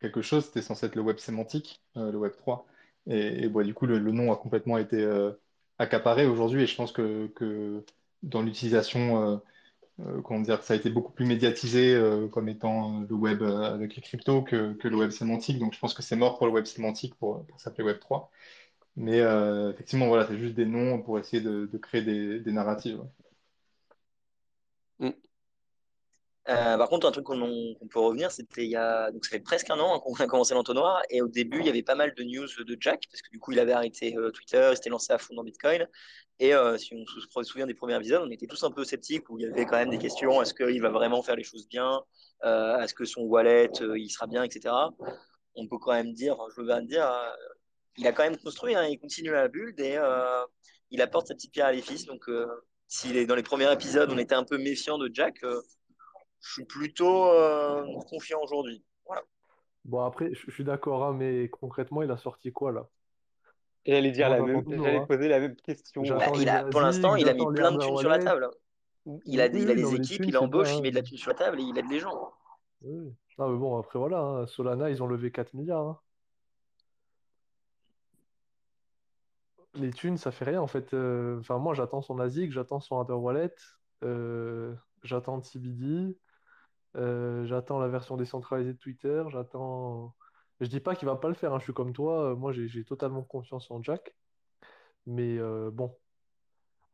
quelque 0.00 0.22
chose, 0.22 0.46
c'était 0.46 0.62
censé 0.62 0.86
être 0.86 0.96
le 0.96 1.02
web 1.02 1.18
sémantique, 1.18 1.82
le 1.94 2.16
Web 2.16 2.32
3. 2.36 2.66
Et, 3.06 3.44
et 3.44 3.48
du 3.48 3.74
coup, 3.74 3.86
le, 3.86 3.98
nom 3.98 4.32
a 4.32 4.36
complètement 4.36 4.78
été 4.78 5.06
accaparé 5.78 6.26
aujourd'hui, 6.26 6.62
et 6.62 6.66
je 6.66 6.74
pense 6.74 6.92
que, 6.92 7.28
que 7.36 7.84
dans 8.22 8.42
l'utilisation, 8.42 9.40
comment 10.24 10.40
dire, 10.40 10.62
ça 10.62 10.74
a 10.74 10.76
été 10.76 10.90
beaucoup 10.90 11.12
plus 11.12 11.26
médiatisé 11.26 12.00
comme 12.32 12.48
étant 12.48 13.00
le 13.00 13.14
web 13.14 13.42
avec 13.42 13.96
les 13.96 14.02
cryptos 14.02 14.42
que, 14.42 14.72
que 14.74 14.88
le 14.88 14.96
web 14.96 15.10
sémantique. 15.10 15.58
Donc 15.58 15.74
je 15.74 15.78
pense 15.78 15.94
que 15.94 16.02
c'est 16.02 16.16
mort 16.16 16.38
pour 16.38 16.46
le 16.46 16.52
web 16.52 16.64
sémantique 16.64 17.14
pour, 17.16 17.44
s'appeler 17.58 17.84
Web 17.84 18.00
3. 18.00 18.30
Mais 18.96 19.20
euh, 19.20 19.70
effectivement, 19.72 20.08
voilà, 20.08 20.26
c'est 20.26 20.38
juste 20.38 20.54
des 20.54 20.66
noms 20.66 21.02
pour 21.02 21.18
essayer 21.18 21.42
de, 21.42 21.66
créer 21.78 22.02
des, 22.02 22.52
narratives. 22.52 23.02
Mm. 24.98 25.10
Euh, 26.48 26.76
par 26.76 26.88
contre, 26.88 27.06
un 27.06 27.12
truc 27.12 27.24
qu'on 27.24 27.36
peut 27.88 28.00
revenir, 28.00 28.32
c'était 28.32 28.64
il 28.64 28.70
y 28.70 28.76
a 28.76 29.12
donc 29.12 29.24
ça 29.24 29.30
fait 29.30 29.40
presque 29.40 29.70
un 29.70 29.78
an 29.78 29.94
hein, 29.94 30.00
qu'on 30.00 30.14
a 30.14 30.26
commencé 30.26 30.54
l'entonnoir 30.54 31.00
et 31.08 31.22
au 31.22 31.28
début 31.28 31.60
il 31.60 31.66
y 31.66 31.68
avait 31.68 31.84
pas 31.84 31.94
mal 31.94 32.14
de 32.14 32.22
news 32.24 32.48
de 32.64 32.76
Jack 32.80 33.04
parce 33.10 33.22
que 33.22 33.30
du 33.30 33.38
coup 33.38 33.52
il 33.52 33.60
avait 33.60 33.72
arrêté 33.72 34.16
euh, 34.16 34.32
Twitter, 34.32 34.70
il 34.72 34.76
s'était 34.76 34.90
lancé 34.90 35.12
à 35.12 35.18
fond 35.18 35.34
dans 35.34 35.44
Bitcoin 35.44 35.86
et 36.40 36.52
si 36.78 36.94
on 36.94 37.06
se 37.06 37.42
souvient 37.44 37.66
des 37.66 37.74
premiers 37.74 37.94
épisodes, 37.94 38.22
on 38.26 38.30
était 38.32 38.48
tous 38.48 38.64
un 38.64 38.72
peu 38.72 38.82
sceptiques 38.84 39.30
où 39.30 39.38
il 39.38 39.42
y 39.42 39.46
avait 39.46 39.64
quand 39.66 39.76
même 39.76 39.90
des 39.90 39.98
questions 39.98 40.42
est-ce 40.42 40.52
qu'il 40.52 40.82
va 40.82 40.88
vraiment 40.90 41.22
faire 41.22 41.36
les 41.36 41.44
choses 41.44 41.68
bien, 41.68 42.00
est-ce 42.42 42.94
que 42.94 43.04
son 43.04 43.22
wallet 43.22 43.70
il 43.96 44.08
sera 44.10 44.26
bien, 44.26 44.42
etc. 44.42 44.74
On 45.54 45.68
peut 45.68 45.78
quand 45.78 45.92
même 45.92 46.12
dire, 46.12 46.36
je 46.50 46.60
veux 46.60 46.66
bien 46.66 46.82
dire, 46.82 47.08
il 47.96 48.06
a 48.06 48.12
quand 48.12 48.22
même 48.22 48.36
construit, 48.38 48.74
hein, 48.74 48.86
il 48.86 48.98
continue 48.98 49.34
à 49.34 49.48
build 49.48 49.78
et 49.80 49.96
euh, 49.96 50.44
il 50.90 51.02
apporte 51.02 51.28
sa 51.28 51.34
petite 51.34 51.52
pierre 51.52 51.66
à 51.66 51.72
l'édifice. 51.72 52.06
Donc, 52.06 52.28
euh, 52.28 52.46
s'il 52.88 53.16
est 53.16 53.26
dans 53.26 53.34
les 53.34 53.42
premiers 53.42 53.70
épisodes, 53.72 54.10
on 54.10 54.18
était 54.18 54.34
un 54.34 54.44
peu 54.44 54.58
méfiant 54.58 54.98
de 54.98 55.10
Jack, 55.12 55.42
euh, 55.44 55.60
je 56.42 56.52
suis 56.52 56.64
plutôt 56.64 57.30
confiant 58.08 58.40
aujourd'hui. 58.42 58.84
Voilà. 59.06 59.22
Bon, 59.84 60.04
après, 60.04 60.32
je 60.34 60.50
suis 60.50 60.64
d'accord, 60.64 61.04
hein, 61.04 61.12
mais 61.12 61.48
concrètement, 61.48 62.02
il 62.02 62.10
a 62.10 62.16
sorti 62.16 62.52
quoi 62.52 62.72
là? 62.72 62.88
Et 63.84 63.92
j'allais 63.92 64.12
dire 64.12 64.28
la 64.28 64.40
même, 64.40 64.62
j'allais 64.68 64.98
hein. 64.98 65.06
poser 65.06 65.28
la 65.28 65.40
même 65.40 65.56
question. 65.56 66.02
Bah, 66.02 66.64
pour 66.70 66.80
l'instant, 66.80 67.16
il 67.16 67.28
a 67.28 67.34
mis 67.34 67.44
plein 67.52 67.72
de 67.72 67.78
thunes 67.78 67.96
sur 67.96 68.08
la 68.08 68.18
table. 68.18 68.48
Il 69.26 69.40
a, 69.40 69.46
il 69.46 69.70
a 69.70 69.74
des 69.74 69.94
équipes, 69.94 70.24
il 70.24 70.38
embauche, 70.38 70.72
il 70.76 70.82
met 70.82 70.90
de 70.90 70.96
la 70.96 71.02
thune 71.02 71.18
sur 71.18 71.30
la 71.30 71.36
table 71.36 71.60
et 71.60 71.64
il 71.64 71.76
aide 71.76 71.90
les 71.90 71.98
gens. 71.98 72.32
Oui. 72.82 73.12
Ah, 73.38 73.48
mais 73.48 73.58
bon, 73.58 73.78
après 73.78 73.98
voilà, 73.98 74.44
Solana, 74.46 74.90
ils 74.90 75.02
ont 75.02 75.06
levé 75.06 75.32
4 75.32 75.54
milliards. 75.54 76.02
les 79.74 79.90
thunes, 79.90 80.16
ça 80.16 80.30
fait 80.30 80.44
rien 80.44 80.60
en 80.60 80.66
fait. 80.66 80.94
Euh, 80.94 81.38
enfin, 81.40 81.58
moi, 81.58 81.74
j'attends 81.74 82.02
son 82.02 82.18
ASIC, 82.18 82.52
j'attends 82.52 82.80
son 82.80 82.98
hardware 82.98 83.20
wallet, 83.20 83.54
euh, 84.04 84.74
j'attends 85.02 85.42
CBD, 85.42 86.16
euh, 86.96 87.44
j'attends 87.46 87.78
la 87.78 87.88
version 87.88 88.16
décentralisée 88.16 88.72
de 88.72 88.78
Twitter, 88.78 89.24
j'attends. 89.30 90.14
Je 90.60 90.66
dis 90.66 90.80
pas 90.80 90.94
qu'il 90.94 91.06
va 91.06 91.16
pas 91.16 91.28
le 91.28 91.34
faire, 91.34 91.52
hein, 91.52 91.58
je 91.58 91.64
suis 91.64 91.72
comme 91.72 91.92
toi, 91.92 92.36
moi 92.36 92.52
j'ai 92.52 92.84
totalement 92.84 93.22
confiance 93.22 93.70
en 93.70 93.82
Jack. 93.82 94.14
Mais 95.06 95.38
bon, 95.72 95.96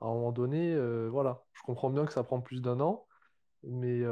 à 0.01 0.07
un 0.07 0.14
moment 0.14 0.32
donné, 0.32 0.74
voilà, 1.09 1.44
je 1.53 1.62
comprends 1.62 1.90
bien 1.90 2.07
que 2.07 2.12
ça 2.12 2.22
prend 2.24 2.40
plus 2.40 2.62
d'un 2.62 2.80
an, 2.80 3.07
mais, 3.62 4.03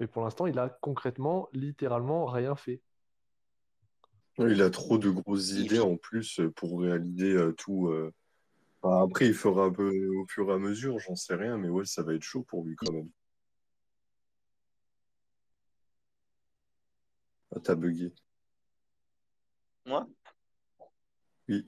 mais 0.00 0.06
pour 0.08 0.24
l'instant, 0.24 0.46
il 0.46 0.58
a 0.58 0.68
concrètement, 0.68 1.48
littéralement 1.52 2.26
rien 2.26 2.56
fait. 2.56 2.82
Il 4.38 4.62
a 4.62 4.70
trop 4.70 4.98
de 4.98 5.10
grosses 5.10 5.50
idées 5.52 5.80
en 5.80 5.96
plus 5.96 6.38
euh, 6.38 6.50
pour 6.50 6.80
réaliser 6.80 7.32
euh, 7.32 7.52
tout. 7.52 7.88
Euh. 7.88 8.12
après, 8.84 9.26
il 9.26 9.34
fera 9.34 9.64
un 9.64 9.72
peu 9.72 9.90
au 10.14 10.26
fur 10.28 10.48
et 10.50 10.52
à 10.52 10.58
mesure, 10.58 10.98
j'en 11.00 11.16
sais 11.16 11.34
rien, 11.34 11.58
mais 11.58 11.68
ouais, 11.68 11.84
ça 11.84 12.02
va 12.02 12.14
être 12.14 12.22
chaud 12.22 12.44
pour 12.44 12.64
lui 12.64 12.76
quand 12.76 12.92
même. 12.92 13.10
T'as 17.58 17.74
bugué. 17.74 18.12
Moi? 19.86 20.06
Oui. 21.48 21.64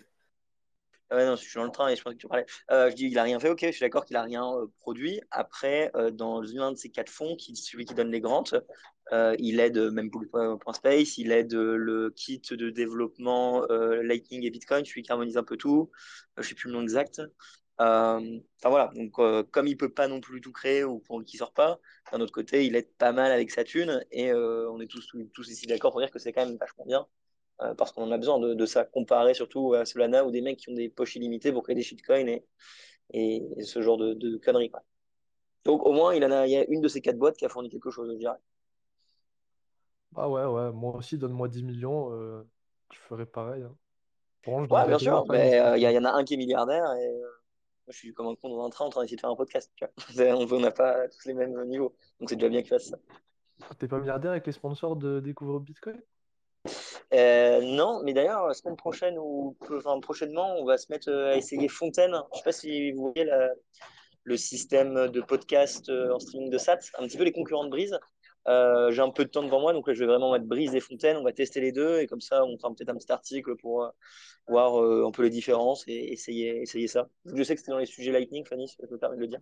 Ouais, 1.11 1.27
non, 1.27 1.35
je 1.35 1.43
suis 1.43 1.57
dans 1.57 1.65
le 1.65 1.71
train 1.71 1.89
et 1.89 1.97
je 1.97 2.03
pense 2.03 2.13
que 2.13 2.19
tu 2.19 2.29
parlais. 2.29 2.47
Euh, 2.71 2.89
je 2.89 2.95
dis, 2.95 3.07
il 3.07 3.19
a 3.19 3.25
rien 3.25 3.41
fait, 3.41 3.49
ok, 3.49 3.59
je 3.63 3.73
suis 3.73 3.81
d'accord 3.81 4.05
qu'il 4.05 4.17
a 4.17 4.23
rien 4.23 4.45
euh, 4.45 4.67
produit. 4.79 5.21
Après, 5.33 5.91
euh, 5.97 6.13
dans 6.13 6.41
l'un 6.41 6.71
de 6.71 6.77
ces 6.77 6.91
quatre 6.91 7.11
fonds, 7.11 7.35
qui, 7.35 7.57
celui 7.57 7.85
qui 7.85 7.95
donne 7.95 8.13
les 8.13 8.21
grants, 8.21 8.45
euh, 9.13 9.35
il 9.41 9.59
aide 9.59 9.77
même 9.91 10.09
pour 10.13 10.21
le 10.21 10.29
point 10.29 10.73
space, 10.73 11.19
il 11.19 11.33
aide 11.33 11.53
le 11.53 12.11
kit 12.11 12.41
de 12.51 12.71
développement 12.71 13.67
Lightning 14.03 14.45
et 14.45 14.51
Bitcoin, 14.51 14.85
celui 14.85 15.03
qui 15.03 15.11
harmonise 15.11 15.37
un 15.37 15.43
peu 15.43 15.57
tout. 15.57 15.91
je 16.37 16.43
sais 16.47 16.55
plus 16.55 16.69
le 16.69 16.75
nom 16.75 16.83
exact. 16.83 17.21
Enfin 17.83 18.69
voilà, 18.69 18.91
donc 18.95 19.13
comme 19.51 19.67
il 19.67 19.77
peut 19.77 19.93
pas 19.93 20.07
non 20.07 20.21
plus 20.21 20.41
tout 20.41 20.53
créer 20.53 20.85
ou 20.85 20.99
pour 20.99 21.25
qui 21.25 21.39
sort 21.39 21.53
pas, 21.53 21.81
d'un 22.13 22.21
autre 22.21 22.33
côté, 22.33 22.67
il 22.67 22.77
aide 22.77 22.93
pas 22.99 23.13
mal 23.13 23.33
avec 23.33 23.51
sa 23.51 23.65
thune 23.65 24.05
et 24.11 24.33
on 24.35 24.81
est 24.81 24.87
tous, 24.87 25.17
tous 25.33 25.49
ici 25.49 25.67
d'accord 25.67 25.91
pour 25.93 26.01
dire 26.01 26.11
que 26.11 26.19
c'est 26.19 26.33
quand 26.33 26.45
même 26.45 26.59
vachement 26.59 26.85
bien. 26.85 27.07
Euh, 27.63 27.75
parce 27.75 27.93
qu'on 27.93 28.11
a 28.11 28.17
besoin 28.17 28.39
de, 28.39 28.67
ça 28.67 28.85
comparer 28.85 29.35
surtout 29.35 29.75
à 29.75 29.85
Solana 29.85 30.25
ou 30.25 30.31
des 30.31 30.41
mecs 30.41 30.59
qui 30.59 30.71
ont 30.71 30.75
des 30.75 30.89
poches 30.89 31.17
illimitées 31.17 31.53
pour 31.53 31.63
créer 31.63 31.75
des 31.75 31.83
shitcoins 31.83 32.27
et, 32.27 32.45
et, 33.13 33.63
ce 33.65 33.83
genre 33.83 33.99
de, 33.99 34.37
conneries. 34.39 34.71
Quoi. 34.71 34.83
Donc 35.65 35.85
au 35.85 35.93
moins, 35.93 36.15
il, 36.15 36.25
en 36.25 36.31
a, 36.31 36.47
il 36.47 36.53
y 36.53 36.57
a 36.57 36.65
une 36.69 36.81
de 36.81 36.89
ces 36.89 37.03
quatre 37.03 37.19
boîtes 37.19 37.37
qui 37.37 37.45
a 37.45 37.51
fourni 37.51 37.69
quelque 37.69 37.91
chose, 37.91 38.11
je 38.13 38.17
dirais. 38.17 38.39
Ah 40.17 40.29
ouais, 40.29 40.45
ouais, 40.45 40.73
moi 40.73 40.97
aussi, 40.97 41.19
donne-moi 41.19 41.49
10 41.49 41.63
millions, 41.63 42.13
euh, 42.13 42.43
je 42.93 42.99
ferais 42.99 43.27
pareil. 43.27 43.63
Hein. 43.63 44.67
ouais, 44.71 44.87
bien 44.87 44.99
sûr, 44.99 45.27
mais 45.29 45.61
euh, 45.61 45.77
il 45.77 45.83
y, 45.83 45.99
en 45.99 46.05
a 46.05 46.13
un 46.13 46.25
qui 46.25 46.35
est 46.35 46.39
milliardaire 46.39 46.91
et 46.95 47.21
moi, 47.91 47.93
je 47.93 47.99
suis 47.99 48.15
comme 48.15 48.29
un 48.29 48.37
con 48.37 48.49
dans 48.51 48.65
un 48.65 48.71
train 48.71 48.85
en 48.85 48.89
train 48.89 49.01
d'essayer 49.01 49.17
de 49.17 49.21
faire 49.21 49.31
un 49.31 49.37
podcast. 49.37 49.73
on 50.17 50.61
n'a 50.61 50.71
pas 50.71 51.09
tous 51.09 51.27
les 51.27 51.35
mêmes 51.35 51.61
niveaux, 51.65 51.93
donc 52.21 52.31
c'est 52.31 52.37
déjà 52.37 52.49
bien 52.49 52.61
qu'il 52.61 52.69
fasse 52.69 52.89
ça. 52.89 52.99
T'es 53.81 53.89
pas 53.89 53.99
milliardaire 53.99 54.31
avec 54.31 54.47
les 54.47 54.53
sponsors 54.53 54.95
de 54.95 55.19
Découvre 55.19 55.59
Bitcoin? 55.59 56.01
Euh, 57.13 57.61
non, 57.63 58.01
mais 58.05 58.13
d'ailleurs, 58.13 58.47
la 58.47 58.55
semaine 58.55 58.77
prochaine 58.77 59.19
ou 59.19 59.57
enfin, 59.73 59.99
prochainement, 59.99 60.55
on 60.61 60.65
va 60.65 60.79
se 60.79 60.87
mettre 60.93 61.11
euh, 61.11 61.33
à 61.33 61.37
essayer 61.37 61.67
Fontaine. 61.67 62.13
Je 62.13 62.17
ne 62.17 62.37
sais 62.37 62.45
pas 62.45 62.53
si 62.53 62.93
vous 62.93 63.11
voyez 63.11 63.29
le 64.23 64.37
système 64.37 65.09
de 65.09 65.21
podcast 65.21 65.89
euh, 65.89 66.15
en 66.15 66.21
streaming 66.21 66.51
de 66.51 66.59
SAT, 66.59 66.79
un 66.97 67.09
petit 67.09 67.19
peu 67.19 67.25
les 67.25 67.33
concurrents 67.33 67.65
de 67.65 67.71
Brise. 67.71 67.99
J'ai 68.47 69.01
un 69.01 69.11
peu 69.11 69.25
de 69.25 69.31
temps 69.31 69.43
devant 69.43 69.61
moi, 69.61 69.73
donc 69.73 69.91
je 69.93 69.99
vais 69.99 70.07
vraiment 70.07 70.33
mettre 70.33 70.47
Brise 70.47 70.75
et 70.75 70.81
Fontaine. 70.81 71.17
On 71.17 71.23
va 71.25 71.33
tester 71.33 71.61
les 71.61 71.73
deux 71.73 72.01
et 72.01 72.07
comme 72.07 72.21
ça, 72.21 72.45
on 72.45 72.57
fera 72.59 72.71
peut-être 72.75 72.91
un 72.91 72.97
petit 72.97 73.11
article 73.13 73.57
pour 73.57 73.93
voir 74.49 74.83
un 74.83 75.11
peu 75.11 75.23
les 75.23 75.31
différences 75.31 75.87
et 75.87 76.13
essayer, 76.13 76.63
essayer 76.63 76.89
ça. 76.89 77.09
Je 77.25 77.43
sais 77.43 77.55
que 77.55 77.61
c'était 77.61 77.73
dans 77.73 77.79
les 77.79 77.87
sujets 77.87 78.13
Lightning, 78.13 78.45
Fanny, 78.45 78.69
si 78.69 78.77
je 78.81 78.87
peux 78.87 78.99
permettre 78.99 79.21
de 79.21 79.27
le 79.27 79.29
dire. 79.29 79.41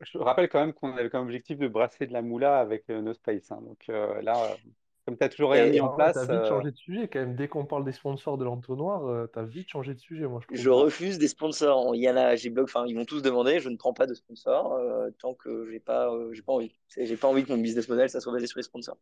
je 0.00 0.18
rappelle 0.18 0.48
quand 0.48 0.60
même 0.60 0.72
qu'on 0.72 0.96
avait 0.96 1.10
comme 1.10 1.24
objectif 1.24 1.58
de 1.58 1.68
brasser 1.68 2.06
de 2.06 2.12
la 2.12 2.22
moula 2.22 2.58
avec 2.58 2.88
No 2.88 3.12
Space. 3.12 3.50
Hein. 3.52 3.60
donc 3.62 3.86
là, 3.88 4.56
comme 5.04 5.16
tu 5.16 5.24
n'as 5.24 5.28
toujours 5.28 5.50
rien 5.50 5.66
mis 5.66 5.80
en 5.80 5.88
place. 5.88 6.14
Tu 6.14 6.18
as 6.20 6.38
vite 6.38 6.48
changé 6.48 6.70
de 6.70 6.76
sujet 6.76 7.08
quand 7.08 7.18
même. 7.18 7.34
Dès 7.34 7.48
qu'on 7.48 7.66
parle 7.66 7.84
des 7.84 7.92
sponsors 7.92 8.38
de 8.38 8.44
l'entonnoir, 8.44 9.04
euh, 9.06 9.26
tu 9.32 9.38
as 9.38 9.42
vite 9.42 9.68
changé 9.68 9.94
de 9.94 9.98
sujet. 9.98 10.26
Moi, 10.26 10.40
je, 10.50 10.56
je 10.56 10.70
refuse 10.70 11.18
des 11.18 11.26
sponsors. 11.26 11.94
Il 11.96 12.02
y 12.02 12.08
en 12.08 12.16
a, 12.16 12.36
j'ai 12.36 12.50
blog, 12.50 12.64
enfin, 12.64 12.84
ils 12.86 12.94
vont 12.94 13.04
tous 13.04 13.20
demander. 13.20 13.58
Je 13.58 13.68
ne 13.68 13.76
prends 13.76 13.92
pas 13.92 14.06
de 14.06 14.14
sponsors 14.14 14.74
euh, 14.74 15.10
tant 15.18 15.34
que 15.34 15.68
j'ai 15.70 15.80
pas, 15.80 16.12
euh, 16.12 16.32
j'ai 16.32 16.42
pas 16.42 16.52
envie. 16.52 16.72
J'ai 16.96 17.16
pas 17.16 17.26
envie 17.26 17.44
que 17.44 17.52
mon 17.52 17.58
business 17.58 17.88
model 17.88 18.08
ça 18.10 18.20
soit 18.20 18.32
basé 18.32 18.46
sur 18.46 18.58
les 18.58 18.62
sponsors. 18.62 18.98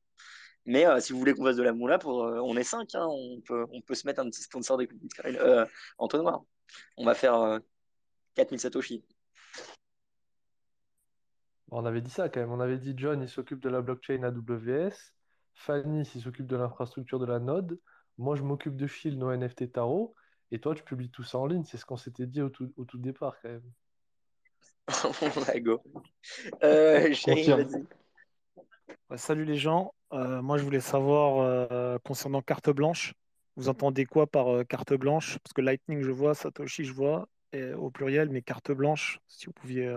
Mais 0.66 0.84
si 1.01 1.12
vous 1.12 1.18
voulez 1.18 1.32
qu'on 1.34 1.44
fasse 1.44 1.57
de 1.57 1.62
la 1.62 1.72
moula, 1.72 1.98
pour, 1.98 2.18
on 2.18 2.57
est 2.57 2.64
cinq. 2.64 2.94
Hein, 2.94 3.07
on 3.09 3.40
peut, 3.40 3.66
on 3.72 3.80
peut 3.80 3.94
se 3.94 4.07
mettre 4.07 4.20
un 4.20 4.28
petit 4.28 4.42
sponsor 4.42 4.76
des 4.76 4.88
euh, 5.24 5.66
entonnoir. 5.98 6.44
On 6.96 7.05
va 7.05 7.14
faire 7.14 7.61
4000 8.34 8.61
satoshi. 8.61 9.05
On 11.70 11.86
avait 11.86 12.01
dit 12.01 12.11
ça 12.11 12.28
quand 12.28 12.40
même. 12.40 12.53
On 12.53 12.61
avait 12.61 12.78
dit 12.78 12.94
John, 12.96 13.22
il 13.22 13.28
s'occupe 13.28 13.61
de 13.61 13.68
la 13.68 13.80
blockchain 13.80 14.22
AWS. 14.22 14.92
Fanny 15.55 16.05
s'occupe 16.05 16.46
de 16.46 16.57
l'infrastructure 16.57 17.18
de 17.18 17.26
la 17.26 17.38
node. 17.38 17.78
Moi, 18.18 18.36
je 18.36 18.42
m'occupe 18.42 18.76
de 18.76 18.86
Shield, 18.86 19.18
nos 19.18 19.32
NFT 19.32 19.72
Tarot. 19.72 20.14
Et 20.51 20.61
toi, 20.61 20.74
tu 20.74 20.82
publies 20.82 21.11
tout 21.11 21.22
ça 21.22 21.38
en 21.38 21.46
ligne. 21.46 21.64
C'est 21.64 21.76
ce 21.76 21.86
qu'on 21.86 21.96
s'était 21.96 22.26
dit 22.26 22.42
au 22.42 22.51
tout, 22.51 22.72
au 22.76 22.84
tout 22.84 22.98
départ, 22.98 23.36
quand 23.40 23.48
même. 23.48 23.62
go. 25.61 25.80
Euh, 26.64 27.14
salut 29.16 29.44
les 29.44 29.57
gens. 29.57 29.94
Euh, 30.12 30.42
moi, 30.42 30.59
je 30.59 30.64
voulais 30.64 30.80
savoir 30.80 31.38
euh, 31.38 31.98
concernant 32.05 32.42
carte 32.42 32.70
blanche. 32.70 33.14
Vous 33.57 33.68
entendez 33.68 34.07
quoi 34.07 34.26
par 34.26 34.66
carte 34.66 34.94
blanche? 34.94 35.38
Parce 35.38 35.53
que 35.53 35.61
Lightning, 35.61 36.03
je 36.03 36.11
vois, 36.11 36.34
Satoshi, 36.34 36.84
je 36.84 36.92
vois, 36.92 37.28
au 37.76 37.90
pluriel, 37.90 38.30
mais 38.30 38.42
carte 38.42 38.72
blanche, 38.72 39.20
si 39.26 39.46
vous 39.46 39.53
pouviez 39.53 39.96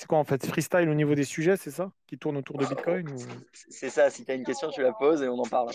c'est 0.00 0.06
quoi 0.06 0.16
en 0.16 0.24
fait 0.24 0.46
Freestyle 0.46 0.88
au 0.88 0.94
niveau 0.94 1.14
des 1.14 1.24
sujets, 1.24 1.58
c'est 1.58 1.70
ça 1.70 1.92
Qui 2.06 2.16
tourne 2.16 2.38
autour 2.38 2.56
de 2.56 2.64
Bitcoin 2.64 3.06
C'est 3.52 3.90
ça, 3.90 4.08
si 4.08 4.24
tu 4.24 4.30
as 4.30 4.34
une 4.34 4.44
question, 4.44 4.70
tu 4.70 4.80
la 4.80 4.94
poses 4.94 5.22
et 5.22 5.28
on 5.28 5.38
en 5.38 5.44
parle. 5.46 5.72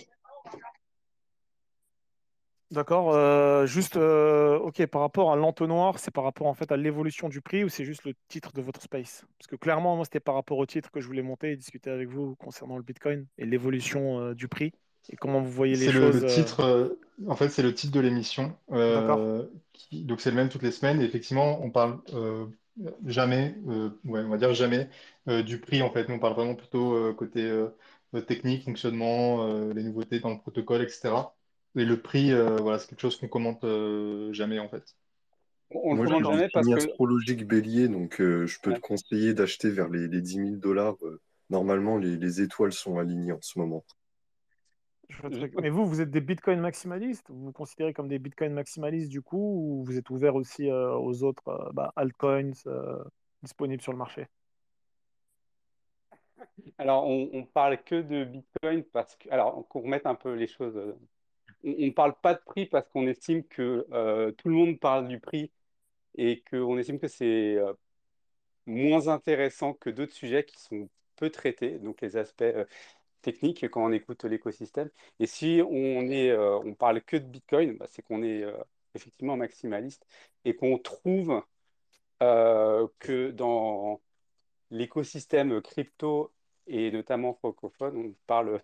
D'accord. 2.71 3.13
Euh, 3.13 3.67
juste, 3.67 3.97
euh, 3.97 4.57
ok, 4.57 4.84
par 4.88 5.01
rapport 5.01 5.32
à 5.32 5.36
l'entonnoir, 5.36 5.99
c'est 5.99 6.09
par 6.09 6.23
rapport 6.23 6.47
en 6.47 6.55
fait 6.55 6.71
à 6.71 6.78
l'évolution 6.78 7.30
du 7.30 7.39
prix 7.39 7.63
ou 7.63 7.69
c'est 7.69 7.86
juste 7.86 8.03
le 8.03 8.13
titre 8.28 8.51
de 8.51 8.63
votre 8.63 8.82
space? 8.82 9.26
Parce 9.38 9.45
que 9.45 9.55
clairement, 9.57 9.95
moi, 9.95 10.05
c'était 10.05 10.19
par 10.19 10.34
rapport 10.34 10.57
au 10.57 10.65
titre 10.65 10.89
que 10.89 11.01
je 11.01 11.05
voulais 11.05 11.21
monter 11.21 11.51
et 11.51 11.55
discuter 11.55 11.91
avec 11.91 12.09
vous 12.09 12.36
concernant 12.38 12.78
le 12.78 12.84
Bitcoin 12.84 13.28
et 13.38 13.45
l'évolution 13.45 14.19
euh, 14.19 14.34
du 14.34 14.47
prix 14.47 14.73
et 15.09 15.17
comment 15.17 15.39
vous 15.39 15.51
voyez 15.51 15.76
les 15.76 15.91
choses. 15.91 16.15
C'est 16.15 16.26
le 16.26 16.34
titre, 16.34 16.97
en 17.28 17.36
fait, 17.36 17.49
c'est 17.49 17.61
le 17.61 17.76
titre 17.76 17.93
de 17.93 17.99
l'émission. 17.99 18.55
donc 18.71 20.19
c'est 20.19 20.32
le 20.32 20.36
même 20.36 20.49
toutes 20.49 20.63
les 20.63 20.71
semaines. 20.71 20.99
Et 20.99 21.05
effectivement, 21.05 21.63
on 21.63 21.69
parle 21.69 21.99
jamais, 23.05 23.55
euh, 23.67 23.89
ouais, 24.05 24.21
on 24.21 24.30
va 24.30 24.38
dire 24.38 24.53
jamais, 24.53 24.89
euh, 25.28 25.43
du 25.43 25.59
prix 25.59 25.82
en 25.82 25.91
fait. 25.91 26.07
Nous, 26.09 26.15
on 26.15 26.19
parle 26.19 26.36
vraiment 26.36 26.55
plutôt 26.55 26.93
euh, 26.93 27.13
côté 27.13 27.49
technique, 28.28 28.63
fonctionnement, 28.63 29.45
les 29.73 29.84
nouveautés 29.84 30.19
dans 30.21 30.30
le 30.30 30.38
protocole, 30.38 30.82
etc. 30.82 31.34
Et 31.76 31.84
le 31.84 32.01
prix, 32.01 32.32
voilà, 32.32 32.80
c'est 32.80 32.88
quelque 32.88 33.01
chose 33.01 33.17
qu'on 33.17 33.28
commente 33.28 33.65
jamais 34.32 34.59
en 34.59 34.69
fait. 34.69 34.95
On 35.71 35.95
Moi, 35.95 36.05
j'ai 36.05 36.23
jamais 36.23 36.49
parce 36.53 36.67
que... 36.67 36.73
astrologique 36.76 37.45
bélier, 37.45 37.89
donc 37.89 38.15
je 38.19 38.59
peux 38.61 38.73
te 38.73 38.80
conseiller 38.80 39.34
d'acheter 39.34 39.69
vers 39.69 39.89
les, 39.89 40.07
les 40.07 40.21
10 40.21 40.34
000 40.36 40.49
dollars. 40.55 40.95
normalement, 41.49 41.97
les, 41.97 42.15
les 42.15 42.41
étoiles 42.41 42.71
sont 42.71 42.97
alignées 42.99 43.34
en 43.34 43.41
ce 43.41 43.59
moment. 43.59 43.84
Mais 45.62 45.70
vous, 45.70 45.86
vous 45.86 46.01
êtes 46.01 46.12
des 46.12 46.22
bitcoins 46.22 46.60
maximalistes? 46.60 47.30
Vous 47.30 47.45
vous 47.45 47.51
considérez 47.51 47.93
comme 47.93 48.08
des 48.08 48.20
bitcoins 48.20 48.53
maximalistes 48.53 49.10
du 49.10 49.22
coup 49.22 49.38
Ou 49.38 49.84
vous 49.84 49.97
êtes 49.97 50.10
ouvert 50.10 50.36
aussi 50.36 50.70
euh, 50.70 50.95
aux 50.97 51.24
autres 51.24 51.47
euh, 51.49 51.72
bah, 51.74 51.91
altcoins 51.95 52.51
euh, 52.68 53.03
disponibles 53.43 53.82
sur 53.82 53.91
le 53.91 53.97
marché? 53.97 54.28
Alors, 56.78 57.08
on, 57.08 57.30
on, 57.34 57.43
parle 57.43 57.82
que 57.84 58.01
de 58.01 58.26
bitcoin 58.26 58.84
parce 58.84 59.16
que. 59.16 59.30
Alors, 59.30 59.68
qu'on 59.68 59.82
remette 59.82 60.06
un 60.06 60.16
peu 60.16 60.34
les 60.34 60.47
choses. 60.47 60.78
on 61.64 61.70
ne 61.70 61.91
parle 61.91 62.16
pas 62.22 62.34
de 62.34 62.41
prix 62.45 62.66
parce 62.66 62.88
qu'on 62.89 63.08
estime 63.08 63.43
que 63.43 63.86
tout 64.38 64.49
le 64.49 64.56
monde 64.56 64.80
parle 64.80 65.08
du 65.08 65.20
prix 65.20 65.51
et 66.16 66.43
qu'on 66.49 66.78
estime 66.78 66.99
que 66.99 67.08
c'est 67.08 67.58
moins 68.66 69.08
intéressant 69.08 69.74
que 69.74 69.89
d'autres 69.89 70.14
sujets 70.14 70.43
qui 70.43 70.60
sont 70.60 70.89
peu 71.16 71.30
traités, 71.30 71.80
donc 71.80 72.01
les 72.01 72.18
aspects 72.18 72.43
technique 73.26 73.67
quand 73.69 73.84
on 73.84 73.91
écoute 73.91 74.23
l'écosystème. 74.26 74.89
Et 75.19 75.28
si 75.28 75.61
on 75.67 76.09
est, 76.09 76.30
euh, 76.32 76.59
on 76.59 76.76
parle 76.76 77.01
que 77.01 77.17
de 77.17 77.26
Bitcoin, 77.26 77.78
bah, 77.78 77.88
c'est 77.89 78.03
qu'on 78.03 78.21
est 78.23 78.43
euh, 78.43 78.53
effectivement 78.93 79.36
maximaliste 79.38 80.05
et 80.45 80.55
qu'on 80.55 80.78
trouve 80.78 81.43
euh, 82.23 82.88
que 82.99 83.32
dans 83.32 84.01
l'écosystème 84.71 85.61
crypto 85.61 86.32
et 86.67 86.91
notamment 86.91 87.34
francophone, 87.34 87.97
on 87.97 88.15
parle, 88.28 88.61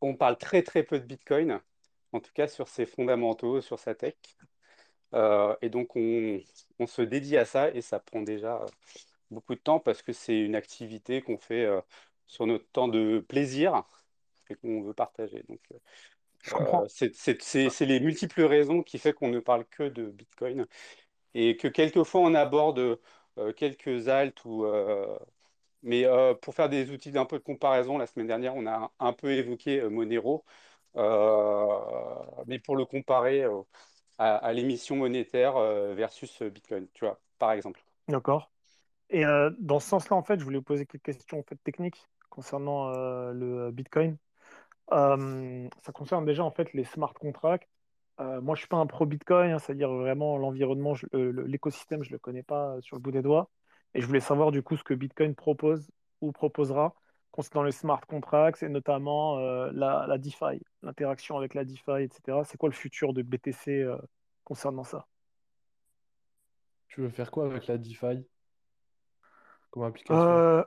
on 0.00 0.14
parle 0.16 0.38
très 0.38 0.62
très 0.62 0.82
peu 0.84 0.98
de 1.00 1.06
Bitcoin, 1.06 1.60
en 2.12 2.20
tout 2.20 2.32
cas 2.34 2.48
sur 2.48 2.68
ses 2.68 2.86
fondamentaux, 2.86 3.60
sur 3.60 3.78
sa 3.78 3.94
tech. 3.94 4.14
et 5.62 5.68
donc 5.70 5.96
on, 5.96 6.40
on, 6.78 6.86
se 6.86 7.02
dédie 7.02 7.36
à 7.36 7.44
ça 7.44 7.70
et 7.70 7.82
ça 7.82 8.00
prend 8.00 8.22
déjà 8.22 8.64
beaucoup 9.30 9.54
de 9.54 9.60
temps 9.60 9.80
parce 9.80 10.02
que 10.02 10.12
c'est 10.12 10.38
une 10.38 10.56
activité 10.56 11.22
qu'on 11.22 11.38
fait 11.38 11.66
sur 12.26 12.46
notre 12.46 12.66
temps 12.70 12.88
de 12.88 13.24
plaisir 13.26 13.84
et 14.50 14.54
qu'on 14.56 14.82
veut 14.82 14.94
partager. 14.94 15.44
Donc, 15.48 15.60
euh, 15.72 16.86
c'est 16.88 17.86
les 17.86 18.00
multiples 18.00 18.42
raisons 18.42 18.82
qui 18.82 18.98
fait 18.98 19.12
qu'on 19.12 19.28
ne 19.28 19.40
parle 19.40 19.64
que 19.66 19.84
de 19.84 20.06
Bitcoin 20.06 20.66
et 21.34 21.56
que 21.56 21.68
quelquefois 21.68 22.20
on 22.20 22.34
aborde 22.34 22.98
euh, 23.38 23.52
quelques 23.52 24.08
alts 24.08 24.44
ou 24.44 24.64
euh, 24.64 25.18
mais 25.82 26.04
pour 26.42 26.54
faire 26.54 26.68
des 26.68 26.90
outils 26.90 27.12
d'un 27.12 27.26
peu 27.26 27.38
de 27.38 27.44
comparaison, 27.44 27.96
la 27.96 28.06
semaine 28.08 28.26
dernière, 28.26 28.56
on 28.56 28.66
a 28.66 28.90
un, 28.98 29.12
peu 29.12 29.30
évoqué 29.30 29.80
Monero, 29.88 30.44
mais 32.46 32.58
pour 32.58 32.74
le 32.74 32.84
comparer 32.84 33.44
à, 34.18 34.36
à 34.36 34.52
l'émission 34.52 34.96
monétaire 34.96 35.54
versus 35.94 36.42
Bitcoin, 36.42 36.88
tu 36.92 37.04
vois, 37.04 37.20
par 37.38 37.52
exemple. 37.52 37.84
D'accord. 38.08 38.50
Et 39.10 39.22
dans 39.60 39.78
ce 39.78 39.88
sens-là, 39.90 40.16
en 40.16 40.24
fait, 40.24 40.40
je 40.40 40.44
voulais 40.44 40.58
vous 40.58 40.64
poser 40.64 40.86
quelques 40.86 41.04
questions 41.04 41.38
en 41.38 41.44
fait, 41.44 41.56
techniques 41.62 42.04
concernant 42.36 42.90
euh, 42.90 43.32
le 43.32 43.70
Bitcoin. 43.72 44.18
Euh, 44.92 45.68
ça 45.82 45.90
concerne 45.92 46.24
déjà 46.26 46.44
en 46.44 46.52
fait 46.52 46.72
les 46.74 46.84
smart 46.84 47.14
contracts. 47.14 47.68
Euh, 48.20 48.40
moi, 48.40 48.54
je 48.54 48.60
suis 48.60 48.68
pas 48.68 48.76
un 48.76 48.86
pro 48.86 49.06
Bitcoin, 49.06 49.52
hein, 49.52 49.58
c'est-à-dire 49.58 49.90
vraiment 49.90 50.36
l'environnement, 50.36 50.94
l'écosystème, 51.12 52.04
je 52.04 52.12
le 52.12 52.18
connais 52.18 52.42
pas 52.42 52.76
sur 52.82 52.96
le 52.96 53.00
bout 53.00 53.10
des 53.10 53.22
doigts. 53.22 53.50
Et 53.94 54.00
je 54.00 54.06
voulais 54.06 54.20
savoir 54.20 54.52
du 54.52 54.62
coup 54.62 54.76
ce 54.76 54.84
que 54.84 54.94
Bitcoin 54.94 55.34
propose 55.34 55.90
ou 56.20 56.30
proposera 56.30 56.94
concernant 57.30 57.64
les 57.64 57.72
smart 57.72 58.00
contracts 58.06 58.62
et 58.62 58.68
notamment 58.68 59.38
la, 59.38 60.06
la, 60.06 60.18
DeFi, 60.18 60.60
l'interaction 60.82 61.36
avec 61.36 61.54
la 61.54 61.64
DeFi, 61.64 62.02
etc. 62.02 62.44
C'est 62.44 62.58
quoi 62.58 62.68
le 62.68 62.74
futur 62.74 63.12
de 63.12 63.22
BTC 63.22 63.86
concernant 64.44 64.84
ça? 64.84 65.06
Tu 66.88 67.00
veux 67.00 67.10
faire 67.10 67.30
quoi 67.30 67.46
avec 67.46 67.66
la 67.66 67.78
DeFi? 67.78 68.26
Comme 69.70 69.84
application? 69.84 70.64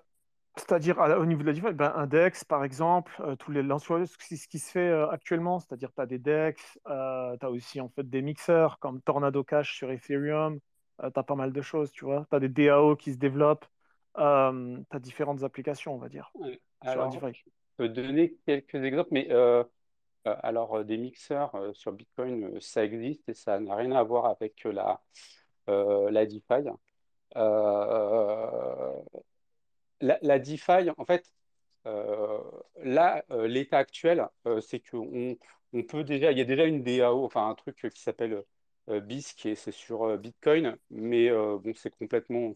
Euh, 0.60 0.66
c'est-à-dire 0.68 0.97
au 0.97 1.26
niveau 1.26 1.41
de 1.41 1.47
la 1.47 1.53
DeFi, 1.53 1.74
ben, 1.74 1.91
un 1.95 2.07
DEX 2.07 2.43
par 2.43 2.64
exemple, 2.64 3.12
euh, 3.22 3.36
tous 3.36 3.51
les 3.51 3.64
lanceurs, 3.64 4.07
ce 4.07 4.18
qui, 4.18 4.38
ce 4.38 4.47
qui 4.47 4.60
se 4.60 4.72
fait 4.72 4.89
euh, 4.89 5.10
actuellement, 5.10 5.60
c'est-à-dire 5.60 5.91
tu 5.93 6.01
as 6.01 6.05
des 6.05 6.20
DEX, 6.20 6.80
tu 6.86 6.91
as 6.91 7.49
aussi 7.49 7.82
en 7.82 7.89
fait 7.89 8.10
des 8.10 8.22
mixeurs 8.22 8.80
comme 8.80 9.01
Tornado 9.01 9.43
Cash 9.43 9.76
sur 9.76 9.91
Ethereum, 9.91 10.60
tu 10.99 11.05
as 11.05 11.24
pas 11.24 11.36
mal 11.36 11.53
de 11.53 11.62
choses, 11.62 11.91
tu 11.91 12.05
vois. 12.05 12.26
Tu 12.30 12.36
as 12.36 12.39
des 12.39 12.49
DAO 12.49 12.95
qui 12.95 13.14
se 13.14 13.18
développent, 13.18 13.66
tu 14.16 14.22
as 14.22 14.99
différentes 14.99 15.43
applications, 15.43 15.95
on 15.95 15.97
va 15.97 16.10
dire, 16.10 16.32
Ouais. 16.36 16.60
sur 16.84 16.95
la 16.95 17.05
Alors, 17.05 17.12
je 17.34 17.43
peux 17.78 17.89
donner 17.89 18.36
quelques 18.45 18.76
exemples, 18.76 19.10
mais 19.12 19.28
euh, 19.32 19.64
euh, 20.28 20.36
alors 20.43 20.76
euh, 20.76 20.84
des 20.84 20.97
mixeurs 20.97 21.55
euh, 21.55 21.74
sur 21.74 21.93
Bitcoin, 21.93 22.43
euh, 22.43 22.60
ça 22.60 22.84
existe 22.84 23.30
et 23.30 23.34
ça 23.34 23.60
n'a 23.60 23.76
rien 23.76 23.91
à 23.93 24.03
voir 24.03 24.26
avec 24.26 24.66
euh, 24.66 24.74
la, 24.74 25.01
euh, 25.70 26.12
la 26.12 26.26
DeFi. 26.26 26.70
Euh, 27.38 28.91
la, 30.02 30.18
la 30.22 30.39
DeFi, 30.39 30.89
en 30.97 31.06
fait, 31.06 31.32
euh, 31.88 32.39
là, 32.84 33.24
euh, 33.32 33.47
l'état 33.47 33.78
actuel, 33.78 34.28
euh, 34.47 34.62
c'est 34.62 34.80
qu'on 34.80 35.38
on 35.74 35.84
peut 35.84 36.04
déjà, 36.04 36.32
il 36.32 36.38
y 36.38 36.41
a 36.41 36.45
déjà 36.45 36.66
une 36.66 36.84
DAO, 36.84 37.26
enfin 37.26 37.50
un 37.50 37.56
truc 37.56 37.88
qui 37.93 38.02
s'appelle 38.02 38.43
euh, 38.89 39.00
BISC 39.00 39.45
et 39.45 39.56
c'est 39.56 39.72
sur 39.72 40.04
euh, 40.04 40.18
Bitcoin, 40.18 40.78
mais 40.89 41.30
euh, 41.30 41.58
bon, 41.60 41.74
c'est 41.76 41.95
complètement 41.95 42.56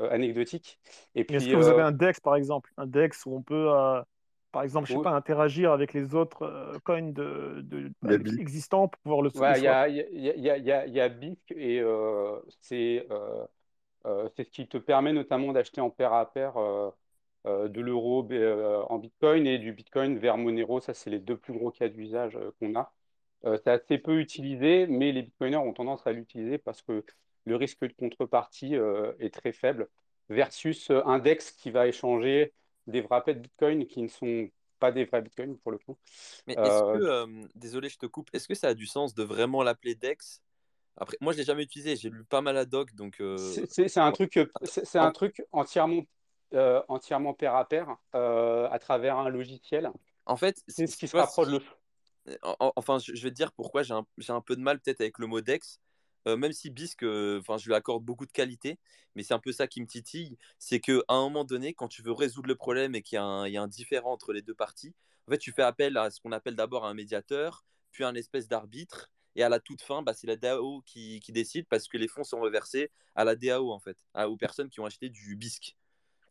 euh, 0.00 0.10
anecdotique. 0.10 0.78
Et 1.14 1.20
est-ce 1.20 1.44
puis, 1.44 1.52
que 1.52 1.56
vous 1.56 1.68
avez 1.68 1.82
un 1.82 1.92
DEX 1.92 2.20
par 2.20 2.36
exemple? 2.36 2.72
Un 2.76 2.86
DEX 2.86 3.26
où 3.26 3.36
on 3.36 3.42
peut, 3.42 3.72
euh, 3.72 4.02
par 4.50 4.62
exemple, 4.62 4.86
je 4.86 4.92
sais 4.92 4.98
oui, 4.98 5.04
pas, 5.04 5.10
interagir 5.10 5.72
avec 5.72 5.92
les 5.92 6.14
autres 6.14 6.42
euh, 6.42 6.78
coins 6.84 7.02
de, 7.12 7.64
existants 8.38 8.88
pour 8.88 9.00
pouvoir 9.02 9.22
le, 9.22 9.30
ouais, 9.34 9.58
il 9.58 9.64
y 9.64 9.68
a, 9.68 9.88
y 9.88 10.70
a, 10.70 11.04
a, 11.04 11.06
a, 11.06 11.10
et 11.56 11.80
euh, 11.80 12.40
c'est 12.60 13.06
c'est 14.36 14.44
ce 14.44 14.50
qui 14.50 14.68
te 14.68 14.78
permet 14.78 15.12
notamment 15.12 15.52
d'acheter 15.52 15.80
en 15.80 15.90
pair 15.90 16.12
à 16.12 16.32
pair 16.32 16.56
euh, 16.56 16.90
euh, 17.46 17.68
de 17.68 17.80
l'euro 17.80 18.26
euh, 18.32 18.82
en 18.88 18.98
Bitcoin 18.98 19.46
et 19.46 19.58
du 19.58 19.72
Bitcoin 19.72 20.18
vers 20.18 20.38
Monero. 20.38 20.80
Ça, 20.80 20.94
c'est 20.94 21.10
les 21.10 21.20
deux 21.20 21.36
plus 21.36 21.52
gros 21.52 21.70
cas 21.70 21.88
d'usage 21.88 22.36
euh, 22.36 22.52
qu'on 22.60 22.74
a. 22.76 22.92
Euh, 23.44 23.58
c'est 23.64 23.70
assez 23.70 23.98
peu 23.98 24.18
utilisé, 24.20 24.86
mais 24.86 25.12
les 25.12 25.22
Bitcoiners 25.22 25.56
ont 25.58 25.72
tendance 25.72 26.06
à 26.06 26.12
l'utiliser 26.12 26.58
parce 26.58 26.82
que 26.82 27.04
le 27.44 27.56
risque 27.56 27.80
de 27.86 27.92
contrepartie 27.94 28.76
euh, 28.76 29.12
est 29.20 29.32
très 29.34 29.52
faible 29.52 29.88
versus 30.28 30.90
euh, 30.90 31.02
un 31.06 31.18
DEX 31.18 31.52
qui 31.52 31.70
va 31.70 31.86
échanger 31.86 32.54
des 32.86 33.00
wrappés 33.02 33.34
de 33.34 33.40
Bitcoin 33.40 33.86
qui 33.86 34.02
ne 34.02 34.08
sont 34.08 34.50
pas 34.80 34.92
des 34.92 35.04
vrais 35.04 35.22
Bitcoins 35.22 35.58
pour 35.58 35.72
le 35.72 35.78
coup. 35.78 35.98
Mais 36.46 36.58
est-ce 36.62 36.82
que, 36.82 36.96
Euh, 36.96 36.98
euh, 36.98 37.48
désolé, 37.54 37.88
je 37.88 37.98
te 37.98 38.06
coupe, 38.06 38.30
est-ce 38.32 38.48
que 38.48 38.54
ça 38.54 38.68
a 38.68 38.74
du 38.74 38.86
sens 38.86 39.14
de 39.14 39.22
vraiment 39.22 39.62
l'appeler 39.62 39.94
Dex? 39.94 40.42
Après, 41.00 41.16
moi, 41.20 41.32
je 41.32 41.38
l'ai 41.38 41.44
jamais 41.44 41.62
utilisé, 41.62 41.96
j'ai 41.96 42.10
lu 42.10 42.24
pas 42.24 42.40
mal 42.40 42.56
à 42.56 42.64
doc, 42.64 42.94
donc 42.94 43.20
euh, 43.20 43.36
c'est 43.68 43.98
un 43.98 44.10
truc, 44.10 44.36
euh, 44.36 44.46
c'est 44.64 44.98
un 44.98 45.12
truc 45.12 45.42
entièrement, 45.52 46.02
euh, 46.54 46.82
entièrement 46.88 47.34
pair 47.34 47.54
à 47.54 47.68
pair 47.68 47.96
euh, 48.14 48.68
à 48.68 48.78
travers 48.80 49.16
un 49.16 49.28
logiciel. 49.28 49.90
en 50.26 50.36
fait, 50.36 50.62
C'est 50.66 50.88
ce 50.88 50.96
qui 50.96 51.06
se 51.06 51.16
rapproche 51.16 51.48
le. 51.48 51.60
enfin, 52.76 52.98
je, 52.98 53.12
vais 53.12 53.30
te 53.30 53.34
dire 53.34 53.52
pourquoi 53.52 53.84
j'ai 53.84 53.94
un, 53.94 54.06
un 54.28 54.40
peu 54.40 54.56
de 54.56 54.60
mal 54.60 54.80
peut-être 54.80 55.00
avec 55.00 55.18
le 55.18 55.28
mot 55.28 55.40
Dex, 55.40 55.80
même 56.26 56.52
si 56.52 56.68
Bisque, 56.68 57.04
enfin, 57.04 57.56
je 57.56 57.66
lui 57.66 57.74
accorde 57.74 58.04
beaucoup 58.04 58.26
de 58.26 58.32
qualité, 58.32 58.78
mais 59.14 59.22
c'est 59.22 59.34
un 59.34 59.38
peu 59.38 59.52
ça 59.52 59.68
qui 59.68 59.80
me 59.80 59.86
titille, 59.86 60.36
c'est 60.58 60.80
que 60.80 61.04
à 61.06 61.14
un 61.14 61.22
moment 61.22 61.44
donné, 61.44 61.74
quand 61.74 61.88
tu 61.88 62.02
veux 62.02 62.12
résoudre 62.12 62.48
le 62.48 62.56
problème 62.56 62.94
et 62.96 63.02
qu'il 63.02 63.16
y 63.16 63.18
a 63.18 63.24
un, 63.24 63.46
il 63.46 63.52
y 63.52 63.56
a 63.56 63.62
un 63.62 63.68
différent 63.68 64.12
entre 64.12 64.32
les 64.32 64.42
deux 64.42 64.54
parties, 64.54 64.94
en 65.26 65.30
fait, 65.30 65.38
tu 65.38 65.52
fais 65.52 65.62
appel 65.62 65.96
à 65.96 66.10
ce 66.10 66.20
qu'on 66.20 66.32
appelle 66.32 66.56
d'abord 66.56 66.84
un 66.84 66.94
médiateur, 66.94 67.64
puis 67.92 68.02
un 68.02 68.14
espèce 68.14 68.48
d'arbitre, 68.48 69.10
et 69.38 69.42
à 69.44 69.48
la 69.48 69.60
toute 69.60 69.82
fin, 69.82 70.02
bah, 70.02 70.14
c'est 70.14 70.26
la 70.26 70.36
DAO 70.36 70.82
qui, 70.84 71.20
qui 71.20 71.30
décide 71.30 71.66
parce 71.68 71.86
que 71.86 71.96
les 71.96 72.08
fonds 72.08 72.24
sont 72.24 72.40
reversés 72.40 72.90
à 73.14 73.24
la 73.24 73.36
DAO 73.36 73.70
en 73.72 73.78
fait, 73.78 73.96
à- 74.12 74.28
aux 74.28 74.36
personnes 74.36 74.68
qui 74.68 74.80
ont 74.80 74.84
acheté 74.84 75.08
du 75.08 75.36
Bisque. 75.36 75.76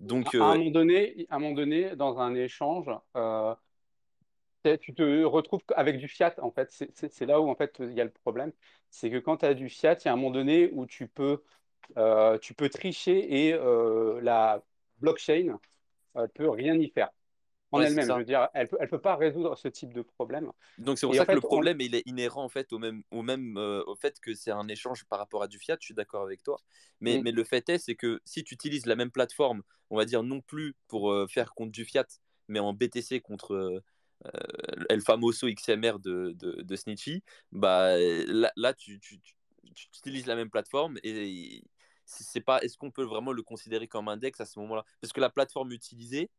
Donc, 0.01 0.36
À 0.36 0.51
un 0.51 0.55
euh, 0.55 0.58
moment 0.58 0.72
donné, 0.72 1.26
à 1.30 1.36
un 1.38 1.39
moment 1.39 1.55
donné, 1.55 1.95
dans 1.95 2.20
un 2.20 2.36
échange, 2.36 2.89
euh, 3.16 3.55
tu 4.82 4.93
te 4.93 5.24
retrouves 5.24 5.62
avec 5.76 5.97
du 5.97 6.08
fiat, 6.08 6.36
en 6.41 6.51
fait. 6.51 6.70
C'est 6.93 7.26
là 7.26 7.39
où, 7.39 7.49
en 7.49 7.55
fait, 7.55 7.78
il 7.80 7.93
y 7.93 8.01
a 8.01 8.03
le 8.03 8.12
problème. 8.12 8.51
C'est 8.89 9.10
que 9.10 9.18
quand 9.18 9.38
tu 9.38 9.45
as 9.45 9.53
du 9.53 9.70
fiat, 9.70 9.95
il 10.01 10.05
y 10.05 10.08
a 10.10 10.14
un 10.14 10.16
moment 10.18 10.32
donné 10.32 10.70
où 10.74 10.86
tu 10.86 11.08
peux, 11.08 11.41
euh, 11.97 12.38
tu 12.39 12.53
peux 12.53 12.70
tricher 12.70 13.47
et 13.47 13.53
la 14.22 14.62
blockchain 14.99 15.58
ne 16.16 16.26
peut 16.28 16.49
rien 16.49 16.76
y 16.76 16.89
faire 16.89 17.10
en 17.72 17.80
ouais, 17.80 17.86
elle-même. 17.88 18.07
Je 18.07 18.13
veux 18.13 18.24
dire, 18.24 18.47
elle 18.53 18.68
peut, 18.68 18.78
elle 18.80 18.88
peut 18.89 19.01
pas 19.01 19.15
résoudre 19.15 19.57
ce 19.57 19.68
type 19.68 19.93
de 19.93 20.01
problème. 20.01 20.51
Donc 20.78 20.97
c'est 20.99 21.07
pour 21.07 21.15
Et 21.15 21.18
ça 21.18 21.26
que 21.26 21.34
le 21.34 21.41
fait, 21.41 21.47
on, 21.47 21.49
problème 21.49 21.82
il 21.82 21.95
est 21.95 22.03
inhérent 22.05 22.43
en 22.43 22.49
fait 22.49 22.72
au 22.72 22.80
même 22.80 23.03
au 23.11 23.22
même 23.24 23.57
euh, 23.57 23.84
au 23.88 23.95
fait 23.95 24.20
que 24.20 24.34
c'est 24.34 24.51
un 24.51 24.68
échange 24.68 25.05
par 25.05 25.20
rapport 25.20 25.43
à 25.43 25.47
du 25.47 25.59
fiat. 25.59 25.78
Je 25.80 25.86
suis 25.86 25.93
d'accord 25.95 26.24
avec 26.24 26.43
toi. 26.43 26.57
Mais 27.01 27.18
Mm. 27.18 27.24
mais 27.24 27.32
le 27.32 27.43
fait 27.43 27.68
est 27.70 27.78
c'est 27.80 27.95
que 27.95 28.22
si 28.26 28.43
tu 28.43 28.53
utilises 28.53 28.86
la 28.86 28.95
même 28.95 29.11
plateforme, 29.11 29.63
on 29.89 29.97
va 29.97 30.05
dire 30.05 30.24
non 30.24 30.41
plus 30.41 30.76
pour 30.88 31.11
euh, 31.11 31.28
faire 31.28 31.53
contre 31.55 31.72
du 31.72 31.84
fiat, 31.86 32.05
mais 32.47 32.59
en 32.59 32.74
BTC 32.74 33.22
contre 33.22 33.53
euh, 33.55 33.84
euh, 34.26 34.86
El 34.89 35.01
Famoso 35.01 35.47
XMR 35.47 35.99
de, 35.99 36.34
de, 36.34 36.61
de 36.61 36.76
Snitchy, 36.76 37.24
bah 37.51 37.97
là, 37.97 38.51
là 38.55 38.74
tu, 38.74 38.99
tu, 38.99 39.20
tu, 39.20 39.36
tu 39.74 39.88
utilises 39.97 40.26
la 40.28 40.36
même 40.36 40.49
plateforme 40.49 40.97
et 41.03 41.63
c'est 42.05 42.41
pas 42.41 42.59
est-ce 42.61 42.78
qu'on 42.78 42.91
peut 42.91 43.03
vraiment 43.03 43.34
le 43.34 43.43
considérer 43.43 43.88
comme 43.88 44.07
un 44.07 44.18
DEX 44.18 44.39
à 44.39 44.45
ce 44.45 44.59
moment-là? 44.59 44.86
Parce 45.01 45.11
que 45.13 45.20
la 45.22 45.30
plateforme 45.30 45.72
utilisée 45.74 46.30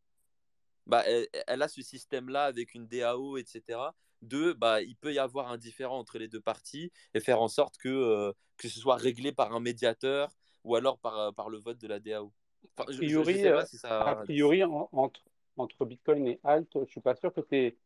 bah, 0.89 1.03
elle, 1.07 1.29
elle 1.47 1.63
a 1.63 1.69
ce 1.69 1.83
système-là 1.83 2.45
avec 2.45 2.75
une 2.75 2.87
DAO, 2.87 3.37
etc. 3.37 3.95
De, 4.23 4.53
bah, 4.53 4.83
il 4.83 4.97
peut 4.97 5.13
y 5.13 5.19
avoir 5.19 5.49
un 5.51 5.59
différent 5.59 5.99
entre 5.99 6.19
les 6.19 6.29
deux 6.29 6.41
parties 6.41 6.91
et 7.15 7.21
faire 7.21 7.41
en 7.41 7.49
sorte 7.49 7.77
que, 7.79 7.89
euh, 7.89 8.33
que 8.57 8.69
ce 8.69 8.81
soit 8.81 8.97
réglé 8.97 9.33
par 9.33 9.55
un 9.55 9.61
médiateur 9.61 10.31
ou 10.65 10.75
alors 10.75 10.99
par, 10.99 11.19
euh, 11.19 11.33
par 11.33 11.49
le 11.51 11.59
vote 11.59 11.79
de 11.79 11.87
la 11.87 12.01
DAO. 12.01 12.33
Enfin, 12.77 12.91
priori, 12.97 13.47
euh, 13.47 13.63
a 14.01 14.17
priori 14.17 14.65
en- 14.65 14.89
entre, 14.93 15.21
entre 15.57 15.85
Bitcoin 15.85 16.27
et 16.27 16.41
Alt, 16.45 16.69
je 16.85 16.91
suis 16.91 17.01
pas 17.01 17.15
sûr 17.15 17.33
que 17.33 17.41
tu 17.41 17.57
aies, 17.57 17.77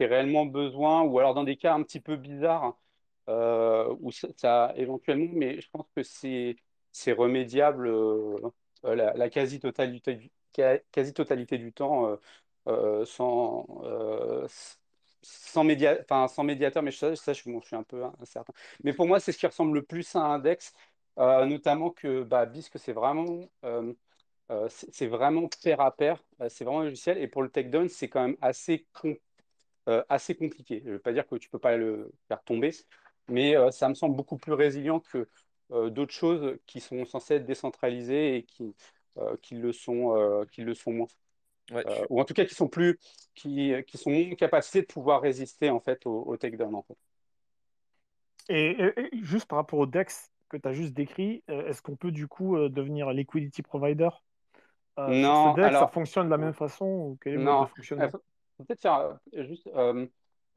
réellement 0.00 0.46
besoin, 0.46 1.02
ou 1.02 1.18
alors 1.18 1.34
dans 1.34 1.44
des 1.44 1.56
cas 1.56 1.74
un 1.74 1.82
petit 1.82 2.00
peu 2.00 2.16
bizarres, 2.16 2.78
euh, 3.28 3.94
où 4.00 4.10
ça, 4.12 4.28
ça- 4.36 4.72
éventuellement, 4.76 5.30
mais 5.34 5.60
je 5.60 5.68
pense 5.70 5.86
que 5.94 6.02
c'est 6.02 7.12
remédiable 7.12 7.88
euh, 7.88 8.38
la, 8.82 9.12
la 9.14 9.28
quasi-totalité 9.30 10.14
du, 10.16 10.30
quasi-totalité 10.92 11.58
du 11.58 11.72
temps 11.72 12.06
euh, 12.08 12.16
sans, 13.04 13.66
euh, 13.84 14.46
sans, 15.22 15.64
média, 15.64 15.96
enfin, 16.02 16.28
sans 16.28 16.44
médiateur, 16.44 16.82
mais 16.82 16.90
ça, 16.92 17.14
je, 17.14 17.20
je 17.32 17.66
suis 17.66 17.76
un 17.76 17.82
peu 17.82 18.04
incertain. 18.20 18.52
Mais 18.84 18.92
pour 18.92 19.06
moi, 19.06 19.20
c'est 19.20 19.32
ce 19.32 19.38
qui 19.38 19.46
ressemble 19.46 19.74
le 19.74 19.82
plus 19.84 20.14
à 20.16 20.20
un 20.20 20.34
Index, 20.34 20.72
euh, 21.18 21.46
notamment 21.46 21.90
que 21.90 22.22
bah, 22.22 22.46
Bisque, 22.46 22.78
c'est 22.78 22.92
vraiment, 22.92 23.40
euh, 23.64 23.92
euh, 24.50 24.68
c'est 24.70 25.06
vraiment 25.08 25.48
pair 25.62 25.80
à 25.80 25.96
pair, 25.96 26.22
euh, 26.40 26.48
c'est 26.48 26.64
vraiment 26.64 26.82
logiciel, 26.82 27.18
et 27.18 27.28
pour 27.28 27.42
le 27.42 27.50
takedown, 27.50 27.88
c'est 27.88 28.08
quand 28.08 28.22
même 28.22 28.36
assez 28.42 28.86
euh, 29.88 30.02
assez 30.08 30.34
compliqué. 30.36 30.80
Je 30.84 30.88
ne 30.88 30.92
veux 30.94 30.98
pas 31.00 31.12
dire 31.12 31.26
que 31.26 31.36
tu 31.36 31.48
ne 31.48 31.50
peux 31.52 31.58
pas 31.58 31.76
le 31.76 32.12
faire 32.28 32.42
tomber, 32.44 32.72
mais 33.28 33.56
euh, 33.56 33.70
ça 33.70 33.88
me 33.88 33.94
semble 33.94 34.16
beaucoup 34.16 34.36
plus 34.38 34.52
résilient 34.52 35.00
que 35.00 35.28
euh, 35.72 35.90
d'autres 35.90 36.12
choses 36.14 36.58
qui 36.66 36.80
sont 36.80 37.04
censées 37.04 37.34
être 37.36 37.46
décentralisées 37.46 38.36
et 38.36 38.44
qui, 38.44 38.74
euh, 39.18 39.36
qui 39.42 39.54
le 39.56 39.72
sont, 39.72 40.16
euh, 40.16 40.44
qui 40.46 40.62
le 40.62 40.74
sont 40.74 40.92
moins. 40.92 41.06
Ouais, 41.70 41.86
Euh, 41.86 42.04
ou 42.10 42.20
en 42.20 42.24
tout 42.24 42.34
cas 42.34 42.44
qui 42.44 42.54
sont 42.54 42.68
plus, 42.68 42.98
qui, 43.34 43.72
qui 43.86 43.98
sont 43.98 44.10
moins 44.10 44.32
en 44.32 44.34
capacité 44.34 44.82
de 44.82 44.86
pouvoir 44.86 45.20
résister 45.22 45.70
en 45.70 45.80
fait 45.80 46.04
au, 46.06 46.22
au 46.26 46.36
takedown 46.36 46.74
en 46.74 46.82
fait. 46.82 46.96
Et, 48.48 48.70
et- 48.72 49.16
et 49.16 49.24
juste 49.24 49.46
par 49.46 49.58
rapport 49.58 49.78
au 49.78 49.86
DEX 49.86 50.30
que 50.48 50.56
tu 50.56 50.68
as 50.68 50.72
juste 50.72 50.92
décrit, 50.94 51.42
euh, 51.50 51.66
est-ce 51.68 51.82
qu'on 51.82 51.96
peut 51.96 52.10
du 52.12 52.26
coup 52.28 52.56
euh, 52.56 52.68
devenir 52.68 53.10
liquidity 53.12 53.62
provider 53.62 54.08
euh, 54.98 55.14
Non, 55.14 55.54
DEX? 55.54 55.78
Ça 55.78 55.86
alors 55.86 55.88
fonctionne 55.88 56.26
de 56.26 56.30
la 56.32 56.38
même 56.38 56.54
façon 56.54 56.86
ou 56.86 57.18
quel 57.22 57.34
est 57.34 57.38
non, 57.38 57.66
faut 58.56 58.64
peut-être 58.64 58.80
faire 58.82 59.18
juste. 59.32 59.66
euh, 59.68 60.06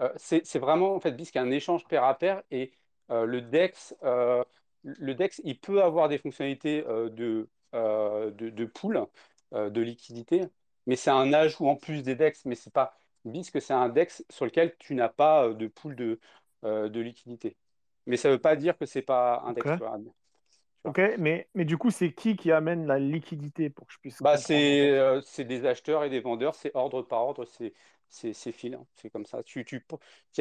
euh, 0.01 0.09
c'est 0.17 0.45
c'est 0.45 0.59
vraiment 0.59 0.95
en 0.95 0.99
fait 0.99 1.11
BISC 1.11 1.35
un 1.37 1.51
échange 1.51 1.85
pair 1.87 2.03
à 2.03 2.17
pair 2.17 2.41
et 2.51 2.73
euh, 3.11 3.25
le 3.25 3.41
DEX, 3.41 3.95
euh, 4.03 4.43
le 4.83 5.13
DEX, 5.15 5.41
il 5.43 5.59
peut 5.59 5.83
avoir 5.83 6.09
des 6.09 6.17
fonctionnalités 6.17 6.83
euh, 6.87 7.09
de, 7.09 7.49
euh, 7.75 8.31
de, 8.31 8.49
de 8.49 8.65
pool, 8.65 9.05
euh, 9.53 9.69
de 9.69 9.81
liquidité, 9.81 10.41
mais 10.85 10.95
c'est 10.95 11.11
un 11.11 11.33
ajout 11.33 11.67
en 11.67 11.75
plus 11.75 12.03
des 12.03 12.15
DEX, 12.15 12.45
mais 12.45 12.55
c'est 12.55 12.73
pas 12.73 12.97
BISC, 13.25 13.61
c'est 13.61 13.73
un 13.73 13.89
DEX 13.89 14.25
sur 14.29 14.45
lequel 14.45 14.75
tu 14.77 14.95
n'as 14.95 15.09
pas 15.09 15.47
euh, 15.47 15.53
de 15.53 15.67
pool 15.67 15.95
de, 15.95 16.19
euh, 16.65 16.89
de 16.89 16.99
liquidité. 17.01 17.57
Mais 18.05 18.17
ça 18.17 18.29
ne 18.29 18.33
veut 18.35 18.41
pas 18.41 18.55
dire 18.55 18.77
que 18.77 18.85
c'est 18.85 19.01
pas 19.01 19.41
un 19.45 19.53
DEX, 19.53 19.73
tu 19.73 19.83
vois. 19.83 19.97
tu 19.97 20.03
vois. 20.03 20.13
ok, 20.85 20.99
mais, 21.19 21.49
mais 21.55 21.65
du 21.65 21.77
coup, 21.77 21.91
c'est 21.91 22.13
qui 22.13 22.35
qui 22.35 22.51
amène 22.51 22.85
la 22.87 22.99
liquidité 22.99 23.69
pour 23.69 23.87
que 23.87 23.93
je 23.93 23.99
puisse 23.99 24.21
Bah, 24.21 24.37
c'est 24.37 24.91
euh, 24.91 25.21
c'est 25.21 25.43
des 25.43 25.65
acheteurs 25.65 26.03
et 26.03 26.09
des 26.09 26.19
vendeurs, 26.21 26.55
c'est 26.55 26.71
ordre 26.75 27.01
par 27.01 27.21
ordre, 27.25 27.45
c'est 27.45 27.73
c'est 28.09 28.33
c'est 28.33 28.51
fil, 28.51 28.75
hein, 28.75 28.85
c'est 28.95 29.09
comme 29.09 29.25
ça. 29.25 29.43
Tu, 29.43 29.65
tu 29.65 29.81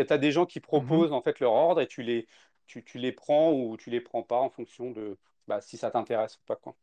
as 0.09 0.19
des 0.19 0.31
gens 0.33 0.47
qui 0.47 0.61
Mhm. 0.75 1.07
proposent 1.07 1.13
en 1.13 1.23
fait 1.23 1.41
leur 1.41 1.53
ordre 1.53 1.81
et 1.81 1.89
tu 1.89 2.03
les, 2.03 2.29
tu, 2.67 2.85
tu 2.85 2.99
les 2.99 3.13
prends 3.13 3.53
ou 3.53 3.77
tu 3.77 3.91
les 3.91 4.01
prends 4.01 4.23
pas 4.23 4.39
en 4.39 4.51
fonction 4.51 4.91
de 4.93 5.19
bah, 5.49 5.61
si 5.61 5.77
ça 5.79 5.91
t'intéresse 5.91 6.37
ou 6.39 6.43
pas, 6.47 6.57
quoi. 6.57 6.77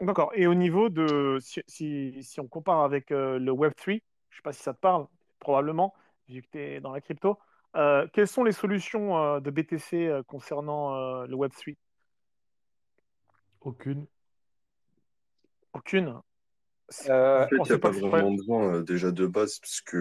D'accord. 0.00 0.32
Et 0.34 0.46
au 0.46 0.54
niveau 0.54 0.88
de, 0.88 1.38
si, 1.40 1.62
si, 1.66 2.22
si 2.22 2.40
on 2.40 2.48
compare 2.48 2.80
avec 2.80 3.10
euh, 3.10 3.38
le 3.38 3.52
Web3, 3.52 4.02
je 4.30 4.36
sais 4.36 4.42
pas 4.42 4.52
si 4.52 4.62
ça 4.62 4.74
te 4.74 4.80
parle, 4.80 5.06
probablement, 5.38 5.94
vu 6.28 6.42
que 6.42 6.48
tu 6.52 6.58
es 6.58 6.80
dans 6.80 6.92
la 6.92 7.00
crypto, 7.00 7.38
euh, 7.76 8.06
quelles 8.12 8.28
sont 8.28 8.44
les 8.44 8.52
solutions 8.52 9.18
euh, 9.18 9.40
de 9.40 9.50
BTC 9.50 10.06
euh, 10.06 10.22
concernant 10.22 10.94
euh, 10.94 11.26
le 11.26 11.36
Web3? 11.36 11.76
Aucune. 13.60 14.06
Aucune. 15.72 16.20
Euh, 17.08 17.44
En 17.44 17.48
fait, 17.48 17.56
il 17.56 17.62
n'y 17.62 17.72
a 17.72 17.78
pas 17.78 17.90
vraiment 17.90 18.32
besoin 18.32 18.74
euh, 18.74 18.82
déjà 18.82 19.10
de 19.10 19.26
base, 19.26 19.58
puisque 19.58 19.96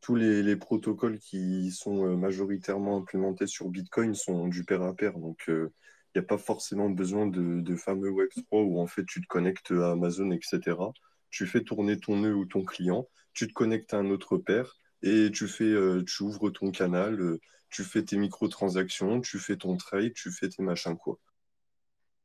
tous 0.00 0.14
les, 0.14 0.42
les 0.42 0.56
protocoles 0.56 1.18
qui 1.18 1.70
sont 1.70 2.06
euh, 2.06 2.16
majoritairement 2.16 2.98
implémentés 2.98 3.46
sur 3.46 3.68
Bitcoin 3.68 4.14
sont 4.14 4.48
du 4.48 4.64
pair 4.64 4.82
à 4.82 4.94
pair. 4.94 5.18
Donc, 5.18 5.48
euh, 5.48 5.72
n'y 6.20 6.24
a 6.24 6.26
pas 6.28 6.38
forcément 6.38 6.90
besoin 6.90 7.26
de, 7.26 7.60
de 7.60 7.76
fameux 7.76 8.10
Web3 8.10 8.62
où 8.62 8.80
en 8.80 8.86
fait 8.86 9.04
tu 9.06 9.20
te 9.20 9.26
connectes 9.26 9.72
à 9.72 9.92
Amazon, 9.92 10.30
etc. 10.30 10.92
Tu 11.30 11.46
fais 11.46 11.62
tourner 11.64 11.98
ton 11.98 12.18
nœud 12.18 12.34
ou 12.34 12.44
ton 12.46 12.64
client, 12.64 13.08
tu 13.34 13.48
te 13.48 13.52
connectes 13.52 13.94
à 13.94 13.98
un 13.98 14.10
autre 14.10 14.36
pair 14.38 14.76
et 15.02 15.30
tu 15.32 15.48
fais, 15.48 15.64
euh, 15.64 16.04
tu 16.04 16.22
ouvres 16.22 16.50
ton 16.50 16.70
canal, 16.70 17.20
euh, 17.20 17.40
tu 17.70 17.82
fais 17.84 18.02
tes 18.04 18.16
microtransactions, 18.18 19.20
tu 19.22 19.38
fais 19.38 19.56
ton 19.56 19.76
trade, 19.76 20.12
tu 20.14 20.30
fais 20.30 20.48
tes 20.48 20.62
machins, 20.62 20.96
quoi. 20.96 21.18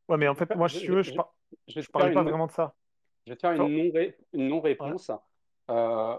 Ouais, 0.08 0.18
mais 0.18 0.28
en 0.28 0.36
fait, 0.36 0.54
moi, 0.56 0.70
si 0.70 0.84
tu 0.86 0.92
veux, 0.92 1.02
je, 1.04 1.12
je- 1.12 1.16
par- 1.16 1.34
je 1.68 1.76
vais 1.76 1.82
je 1.82 1.88
te 1.88 1.92
parlais 1.92 2.12
pas 2.12 2.22
une, 2.22 2.30
vraiment 2.30 2.48
de 2.48 2.52
ça. 2.52 2.76
je 3.26 3.32
vais 3.32 3.36
te 3.36 3.42
faire 3.42 3.52
une 3.54 3.78
non-ré- 3.78 4.16
une 4.34 4.48
non-réponse. 4.48 5.12
Euh, 5.70 6.18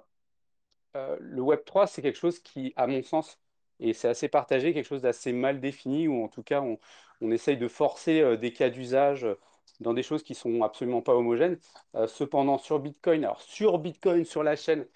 euh, 0.97 1.17
le 1.21 1.43
Web 1.43 1.61
3, 1.65 1.87
c'est 1.87 2.03
quelque 2.03 2.19
chose 2.19 2.39
qui, 2.41 2.73
à 2.77 2.87
mon 2.87 3.03
sens, 3.03 3.39
et 3.81 3.93
c'est 3.93 4.09
assez 4.09 4.29
partagé, 4.29 4.75
quelque 4.75 4.87
chose 4.87 5.03
d'assez 5.03 5.33
mal 5.33 5.61
défini, 5.61 6.09
ou 6.09 6.25
en 6.25 6.29
tout 6.29 6.43
cas, 6.43 6.63
on, 6.63 7.31
essaye 7.31 7.57
de 7.57 7.69
forcer 7.69 8.21
euh, 8.21 8.37
des 8.37 8.53
cas 8.53 8.71
d'usage 8.71 9.27
dans 9.81 9.95
des 9.95 10.03
choses 10.03 10.23
qui 10.23 10.35
sont 10.35 10.63
absolument 10.63 11.03
pas 11.03 11.15
homogènes. 11.15 11.59
Euh, 11.95 12.07
cependant, 12.07 12.59
sur 12.59 12.81
Bitcoin, 12.81 13.25
alors 13.25 13.43
sur 13.43 13.79
Bitcoin, 13.79 14.25
sur 14.25 14.43
la 14.43 14.57
chaîne, 14.57 14.87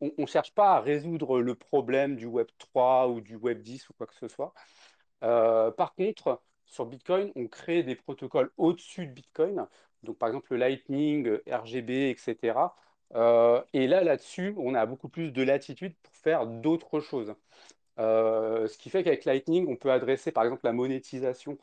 on 0.00 0.10
ne 0.18 0.26
cherche 0.26 0.54
pas 0.54 0.76
à 0.76 0.80
résoudre 0.80 1.40
le 1.40 1.54
problème 1.54 2.16
du 2.16 2.26
Web 2.26 2.48
3 2.58 3.08
ou 3.08 3.20
du 3.20 3.36
Web 3.36 3.62
10 3.62 3.88
ou 3.90 3.92
quoi 3.94 4.06
que 4.06 4.14
ce 4.14 4.28
soit. 4.28 4.54
Euh, 5.22 5.70
par 5.70 5.94
contre, 5.94 6.42
sur 6.66 6.86
Bitcoin, 6.86 7.32
on 7.36 7.48
crée 7.48 7.82
des 7.82 7.96
protocoles 7.96 8.50
au-dessus 8.56 9.06
de 9.06 9.12
Bitcoin, 9.12 9.66
donc 10.02 10.18
par 10.18 10.28
exemple 10.28 10.52
le 10.52 10.58
Lightning, 10.58 11.26
euh, 11.28 11.42
RGB, 11.50 12.10
etc. 12.10 12.76
Euh, 13.14 13.62
et 13.72 13.86
là, 13.86 14.02
là-dessus, 14.04 14.54
on 14.58 14.74
a 14.74 14.86
beaucoup 14.86 15.08
plus 15.08 15.32
de 15.32 15.42
latitude 15.42 15.94
pour 16.02 16.14
faire 16.16 16.46
d'autres 16.46 17.00
choses. 17.00 17.34
Euh, 18.00 18.66
ce 18.66 18.78
qui 18.78 18.90
fait 18.90 19.04
qu'avec 19.04 19.24
Lightning, 19.24 19.66
on 19.68 19.76
peut 19.76 19.92
adresser 19.92 20.32
par 20.32 20.44
exemple 20.44 20.62
la 20.64 20.72
monétisation 20.72 21.58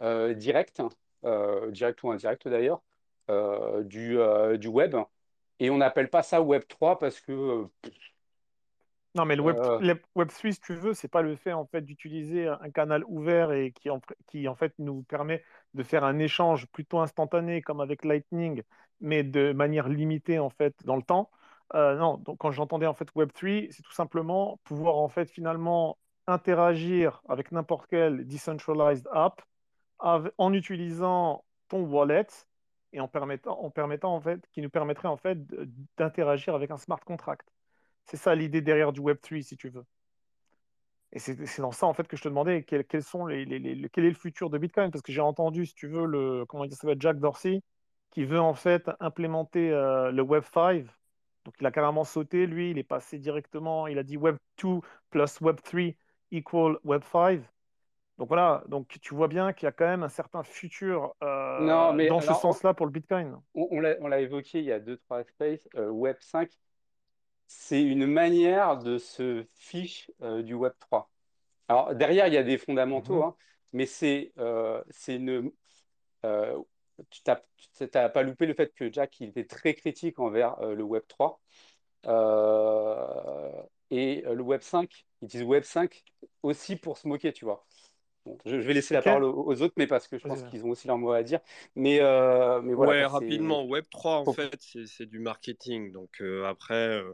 euh, 0.00 0.34
directe, 0.34 0.82
euh, 1.24 1.70
directe 1.70 2.02
ou 2.02 2.10
indirecte 2.10 2.48
d'ailleurs, 2.48 2.80
du, 3.84 4.18
du 4.58 4.68
web. 4.68 4.96
Et 5.60 5.70
on 5.70 5.78
n'appelle 5.78 6.10
pas 6.10 6.22
ça 6.22 6.42
Web 6.42 6.62
3 6.68 6.98
parce 6.98 7.20
que 7.20 7.66
Non, 9.14 9.24
mais 9.24 9.36
le 9.36 9.42
Web, 9.42 9.56
le 9.80 9.94
Web3, 10.16 10.52
si 10.52 10.60
tu 10.60 10.74
veux, 10.74 10.94
c'est 10.94 11.08
pas 11.08 11.22
le 11.22 11.36
fait 11.36 11.52
en 11.52 11.66
fait 11.66 11.82
d'utiliser 11.82 12.48
un 12.48 12.70
canal 12.70 13.04
ouvert 13.06 13.52
et 13.52 13.72
qui 13.72 13.88
en, 13.88 14.00
qui 14.26 14.48
en 14.48 14.54
fait 14.56 14.74
nous 14.78 15.02
permet 15.02 15.42
de 15.74 15.82
faire 15.82 16.04
un 16.04 16.18
échange 16.18 16.66
plutôt 16.66 16.98
instantané 16.98 17.62
comme 17.62 17.80
avec 17.80 18.04
Lightning, 18.04 18.62
mais 19.00 19.22
de 19.22 19.52
manière 19.52 19.88
limitée 19.88 20.38
en 20.38 20.50
fait 20.50 20.74
dans 20.84 20.96
le 20.96 21.02
temps. 21.02 21.30
Euh, 21.74 21.96
non, 21.96 22.18
donc 22.18 22.38
quand 22.38 22.50
j'entendais 22.52 22.86
en 22.86 22.94
fait 22.94 23.08
Web3, 23.14 23.68
c'est 23.70 23.82
tout 23.82 23.92
simplement 23.92 24.58
pouvoir 24.64 24.96
en 24.96 25.08
fait 25.08 25.30
finalement 25.30 25.98
interagir 26.26 27.22
avec 27.28 27.52
n'importe 27.52 27.86
quelle 27.88 28.26
decentralized 28.26 29.08
app 29.12 29.42
en 29.98 30.52
utilisant 30.52 31.44
ton 31.68 31.84
wallet 31.84 32.26
et 32.92 33.00
en 33.00 33.08
permettant, 33.08 33.58
en 33.60 33.70
permettant 33.70 34.14
en 34.14 34.20
fait, 34.20 34.46
qui 34.52 34.60
nous 34.62 34.70
permettrait 34.70 35.08
en 35.08 35.16
fait 35.16 35.38
d'interagir 35.96 36.54
avec 36.54 36.70
un 36.70 36.76
smart 36.78 37.00
contract. 37.00 37.48
C'est 38.04 38.16
ça 38.18 38.34
l'idée 38.34 38.60
derrière 38.62 38.92
du 38.92 39.00
Web3, 39.00 39.42
si 39.42 39.56
tu 39.56 39.70
veux. 39.70 39.84
Et 41.12 41.20
c'est 41.20 41.60
dans 41.62 41.70
ça, 41.70 41.86
en 41.86 41.94
fait, 41.94 42.08
que 42.08 42.16
je 42.16 42.22
te 42.22 42.28
demandais 42.28 42.64
quel, 42.64 42.84
sont 43.02 43.26
les, 43.26 43.44
les- 43.44 43.58
les- 43.60 43.74
le- 43.76 43.88
quel 43.88 44.04
est 44.04 44.08
le 44.08 44.14
futur 44.16 44.50
de 44.50 44.58
Bitcoin. 44.58 44.90
Parce 44.90 45.02
que 45.02 45.12
j'ai 45.12 45.20
entendu, 45.20 45.64
si 45.64 45.74
tu 45.74 45.86
veux, 45.86 46.06
le, 46.06 46.44
comment 46.46 46.66
dire, 46.66 46.76
ça 46.76 46.88
Jack 46.98 47.20
Dorsey, 47.20 47.62
qui 48.10 48.24
veut 48.24 48.40
en 48.40 48.54
fait 48.54 48.90
implémenter 49.00 49.70
euh, 49.70 50.10
le 50.10 50.22
Web5. 50.22 50.86
Donc, 51.44 51.54
il 51.60 51.66
a 51.66 51.70
carrément 51.72 52.04
sauté, 52.04 52.46
lui, 52.46 52.70
il 52.70 52.78
est 52.78 52.82
passé 52.84 53.18
directement, 53.18 53.86
il 53.86 53.98
a 53.98 54.02
dit 54.02 54.16
Web2 54.16 54.80
plus 55.10 55.40
Web3 55.40 55.96
equal 56.32 56.78
Web5. 56.84 57.42
Donc 58.18 58.28
voilà, 58.28 58.62
donc 58.68 58.88
tu 59.00 59.14
vois 59.14 59.28
bien 59.28 59.52
qu'il 59.52 59.66
y 59.66 59.68
a 59.68 59.72
quand 59.72 59.86
même 59.86 60.02
un 60.04 60.08
certain 60.08 60.42
futur 60.44 61.14
euh, 61.22 61.66
Non, 61.66 61.92
mais 61.92 62.10
dans 62.10 62.20
ce 62.20 62.32
sens-là 62.34 62.72
pour 62.74 62.86
le 62.86 62.92
Bitcoin. 62.92 63.40
on, 63.54 63.68
on 64.00 64.08
l'a 64.08 64.20
évoqué 64.20 64.58
il 64.60 64.64
y 64.66 64.72
a 64.72 64.80
deux, 64.80 64.96
trois 64.98 65.24
spaces, 65.24 65.68
euh, 65.76 65.88
Web 65.90 66.16
5, 66.20 66.50
c'est 67.46 67.82
une 67.82 68.06
manière 68.06 68.78
de 68.78 68.98
se 68.98 69.46
fiche 69.54 70.10
euh, 70.22 70.42
du 70.42 70.54
Web 70.54 70.74
3. 70.80 71.10
Alors, 71.68 71.94
derrière, 71.94 72.26
il 72.28 72.34
y 72.34 72.38
a 72.38 72.42
des 72.44 72.58
fondamentaux, 72.58 73.22
Mhm. 73.22 73.24
hein, 73.24 73.36
mais 73.72 73.86
c'est 73.86 74.32
c'est 74.90 75.16
une. 75.16 75.52
Tu 77.10 77.20
n'as 77.94 78.08
pas 78.08 78.22
loupé 78.22 78.46
le 78.46 78.54
fait 78.54 78.72
que 78.74 78.92
Jack 78.92 79.20
il 79.20 79.28
était 79.30 79.44
très 79.44 79.74
critique 79.74 80.18
envers 80.18 80.58
euh, 80.60 80.74
le 80.74 80.82
Web 80.82 81.02
3. 81.08 81.40
Euh, 82.06 83.50
et 83.90 84.24
euh, 84.26 84.34
le 84.34 84.42
Web 84.42 84.60
5, 84.60 85.06
ils 85.22 85.28
disent 85.28 85.42
Web 85.42 85.64
5 85.64 86.04
aussi 86.42 86.76
pour 86.76 86.98
se 86.98 87.08
moquer, 87.08 87.32
tu 87.32 87.44
vois. 87.44 87.64
Bon, 88.26 88.38
je, 88.46 88.60
je 88.60 88.66
vais 88.66 88.74
laisser 88.74 88.94
la 88.94 89.02
parole 89.02 89.24
aux, 89.24 89.44
aux 89.46 89.62
autres, 89.62 89.74
mais 89.76 89.86
parce 89.86 90.08
que 90.08 90.18
je 90.18 90.26
pense 90.26 90.42
qu'ils 90.44 90.64
ont 90.64 90.70
aussi 90.70 90.86
leur 90.86 90.98
mot 90.98 91.12
à 91.12 91.22
dire. 91.22 91.40
Mais, 91.76 92.00
euh, 92.00 92.62
mais 92.62 92.74
voilà, 92.74 92.92
ouais, 92.92 93.04
rapidement, 93.04 93.64
Web3, 93.64 94.18
en 94.20 94.24
Faut- 94.24 94.32
fait, 94.32 94.58
c'est 94.86 95.06
du 95.06 95.18
marketing. 95.18 95.92
Donc 95.92 96.20
euh, 96.20 96.44
après, 96.46 96.88
euh, 97.00 97.12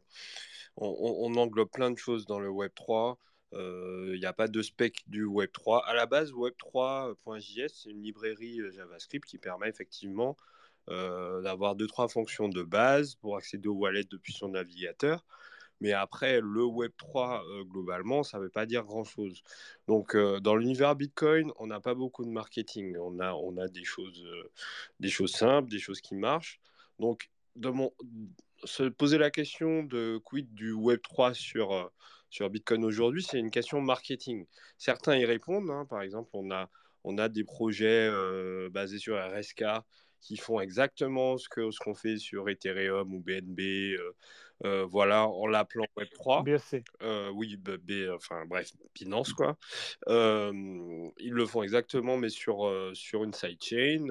on, 0.77 0.89
on- 1.31 1.35
englobe 1.37 1.71
plein 1.71 1.91
de 1.91 1.99
choses 1.99 2.27
dans 2.27 2.39
le 2.39 2.49
Web3. 2.49 3.11
Euh, 3.11 3.30
Il 3.53 4.19
n'y 4.19 4.27
a 4.27 4.33
pas 4.33 4.49
de 4.49 4.63
spec 4.63 5.03
du 5.09 5.25
Web3. 5.27 5.83
À 5.85 5.95
la 5.95 6.07
base, 6.07 6.33
Web3.js, 6.33 7.69
c'est 7.75 7.91
une 7.91 8.03
librairie 8.03 8.61
euh, 8.61 8.71
JavaScript 8.71 9.27
qui 9.27 9.39
permet 9.39 9.69
effectivement 9.69 10.37
euh, 10.89 11.41
d'avoir 11.43 11.77
deux, 11.77 11.87
trois 11.87 12.09
fonctions 12.09 12.49
de 12.49 12.63
base 12.63 13.15
pour 13.17 13.37
accéder 13.37 13.69
au 13.69 13.75
wallet 13.75 14.05
depuis 14.11 14.33
son 14.33 14.49
navigateur. 14.49 15.25
Mais 15.81 15.93
après, 15.93 16.41
le 16.41 16.63
Web3, 16.63 17.43
euh, 17.43 17.65
globalement, 17.65 18.23
ça 18.23 18.39
ne 18.39 18.45
veut 18.45 18.51
pas 18.51 18.67
dire 18.67 18.85
grand-chose. 18.85 19.43
Donc, 19.89 20.15
euh, 20.15 20.39
dans 20.41 20.55
l'univers 20.55 20.95
Bitcoin, 20.95 21.53
on 21.59 21.67
n'a 21.67 21.81
pas 21.81 21.95
beaucoup 21.95 22.25
de 22.25 22.31
marketing. 22.31 22.97
On 22.99 23.19
a, 23.19 23.33
on 23.33 23.57
a 23.57 23.69
des, 23.69 23.85
choses, 23.85 24.23
euh, 24.27 24.51
des 25.01 25.09
choses 25.09 25.33
simples, 25.33 25.71
des 25.71 25.79
choses 25.79 26.01
qui 26.01 26.15
marchent. 26.15 26.61
Donc, 26.99 27.31
se 28.65 28.83
poser 28.85 29.17
la 29.17 29.31
question 29.31 29.83
de 29.83 30.19
quid 30.19 30.53
du 30.55 30.73
Web3 30.73 31.35
sur, 31.35 31.73
euh, 31.73 31.89
sur 32.31 32.49
Bitcoin 32.49 32.85
aujourd'hui, 32.85 33.23
c'est 33.23 33.39
une 33.39 33.51
question 33.51 33.81
marketing. 33.81 34.47
Certains 34.79 35.17
y 35.17 35.25
répondent. 35.25 35.71
hein. 35.71 35.85
Par 35.85 36.01
exemple, 36.03 36.31
on 36.33 36.51
a, 36.51 36.71
on 37.05 37.19
a 37.19 37.29
des 37.29 37.45
projets 37.45 38.09
euh, 38.09 38.71
basés 38.71 38.99
sur 38.99 39.17
RSK 39.17 39.65
qui 40.21 40.37
font 40.37 40.61
exactement 40.61 41.39
ce 41.39 41.49
que 41.49 41.71
ce 41.71 41.79
qu'on 41.81 41.95
fait 41.95 42.19
sur 42.19 42.49
Ethereum 42.49 43.15
ou 43.15 43.21
BNB, 43.21 43.61
euh, 43.99 44.13
euh, 44.65 44.85
voilà, 44.85 45.27
en 45.27 45.47
l'appelant 45.47 45.87
Web3. 45.97 46.45
BSC. 46.45 46.85
Euh, 47.03 47.31
oui, 47.31 47.57
B, 47.57 47.71
B- 47.71 48.15
enfin 48.15 48.45
bref, 48.47 48.71
Binance 48.95 49.33
quoi. 49.33 49.57
Ils 50.07 51.33
le 51.33 51.47
font 51.47 51.63
exactement, 51.63 52.17
mais 52.17 52.29
sur, 52.29 52.71
sur 52.95 53.25
une 53.25 53.33
sidechain 53.33 54.07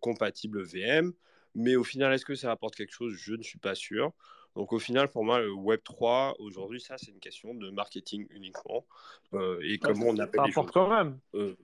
compatible 0.00 0.62
VM. 0.62 1.12
Mais 1.54 1.76
au 1.76 1.84
final, 1.84 2.12
est-ce 2.14 2.24
que 2.24 2.34
ça 2.34 2.50
apporte 2.50 2.76
quelque 2.76 2.94
chose? 2.94 3.14
Je 3.14 3.34
ne 3.34 3.42
suis 3.42 3.58
pas 3.58 3.74
sûr. 3.74 4.12
Donc 4.60 4.74
au 4.74 4.78
final, 4.78 5.08
pour 5.08 5.24
moi, 5.24 5.40
le 5.40 5.48
Web3, 5.52 6.34
aujourd'hui, 6.38 6.82
ça, 6.82 6.98
c'est 6.98 7.10
une 7.12 7.18
question 7.18 7.54
de 7.54 7.70
marketing 7.70 8.26
uniquement. 8.28 8.84
Euh, 9.32 9.58
et 9.62 9.78
comment 9.78 10.08
on 10.08 10.16
Ça 10.16 10.24
appelle 10.24 10.42
les 10.44 10.50
apporte 10.50 10.66
choses. 10.66 10.74
quand 10.74 10.90
même. 10.94 11.18
Euh, 11.34 11.56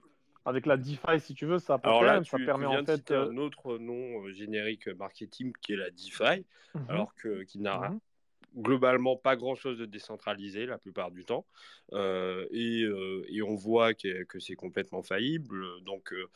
Avec 0.45 0.65
la 0.65 0.77
DeFi, 0.77 1.19
si 1.19 1.35
tu 1.35 1.45
veux, 1.45 1.59
ça 1.59 1.75
apporte 1.75 1.85
alors 1.85 1.99
quand 1.99 2.05
là, 2.07 2.13
même. 2.15 2.23
tu, 2.23 2.31
Ça 2.31 2.37
tu 2.37 2.45
permet 2.45 2.65
viens 2.65 2.81
en 2.81 2.85
fait. 2.85 3.11
euh, 3.11 3.29
un 3.29 3.37
autre 3.37 3.77
nom 3.77 4.27
générique 4.33 4.87
marketing 4.87 5.53
qui 5.61 5.73
est 5.73 5.75
la 5.75 5.91
DeFi, 5.91 6.43
mhm, 6.73 6.85
alors 6.89 7.13
que, 7.13 7.43
qui 7.43 7.59
n'a 7.59 7.91
mhm. 7.91 7.99
globalement 8.63 9.15
pas 9.15 9.35
grand-chose 9.35 9.77
de 9.77 9.85
décentralisé 9.85 10.65
la 10.65 10.79
plupart 10.79 11.11
du 11.11 11.23
temps. 11.23 11.45
Euh, 11.93 12.47
et, 12.49 12.81
euh, 12.81 13.23
et 13.29 13.43
on 13.43 13.53
voit 13.53 13.93
que, 13.93 14.23
que 14.23 14.39
c'est 14.39 14.55
complètement 14.55 15.03
faillible. 15.03 15.63
Donc, 15.83 16.13
euh, 16.13 16.27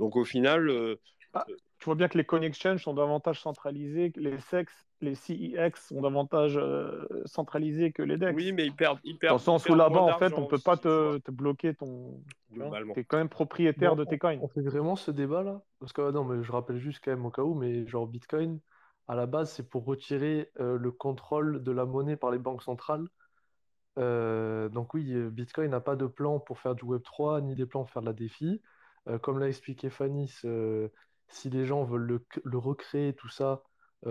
donc 0.00 0.16
au 0.16 0.24
final, 0.24 0.68
Ah, 1.32 1.46
tu 1.78 1.84
vois 1.84 1.94
bien 1.94 2.08
que 2.08 2.18
les 2.18 2.26
exchange 2.44 2.82
sont 2.82 2.94
davantage 2.94 3.40
centralisés, 3.40 4.10
que 4.10 4.18
les 4.18 4.36
CEX, 4.40 4.87
les 5.00 5.14
CEX 5.14 5.88
sont 5.88 6.00
davantage 6.00 6.56
euh, 6.56 7.06
centralisés 7.26 7.92
que 7.92 8.02
les 8.02 8.16
DEX. 8.16 8.34
oui, 8.34 8.52
mais 8.52 8.66
ils 8.66 8.74
perdent, 8.74 8.98
ils 9.04 9.14
Dans 9.14 9.18
perdent, 9.18 9.38
le 9.38 9.44
sens 9.44 9.68
où 9.68 9.74
là-bas, 9.74 10.00
en 10.00 10.18
fait, 10.18 10.32
on 10.34 10.46
peut 10.46 10.58
pas 10.58 10.76
te, 10.76 11.18
te 11.18 11.30
bloquer 11.30 11.74
ton. 11.74 12.22
Tu 12.52 13.00
es 13.00 13.04
quand 13.04 13.18
même 13.18 13.28
propriétaire 13.28 13.94
Bon, 13.94 14.02
de 14.02 14.04
tes 14.08 14.18
coins. 14.18 14.38
on 14.40 14.48
fait 14.48 14.62
vraiment 14.62 14.96
ce 14.96 15.10
débat-là? 15.10 15.62
Parce 15.80 15.92
que, 15.92 16.02
ah 16.02 16.12
non, 16.12 16.24
mais 16.24 16.42
je 16.42 16.52
rappelle 16.52 16.78
juste 16.78 17.00
quand 17.04 17.10
même 17.10 17.24
au 17.26 17.30
cas 17.30 17.42
où, 17.42 17.54
mais 17.54 17.86
genre 17.86 18.06
Bitcoin, 18.06 18.60
à 19.06 19.14
la 19.14 19.26
base, 19.26 19.50
c'est 19.52 19.68
pour 19.68 19.84
retirer 19.84 20.50
euh, 20.60 20.76
le 20.78 20.90
contrôle 20.90 21.62
de 21.62 21.72
la 21.72 21.84
monnaie 21.84 22.16
par 22.16 22.30
les 22.30 22.38
banques 22.38 22.62
centrales. 22.62 23.06
Euh, 23.98 24.68
donc 24.68 24.94
oui, 24.94 25.12
Bitcoin 25.30 25.70
n'a 25.70 25.80
pas 25.80 25.96
de 25.96 26.06
plan 26.06 26.38
pour 26.40 26.58
faire 26.58 26.74
du 26.74 26.84
Web3, 26.84 27.40
ni 27.42 27.54
des 27.54 27.66
plans 27.66 27.80
pour 27.84 27.90
faire 27.90 28.02
de 28.02 28.06
la 28.06 28.12
défi. 28.12 28.62
Euh, 29.08 29.18
comme 29.18 29.38
l'a 29.38 29.48
expliqué 29.48 29.90
Fanny, 29.90 30.32
euh, 30.44 30.88
si 31.28 31.50
les 31.50 31.66
gens 31.66 31.84
veulent 31.84 32.06
le, 32.06 32.24
le 32.44 32.58
recréer, 32.58 33.14
tout 33.14 33.28
ça, 33.28 33.62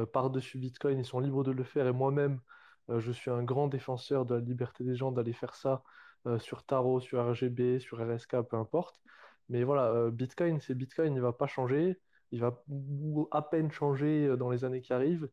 par-dessus 0.05 0.57
Bitcoin, 0.57 0.99
ils 0.99 1.05
sont 1.05 1.19
libres 1.19 1.43
de 1.43 1.51
le 1.51 1.63
faire. 1.63 1.88
Et 1.88 1.91
moi-même, 1.93 2.39
euh, 2.89 2.99
je 2.99 3.11
suis 3.11 3.31
un 3.31 3.43
grand 3.43 3.67
défenseur 3.67 4.25
de 4.25 4.35
la 4.35 4.41
liberté 4.41 4.83
des 4.83 4.95
gens 4.95 5.11
d'aller 5.11 5.33
faire 5.33 5.55
ça 5.55 5.83
euh, 6.25 6.39
sur 6.39 6.63
Taro, 6.65 6.99
sur 6.99 7.19
RGB, 7.25 7.79
sur 7.79 7.99
RSK, 7.99 8.41
peu 8.43 8.57
importe. 8.57 8.99
Mais 9.49 9.63
voilà, 9.63 9.88
euh, 9.91 10.11
Bitcoin, 10.11 10.59
c'est 10.61 10.75
Bitcoin, 10.75 11.15
il 11.15 11.21
va 11.21 11.33
pas 11.33 11.47
changer. 11.47 11.99
Il 12.31 12.41
va 12.41 12.63
à 13.31 13.41
peine 13.41 13.71
changer 13.71 14.27
euh, 14.27 14.38
dans 14.38 14.49
les 14.49 14.65
années 14.65 14.81
qui 14.81 14.93
arrivent. 14.93 15.29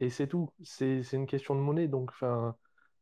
Et 0.00 0.10
c'est 0.10 0.28
tout. 0.28 0.50
C'est 0.62 1.02
une 1.12 1.26
question 1.26 1.54
de 1.54 1.60
monnaie. 1.60 1.88
Donc, 1.88 2.10
enfin, 2.10 2.56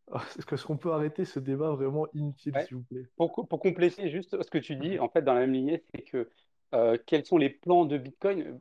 est-ce 0.38 0.66
qu'on 0.66 0.78
peut 0.78 0.92
arrêter 0.92 1.24
ce 1.24 1.40
débat 1.40 1.70
vraiment 1.70 2.06
inutile, 2.14 2.54
Ouais. 2.54 2.66
s'il 2.66 2.78
vous 2.78 2.84
plaît? 2.84 3.06
Pour, 3.16 3.32
co- 3.32 3.44
pour 3.44 3.60
compléter 3.60 4.10
juste 4.10 4.40
ce 4.42 4.50
que 4.50 4.58
tu 4.58 4.76
dis, 4.76 4.98
en 4.98 5.08
fait, 5.08 5.22
dans 5.22 5.34
la 5.34 5.40
même 5.40 5.52
lignée, 5.52 5.84
c'est 5.94 6.02
que 6.02 6.30
euh, 6.74 6.98
quels 7.06 7.24
sont 7.24 7.38
les 7.38 7.50
plans 7.50 7.84
de 7.84 7.98
Bitcoin? 7.98 8.60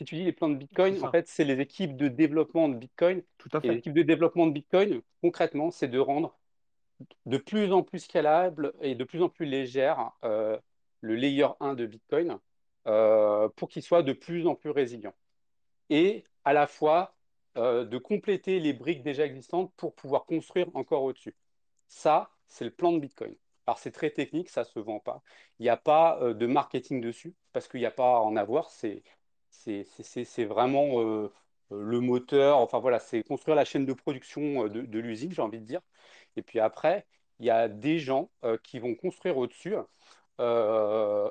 Si 0.00 0.06
tu 0.06 0.14
dis 0.14 0.24
les 0.24 0.32
plans 0.32 0.48
de 0.48 0.54
Bitcoin, 0.54 1.04
en 1.04 1.10
fait, 1.10 1.28
c'est 1.28 1.44
les 1.44 1.60
équipes 1.60 1.94
de 1.94 2.08
développement 2.08 2.70
de 2.70 2.74
Bitcoin. 2.74 3.22
tout 3.36 3.50
à 3.52 3.60
Et 3.62 3.66
fait. 3.66 3.74
équipes 3.74 3.92
de 3.92 4.00
développement 4.00 4.46
de 4.46 4.52
Bitcoin, 4.52 5.02
concrètement, 5.20 5.70
c'est 5.70 5.88
de 5.88 5.98
rendre 5.98 6.34
de 7.26 7.36
plus 7.36 7.70
en 7.70 7.82
plus 7.82 7.98
scalable 7.98 8.72
et 8.80 8.94
de 8.94 9.04
plus 9.04 9.20
en 9.20 9.28
plus 9.28 9.44
légère 9.44 10.12
euh, 10.24 10.58
le 11.02 11.16
layer 11.16 11.48
1 11.60 11.74
de 11.74 11.84
Bitcoin 11.84 12.38
euh, 12.86 13.50
pour 13.50 13.68
qu'il 13.68 13.82
soit 13.82 14.02
de 14.02 14.14
plus 14.14 14.46
en 14.46 14.54
plus 14.54 14.70
résilient. 14.70 15.12
Et 15.90 16.24
à 16.44 16.54
la 16.54 16.66
fois 16.66 17.14
euh, 17.58 17.84
de 17.84 17.98
compléter 17.98 18.60
les 18.60 18.72
briques 18.72 19.02
déjà 19.02 19.26
existantes 19.26 19.72
pour 19.76 19.94
pouvoir 19.94 20.24
construire 20.24 20.68
encore 20.74 21.02
au-dessus. 21.02 21.34
Ça, 21.88 22.30
c'est 22.46 22.64
le 22.64 22.70
plan 22.70 22.92
de 22.92 23.00
Bitcoin. 23.00 23.34
Alors 23.66 23.78
c'est 23.78 23.92
très 23.92 24.10
technique, 24.10 24.48
ça 24.48 24.62
ne 24.62 24.66
se 24.66 24.78
vend 24.80 25.00
pas. 25.00 25.22
Il 25.58 25.64
n'y 25.64 25.68
a 25.68 25.76
pas 25.76 26.18
euh, 26.22 26.34
de 26.34 26.46
marketing 26.46 27.00
dessus 27.00 27.34
parce 27.52 27.68
qu'il 27.68 27.80
n'y 27.80 27.86
a 27.86 27.90
pas 27.90 28.16
à 28.16 28.20
en 28.20 28.36
avoir. 28.36 28.70
C'est 28.70 29.02
c'est 29.50 30.44
vraiment 30.44 31.00
euh, 31.02 31.32
le 31.70 32.00
moteur. 32.00 32.58
Enfin 32.58 32.78
voilà, 32.78 32.98
c'est 32.98 33.22
construire 33.22 33.56
la 33.56 33.64
chaîne 33.64 33.86
de 33.86 33.92
production 33.92 34.64
euh, 34.66 34.68
de, 34.68 34.98
l'usine, 34.98 35.32
j'ai 35.32 35.42
envie 35.42 35.60
de 35.60 35.64
dire. 35.64 35.80
Et 36.36 36.42
puis 36.42 36.60
après, 36.60 37.06
il 37.40 37.46
y 37.46 37.50
a 37.50 37.68
des 37.68 37.98
gens 37.98 38.30
euh, 38.44 38.58
qui 38.62 38.78
vont 38.78 38.94
construire 38.94 39.36
au-dessus, 39.38 39.74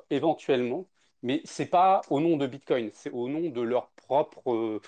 éventuellement, 0.09 0.88
mais 1.24 1.41
c'est 1.45 1.65
pas 1.65 2.01
au 2.09 2.20
nom 2.20 2.38
de 2.38 2.47
Bitcoin, 2.47 2.91
c'est 2.93 3.11
au 3.11 3.28
nom 3.28 3.49
de 3.49 3.61
leur 3.61 3.89
propre 3.91 4.51
euh, 4.51 4.82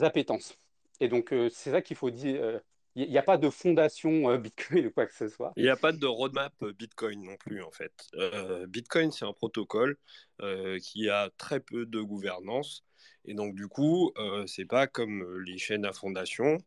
appétence. 0.00 0.58
Et 1.00 1.08
donc, 1.08 1.34
c'est 1.50 1.72
ça 1.72 1.82
qu'il 1.82 1.96
faut 1.96 2.10
dire. 2.10 2.60
Euh, 2.96 3.04
Il 3.04 3.10
n'y 3.10 3.18
a 3.18 3.22
pas 3.22 3.36
de 3.36 3.50
fondation 3.50 4.30
euh, 4.30 4.38
Bitcoin 4.38 4.86
ou 4.86 4.90
quoi 4.90 5.06
que 5.06 5.14
ce 5.14 5.28
soit. 5.28 5.52
Il 5.56 5.64
n'y 5.64 5.68
a 5.68 5.76
pas 5.76 5.92
de 5.92 6.06
roadmap 6.06 6.52
Bitcoin 6.78 7.22
non 7.22 7.36
plus, 7.36 7.62
en 7.62 7.70
fait. 7.70 7.92
Euh, 8.14 8.66
Bitcoin, 8.66 9.12
c'est 9.12 9.24
un 9.24 9.32
protocole 9.32 9.96
euh, 10.42 10.78
qui 10.78 11.08
a 11.08 11.30
très 11.38 11.60
peu 11.60 11.86
de 11.86 12.00
gouvernance. 12.00 12.84
Et 13.24 13.34
donc, 13.34 13.54
du 13.54 13.68
coup, 13.68 14.12
euh, 14.18 14.46
c'est 14.46 14.64
pas 14.64 14.86
comme 14.86 15.40
les 15.40 15.58
chaînes 15.58 15.84
à 15.84 15.92
fondation 15.92 16.58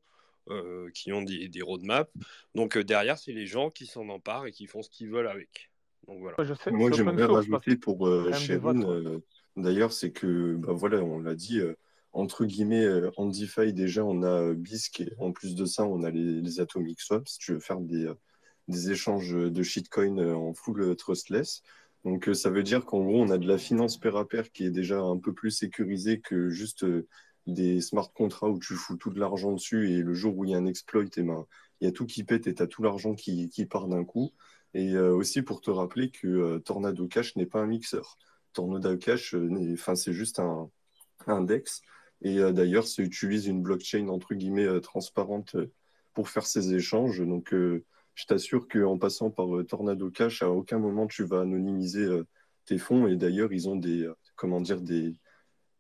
euh, 0.50 0.90
qui 0.94 1.14
ont 1.14 1.22
des, 1.22 1.48
des 1.48 1.62
roadmaps. 1.62 2.12
Donc, 2.56 2.76
euh, 2.76 2.84
derrière, 2.84 3.18
c'est 3.18 3.34
les 3.34 3.46
gens 3.46 3.70
qui 3.70 3.86
s'en 3.86 4.10
emparent 4.10 4.46
et 4.48 4.52
qui 4.52 4.68
font 4.68 4.82
ce 4.82 4.90
qu'ils 4.90 5.10
veulent 5.10 5.28
avec. 5.28 5.72
Donc, 6.08 6.20
voilà. 6.22 6.38
Je 6.44 6.54
sais, 6.54 6.72
Moi, 6.72 6.92
j'aimerais 6.92 7.26
rajouter 7.26 7.76
pour 7.76 8.08
euh, 8.08 8.32
Sharon, 8.34 8.82
euh, 8.92 9.20
d'ailleurs, 9.56 9.94
c'est 9.94 10.12
que, 10.12 10.56
bah 10.56 10.74
voilà, 10.74 10.98
on 11.04 11.20
l'a 11.20 11.36
dit, 11.36 11.60
euh, 11.60 11.76
entre 12.14 12.46
guillemets, 12.46 12.84
euh, 12.86 13.12
en 13.18 13.28
DeFi, 13.28 13.74
déjà, 13.74 14.04
on 14.04 14.24
a 14.24 14.28
euh, 14.28 14.54
BISC 14.56 15.04
en 15.20 15.32
plus 15.32 15.56
de 15.56 15.66
ça, 15.66 15.86
on 15.86 16.04
a 16.04 16.10
les, 16.12 16.60
Atomic 16.60 17.00
Swaps. 17.02 17.34
Si 17.34 17.40
tu 17.40 17.54
veux 17.54 17.60
faire 17.60 17.80
des, 17.80 18.06
euh, 18.06 18.16
des 18.68 18.92
échanges 18.92 19.34
de 19.34 19.64
shitcoin 19.64 20.18
euh, 20.20 20.36
en 20.36 20.54
full 20.54 20.82
euh, 20.82 20.96
trustless. 20.96 21.64
Donc, 22.06 22.30
euh, 22.30 22.34
ça 22.34 22.50
veut 22.50 22.64
dire 22.64 22.86
qu'en 22.86 23.02
gros, 23.04 23.22
on 23.22 23.30
a 23.30 23.38
de 23.38 23.48
la 23.48 23.58
finance 23.58 23.98
pair 24.00 24.16
à 24.16 24.28
pair 24.28 24.52
qui 24.52 24.66
est 24.66 24.72
déjà 24.72 25.00
un 25.02 25.18
peu 25.18 25.34
plus 25.34 25.52
sécurisée 25.52 26.22
que 26.22 26.50
juste 26.50 26.84
euh, 26.84 27.08
des 27.48 27.82
smart 27.82 28.12
contracts 28.14 28.56
où 28.56 28.60
tu 28.60 28.76
fous 28.76 28.96
tout 28.96 29.10
de 29.10 29.20
l'argent 29.20 29.52
dessus 29.54 29.92
et 29.92 29.98
le 30.02 30.14
jour 30.14 30.38
où 30.38 30.46
il 30.46 30.52
y 30.52 30.56
a 30.56 30.58
un 30.58 30.66
exploit, 30.66 31.04
eh 31.18 31.24
ben, 31.24 31.46
il 31.82 31.86
y 31.86 31.88
a 31.88 31.92
tout 31.92 32.06
qui 32.06 32.24
pète 32.24 32.48
et 32.48 32.56
tu 32.56 32.64
as 32.64 32.68
tout 32.68 32.84
l'argent 32.84 33.16
qui, 33.16 33.50
qui 33.50 33.66
part 33.66 33.88
d'un 33.88 34.06
coup. 34.06 34.32
Et 34.74 34.94
euh, 34.94 35.14
aussi 35.16 35.42
pour 35.42 35.62
te 35.62 35.72
rappeler 35.72 36.12
que 36.12 36.28
euh, 36.28 36.60
Tornado 36.60 37.08
Cash 37.08 37.36
n'est 37.36 37.46
pas 37.46 37.60
un 37.60 37.66
mixeur. 37.68 38.18
Tornado 38.54 38.96
Cash, 38.98 39.34
euh, 39.36 39.76
c'est 39.96 40.14
juste 40.14 40.40
un, 40.40 40.70
un 41.28 41.42
DEX. 41.42 41.82
Et 42.22 42.40
euh, 42.40 42.52
d'ailleurs, 42.52 42.88
ça 42.88 43.02
utilise 43.02 43.48
une 43.48 43.62
blockchain 43.62 44.08
entre 44.08 44.34
guillemets 44.34 44.68
euh, 44.68 44.80
transparente 44.80 45.56
euh, 45.56 45.72
pour 46.14 46.30
faire 46.30 46.46
ces 46.46 46.74
échanges. 46.74 47.22
Donc, 47.26 47.54
je 47.54 48.26
t'assure 48.28 48.68
qu'en 48.68 48.98
passant 48.98 49.30
par 49.30 49.48
Tornado 49.68 50.10
Cash, 50.10 50.42
à 50.42 50.50
aucun 50.50 50.80
moment 50.80 51.08
tu 51.08 51.24
vas 51.24 51.42
anonymiser 51.42 52.06
tes 52.66 52.78
fonds. 52.78 53.08
Et 53.08 53.16
d'ailleurs, 53.16 53.54
ils 53.54 53.70
ont 53.70 53.78
des, 53.78 54.10
comment 54.36 54.60
dire, 54.60 54.82
des, 54.82 55.14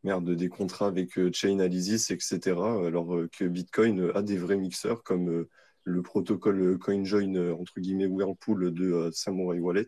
des 0.03 0.49
contrats 0.49 0.87
avec 0.87 1.19
Chainalysis, 1.33 2.11
etc. 2.11 2.51
Alors 2.85 3.17
que 3.37 3.45
Bitcoin 3.45 4.11
a 4.15 4.21
des 4.21 4.37
vrais 4.37 4.55
mixeurs 4.55 5.03
comme 5.03 5.47
le 5.83 6.01
protocole 6.01 6.77
CoinJoin, 6.77 7.51
entre 7.59 7.81
guillemets, 7.81 8.05
Whirlpool 8.05 8.73
de 8.73 9.09
Samurai 9.11 9.59
Wallet, 9.59 9.87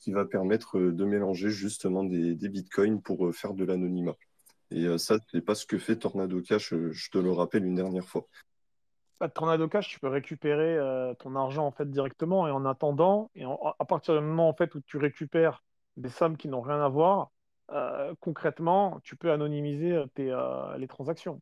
qui 0.00 0.10
va 0.10 0.24
permettre 0.24 0.80
de 0.80 1.04
mélanger 1.04 1.50
justement 1.50 2.02
des, 2.02 2.34
bitcoins 2.48 3.00
pour 3.00 3.32
faire 3.32 3.54
de 3.54 3.64
l'anonymat. 3.64 4.16
Et 4.70 4.84
euh, 4.86 4.98
ça, 4.98 5.18
c'est 5.30 5.40
pas 5.44 5.54
ce 5.54 5.66
que 5.66 5.78
fait 5.78 5.96
Tornado 5.96 6.40
Cash, 6.40 6.72
euh, 6.72 6.90
je 6.92 7.10
te 7.10 7.18
le 7.18 7.30
rappelle 7.32 7.64
une 7.64 7.74
dernière 7.74 8.04
fois. 8.06 8.26
Bah, 9.20 9.28
Tornado 9.28 9.68
Cash, 9.68 9.88
tu 9.88 10.00
peux 10.00 10.08
récupérer 10.08 10.76
euh, 10.76 11.14
ton 11.14 11.36
argent 11.36 11.66
en 11.66 11.70
fait 11.70 11.88
directement 11.88 12.48
et 12.48 12.50
en 12.50 12.64
attendant, 12.64 13.30
et 13.34 13.44
en- 13.44 13.58
à 13.78 13.84
partir 13.84 14.14
du 14.14 14.20
moment 14.20 14.48
en 14.48 14.54
fait 14.54 14.74
où 14.74 14.80
tu 14.80 14.96
récupères 14.96 15.62
des 15.96 16.08
sommes 16.08 16.36
qui 16.36 16.48
n'ont 16.48 16.62
rien 16.62 16.80
à 16.80 16.88
voir, 16.88 17.30
euh, 17.70 18.12
concrètement, 18.20 19.00
tu 19.04 19.16
peux 19.16 19.30
anonymiser 19.30 20.02
tes, 20.14 20.36
les 20.78 20.88
transactions. 20.88 21.40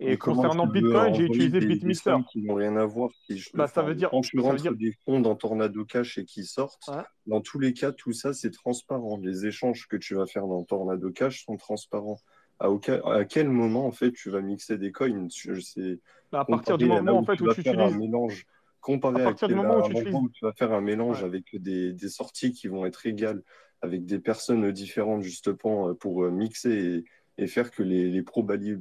Et 0.00 0.06
Mais 0.08 0.16
concernant 0.18 0.66
Bitcoin, 0.66 1.14
j'ai 1.14 1.22
utilisé 1.24 1.60
des, 1.60 1.66
des 1.66 1.74
BitMixer. 1.76 2.10
sommes 2.10 2.24
qui 2.24 2.42
n'ont 2.42 2.54
rien 2.56 2.76
à 2.76 2.84
voir 2.84 3.10
si 3.26 3.38
je, 3.38 3.48
Bah, 3.54 3.68
ça 3.68 3.82
veut 3.82 3.94
dire, 3.94 4.10
quand 4.10 4.22
tu 4.22 4.40
rentres 4.40 4.60
dire, 4.60 4.74
des 4.74 4.92
fonds 5.04 5.20
dans 5.20 5.36
Tornado 5.36 5.84
Cash 5.84 6.18
et 6.18 6.24
qu'ils 6.24 6.46
sortent, 6.46 6.88
ouais. 6.88 7.04
dans 7.26 7.40
tous 7.40 7.60
les 7.60 7.72
cas, 7.72 7.92
tout 7.92 8.12
ça, 8.12 8.32
c'est 8.32 8.50
transparent. 8.50 9.18
Les 9.18 9.46
échanges 9.46 9.86
que 9.86 9.96
tu 9.96 10.16
vas 10.16 10.26
faire 10.26 10.48
dans 10.48 10.64
Tornado 10.64 11.12
Cash 11.12 11.44
sont 11.44 11.56
transparents. 11.56 12.18
À, 12.58 12.70
aucun- 12.70 13.02
à 13.04 13.24
quel 13.24 13.48
moment, 13.48 13.86
en 13.86 13.92
fait, 13.92 14.12
tu 14.12 14.30
vas 14.30 14.40
mixer 14.40 14.78
des 14.78 14.92
coins? 14.92 15.28
Je 15.30 15.60
sais, 15.60 16.00
Bah, 16.32 16.40
à 16.40 16.44
partir 16.44 16.78
du 16.78 16.84
à 16.84 16.88
moment 16.88 17.18
en 17.18 17.22
où 17.22 17.26
fait 17.26 17.32
tu 17.36 17.42
où 17.42 17.46
vas 17.46 17.54
tu 17.54 17.62
faire 17.62 17.80
un 17.80 17.90
utilises, 17.90 17.98
mélange, 18.00 18.46
à 18.46 18.80
comparé 18.80 19.22
à 19.22 19.26
partir 19.26 19.48
du 19.48 19.54
quel, 19.54 19.64
moment 19.64 19.76
où 19.78 19.80
à 19.80 19.82
tu 19.82 19.92
utilises, 19.92 20.14
où 20.24 20.28
tu 20.30 20.44
vas 20.44 20.52
faire 20.52 20.72
un 20.72 20.80
mélange 20.80 21.20
ouais. 21.20 21.26
avec 21.26 21.56
des, 21.60 21.92
des 21.92 22.08
sorties 22.08 22.52
qui 22.52 22.68
vont 22.68 22.86
être 22.86 23.06
égales, 23.06 23.42
avec 23.82 24.04
des 24.06 24.18
personnes 24.18 24.70
différentes, 24.72 25.22
justement, 25.22 25.88
euh, 25.90 25.94
pour 25.94 26.24
euh, 26.24 26.30
mixer 26.30 27.04
et, 27.38 27.44
et 27.44 27.46
faire 27.46 27.70
que 27.70 27.82
les, 27.82 28.08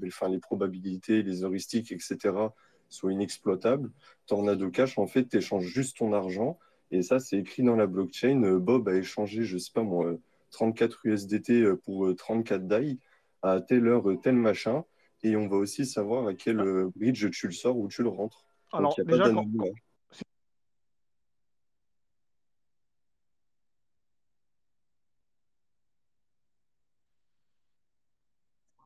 enfin, 0.07 0.29
les 0.29 0.39
probabilités, 0.39 1.23
les 1.23 1.43
heuristiques, 1.43 1.91
etc., 1.91 2.53
soient 2.89 3.11
inexploitables. 3.11 3.91
Tornado 4.27 4.69
Cash, 4.69 4.97
en 4.97 5.07
fait, 5.07 5.27
tu 5.27 5.37
échanges 5.37 5.65
juste 5.65 5.97
ton 5.97 6.13
argent. 6.13 6.59
Et 6.91 7.01
ça, 7.01 7.19
c'est 7.19 7.37
écrit 7.39 7.63
dans 7.63 7.75
la 7.75 7.87
blockchain. 7.87 8.43
Euh, 8.43 8.59
Bob 8.59 8.87
a 8.89 8.95
échangé, 8.95 9.43
je 9.43 9.57
sais 9.57 9.71
pas 9.73 9.83
moi, 9.83 10.05
euh, 10.05 10.21
34 10.51 10.99
USDT 11.05 11.65
pour 11.83 12.05
euh, 12.05 12.13
34 12.15 12.67
DAI 12.67 12.99
à 13.43 13.61
telle 13.61 13.87
heure, 13.87 14.09
euh, 14.09 14.17
tel 14.17 14.35
machin. 14.35 14.83
Et 15.21 15.35
on 15.35 15.47
va 15.47 15.57
aussi 15.57 15.85
savoir 15.85 16.27
à 16.27 16.33
quel 16.33 16.59
Ah, 16.59 16.63
euh, 16.63 16.91
bridge 16.95 17.29
tu 17.31 17.47
le 17.47 17.53
sors 17.53 17.77
ou 17.77 17.87
tu 17.87 18.03
le 18.03 18.09
rentres. 18.09 18.43
Donc, 18.71 18.79
Alors 18.79 18.95
pas 18.95 19.03
déjà, 19.03 19.29
quand, 19.29 19.45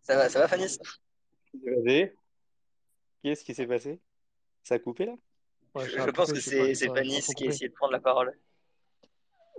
Ça 0.03 0.15
va, 0.15 0.29
ça 0.29 0.39
va, 0.39 0.47
Fanny? 0.47 0.65
Vas-y. 1.65 2.13
Qu'est-ce 3.23 3.43
qui 3.43 3.53
s'est 3.53 3.67
passé? 3.67 3.99
Ça 4.63 4.75
a 4.75 4.79
coupé 4.79 5.05
là? 5.05 5.15
ouais, 5.75 5.85
Je, 5.89 6.11
pense 6.11 6.31
que 6.31 6.39
c'est 6.39 6.87
Fanny 6.87 7.19
qui 7.35 7.45
a 7.45 7.47
essayé 7.47 7.69
de 7.69 7.73
prendre 7.73 7.93
la 7.93 7.99
parole. 7.99 8.37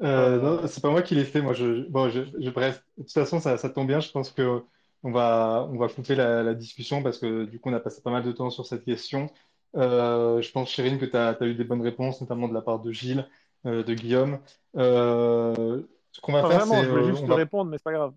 Euh, 0.01 0.39
Euh, 0.39 0.41
non, 0.41 0.67
c'est 0.69 0.81
pas 0.81 0.91
moi 0.91 1.03
qui 1.03 1.15
l'ai 1.17 1.25
fait. 1.25 1.41
Moi, 1.43 1.55
je, 1.55 1.89
bon, 1.89 2.09
je, 2.09 2.23
je- 2.39 2.51
bref, 2.51 2.85
de 2.97 3.03
toute 3.03 3.13
façon, 3.13 3.41
ça, 3.41 3.59
ça 3.59 3.69
tombe 3.69 3.89
bien. 3.89 4.01
Je 4.01 4.11
pense 4.11 4.31
que 4.31 4.63
on 5.03 5.11
va, 5.11 5.69
on 5.71 5.77
va 5.77 5.89
couper 5.89 6.15
la, 6.15 6.43
la 6.43 6.55
discussion 6.55 7.03
parce 7.03 7.19
que 7.19 7.45
du 7.45 7.61
coup, 7.61 7.71
on 7.71 7.75
a 7.75 7.81
passé 7.81 8.03
pas 8.03 8.11
mal 8.11 8.23
de 8.23 8.33
temps 8.33 8.51
sur 8.51 8.67
cette 8.67 8.85
question. 8.85 9.31
Euh, 9.77 10.41
je 10.41 10.51
pense, 10.51 10.71
Chérine, 10.71 10.99
que 10.99 11.05
tu 11.05 11.17
as, 11.17 11.37
eu 11.43 11.55
des 11.55 11.65
bonnes 11.65 11.83
réponses, 11.83 12.21
notamment 12.21 12.49
de 12.49 12.55
la 12.55 12.63
part 12.63 12.81
de 12.81 12.91
Gilles, 12.93 13.29
euh, 13.67 13.83
de 13.83 13.95
Guillaume. 13.95 14.39
Euh, 14.77 15.83
ce 16.13 16.21
qu'on 16.21 16.33
va 16.33 16.41
faire, 16.41 16.59
vraiment, 16.59 16.75
c'est, 16.75 16.85
je 16.85 16.91
voulais 16.91 17.07
juste 17.07 17.25
va, 17.25 17.35
répondre, 17.35 17.71
mais 17.71 17.79
c'est 17.79 17.85
pas 17.85 17.93
grave. 17.93 18.13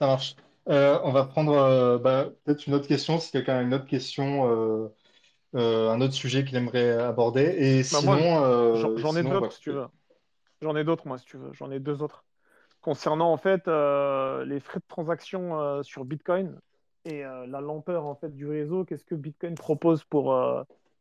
ça 0.00 0.06
marche. 0.06 0.36
On 0.66 1.12
va 1.12 1.24
prendre 1.24 1.98
bah, 1.98 2.28
peut-être 2.44 2.66
une 2.66 2.74
autre 2.74 2.86
question, 2.86 3.18
si 3.18 3.30
quelqu'un 3.30 3.56
a 3.56 3.62
une 3.62 3.74
autre 3.74 3.86
question, 3.86 4.90
un 5.54 6.00
autre 6.00 6.14
sujet 6.14 6.44
qu'il 6.44 6.56
aimerait 6.56 6.92
aborder. 6.92 7.54
Et 7.58 7.78
Bah 7.78 7.84
sinon, 7.84 8.74
j'en 8.96 9.16
ai 9.16 9.22
d'autres 9.22 9.52
si 9.52 9.60
tu 9.60 9.72
veux. 9.72 9.86
J'en 10.60 10.76
ai 10.76 10.84
d'autres 10.84 11.06
moi 11.06 11.18
si 11.18 11.24
tu 11.24 11.36
veux. 11.36 11.52
J'en 11.52 11.70
ai 11.70 11.80
deux 11.80 12.02
autres. 12.02 12.24
Concernant 12.82 13.32
en 13.32 13.36
fait 13.36 13.68
euh, 13.68 14.44
les 14.44 14.60
frais 14.60 14.80
de 14.80 14.84
transaction 14.88 15.58
euh, 15.60 15.82
sur 15.82 16.04
Bitcoin 16.04 16.58
et 17.04 17.24
euh, 17.24 17.46
la 17.46 17.60
lenteur 17.60 18.04
en 18.04 18.16
fait 18.16 18.34
du 18.34 18.46
réseau, 18.46 18.84
qu'est-ce 18.84 19.04
que 19.04 19.14
Bitcoin 19.14 19.54
propose 19.54 20.04
pour 20.04 20.34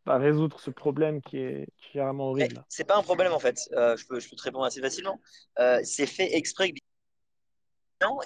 bah, 0.06 0.18
résoudre 0.18 0.60
ce 0.60 0.70
problème 0.70 1.22
qui 1.22 1.38
est, 1.38 1.68
qui 1.78 1.98
est 1.98 2.02
vraiment 2.02 2.30
horrible? 2.30 2.64
c'est 2.70 2.84
pas 2.84 2.98
un 2.98 3.04
problème 3.04 3.34
en 3.34 3.40
fait. 3.40 3.58
Je 3.72 4.08
peux, 4.08 4.20
je 4.20 4.30
peux 4.30 4.36
te 4.36 4.44
répondre 4.44 4.66
assez 4.66 4.80
facilement. 4.80 5.20
C'est 5.84 6.06
fait 6.06 6.36
exprès 6.36 6.72
que 6.72 6.78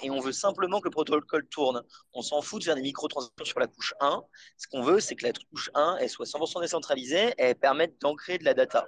et 0.02 0.10
on 0.10 0.20
veut 0.20 0.32
simplement 0.32 0.80
que 0.80 0.86
le 0.86 0.90
protocole 0.90 1.46
tourne. 1.48 1.82
On 2.12 2.22
s'en 2.22 2.40
fout 2.40 2.60
de 2.60 2.64
faire 2.64 2.76
des 2.76 2.82
microtransactions 2.82 3.44
sur 3.44 3.60
la 3.60 3.66
couche 3.66 3.94
1. 4.00 4.22
Ce 4.56 4.66
qu'on 4.68 4.82
veut, 4.82 5.00
c'est 5.00 5.16
que 5.16 5.26
la 5.26 5.32
couche 5.32 5.70
1 5.74 5.98
elle 6.00 6.08
soit 6.08 6.26
100% 6.26 6.60
décentralisée 6.60 7.28
et 7.38 7.42
elle 7.42 7.56
permette 7.56 8.00
d'ancrer 8.00 8.38
de 8.38 8.44
la 8.44 8.54
data. 8.54 8.86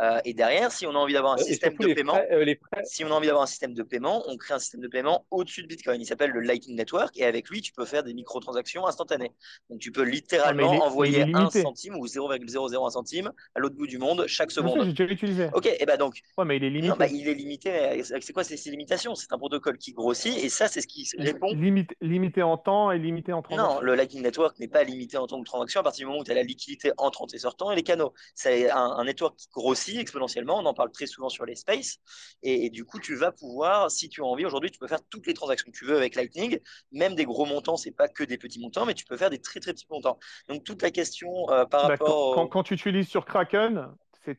Euh, 0.00 0.20
et 0.24 0.34
derrière, 0.34 0.72
si 0.72 0.86
on 0.86 0.90
a 0.90 0.98
envie 0.98 1.14
d'avoir 1.14 1.34
un 1.34 1.36
Et 1.38 1.44
système 1.44 1.74
de 1.76 1.94
paiement, 1.94 2.20
euh, 2.30 2.54
si 2.84 3.04
on 3.04 3.08
a 3.10 3.14
envie 3.14 3.26
d'avoir 3.26 3.44
un 3.44 3.46
système 3.46 3.74
de 3.74 3.82
paiement, 3.82 4.22
on 4.28 4.36
crée 4.36 4.54
un 4.54 4.58
système 4.58 4.80
de 4.80 4.88
paiement 4.88 5.26
au-dessus 5.30 5.62
de 5.62 5.68
Bitcoin. 5.68 6.00
Il 6.00 6.06
s'appelle 6.06 6.30
le 6.30 6.40
Lightning 6.40 6.76
Network 6.76 7.16
et 7.16 7.24
avec 7.24 7.48
lui, 7.48 7.62
tu 7.62 7.72
peux 7.72 7.84
faire 7.86 8.02
des 8.02 8.12
microtransactions 8.14 8.86
instantanées. 8.86 9.32
Donc, 9.70 9.80
tu 9.80 9.92
peux 9.92 10.02
littéralement 10.02 10.74
est, 10.74 10.80
envoyer 10.80 11.18
est 11.20 11.22
un 11.22 11.26
limité. 11.26 11.62
centime 11.62 11.96
ou 11.96 12.06
0,001 12.06 12.90
centime 12.90 13.32
à 13.54 13.60
l'autre 13.60 13.76
bout 13.76 13.86
du 13.86 13.98
monde 13.98 14.26
chaque 14.26 14.50
seconde. 14.50 14.84
j'ai 14.84 14.92
déjà 14.92 15.04
utilisé. 15.12 15.48
Ok, 15.54 15.66
et 15.66 15.86
ben 15.86 15.96
donc, 15.96 16.20
Ouais, 16.36 16.44
mais 16.44 16.56
il 16.58 16.64
est 16.64 16.70
non, 16.82 16.96
bah, 16.96 17.06
limité. 17.06 17.22
il 17.24 17.28
est 17.28 17.34
limité. 17.34 18.02
C'est 18.20 18.32
quoi 18.32 18.44
ces 18.44 18.56
limitations? 18.70 19.14
C'est 19.14 19.32
un 19.32 19.38
protocole 19.38 19.78
qui 19.78 19.92
grossit 19.92 20.36
et 20.44 20.48
ça, 20.48 20.68
c'est 20.68 20.80
ce 20.80 20.86
qui 20.86 21.08
répond 21.18 21.52
Limité, 21.54 21.96
limité 22.00 22.42
en 22.42 22.58
temps 22.58 22.90
et 22.90 22.98
limité 22.98 23.32
en 23.32 23.36
non, 23.36 23.42
transaction. 23.42 23.80
le 23.80 23.94
Lightning 23.94 24.22
Network 24.22 24.58
n'est 24.58 24.68
pas 24.68 24.84
limité 24.84 25.16
en 25.16 25.26
tant 25.26 25.40
que 25.40 25.46
transaction 25.46 25.80
à 25.80 25.82
partir 25.82 26.04
du 26.04 26.06
moment 26.08 26.20
où 26.20 26.24
tu 26.24 26.30
as 26.32 26.34
la 26.34 26.42
liquidité 26.42 26.92
entrante 26.98 27.32
et 27.34 27.38
sortant 27.38 27.70
et 27.70 27.76
les 27.76 27.82
canaux. 27.82 28.12
C'est 28.34 28.70
un, 28.70 28.76
un 28.78 29.04
network 29.04 29.36
qui 29.36 29.48
grossit 29.54 29.85
exponentiellement. 29.94 30.58
On 30.58 30.66
en 30.66 30.74
parle 30.74 30.90
très 30.90 31.06
souvent 31.06 31.28
sur 31.28 31.44
les 31.46 31.54
spaces. 31.54 31.98
Et, 32.42 32.66
et 32.66 32.70
du 32.70 32.84
coup, 32.84 32.98
tu 32.98 33.14
vas 33.14 33.32
pouvoir, 33.32 33.90
si 33.90 34.08
tu 34.08 34.22
as 34.22 34.24
envie, 34.24 34.44
aujourd'hui, 34.44 34.70
tu 34.70 34.78
peux 34.78 34.88
faire 34.88 35.00
toutes 35.10 35.26
les 35.26 35.34
transactions 35.34 35.70
que 35.70 35.76
tu 35.76 35.84
veux 35.84 35.96
avec 35.96 36.14
Lightning, 36.14 36.58
même 36.92 37.14
des 37.14 37.24
gros 37.24 37.46
montants. 37.46 37.76
C'est 37.76 37.92
pas 37.92 38.08
que 38.08 38.24
des 38.24 38.38
petits 38.38 38.60
montants, 38.60 38.86
mais 38.86 38.94
tu 38.94 39.04
peux 39.04 39.16
faire 39.16 39.30
des 39.30 39.40
très 39.40 39.60
très 39.60 39.72
petits 39.72 39.86
montants. 39.90 40.18
Donc 40.48 40.64
toute 40.64 40.82
la 40.82 40.90
question 40.90 41.28
euh, 41.50 41.64
par 41.66 41.82
Bah, 41.82 41.88
rapport 41.88 42.08
quand, 42.30 42.30
quand, 42.30 42.42
au... 42.42 42.48
quand 42.48 42.62
tu 42.64 42.74
utilises 42.74 43.08
sur 43.08 43.24
Kraken, 43.26 43.88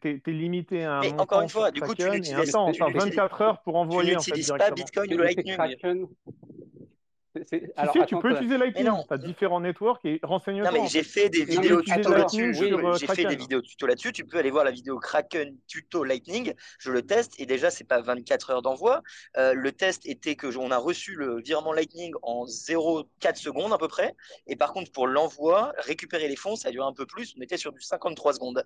t'es 0.02 0.22
limité 0.28 0.84
à 0.84 0.98
un 0.98 1.00
Mais 1.00 1.14
encore 1.18 1.42
une 1.42 1.50
fois, 1.50 1.72
du 1.72 1.82
coup, 1.82 1.96
tu 1.96 2.10
n'utilises 2.10 2.52
temps. 2.52 2.72
tu 2.72 2.80
T'as 2.80 2.86
n'utilises 2.88 3.16
24 3.16 3.42
heures 3.42 3.62
pour 3.64 3.74
tu 3.74 3.80
envoyer 3.80 4.16
en 4.18 4.24
fait 4.24 4.32
n'utilises 4.32 4.48
pas 4.58 4.72
directement. 4.72 4.76
Bitcoin 4.76 5.14
ou 5.14 5.18
Lightning. 5.18 5.56
Kraken. 5.56 6.08
C'est- 7.38 7.48
c'est- 7.50 7.66
Si, 7.68 7.72
Alors, 7.76 7.94
si, 7.94 8.00
tu 8.08 8.18
peux 8.20 8.32
utiliser 8.32 8.58
non, 8.84 9.04
Tu 9.08 9.14
as 9.14 9.18
différents 9.18 9.60
networks 9.60 10.04
et 10.06 10.20
Non, 10.24 10.30
renseigne-toi 10.30 10.72
mais 10.72 10.88
j'ai 10.88 11.04
fait. 11.04 11.30
des 11.30 11.46
vidéos 11.46 11.82
tuto 11.82 12.10
là-dessus. 12.14 12.56
Oui, 12.60 12.72
euh, 12.74 12.94
J'ai 12.98 13.08
fait 13.08 13.16
des 13.16 13.24
Kraken. 13.24 13.40
vidéos 13.40 13.62
tuto 13.62 13.86
là-dessus. 13.88 14.12
Tu 14.12 14.26
peux 14.26 14.38
aller 14.38 14.52
voir 14.52 14.64
la 14.66 14.72
vidéo 14.72 15.00
Kraken 15.00 15.56
tuto 15.68 16.04
Lightning. 16.04 16.54
Je 16.80 16.92
le 16.92 17.02
teste 17.02 17.40
et 17.40 17.46
déjà, 17.46 17.70
c'est 17.70 17.84
pas 17.84 18.02
24 18.02 18.50
heures 18.52 18.62
d'envoi. 18.62 19.02
Euh, 19.38 19.54
le 19.54 19.72
test 19.72 20.06
était 20.06 20.36
que 20.36 20.48
on 20.58 20.72
a 20.72 20.78
reçu 20.78 21.16
le 21.16 21.42
virement 21.42 21.74
Lightning 21.74 22.14
en 22.24 22.46
0,4 22.46 23.38
secondes 23.38 23.74
à 23.74 23.78
peu 23.78 23.88
près. 23.88 24.16
Et 24.48 24.56
par 24.56 24.74
contre, 24.74 24.92
pour 24.92 25.08
l'envoi, 25.08 25.74
récupérer 25.78 26.28
les 26.28 26.36
fonds, 26.36 26.56
ça 26.56 26.70
a 26.70 26.72
duré 26.72 26.88
un 26.88 26.94
peu 26.94 27.06
plus. 27.06 27.36
On 27.38 27.42
était 27.42 27.58
sur 27.58 27.72
du 27.72 27.82
53 27.82 28.34
secondes. 28.34 28.64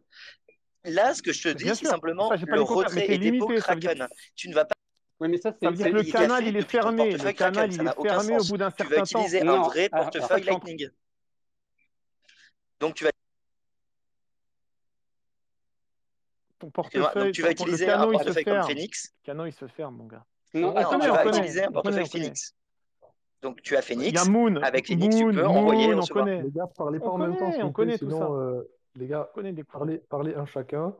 Là, 0.84 1.14
ce 1.14 1.22
que 1.22 1.32
je 1.32 1.44
te 1.44 1.50
dis, 1.50 1.66
c'est 1.76 1.86
simplement 1.86 2.30
ça 2.30 2.36
le 2.38 2.62
retrait 2.62 3.06
et 3.12 3.18
dépôt 3.18 3.48
Kraken. 3.48 4.08
Tu 4.36 4.50
ne 4.50 4.56
vas 4.56 4.66
pas 4.66 4.74
Oui, 5.22 5.30
mais 5.30 5.38
ça, 5.38 5.52
ça 5.52 5.70
veut 5.70 5.76
dire 5.76 5.86
que 5.86 5.92
le 5.92 6.04
canal 6.04 6.48
il 6.48 6.58
est 6.58 6.68
fermé. 6.68 7.04
Le 7.04 7.10
portefeuille 7.12 7.36
canal 7.36 7.72
il 7.72 7.82
est 7.82 8.02
fermé 8.02 8.38
au 8.40 8.44
bout 8.44 8.58
d'un 8.58 8.72
Tu 8.72 8.84
vas 8.84 8.90
certain 8.90 8.96
temps. 8.96 9.04
utiliser 9.20 9.42
un 9.48 9.62
vrai 9.62 9.84
ça 9.84 9.90
portefeuille 9.98 10.42
en- 10.42 10.46
Lightning. 10.54 10.90
Donc, 12.80 12.96
tu 12.96 13.04
vas, 13.04 13.12
ton 16.58 16.68
excuse-moi, 16.70 17.08
donc 17.10 17.14
portefeuille, 17.14 17.32
tu 17.34 17.42
vas 17.44 17.48
le 17.50 17.52
utiliser 17.54 17.88
un 17.88 17.98
canot 18.00 18.12
il 18.14 18.18
se 18.18 18.24
portefeuille 18.24 18.46
comme. 18.46 18.64
Phoenix. 18.64 19.14
Le 19.22 19.26
canot 19.28 19.46
il 19.46 19.54
se 19.54 19.68
ferme, 19.68 19.96
mon 19.98 20.06
gars. 20.08 20.26
non, 20.56 20.62
Non, 20.62 20.76
attends, 20.76 20.90
tu 20.90 20.98
connaît, 20.98 21.12
vas 21.12 21.24
connaît, 21.24 21.38
utiliser 21.38 21.64
un 21.64 21.68
on 21.68 21.72
connaît, 21.72 21.84
portefeuille 21.84 22.10
connaît. 22.10 22.24
Phoenix. 22.24 22.56
Donc, 23.44 23.62
tu 23.62 23.76
as 23.78 23.80
Il 23.92 24.02
y 24.02 24.18
a 24.18 24.22
Phoenix. 24.24 24.28
Moon, 24.30 24.56
Avec 24.64 24.88
Phoenix, 24.88 25.16
tu 25.16 25.24
Moon, 25.24 25.34
peux 25.36 25.46
envoyer 25.48 25.84
et 25.84 25.88
Moon, 25.90 25.98
on 25.98 26.02
recevoir. 26.02 26.26
connaît. 26.26 26.42
Les 26.42 26.50
gars, 26.52 26.68
parlez 26.76 27.00
pas 27.00 27.06
On 27.06 27.10
en 27.12 27.18
même 27.20 27.38
temps, 27.38 27.52
connaît, 27.52 27.64
on 27.64 27.72
connaît 27.72 27.98
tout 28.00 28.10
ça. 28.10 28.26
euh, 28.26 28.64
les 28.96 29.06
gars, 29.06 29.28
On 29.30 29.34
connaît 29.36 29.54
des 29.54 29.62
coups. 29.62 29.74
parlez, 29.74 29.98
parlez 30.10 30.34
un 30.34 30.48
chacun. 30.48 30.96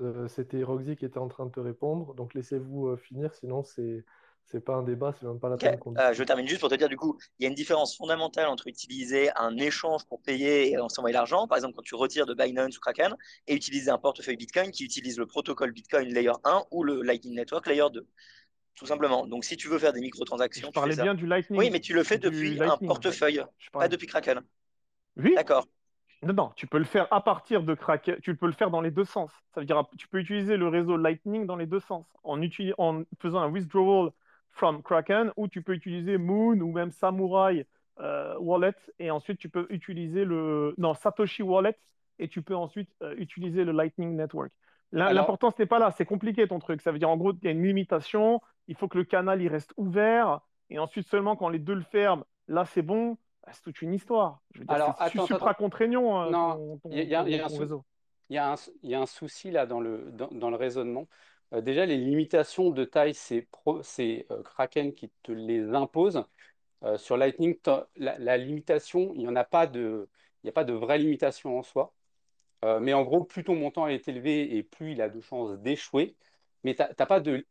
Euh, 0.00 0.28
c'était 0.28 0.62
Roxy 0.62 0.96
qui 0.96 1.04
était 1.04 1.18
en 1.18 1.28
train 1.28 1.46
de 1.46 1.50
te 1.52 1.60
répondre, 1.60 2.14
donc 2.14 2.34
laissez-vous 2.34 2.88
euh, 2.88 2.96
finir, 2.96 3.34
sinon 3.34 3.62
c'est 3.62 4.04
c'est 4.44 4.60
pas 4.60 4.74
un 4.74 4.82
débat, 4.82 5.14
c'est 5.18 5.24
même 5.26 5.38
pas 5.38 5.48
la 5.48 5.56
peine 5.56 5.78
qu'on 5.78 5.94
euh, 5.96 6.12
je 6.12 6.24
termine 6.24 6.48
juste 6.48 6.60
pour 6.60 6.68
te 6.68 6.74
dire, 6.74 6.88
du 6.88 6.96
coup, 6.96 7.16
il 7.38 7.44
y 7.44 7.46
a 7.46 7.48
une 7.48 7.54
différence 7.54 7.96
fondamentale 7.96 8.48
entre 8.48 8.66
utiliser 8.66 9.30
un 9.36 9.56
échange 9.56 10.04
pour 10.06 10.20
payer 10.20 10.72
et 10.72 10.76
s'envoyer 10.88 11.14
l'argent, 11.14 11.46
par 11.46 11.56
exemple 11.58 11.74
quand 11.76 11.82
tu 11.82 11.94
retires 11.94 12.26
de 12.26 12.34
Binance 12.34 12.76
ou 12.76 12.80
Kraken, 12.80 13.14
et 13.46 13.54
utiliser 13.54 13.90
un 13.90 13.98
portefeuille 13.98 14.36
Bitcoin 14.36 14.72
qui 14.72 14.84
utilise 14.84 15.16
le 15.16 15.26
protocole 15.26 15.72
Bitcoin 15.72 16.12
Layer 16.12 16.32
1 16.44 16.64
ou 16.72 16.82
le 16.82 17.02
Lightning 17.02 17.36
Network 17.36 17.66
Layer 17.68 17.86
2, 17.92 18.04
tout 18.74 18.86
simplement. 18.86 19.26
Donc 19.26 19.44
si 19.44 19.56
tu 19.56 19.68
veux 19.68 19.78
faire 19.78 19.92
des 19.92 20.00
Je 20.00 20.04
microtransactions, 20.06 20.68
tu 20.68 20.74
fais 20.74 20.80
parlais 20.80 20.96
ça. 20.96 21.02
bien 21.04 21.14
du 21.14 21.22
Oui, 21.22 21.28
Lightning. 21.28 21.72
mais 21.72 21.80
tu 21.80 21.94
le 21.94 22.02
fais 22.02 22.18
depuis 22.18 22.60
un 22.60 22.76
portefeuille, 22.78 23.42
Je 23.58 23.70
pas 23.70 23.86
depuis 23.88 24.08
Kraken. 24.08 24.40
Oui, 25.16 25.34
D'accord. 25.36 25.66
Non, 26.24 26.34
non, 26.34 26.52
tu 26.54 26.66
peux 26.68 26.78
le 26.78 26.84
faire 26.84 27.08
à 27.12 27.22
partir 27.22 27.62
de 27.64 27.74
Kraken. 27.74 28.16
Tu 28.20 28.36
peux 28.36 28.46
le 28.46 28.52
faire 28.52 28.70
dans 28.70 28.80
les 28.80 28.92
deux 28.92 29.04
sens. 29.04 29.32
Ça 29.54 29.60
veut 29.60 29.66
dire, 29.66 29.84
tu 29.98 30.06
peux 30.06 30.20
utiliser 30.20 30.56
le 30.56 30.68
réseau 30.68 30.96
Lightning 30.96 31.46
dans 31.46 31.56
les 31.56 31.66
deux 31.66 31.80
sens, 31.80 32.06
en, 32.22 32.40
en 32.78 33.02
faisant 33.18 33.40
un 33.40 33.50
withdrawal 33.50 34.10
from 34.50 34.82
Kraken, 34.82 35.32
ou 35.36 35.48
tu 35.48 35.62
peux 35.62 35.72
utiliser 35.72 36.18
Moon 36.18 36.60
ou 36.60 36.70
même 36.70 36.92
Samurai 36.92 37.66
euh, 38.00 38.36
Wallet, 38.38 38.74
et 38.98 39.10
ensuite 39.10 39.38
tu 39.38 39.48
peux 39.48 39.66
utiliser 39.70 40.24
le 40.24 40.74
non 40.78 40.94
Satoshi 40.94 41.42
Wallet, 41.42 41.76
et 42.18 42.28
tu 42.28 42.42
peux 42.42 42.54
ensuite 42.54 42.90
euh, 43.02 43.14
utiliser 43.16 43.64
le 43.64 43.72
Lightning 43.72 44.14
Network. 44.14 44.52
Alors, 44.94 45.12
L'important, 45.12 45.52
n'est 45.58 45.66
pas 45.66 45.78
là, 45.78 45.90
c'est 45.90 46.04
compliqué 46.04 46.46
ton 46.46 46.58
truc. 46.58 46.82
Ça 46.82 46.92
veut 46.92 46.98
dire 46.98 47.08
en 47.08 47.16
gros, 47.16 47.32
il 47.32 47.44
y 47.44 47.48
a 47.48 47.50
une 47.50 47.64
limitation, 47.64 48.40
il 48.68 48.76
faut 48.76 48.88
que 48.88 48.98
le 48.98 49.04
canal 49.04 49.40
il 49.42 49.48
reste 49.48 49.72
ouvert, 49.76 50.40
et 50.70 50.78
ensuite 50.78 51.08
seulement 51.08 51.34
quand 51.34 51.48
les 51.48 51.58
deux 51.58 51.74
le 51.74 51.82
ferment, 51.82 52.24
là 52.46 52.64
c'est 52.64 52.82
bon. 52.82 53.16
Bah, 53.44 53.52
C'est 53.54 53.62
toute 53.62 53.82
une 53.82 53.94
histoire. 53.94 54.40
Je 54.54 54.60
veux 54.60 54.64
dire, 54.64 54.74
alors, 54.74 54.96
c'est 55.10 55.20
supra 55.20 55.54
contraignant 55.54 56.30
Non, 56.30 56.78
il 56.90 57.02
y 57.08 57.14
a, 58.38 59.00
un 59.00 59.06
souci 59.06 59.50
là 59.50 59.66
dans 59.66 59.80
le, 59.80 60.10
dans, 60.12 60.28
dans 60.28 60.50
le 60.50 60.56
raisonnement. 60.56 61.08
Euh, 61.52 61.60
déjà, 61.60 61.86
les 61.86 61.98
limitations 61.98 62.70
de 62.70 62.84
taille, 62.84 63.14
c'est 63.14 63.42
pro- 63.42 63.82
c'est, 63.82 64.26
euh, 64.30 64.42
Kraken 64.42 64.94
qui 64.94 65.10
te 65.22 65.32
les 65.32 65.74
impose. 65.74 66.24
Euh, 66.84 66.96
sur 66.98 67.16
Lightning, 67.16 67.56
la, 67.96 68.18
la 68.18 68.36
limitation, 68.36 69.12
il 69.14 69.20
n'y 69.20 69.28
en 69.28 69.36
a 69.36 69.44
pas 69.44 69.66
de, 69.66 70.08
il 70.42 70.46
n'y 70.46 70.50
a 70.50 70.52
pas 70.52 70.64
de 70.64 70.72
vraie 70.72 70.98
limitation 70.98 71.58
en 71.58 71.62
soi. 71.62 71.94
Mais 72.80 72.92
en 72.92 73.02
gros, 73.02 73.24
plus 73.24 73.42
ton 73.42 73.56
montant 73.56 73.88
est 73.88 74.06
élevé 74.06 74.56
et 74.56 74.62
plus 74.62 74.92
il 74.92 75.02
a 75.02 75.08
de 75.08 75.20
chances 75.20 75.58
d'échouer. 75.58 76.14
Mais 76.62 76.76
tu 76.76 76.82
n'as 76.82 77.06
pas 77.06 77.18
de, 77.18 77.44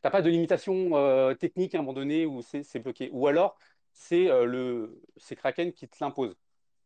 t'as 0.00 0.08
pas 0.08 0.22
de 0.22 0.30
limitation 0.30 1.34
technique 1.34 1.74
à 1.74 1.80
un 1.80 1.82
moment 1.82 1.92
donné 1.92 2.24
où 2.24 2.40
c'est 2.40 2.62
c'est 2.62 2.78
bloqué. 2.78 3.10
Ou 3.12 3.26
alors, 3.26 3.58
c'est 3.92 4.30
euh, 4.30 4.44
le, 4.44 5.00
c'est 5.16 5.36
Kraken 5.36 5.72
qui 5.72 5.88
te 5.88 5.96
l'impose. 6.00 6.36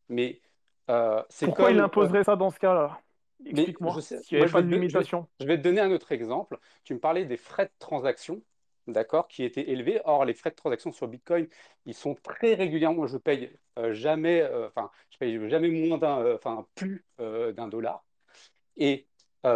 Mais 0.08 0.40
euh, 0.90 1.22
c'est 1.28 1.46
Pourquoi 1.46 1.70
il 1.70 1.76
comme, 1.76 1.84
imposerait 1.84 2.24
ça 2.24 2.36
dans 2.36 2.50
ce 2.50 2.58
cas-là? 2.58 3.00
Explique-moi. 3.44 4.00
S'il 4.00 4.18
n'y 4.32 4.42
avait 4.42 4.50
pas 4.50 4.62
de 4.62 4.70
je 4.70 4.76
vais, 4.76 5.04
je 5.40 5.46
vais 5.46 5.58
te 5.58 5.62
donner 5.62 5.80
un 5.80 5.90
autre 5.90 6.12
exemple. 6.12 6.58
Tu 6.84 6.94
me 6.94 7.00
parlais 7.00 7.24
des 7.24 7.36
frais 7.36 7.66
de 7.66 7.72
transaction, 7.78 8.40
d'accord, 8.86 9.28
qui 9.28 9.44
étaient 9.44 9.70
élevés. 9.70 10.00
Or, 10.04 10.24
les 10.24 10.34
frais 10.34 10.50
de 10.50 10.54
transaction 10.54 10.92
sur 10.92 11.08
Bitcoin, 11.08 11.48
ils 11.84 11.94
sont 11.94 12.14
très 12.14 12.54
régulièrement. 12.54 12.98
Moi, 12.98 13.06
je 13.06 13.18
paye 13.18 13.50
euh, 13.78 13.92
jamais, 13.92 14.40
euh, 14.40 14.68
enfin, 14.68 14.90
je 15.10 15.18
paye 15.18 15.50
jamais 15.50 15.68
moins 15.68 15.98
d'un, 15.98 16.20
euh, 16.20 16.36
enfin, 16.36 16.66
plus 16.74 17.04
d'un 17.18 17.68
dollar. 17.68 18.04
Et 18.76 19.06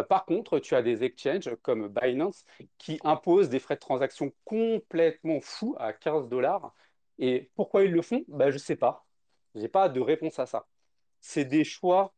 par 0.07 0.23
contre, 0.25 0.59
tu 0.59 0.73
as 0.73 0.81
des 0.81 1.03
exchanges 1.03 1.53
comme 1.63 1.89
Binance 1.89 2.45
qui 2.77 2.97
imposent 3.03 3.49
des 3.49 3.59
frais 3.59 3.75
de 3.75 3.81
transaction 3.81 4.31
complètement 4.45 5.41
fous 5.41 5.75
à 5.77 5.91
15 5.91 6.29
dollars. 6.29 6.73
Et 7.21 7.51
pourquoi 7.55 7.85
ils 7.85 7.91
le 7.93 8.03
font? 8.03 8.25
Ben, 8.29 8.49
je 8.49 8.55
ne 8.55 8.59
sais 8.59 8.75
pas. 8.77 9.07
Je 9.55 9.61
n'ai 9.61 9.69
pas 9.69 9.89
de 9.89 10.01
réponse 10.01 10.39
à 10.39 10.47
ça. 10.47 10.67
C'est 11.21 11.45
des 11.45 11.63
choix 11.65 12.15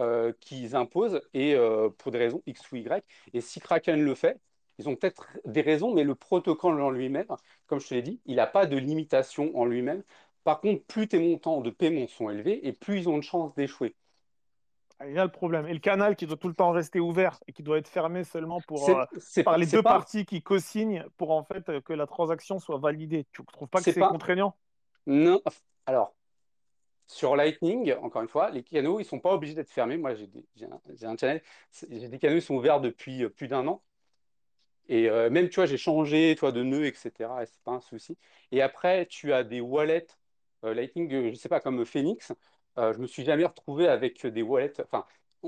euh, 0.00 0.32
qu'ils 0.40 0.76
imposent 0.76 1.22
et 1.34 1.54
euh, 1.56 1.90
pour 1.90 2.12
des 2.12 2.18
raisons 2.18 2.42
X 2.46 2.72
ou 2.72 2.76
Y. 2.76 3.04
Et 3.34 3.40
si 3.40 3.60
Kraken 3.60 4.02
le 4.04 4.14
fait, 4.14 4.40
ils 4.78 4.88
ont 4.88 4.96
peut-être 4.96 5.28
des 5.46 5.62
raisons, 5.62 5.94
mais 5.94 6.04
le 6.04 6.14
protocole 6.16 6.80
en 6.82 6.90
lui-même, 6.90 7.26
comme 7.66 7.80
je 7.80 7.88
te 7.88 7.94
l'ai 7.94 8.02
dit, 8.02 8.20
il 8.26 8.36
n'a 8.36 8.46
pas 8.48 8.66
de 8.66 8.76
limitation 8.76 9.56
en 9.58 9.66
lui-même. 9.66 10.04
Par 10.44 10.60
contre, 10.60 10.84
plus 10.86 11.08
tes 11.08 11.18
montants 11.20 11.60
de 11.62 11.70
paiement 11.70 12.08
sont 12.08 12.30
élevés 12.30 12.66
et 12.66 12.72
plus 12.72 13.00
ils 13.00 13.08
ont 13.08 13.18
de 13.18 13.22
chances 13.24 13.54
d'échouer. 13.54 13.96
Il 15.06 15.12
y 15.12 15.18
a 15.18 15.24
le 15.24 15.30
problème. 15.30 15.66
Et 15.66 15.72
le 15.72 15.80
canal 15.80 16.16
qui 16.16 16.26
doit 16.26 16.36
tout 16.36 16.48
le 16.48 16.54
temps 16.54 16.70
rester 16.70 17.00
ouvert 17.00 17.38
et 17.48 17.52
qui 17.52 17.62
doit 17.62 17.78
être 17.78 17.88
fermé 17.88 18.24
seulement 18.24 18.60
pour, 18.60 18.88
euh, 18.88 19.04
par 19.44 19.58
les 19.58 19.66
deux 19.66 19.82
pas, 19.82 19.94
parties 19.94 20.24
qui 20.24 20.42
co-signent 20.42 21.04
pour 21.16 21.32
en 21.32 21.42
fait 21.42 21.68
euh, 21.68 21.80
que 21.80 21.92
la 21.92 22.06
transaction 22.06 22.58
soit 22.58 22.78
validée. 22.78 23.26
Tu 23.32 23.42
ne 23.42 23.46
trouves 23.46 23.68
pas 23.68 23.78
que 23.78 23.84
c'est 23.84 23.98
pas, 23.98 24.08
contraignant? 24.08 24.54
non. 25.06 25.42
Alors, 25.86 26.14
sur 27.06 27.36
Lightning, 27.36 27.92
encore 28.02 28.22
une 28.22 28.28
fois, 28.28 28.50
les 28.50 28.62
canaux, 28.62 28.98
ils 28.98 29.02
ne 29.02 29.08
sont 29.08 29.20
pas 29.20 29.34
obligés 29.34 29.54
d'être 29.54 29.70
fermés. 29.70 29.96
Moi, 29.96 30.14
j'ai 30.14 30.28
un, 30.64 30.80
j'ai 30.94 31.06
un 31.06 31.16
channel, 31.16 31.42
des 31.88 32.18
canaux 32.18 32.36
qui 32.36 32.42
sont 32.42 32.54
ouverts 32.54 32.80
depuis 32.80 33.24
euh, 33.24 33.28
plus 33.28 33.48
d'un 33.48 33.66
an. 33.66 33.82
Et 34.88 35.08
euh, 35.08 35.30
même, 35.30 35.48
tu 35.48 35.56
vois, 35.56 35.66
j'ai 35.66 35.76
changé, 35.76 36.34
tu 36.34 36.40
vois, 36.40 36.52
de 36.52 36.62
nœud, 36.62 36.86
etc. 36.86 37.10
Et 37.42 37.46
c'est 37.46 37.62
pas 37.62 37.72
un 37.72 37.80
souci. 37.80 38.16
Et 38.52 38.62
après, 38.62 39.06
tu 39.06 39.32
as 39.32 39.42
des 39.42 39.60
wallets 39.60 40.06
euh, 40.64 40.74
Lightning, 40.74 41.30
je 41.30 41.34
sais 41.34 41.48
pas, 41.48 41.60
comme 41.60 41.84
Phoenix. 41.84 42.32
Euh, 42.78 42.92
je 42.92 42.98
me 42.98 43.06
suis 43.06 43.24
jamais 43.24 43.44
retrouvé 43.44 43.88
avec 43.88 44.26
des 44.26 44.42
wallets. 44.42 44.80
Enfin, 44.80 45.06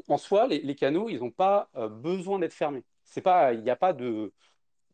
en 0.08 0.18
soi, 0.18 0.46
les, 0.46 0.74
canaux, 0.74 1.08
ils 1.08 1.20
n'ont 1.20 1.30
pas 1.30 1.68
euh, 1.76 1.88
besoin 1.88 2.38
d'être 2.38 2.54
fermés. 2.54 2.84
C'est 3.04 3.20
pas, 3.22 3.52
il 3.52 3.62
n'y 3.62 3.70
a 3.70 3.76
pas 3.76 3.92
de, 3.92 4.32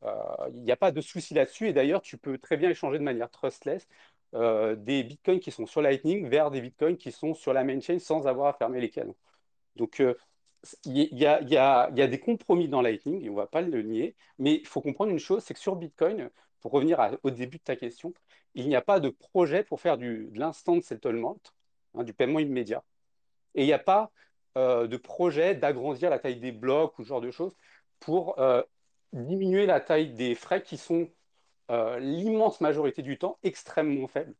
euh, 0.05 0.51
il 0.55 0.70
a 0.70 0.76
pas 0.76 0.93
de 0.93 1.01
souci 1.01 1.35
là-dessus. 1.35 1.68
Et 1.68 1.72
d'ailleurs, 1.72 2.03
tu 2.03 2.18
peux 2.18 2.39
très 2.39 2.57
bien 2.57 2.70
échanger 2.70 2.99
de 2.99 3.05
manière 3.05 3.30
trustless 3.30 3.89
euh, 4.35 4.76
des 4.76 5.03
bitcoins 5.05 5.41
qui 5.41 5.51
sont 5.51 5.66
sur 5.66 5.83
Lightning 5.83 6.28
vers 6.28 6.51
des 6.51 6.61
bitcoins 6.61 6.97
qui 6.97 7.12
sont 7.12 7.35
sur 7.35 7.53
la 7.53 7.64
main 7.64 7.80
chain 7.80 7.99
sans 7.99 8.26
avoir 8.26 8.49
à 8.49 8.53
fermer 8.55 8.80
les 8.80 8.91
canaux. 8.91 9.16
Donc, 9.76 10.03
il 10.85 11.18
y 11.18 11.26
a, 11.26 11.91
des 11.91 12.20
compromis 12.20 12.68
dans 12.68 12.83
Lightning, 12.83 13.28
on 13.28 13.33
ne 13.33 13.37
va 13.37 13.47
pas 13.47 13.62
le 13.62 13.83
nier, 13.83 14.14
mais 14.39 14.55
il 14.57 14.66
faut 14.66 14.80
comprendre 14.80 15.11
une 15.11 15.18
chose, 15.18 15.43
c'est 15.43 15.55
que 15.55 15.61
sur 15.61 15.76
Bitcoin, 15.76 16.30
pour 16.61 16.72
revenir 16.72 17.18
au 17.22 17.30
début 17.30 17.59
de 17.59 17.62
ta 17.62 17.76
question, 17.76 18.14
il 18.55 18.68
n'y 18.68 18.76
a 18.76 18.83
pas 18.83 19.01
de 19.01 19.09
projet 19.09 19.64
pour 19.64 19.80
faire 19.80 19.99
du, 19.99 20.28
de 20.30 20.39
l'instant 20.39 20.80
settlement, 20.80 21.39
hein, 21.95 22.05
du 22.05 22.12
paiement 22.12 22.38
immédiat. 22.38 22.82
Et 23.55 23.62
il 23.62 23.66
n'y 23.66 23.72
a 23.72 23.78
pas 23.78 24.11
de 24.57 24.97
projets 24.97 25.55
d'agrandir 25.55 26.11
la 26.11 26.18
taille 26.18 26.40
des 26.40 26.53
blocs 26.53 26.99
ou 26.99 27.05
ce 27.05 27.09
genre 27.09 27.20
de 27.20 27.30
choses 27.30 27.57
pour 28.01 28.36
diminuer 29.12 29.66
la 29.66 29.80
taille 29.80 30.12
des 30.12 30.34
frais 30.34 30.62
qui 30.62 30.76
sont 30.76 31.09
l'immense 31.70 32.61
majorité 32.61 33.03
du 33.03 33.18
temps 33.18 33.38
extrêmement 33.43 34.09
faibles. 34.09 34.34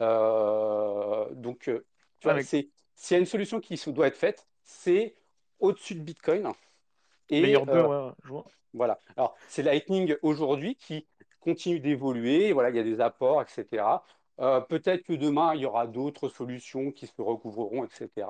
donc, 0.00 1.60
tu 1.60 1.82
vois, 2.22 2.42
s'il 2.42 2.68
y 3.10 3.14
a 3.14 3.18
une 3.18 3.26
solution 3.26 3.60
qui 3.60 3.80
doit 3.92 4.06
être 4.06 4.16
faite, 4.16 4.46
c'est 4.62 5.14
au-dessus 5.60 5.94
de 5.94 6.00
Bitcoin. 6.00 6.50
Et, 7.28 7.40
Layer 7.40 7.64
2, 7.66 7.82
ouais, 7.82 8.12
je 8.24 8.28
vois. 8.28 8.44
Voilà. 8.72 9.00
Alors, 9.16 9.34
c'est 9.48 9.62
Lightning 9.62 10.16
aujourd'hui 10.22 10.76
qui 10.76 11.06
continue 11.40 11.80
d'évoluer. 11.80 12.52
Voilà, 12.52 12.70
il 12.70 12.76
y 12.76 12.78
a 12.78 12.82
des 12.82 13.00
apports, 13.00 13.42
etc. 13.42 13.84
Euh, 14.40 14.60
peut-être 14.60 15.02
que 15.04 15.14
demain, 15.14 15.54
il 15.54 15.62
y 15.62 15.66
aura 15.66 15.86
d'autres 15.86 16.28
solutions 16.28 16.92
qui 16.92 17.06
se 17.06 17.20
recouvreront, 17.22 17.84
etc. 17.84 18.28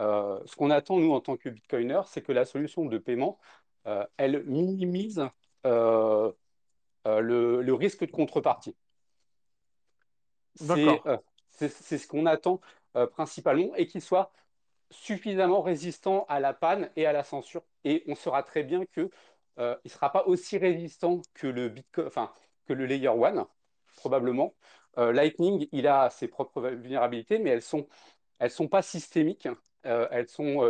Euh, 0.00 0.40
ce 0.46 0.56
qu'on 0.56 0.70
attend, 0.70 0.98
nous, 0.98 1.12
en 1.12 1.20
tant 1.20 1.36
que 1.36 1.48
Bitcoiner, 1.48 2.00
c'est 2.06 2.22
que 2.22 2.32
la 2.32 2.44
solution 2.44 2.86
de 2.86 2.98
paiement, 2.98 3.38
euh, 3.86 4.06
elle 4.16 4.44
minimise 4.44 5.28
le, 5.64 6.34
le, 7.04 7.74
risque 7.74 8.06
de 8.06 8.10
contrepartie. 8.10 8.74
C'est 10.56 11.98
ce 11.98 12.06
qu'on 12.06 12.26
attend 12.26 12.60
principalement 13.12 13.74
et 13.74 13.86
qu'il 13.86 14.00
soit 14.00 14.32
suffisamment 14.90 15.60
résistant 15.62 16.24
à 16.28 16.40
la 16.40 16.54
panne 16.54 16.90
et 16.96 17.06
à 17.06 17.12
la 17.12 17.24
censure. 17.24 17.62
Et 17.84 18.04
on 18.06 18.14
saura 18.14 18.42
très 18.42 18.62
bien 18.62 18.86
qu'il 18.86 19.10
ne 19.58 19.88
sera 19.88 20.10
pas 20.12 20.24
aussi 20.26 20.56
résistant 20.58 21.20
que 21.34 21.46
le, 21.46 21.68
Bitcoin, 21.68 22.06
enfin, 22.06 22.32
que 22.66 22.72
le 22.72 22.86
Layer 22.86 23.08
1, 23.08 23.48
probablement. 23.96 24.54
Euh, 24.98 25.12
Lightning, 25.12 25.68
il 25.72 25.86
a 25.86 26.10
ses 26.10 26.28
propres 26.28 26.60
vulnérabilités, 26.62 27.38
mais 27.38 27.50
elles 27.50 27.56
ne 27.56 27.60
sont, 27.60 27.86
elles 28.38 28.50
sont 28.50 28.68
pas 28.68 28.82
systémiques, 28.82 29.48
euh, 29.86 30.08
elles 30.10 30.28
sont, 30.28 30.62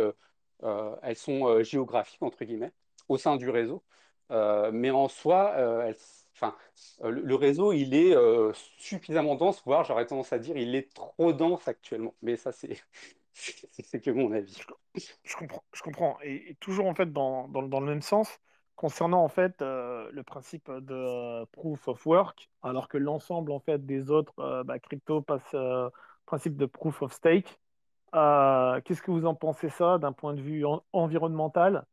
euh, 0.63 0.95
elles 1.03 1.15
sont 1.15 1.63
géographiques, 1.63 2.23
entre 2.23 2.43
guillemets, 2.45 2.73
au 3.09 3.17
sein 3.17 3.35
du 3.37 3.49
réseau. 3.49 3.83
mais 4.29 4.91
en 4.91 5.07
soi, 5.07 5.55
enfin, 6.33 6.55
le, 7.03 7.35
réseau, 7.35 7.71
il 7.73 7.93
est 7.93 8.15
suffisamment 8.77 9.35
dense, 9.35 9.61
voire 9.65 9.83
j'aurais 9.83 10.05
tendance 10.05 10.33
à 10.33 10.39
dire, 10.39 10.57
il 10.57 10.75
est 10.75 10.93
trop 10.93 11.33
dense 11.33 11.67
actuellement. 11.67 12.15
Mais 12.21 12.35
ça, 12.37 12.51
c'est 12.51 12.81
que 14.01 14.11
mon 14.11 14.31
avis. 14.31 14.57
Je, 15.23 15.35
comprends, 15.35 15.63
je 15.73 15.81
comprends. 15.81 16.17
Et, 16.23 16.55
toujours 16.59 16.87
en 16.87 16.95
fait 16.95 17.11
dans, 17.11 17.47
dans, 17.49 17.79
le 17.79 17.85
même 17.85 18.01
sens, 18.01 18.39
concernant 18.75 19.23
en 19.23 19.29
fait 19.29 19.61
euh, 19.61 20.09
le 20.11 20.23
principe 20.23 20.69
de 20.69 20.93
euh, 20.93 21.45
proof 21.51 21.87
of 21.87 22.05
work, 22.05 22.49
alors 22.61 22.87
que 22.87 22.97
l'ensemble 22.97 23.51
en 23.51 23.59
fait 23.59 23.85
des 23.85 24.11
autres 24.11 24.33
euh, 24.39 24.63
bah, 24.63 24.79
crypto 24.79 25.21
passe 25.21 25.55
principe 26.25 26.57
de 26.57 26.65
proof 26.65 27.01
of 27.01 27.13
stake. 27.13 27.59
Qu'est-ce 28.13 29.01
que 29.01 29.11
vous 29.11 29.25
en 29.25 29.35
pensez 29.35 29.69
ça 29.69 29.97
d'un 29.97 30.13
point 30.13 30.33
de 30.33 30.41
vue 30.41 30.63
environnemental? 30.93 31.85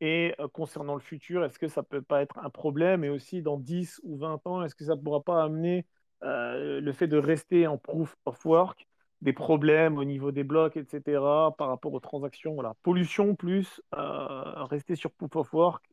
Et 0.00 0.34
concernant 0.52 0.94
le 0.94 1.00
futur, 1.00 1.44
est-ce 1.44 1.58
que 1.58 1.68
ça 1.68 1.82
peut 1.82 2.02
pas 2.02 2.22
être 2.22 2.38
un 2.38 2.50
problème? 2.50 3.04
Et 3.04 3.08
aussi 3.08 3.42
dans 3.42 3.58
10 3.58 4.00
ou 4.04 4.16
20 4.16 4.46
ans, 4.46 4.62
est-ce 4.62 4.74
que 4.74 4.84
ça 4.84 4.94
ne 4.94 5.00
pourra 5.00 5.22
pas 5.22 5.42
amener 5.42 5.86
le 6.22 6.92
fait 6.92 7.08
de 7.08 7.18
rester 7.18 7.66
en 7.66 7.76
proof 7.76 8.16
of 8.24 8.44
work 8.44 8.86
des 9.20 9.32
problèmes 9.32 9.98
au 9.98 10.04
niveau 10.04 10.30
des 10.30 10.44
blocs, 10.44 10.76
etc., 10.76 11.20
par 11.58 11.68
rapport 11.68 11.92
aux 11.92 12.00
transactions. 12.00 12.56
Pollution 12.82 13.34
plus 13.34 13.82
rester 13.92 14.94
sur 14.94 15.10
proof 15.10 15.34
of 15.36 15.52
work 15.52 15.84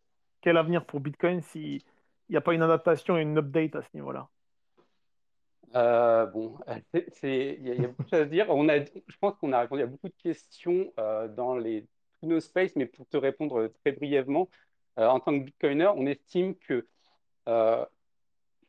quel 0.41 0.57
avenir 0.57 0.85
pour 0.85 0.99
Bitcoin 0.99 1.41
s'il 1.41 1.81
n'y 2.29 2.35
a 2.35 2.41
pas 2.41 2.53
une 2.53 2.61
adaptation 2.61 3.17
et 3.17 3.21
une 3.21 3.37
update 3.37 3.75
à 3.75 3.81
ce 3.81 3.89
niveau-là? 3.93 4.27
Euh, 5.75 6.25
bon, 6.25 6.57
il 7.23 7.59
y, 7.63 7.85
a 7.85 7.87
beaucoup 7.87 8.03
de 8.03 8.09
choses 8.09 8.21
à 8.21 8.25
dire. 8.25 8.47
On 8.49 8.67
a, 8.67 8.79
je 8.83 9.17
pense 9.19 9.35
qu'on 9.37 9.53
a 9.53 9.61
répondu 9.61 9.83
à 9.83 9.85
beaucoup 9.85 10.09
de 10.09 10.21
questions 10.21 10.91
euh, 10.99 11.27
dans 11.27 11.55
les 11.55 11.87
tous 12.19 12.27
nos 12.27 12.39
spaces, 12.39 12.75
mais 12.75 12.85
pour 12.85 13.07
te 13.07 13.17
répondre 13.17 13.71
très 13.83 13.93
brièvement, 13.93 14.49
euh, 14.99 15.07
en 15.07 15.19
tant 15.19 15.37
que 15.37 15.45
Bitcoiner, 15.45 15.91
on 15.95 16.05
estime 16.05 16.55
que 16.55 16.85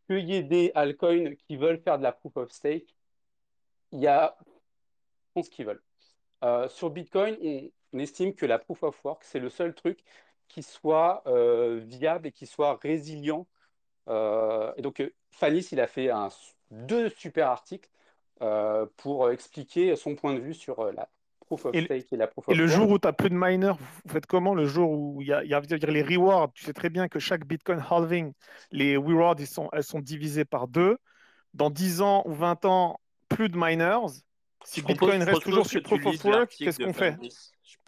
qu'il 0.09 0.29
y 0.29 0.35
ait 0.35 0.43
des 0.43 0.73
altcoins 0.75 1.35
qui 1.37 1.57
veulent 1.57 1.81
faire 1.81 1.99
de 1.99 2.03
la 2.03 2.13
proof 2.13 2.37
of 2.37 2.51
stake, 2.51 2.97
il 3.93 4.01
y 4.01 4.07
a, 4.07 4.37
je 4.47 5.33
pense 5.35 5.49
qu'ils 5.49 5.67
veulent. 5.67 5.83
sur 6.69 6.91
Bitcoin, 6.91 7.37
on, 7.93 7.99
estime 7.99 8.35
que 8.35 8.47
la 8.47 8.59
proof 8.59 8.83
of 8.83 9.05
work, 9.05 9.23
c'est 9.25 9.39
le 9.39 9.51
seul 9.51 9.75
truc 9.75 10.03
qui 10.53 10.63
soit 10.63 11.23
euh, 11.27 11.81
viable 11.83 12.27
et 12.27 12.33
qui 12.33 12.47
soit 12.47 12.79
résilient. 12.83 13.47
Euh, 14.09 14.71
et 14.77 14.83
donc, 14.83 15.01
euh, 15.01 15.09
Fanis, 15.31 15.67
il 15.73 15.81
a 15.81 15.87
fait 15.87 16.11
un, 16.11 16.29
deux 16.71 17.09
super 17.09 17.49
articles 17.49 17.89
pour 18.97 19.31
expliquer 19.31 19.95
son 19.95 20.17
point 20.17 20.35
de 20.35 20.41
vue 20.41 20.53
sur 20.53 20.93
la 20.93 21.09
proof 21.39 21.65
of 21.67 21.77
stake 21.77 22.13
et 22.13 22.17
la 22.17 22.27
proof 22.27 22.49
of 22.49 22.55
Et 22.55 22.59
le 22.59 22.67
jour 22.67 22.91
où 22.91 22.99
tu 22.99 23.07
n'as 23.07 23.13
plus 23.13 23.31
de 23.31 23.37
miners, 23.37 23.75
vous 23.79 24.13
faites 24.13 24.27
comment 24.27 24.53
Le 24.53 24.67
jour 24.67 24.91
où 24.91 25.23
il 25.23 25.29
y 25.29 25.33
a, 25.33 25.45
y 25.45 25.55
a 25.55 25.61
les 25.61 26.03
rewards, 26.03 26.53
tu 26.53 26.65
sais 26.65 26.73
très 26.73 26.91
bien 26.91 27.07
que 27.07 27.21
chaque 27.21 27.47
Bitcoin 27.47 27.81
halving, 27.89 28.33
les 28.73 28.97
rewards, 28.97 29.37
ils 29.39 29.47
sont, 29.47 29.69
elles 29.73 29.85
sont 29.85 30.01
divisées 30.01 30.45
par 30.45 30.67
deux. 30.67 30.99
Dans 31.55 31.71
10 31.71 32.01
ans 32.01 32.25
ou 32.27 32.33
20 32.33 32.65
ans, 32.65 32.99
plus 33.29 33.49
de 33.49 33.57
miners. 33.57 34.09
Si 34.65 34.83
Bitcoin 34.83 35.23
reste 35.23 35.43
toujours 35.43 35.67
sur 35.67 35.83
proof 35.85 36.05
of 36.05 36.25
work, 36.25 36.57
qu'est-ce 36.59 36.83
qu'on 36.83 36.93
fait? 36.93 37.17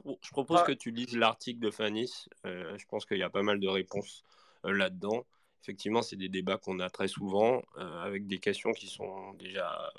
Je 0.04 0.30
propose 0.30 0.62
que 0.62 0.72
tu 0.72 0.90
lises 0.90 1.16
l'article 1.16 1.60
de 1.60 1.70
Fanis. 1.70 2.26
Euh, 2.46 2.76
je 2.76 2.84
pense 2.86 3.04
qu'il 3.06 3.18
y 3.18 3.22
a 3.22 3.30
pas 3.30 3.42
mal 3.42 3.60
de 3.60 3.68
réponses 3.68 4.24
euh, 4.64 4.72
là-dedans. 4.72 5.26
Effectivement, 5.62 6.02
c'est 6.02 6.16
des 6.16 6.28
débats 6.28 6.58
qu'on 6.58 6.78
a 6.80 6.90
très 6.90 7.08
souvent 7.08 7.62
euh, 7.78 8.02
avec 8.02 8.26
des 8.26 8.38
questions 8.38 8.72
qui 8.72 8.86
sont 8.86 9.32
déjà 9.34 9.92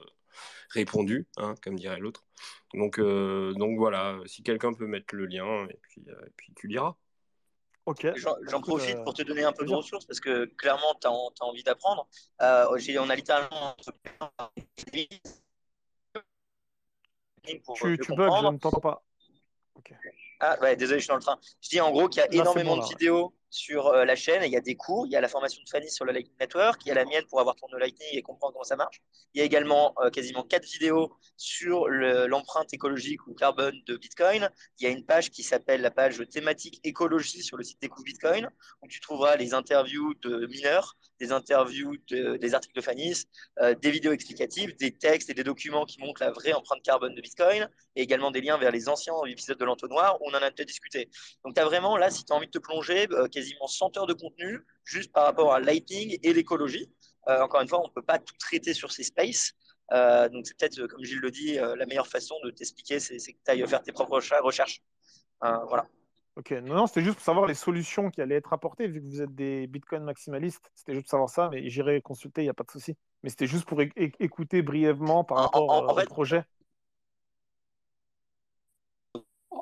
répondues, 0.69 1.27
hein, 1.37 1.55
comme 1.63 1.75
dirait 1.75 1.99
l'autre. 1.99 2.23
Donc, 2.73 2.99
donc 2.99 3.77
voilà, 3.77 4.19
si 4.25 4.43
quelqu'un 4.43 4.73
peut 4.73 4.85
mettre 4.85 5.15
le 5.15 5.25
lien, 5.25 5.65
et 5.67 5.79
puis, 5.81 6.01
et 6.01 6.31
puis 6.35 6.53
tu 6.55 6.67
liras. 6.67 6.95
Ok. 7.85 8.07
J'en 8.15 8.61
profite 8.61 9.01
pour 9.03 9.13
te 9.13 9.23
donner 9.23 9.43
un 9.43 9.53
peu 9.53 9.65
de 9.65 9.73
ressources 9.73 10.05
parce 10.05 10.19
que 10.19 10.45
clairement, 10.45 10.93
tu 10.99 11.07
as, 11.07 11.11
as, 11.11 11.45
envie 11.45 11.63
d'apprendre. 11.63 12.07
on 12.39 13.09
a 13.09 13.15
littéralement. 13.15 13.75
Pour, 17.63 17.75
tu, 17.75 17.97
tu 17.99 18.15
bugs, 18.15 18.29
je 18.41 18.47
ne 18.47 18.57
t'entends 18.57 18.79
pas. 18.79 19.03
Ah 20.39 20.57
ouais, 20.61 20.75
désolé, 20.75 20.99
je 20.99 21.05
suis 21.05 21.09
dans 21.09 21.15
le 21.15 21.21
train. 21.21 21.39
Je 21.61 21.69
dis 21.69 21.81
en 21.81 21.91
gros 21.91 22.09
qu'il 22.09 22.21
y 22.21 22.23
a 22.23 22.33
énormément 22.33 22.77
de 22.77 22.85
vidéos 22.85 23.33
sur 23.49 23.87
euh, 23.87 24.05
la 24.05 24.15
chaîne. 24.15 24.43
il 24.43 24.51
y 24.51 24.57
a 24.57 24.61
des 24.61 24.75
cours. 24.75 25.05
Il 25.07 25.11
y 25.11 25.15
a 25.15 25.21
la 25.21 25.27
formation 25.27 25.61
de 25.63 25.69
Fanny 25.69 25.89
sur 25.89 26.05
le 26.05 26.11
Lightning 26.11 26.35
Network. 26.39 26.81
Il 26.85 26.89
y 26.89 26.91
a 26.91 26.95
la 26.95 27.05
mienne 27.05 27.23
pour 27.29 27.39
avoir 27.39 27.55
tourné 27.55 27.79
Lightning 27.79 28.09
et 28.11 28.21
comprendre 28.21 28.53
comment 28.53 28.63
ça 28.63 28.75
marche. 28.75 29.01
Il 29.33 29.39
y 29.39 29.41
a 29.41 29.45
également 29.45 29.93
euh, 29.99 30.09
quasiment 30.09 30.43
quatre 30.43 30.65
vidéos 30.65 31.13
sur 31.37 31.87
l'empreinte 31.87 32.73
écologique 32.73 33.25
ou 33.27 33.33
carbone 33.33 33.75
de 33.87 33.97
Bitcoin. 33.97 34.49
Il 34.79 34.83
y 34.83 34.87
a 34.87 34.89
une 34.89 35.05
page 35.05 35.31
qui 35.31 35.43
s'appelle 35.43 35.81
la 35.81 35.91
page 35.91 36.21
thématique 36.31 36.79
écologie 36.83 37.43
sur 37.43 37.57
le 37.57 37.63
site 37.63 37.81
Découvre 37.81 38.03
Bitcoin 38.03 38.49
où 38.81 38.87
tu 38.87 38.99
trouveras 38.99 39.35
les 39.35 39.53
interviews 39.53 40.13
de 40.21 40.45
mineurs, 40.47 40.97
des 41.19 41.31
interviews, 41.31 41.95
des 42.09 42.53
articles 42.53 42.75
de 42.75 42.81
Fanny, 42.81 43.13
euh, 43.59 43.73
des 43.75 43.91
vidéos 43.91 44.11
explicatives, 44.11 44.75
des 44.77 44.91
textes 44.91 45.29
et 45.29 45.33
des 45.33 45.43
documents 45.43 45.85
qui 45.85 45.99
montrent 45.99 46.21
la 46.21 46.31
vraie 46.31 46.53
empreinte 46.53 46.83
carbone 46.83 47.15
de 47.15 47.21
Bitcoin 47.21 47.69
et 47.95 48.01
également 48.01 48.31
des 48.31 48.41
liens 48.41 48.57
vers 48.57 48.71
les 48.71 48.89
anciens 48.89 49.13
épisodes 49.27 49.57
de 49.57 49.65
l'entonnoir 49.65 50.21
où 50.21 50.29
on 50.29 50.31
en 50.31 50.41
a 50.41 50.51
peut-être 50.51 50.67
discuté. 50.67 51.09
Donc 51.43 51.55
tu 51.55 51.61
as 51.61 51.65
vraiment 51.65 51.97
là, 51.97 52.09
si 52.09 52.25
tu 52.25 52.33
as 52.33 52.35
envie 52.35 52.47
de 52.47 52.51
te 52.51 52.59
plonger, 52.59 53.07
quasiment 53.35 53.67
100 53.67 53.97
heures 53.97 54.07
de 54.07 54.13
contenu 54.13 54.65
juste 54.85 55.11
par 55.11 55.25
rapport 55.25 55.53
à 55.53 55.59
Lightning 55.59 56.17
et 56.23 56.33
l'écologie. 56.33 56.91
Euh, 57.27 57.41
encore 57.41 57.61
une 57.61 57.67
fois, 57.67 57.81
on 57.81 57.87
ne 57.87 57.93
peut 57.93 58.01
pas 58.01 58.19
tout 58.19 58.35
traiter 58.39 58.73
sur 58.73 58.91
ces 58.91 59.03
spaces. 59.03 59.53
Euh, 59.91 60.29
donc, 60.29 60.45
c'est 60.47 60.57
peut-être, 60.57 60.87
comme 60.87 61.03
Gilles 61.03 61.19
le 61.19 61.31
dit, 61.31 61.59
euh, 61.59 61.75
la 61.75 61.85
meilleure 61.85 62.07
façon 62.07 62.35
de 62.43 62.51
t'expliquer, 62.51 62.99
c'est 62.99 63.17
que 63.17 63.37
tu 63.43 63.51
ailles 63.51 63.67
faire 63.67 63.83
tes 63.83 63.91
propres 63.91 64.19
recherches. 64.41 64.81
voilà. 65.41 65.85
Ok, 66.37 66.51
non, 66.51 66.75
non 66.75 66.87
c'était 66.87 67.01
juste 67.01 67.15
pour 67.15 67.23
savoir 67.23 67.45
les 67.45 67.53
solutions 67.53 68.09
qui 68.09 68.21
allaient 68.21 68.35
être 68.35 68.51
apportées, 68.51 68.87
vu 68.87 69.01
que 69.01 69.07
vous 69.07 69.21
êtes 69.21 69.33
des 69.33 69.67
Bitcoin 69.67 70.03
maximalistes. 70.03 70.69
C'était 70.75 70.93
juste 70.93 71.05
pour 71.05 71.11
savoir 71.11 71.29
ça, 71.29 71.49
mais 71.49 71.69
j'irai 71.69 72.01
consulter, 72.01 72.41
il 72.41 72.45
n'y 72.45 72.49
a 72.49 72.53
pas 72.53 72.65
de 72.65 72.71
souci. 72.71 72.97
Mais 73.23 73.29
c'était 73.29 73.47
juste 73.47 73.65
pour 73.65 73.81
écouter 73.81 74.61
brièvement 74.61 75.23
par 75.23 75.37
rapport 75.37 75.97
au 75.97 76.05
projet. 76.05 76.43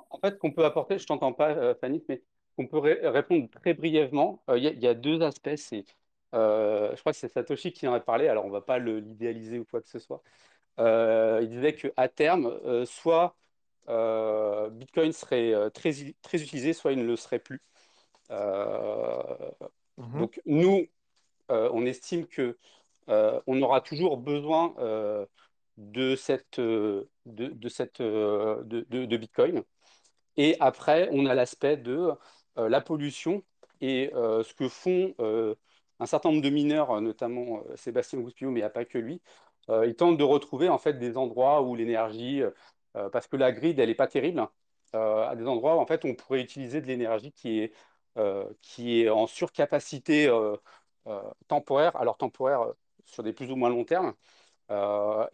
En 0.10 0.20
fait, 0.20 0.40
qu'on 0.40 0.52
peut 0.52 0.66
apporter, 0.66 0.98
je 0.98 1.06
t'entends 1.06 1.34
pas, 1.34 1.76
Fanny, 1.76 2.04
mais 2.10 2.24
on 2.58 2.68
peut 2.68 2.78
répondre 2.78 3.50
très 3.50 3.74
brièvement. 3.74 4.42
Euh, 4.50 4.58
il 4.58 4.64
y, 4.64 4.88
a 4.88 4.94
deux 4.94 5.22
aspects. 5.22 5.50
Euh, 6.34 6.96
je 6.96 7.00
crois 7.00 7.12
que 7.12 7.18
c'est 7.18 7.30
Satoshi 7.30 7.74
qui 7.74 7.88
en 7.88 7.94
a 7.94 8.00
parlé, 8.00 8.28
alors 8.28 8.46
on 8.46 8.48
ne 8.48 8.54
va 8.54 8.62
pas 8.62 8.80
l'idéaliser 8.80 9.60
ou 9.60 9.66
quoi 9.66 9.82
que 9.82 9.90
ce 9.90 10.00
soit. 10.00 10.22
Euh, 10.80 11.40
il 11.44 11.50
disait 11.50 11.74
qu'à 11.74 12.08
terme, 12.08 12.60
soit 12.86 13.36
Bitcoin 13.88 15.12
serait 15.12 15.70
très, 15.72 15.92
très 16.22 16.42
utilisé, 16.42 16.74
soit 16.74 16.94
il 16.94 17.00
ne 17.00 17.06
le 17.06 17.16
serait 17.16 17.40
plus. 17.40 17.62
Mhm. 18.30 20.20
Donc 20.20 20.42
nous, 20.46 20.88
on 21.50 21.86
estime 21.86 22.28
que 22.28 22.58
on 23.08 23.62
aura 23.62 23.82
toujours 23.82 24.18
besoin 24.18 24.74
de, 25.78 26.16
cette, 26.16 26.60
de, 26.60 27.70
cette, 27.70 28.02
de 28.02 29.18
Bitcoin. 29.18 29.64
Et 30.38 30.56
après, 30.60 31.10
on 31.12 31.26
a 31.26 31.36
l'aspect 31.36 31.78
de 31.78 32.12
la 32.56 32.82
pollution 32.82 33.44
et 33.82 34.12
euh, 34.16 34.44
ce 34.44 34.54
que 34.54 34.70
font 34.70 35.14
euh, 35.20 35.56
un 36.00 36.06
certain 36.06 36.30
nombre 36.30 36.42
de 36.42 36.50
mineurs, 36.50 37.02
notamment 37.02 37.64
Sébastien 37.76 38.20
Gouspio, 38.20 38.50
mais 38.50 38.60
il 38.60 38.64
n'y 38.64 38.66
a 38.66 38.70
pas 38.70 38.86
que 38.86 38.98
lui, 38.98 39.22
ils 39.70 39.96
tentent 39.96 40.18
de 40.18 40.24
retrouver 40.24 40.68
en 40.70 40.78
fait 40.78 40.94
des 41.00 41.16
endroits 41.18 41.62
où 41.62 41.76
l'énergie, 41.76 42.42
parce 43.14 43.28
que 43.28 43.38
la 43.38 43.54
grid, 43.54 43.80
elle 43.80 43.88
n'est 43.88 43.96
pas 43.96 44.08
terrible, 44.08 44.46
à 44.92 45.36
des 45.38 45.48
endroits 45.48 45.78
où 45.78 45.80
en 45.80 45.86
fait 45.86 46.04
on 46.04 46.14
pourrait 46.16 46.42
utiliser 46.42 46.82
de 46.82 46.88
l'énergie 46.88 47.32
qui 47.32 47.60
est, 47.60 47.74
qui 48.62 49.02
est 49.02 49.10
en 49.10 49.28
surcapacité 49.28 50.30
temporaire, 51.48 51.96
alors 51.96 52.18
temporaire 52.18 52.74
sur 53.06 53.24
des 53.24 53.32
plus 53.32 53.52
ou 53.52 53.56
moins 53.56 53.70
long 53.70 53.86
terme, 53.86 54.14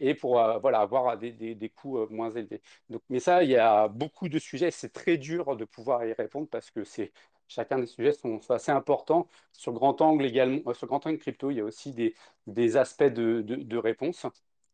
et 0.00 0.14
pour 0.14 0.34
voilà, 0.60 0.80
avoir 0.80 1.16
des, 1.18 1.32
des, 1.32 1.54
des 1.54 1.68
coûts 1.68 2.06
moins 2.10 2.30
élevés. 2.30 2.62
Donc, 2.88 3.02
mais 3.08 3.20
ça, 3.20 3.42
il 3.42 3.50
y 3.50 3.56
a 3.56 3.88
beaucoup 3.88 4.28
de 4.28 4.38
sujets, 4.38 4.70
c'est 4.70 4.92
très 4.92 5.16
dur 5.16 5.56
de 5.56 5.64
pouvoir 5.64 6.04
y 6.04 6.12
répondre 6.12 6.48
parce 6.48 6.70
que 6.70 6.84
c'est 6.84 7.12
chacun 7.48 7.78
des 7.78 7.86
sujets 7.86 8.12
sont, 8.12 8.40
assez 8.50 8.72
importants. 8.72 9.28
Sur 9.52 9.72
grand 9.72 10.00
angle 10.00 10.24
également, 10.24 10.72
sur 10.74 10.86
grand 10.86 11.06
angle 11.06 11.18
crypto, 11.18 11.50
il 11.50 11.56
y 11.58 11.60
a 11.60 11.64
aussi 11.64 11.92
des, 11.92 12.14
des 12.46 12.76
aspects 12.76 13.02
de, 13.04 13.42
de, 13.42 13.56
de 13.56 13.76
réponse. 13.76 14.26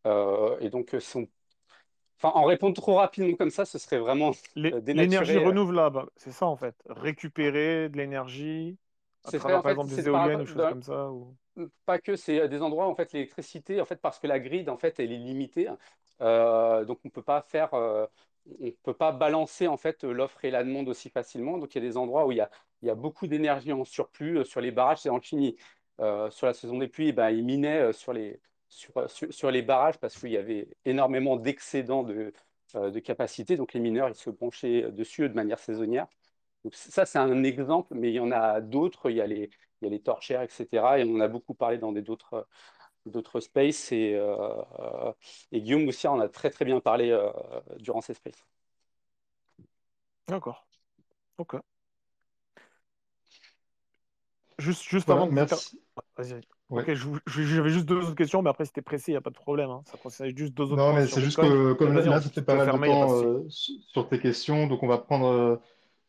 et 0.05 0.71
donc, 0.71 0.95
Enfin, 2.19 2.33
en 2.35 2.45
répondre 2.45 2.75
trop 2.75 2.95
rapidement 2.95 3.37
comme 3.37 3.51
ça, 3.51 3.65
ce 3.67 3.79
serait 3.79 3.99
vraiment 3.99 4.33
L'énergie 4.55 5.37
renouvelable, 5.37 6.07
c'est 6.17 6.33
ça 6.33 6.47
en 6.47 6.57
fait. 6.57 6.75
Récupérer 6.89 7.91
de 7.91 7.97
l'énergie 7.99 8.79
à 9.25 9.33
travers, 9.33 9.63
par 9.63 9.73
exemple, 9.73 9.95
des 9.95 10.07
éoliennes 10.07 10.41
ou 10.41 10.47
choses 10.47 10.69
comme 10.69 10.83
ça 10.83 11.11
ou 11.11 11.35
pas 11.85 11.99
que, 11.99 12.17
c'est 12.17 12.49
des 12.49 12.63
endroits, 12.63 12.87
en 12.87 12.95
fait, 12.95 13.13
l'électricité, 13.13 13.81
en 13.81 13.85
fait, 13.85 13.97
parce 13.97 14.19
que 14.19 14.27
la 14.27 14.39
grid, 14.41 14.69
en 14.69 14.77
fait, 14.77 14.99
elle 15.01 15.13
est 15.13 15.19
limitée. 15.19 15.69
Euh, 16.21 16.85
donc, 16.85 17.01
on 17.05 17.11
peut 17.11 17.23
pas 17.23 17.43
faire, 17.43 17.75
euh, 17.75 18.07
on 18.61 18.71
peut 18.83 18.95
pas 18.95 19.13
balancer, 19.13 19.67
en 19.69 19.77
fait, 19.77 20.05
l'offre 20.05 20.45
et 20.45 20.51
la 20.51 20.65
demande 20.65 20.89
aussi 20.89 21.11
facilement. 21.11 21.59
Donc, 21.59 21.75
il 21.75 21.83
y 21.83 21.87
a 21.87 21.89
des 21.89 21.97
endroits 21.97 22.27
où 22.27 22.33
il 22.33 22.39
y 22.39 22.41
a, 22.41 22.51
il 22.83 22.89
y 22.89 22.91
a 22.91 22.95
beaucoup 22.95 23.27
d'énergie 23.27 23.73
en 23.73 23.85
surplus. 23.85 24.39
Euh, 24.39 24.45
sur 24.45 24.61
les 24.61 24.71
barrages, 24.71 24.99
c'est 24.99 25.11
en 25.11 25.21
Chine. 25.21 25.53
sur 26.31 26.47
la 26.47 26.55
saison 26.55 26.79
des 26.79 26.89
pluies, 26.89 27.13
ben, 27.13 27.31
ils 27.31 27.45
minaient 27.45 27.93
sur 27.93 28.13
les, 28.13 28.41
sur, 28.69 28.93
sur, 29.09 29.51
les 29.51 29.63
barrages 29.63 29.99
parce 29.99 30.19
qu'il 30.19 30.31
y 30.31 30.37
avait 30.37 30.69
énormément 30.85 31.37
d'excédents 31.37 32.03
de, 32.03 32.33
de 32.75 32.99
capacité. 33.01 33.57
Donc, 33.57 33.73
les 33.73 33.81
mineurs, 33.81 34.09
ils 34.09 34.15
se 34.15 34.31
branchaient 34.31 34.91
dessus 34.93 35.29
de 35.29 35.35
manière 35.35 35.59
saisonnière. 35.59 36.07
Ça, 36.73 37.07
c'est 37.07 37.19
un 37.19 37.45
exemple, 37.45 37.95
mais 37.95 38.11
il 38.11 38.15
y 38.15 38.21
en 38.21 38.33
a 38.33 38.61
d'autres. 38.61 39.11
Il 39.11 39.17
y 39.17 39.21
a 39.21 39.27
les, 39.27 39.51
il 39.81 39.85
y 39.85 39.89
a 39.89 39.91
les 39.91 40.01
torchères, 40.01 40.43
etc. 40.43 40.67
Et 40.99 41.05
on 41.05 41.17
en 41.17 41.21
a 41.21 41.29
beaucoup 41.29 41.55
parlé 41.55 41.79
dans 41.79 41.93
d'autres 41.93 42.47
d'autres 43.07 43.41
spaces 43.41 43.93
et, 43.93 44.15
euh, 44.15 45.13
et, 45.53 45.61
Guillaume 45.61 45.87
aussi 45.89 46.09
en 46.09 46.19
a 46.19 46.29
très 46.29 46.51
très 46.51 46.65
bien 46.65 46.81
parlé 46.81 47.11
euh, 47.11 47.31
durant 47.79 48.01
ces 48.01 48.15
spaces. 48.15 48.45
D'accord. 50.29 50.67
Ok. 51.39 51.57
Juste, 54.59 54.83
juste 54.83 55.09
avant 55.09 55.27
de 55.27 55.33
merci. 55.33 55.81
Vas-y. 56.17 56.41
Ok, 56.69 56.93
j'avais 57.27 57.71
juste 57.71 57.87
deux 57.87 57.99
autres 57.99 58.17
questions, 58.17 58.43
mais 58.43 58.51
après 58.51 58.65
c'était 58.65 58.83
précis, 58.83 59.13
il 59.13 59.15
n'y 59.15 59.19
a 59.19 59.21
pas 59.21 59.31
de 59.31 59.37
problème. 59.37 59.71
Hein. 59.71 59.83
Ça 59.85 59.99
concerne 59.99 60.37
juste 60.37 60.53
deux 60.55 60.65
autres 60.65 60.77
Non, 60.77 60.93
mais 60.93 61.07
c'est 61.07 61.21
juste 61.21 61.37
que 61.37 61.75
comme 61.75 61.95
là, 61.95 62.21
ça 62.21 62.29
fait 62.29 62.43
pas 62.43 62.57
mal 62.57 62.67
de 62.67 62.87
temps 62.87 63.23
euh, 63.23 63.45
sur 63.49 64.09
tes 64.09 64.19
questions, 64.19 64.67
donc 64.67 64.83
on 64.83 64.89
va 64.89 64.99
prendre 64.99 65.61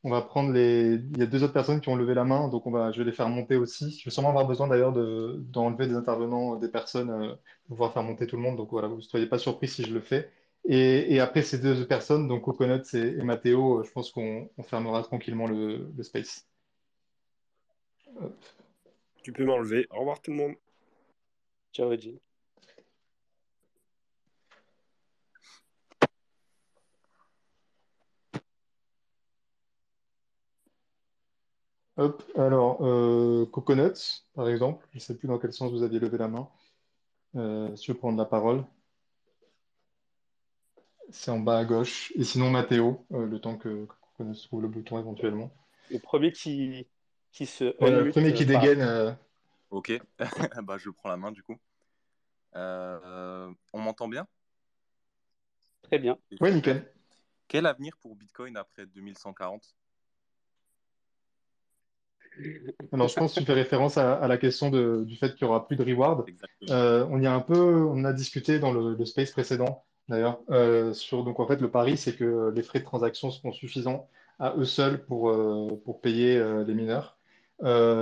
on 0.07 0.11
va 0.11 0.21
prendre 0.21 0.51
les. 0.53 0.95
Il 0.95 1.17
y 1.17 1.21
a 1.21 1.25
deux 1.25 1.43
autres 1.43 1.53
personnes 1.53 1.81
qui 1.81 1.89
ont 1.89 1.95
levé 1.95 2.13
la 2.13 2.23
main, 2.23 2.47
donc 2.49 2.65
on 2.65 2.71
va, 2.71 2.91
je 2.91 2.99
vais 2.99 3.05
les 3.05 3.11
faire 3.11 3.29
monter 3.29 3.55
aussi. 3.57 3.91
Je 3.99 4.05
vais 4.05 4.11
sûrement 4.11 4.29
avoir 4.29 4.47
besoin 4.47 4.67
d'ailleurs 4.67 4.93
de, 4.93 5.35
d'enlever 5.39 5.87
des 5.87 5.95
intervenants, 5.95 6.55
des 6.55 6.69
personnes, 6.69 7.09
euh, 7.09 7.35
pour 7.67 7.75
pouvoir 7.75 7.93
faire 7.93 8.03
monter 8.03 8.25
tout 8.27 8.37
le 8.37 8.41
monde. 8.41 8.57
Donc 8.57 8.69
voilà, 8.71 8.87
vous 8.87 8.97
ne 8.97 9.01
soyez 9.01 9.27
pas 9.27 9.37
surpris 9.37 9.67
si 9.67 9.83
je 9.83 9.93
le 9.93 10.01
fais. 10.01 10.31
Et, 10.65 11.13
et 11.13 11.19
après 11.19 11.43
ces 11.43 11.59
deux 11.59 11.85
personnes, 11.85 12.27
donc 12.27 12.43
Coconuts 12.43 12.83
et, 12.93 13.19
et 13.19 13.23
Mathéo, 13.23 13.83
je 13.83 13.91
pense 13.91 14.11
qu'on 14.11 14.49
on 14.57 14.63
fermera 14.63 15.03
tranquillement 15.03 15.47
le, 15.47 15.89
le 15.95 16.03
space. 16.03 16.47
Tu 19.23 19.31
peux 19.33 19.45
m'enlever. 19.45 19.87
Au 19.91 19.99
revoir 19.99 20.21
tout 20.21 20.31
le 20.31 20.37
monde. 20.37 20.55
Ciao, 21.73 21.91
Edgy. 21.91 22.19
Hop, 31.97 32.23
alors, 32.35 32.85
euh, 32.85 33.47
Coconuts, 33.47 34.23
par 34.35 34.47
exemple, 34.47 34.85
je 34.91 34.97
ne 34.97 35.01
sais 35.01 35.17
plus 35.17 35.27
dans 35.27 35.39
quel 35.39 35.51
sens 35.51 35.71
vous 35.71 35.81
aviez 35.81 35.99
levé 35.99 36.19
la 36.19 36.27
main. 36.27 36.47
Euh, 37.35 37.75
si 37.75 37.85
je 37.85 37.91
veux 37.91 37.97
prendre 37.97 38.19
la 38.19 38.25
parole, 38.25 38.63
c'est 41.09 41.31
en 41.31 41.39
bas 41.39 41.57
à 41.57 41.65
gauche. 41.65 42.13
Et 42.15 42.23
sinon, 42.23 42.51
Mathéo, 42.51 43.03
euh, 43.13 43.25
le 43.25 43.39
temps 43.39 43.57
que, 43.57 43.85
Coconuts 43.85 44.43
trouve 44.43 44.61
le 44.61 44.67
bouton 44.67 44.99
éventuellement. 44.99 45.51
Le 45.89 45.97
premier 45.97 46.31
qui, 46.31 46.85
qui 47.31 47.47
se. 47.47 47.63
le 47.63 48.11
premier 48.11 48.33
qui 48.33 48.45
dégaine. 48.45 49.17
Ok, 49.71 49.99
bah, 50.63 50.77
je 50.77 50.91
prends 50.91 51.09
la 51.09 51.17
main 51.17 51.31
du 51.31 51.41
coup. 51.41 51.57
on 52.53 53.55
m'entend 53.73 54.07
bien? 54.07 54.27
Très 55.81 55.97
bien. 55.97 56.17
Oui, 56.41 56.53
nickel. 56.53 56.91
Quel 57.47 57.65
avenir 57.65 57.97
pour 57.97 58.15
Bitcoin 58.15 58.55
après 58.55 58.85
2140 58.85 59.73
alors, 62.91 63.07
je 63.07 63.15
pense 63.15 63.33
que 63.33 63.39
tu 63.39 63.45
fais 63.45 63.53
référence 63.53 63.97
à, 63.97 64.27
la 64.27 64.37
question 64.37 64.69
du 64.69 65.15
fait 65.15 65.35
qu'il 65.35 65.45
n'y 65.45 65.49
aura 65.49 65.67
plus 65.67 65.75
de 65.75 65.83
reward. 65.83 66.25
Euh, 66.69 67.05
on 67.09 67.21
y 67.21 67.27
a 67.27 67.33
un 67.33 67.39
peu, 67.39 67.85
on 67.85 68.03
a 68.03 68.13
discuté 68.13 68.59
dans 68.59 68.71
le, 68.71 69.05
space 69.05 69.31
précédent, 69.31 69.83
d'ailleurs, 70.09 70.39
euh, 70.49 70.93
sur, 70.93 71.23
donc 71.23 71.39
en 71.39 71.47
fait, 71.47 71.61
le 71.61 71.69
pari, 71.69 71.97
c'est 71.97 72.15
que 72.15 72.51
les 72.55 72.63
frais 72.63 72.79
de 72.79 72.85
transaction 72.85 73.31
seront 73.31 73.51
suffisants 73.51 74.07
à 74.39 74.53
eux 74.57 74.65
seuls 74.65 75.03
pour, 75.05 75.29
euh, 75.29 75.67
pour 75.83 76.01
payer 76.01 76.41
les 76.65 76.73
mineurs. 76.73 77.17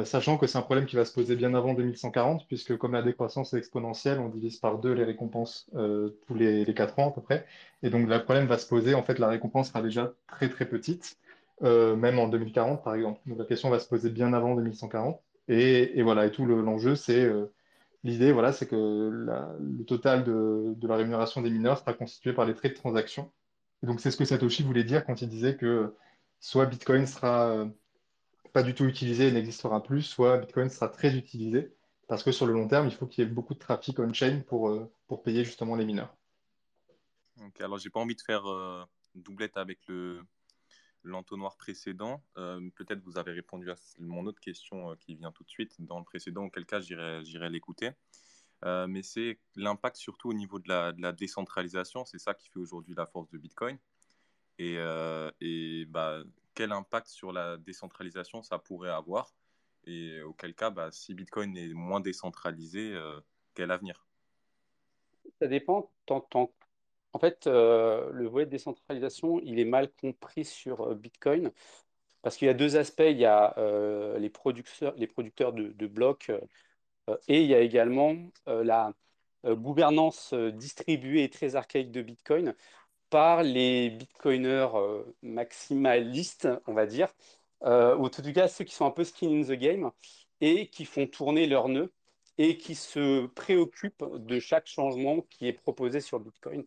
sachant 0.05 0.37
que 0.37 0.47
c'est 0.47 0.57
un 0.57 0.63
problème 0.63 0.85
qui 0.85 0.95
va 0.95 1.05
se 1.05 1.13
poser 1.13 1.35
bien 1.35 1.53
avant 1.53 1.73
2140, 1.73 2.47
puisque 2.47 2.77
comme 2.77 2.93
la 2.93 3.01
décroissance 3.01 3.53
est 3.53 3.57
exponentielle, 3.57 4.19
on 4.19 4.29
divise 4.29 4.57
par 4.57 4.79
deux 4.79 4.93
les 4.93 5.05
récompenses 5.05 5.69
tous 6.27 6.35
les, 6.35 6.65
les 6.65 6.73
4 6.73 6.99
ans 6.99 7.09
à 7.09 7.11
peu 7.11 7.21
près. 7.21 7.45
Et 7.83 7.89
donc, 7.89 8.07
le 8.07 8.23
problème 8.23 8.47
va 8.47 8.57
se 8.57 8.67
poser, 8.67 8.95
en 8.95 9.03
fait, 9.03 9.19
la 9.19 9.27
récompense 9.27 9.69
sera 9.69 9.81
déjà 9.81 10.13
très 10.27 10.49
très 10.49 10.65
petite. 10.65 11.17
Euh, 11.63 11.95
même 11.95 12.19
en 12.19 12.27
2040 12.27 12.83
par 12.83 12.95
exemple. 12.95 13.21
Donc 13.25 13.39
la 13.39 13.45
question 13.45 13.69
va 13.69 13.79
se 13.79 13.87
poser 13.87 14.09
bien 14.09 14.33
avant 14.33 14.55
2140. 14.55 15.21
Et, 15.47 16.01
voilà, 16.01 16.25
et 16.25 16.31
tout 16.31 16.45
l'enjeu, 16.45 16.95
c'est 16.95 17.23
euh, 17.23 17.53
l'idée, 18.03 18.31
voilà, 18.31 18.51
c'est 18.51 18.67
que 18.67 18.75
le 18.75 19.85
total 19.85 20.23
de, 20.23 20.75
la 20.81 20.95
rémunération 20.95 21.41
des 21.41 21.51
mineurs 21.51 21.77
sera 21.77 21.93
constitué 21.93 22.33
par 22.33 22.45
les 22.45 22.55
traits 22.55 22.73
de 22.73 22.77
transaction. 22.77 23.31
Et 23.83 23.85
donc 23.85 24.01
c'est 24.01 24.11
ce 24.11 24.17
que 24.17 24.25
Satoshi 24.25 24.63
voulait 24.63 24.83
dire 24.83 25.05
quand 25.05 25.21
il 25.21 25.29
disait 25.29 25.55
que 25.55 25.95
soit 26.39 26.65
Bitcoin 26.65 27.05
sera 27.05 27.49
euh, 27.49 27.65
pas 28.53 28.63
du 28.63 28.73
tout 28.73 28.85
utilisé 28.85 29.27
et 29.27 29.31
n'existera 29.31 29.81
plus, 29.83 30.01
soit 30.01 30.39
Bitcoin 30.39 30.69
sera 30.69 30.89
très 30.89 31.15
utilisé, 31.15 31.73
parce 32.07 32.23
que 32.23 32.31
sur 32.31 32.47
le 32.47 32.53
long 32.53 32.67
terme, 32.67 32.87
il 32.87 32.93
faut 32.93 33.05
qu'il 33.05 33.23
y 33.23 33.27
ait 33.27 33.31
beaucoup 33.31 33.53
de 33.53 33.59
trafic 33.59 33.99
on-chain 33.99 34.41
pour, 34.47 34.89
pour 35.07 35.23
payer 35.23 35.43
justement 35.43 35.75
les 35.75 35.85
mineurs. 35.85 36.15
Donc, 37.37 37.59
alors, 37.61 37.77
j'ai 37.77 37.89
pas 37.89 37.99
envie 37.99 38.15
de 38.15 38.21
faire 38.21 38.43
doublette 39.15 39.57
avec 39.57 39.79
le, 39.87 40.21
l'entonnoir 41.05 41.55
précédent. 41.55 42.23
Euh, 42.37 42.69
peut-être 42.75 43.01
vous 43.03 43.17
avez 43.17 43.31
répondu 43.31 43.69
à 43.71 43.75
mon 43.99 44.25
autre 44.25 44.39
question 44.39 44.91
euh, 44.91 44.95
qui 44.95 45.15
vient 45.15 45.31
tout 45.31 45.43
de 45.43 45.49
suite 45.49 45.75
dans 45.79 45.99
le 45.99 46.03
précédent, 46.03 46.45
auquel 46.45 46.65
cas 46.65 46.79
j'irai 46.79 47.49
l'écouter. 47.49 47.91
Euh, 48.63 48.87
mais 48.87 49.03
c'est 49.03 49.39
l'impact 49.55 49.97
surtout 49.97 50.29
au 50.29 50.33
niveau 50.33 50.59
de 50.59 50.67
la, 50.67 51.11
décentralisation. 51.11 52.05
C'est 52.05 52.19
ça 52.19 52.33
qui 52.33 52.49
fait 52.49 52.59
aujourd'hui 52.59 52.95
la 52.95 53.05
force 53.05 53.29
de 53.29 53.37
Bitcoin. 53.37 53.77
Et, 54.57 54.75
bah, 55.87 56.23
quel 56.53 56.71
impact 56.71 57.07
sur 57.07 57.31
la 57.31 57.57
décentralisation 57.57 58.41
ça 58.41 58.57
pourrait 58.57 58.89
avoir? 58.89 59.33
Et 59.85 60.21
auquel 60.21 60.55
cas, 60.55 60.71
bah, 60.71 60.89
si 60.91 61.13
Bitcoin 61.13 61.55
est 61.57 61.73
moins 61.73 61.99
décentralisé, 61.99 62.97
quel 63.53 63.71
avenir? 63.71 64.05
Ça 65.39 65.47
dépend. 65.47 65.91
Tant, 66.05 66.21
tant, 66.21 66.51
en 67.15 67.19
fait, 67.19 67.47
euh, 67.47 68.09
le 68.11 68.27
volet 68.27 68.45
de 68.45 68.51
décentralisation, 68.51 69.39
il 69.41 69.57
est 69.57 69.65
mal 69.65 69.89
compris 69.89 70.43
sur 70.43 70.81
euh, 70.81 70.95
Bitcoin 70.95 71.49
parce 72.21 72.35
qu'il 72.35 72.47
y 72.47 72.49
a 72.49 72.53
deux 72.53 72.75
aspects. 72.75 73.03
Il 73.07 73.17
y 73.17 73.25
a 73.25 73.57
euh, 73.57 74.19
les 74.19 74.29
producteurs, 74.29 74.93
les 74.97 75.07
producteurs 75.07 75.53
de, 75.53 75.87
blocs 75.87 76.29
et 77.29 77.41
il 77.41 77.47
y 77.47 77.55
a 77.55 77.61
également 77.61 78.15
la 78.47 78.93
gouvernance 79.45 80.33
distribuée 80.33 81.23
et 81.23 81.29
très 81.29 81.55
archaïque 81.55 81.91
de 81.91 82.01
Bitcoin 82.01 82.55
par 83.09 83.43
les 83.43 83.91
bitcoiners 83.91 84.69
maximalistes, 85.21 86.49
on 86.67 86.73
va 86.73 86.87
dire, 86.87 87.13
ou 87.61 87.67
en 88.05 88.09
tout 88.09 88.23
cas 88.33 88.47
ceux 88.47 88.65
qui 88.65 88.75
sont 88.75 88.85
un 88.85 88.91
peu 88.91 89.03
skin 89.03 89.29
in 89.29 89.43
the 89.43 89.57
game 89.57 89.91
et 90.41 90.67
qui 90.67 90.85
font 90.85 91.07
tourner 91.07 91.47
leurs 91.47 91.69
nœuds 91.69 91.93
et 92.37 92.57
qui 92.57 92.75
se 92.75 93.27
préoccupent 93.27 94.05
de 94.17 94.39
chaque 94.39 94.67
changement 94.67 95.21
qui 95.29 95.47
est 95.47 95.53
proposé 95.53 96.01
sur 96.01 96.19
Bitcoin. 96.19 96.65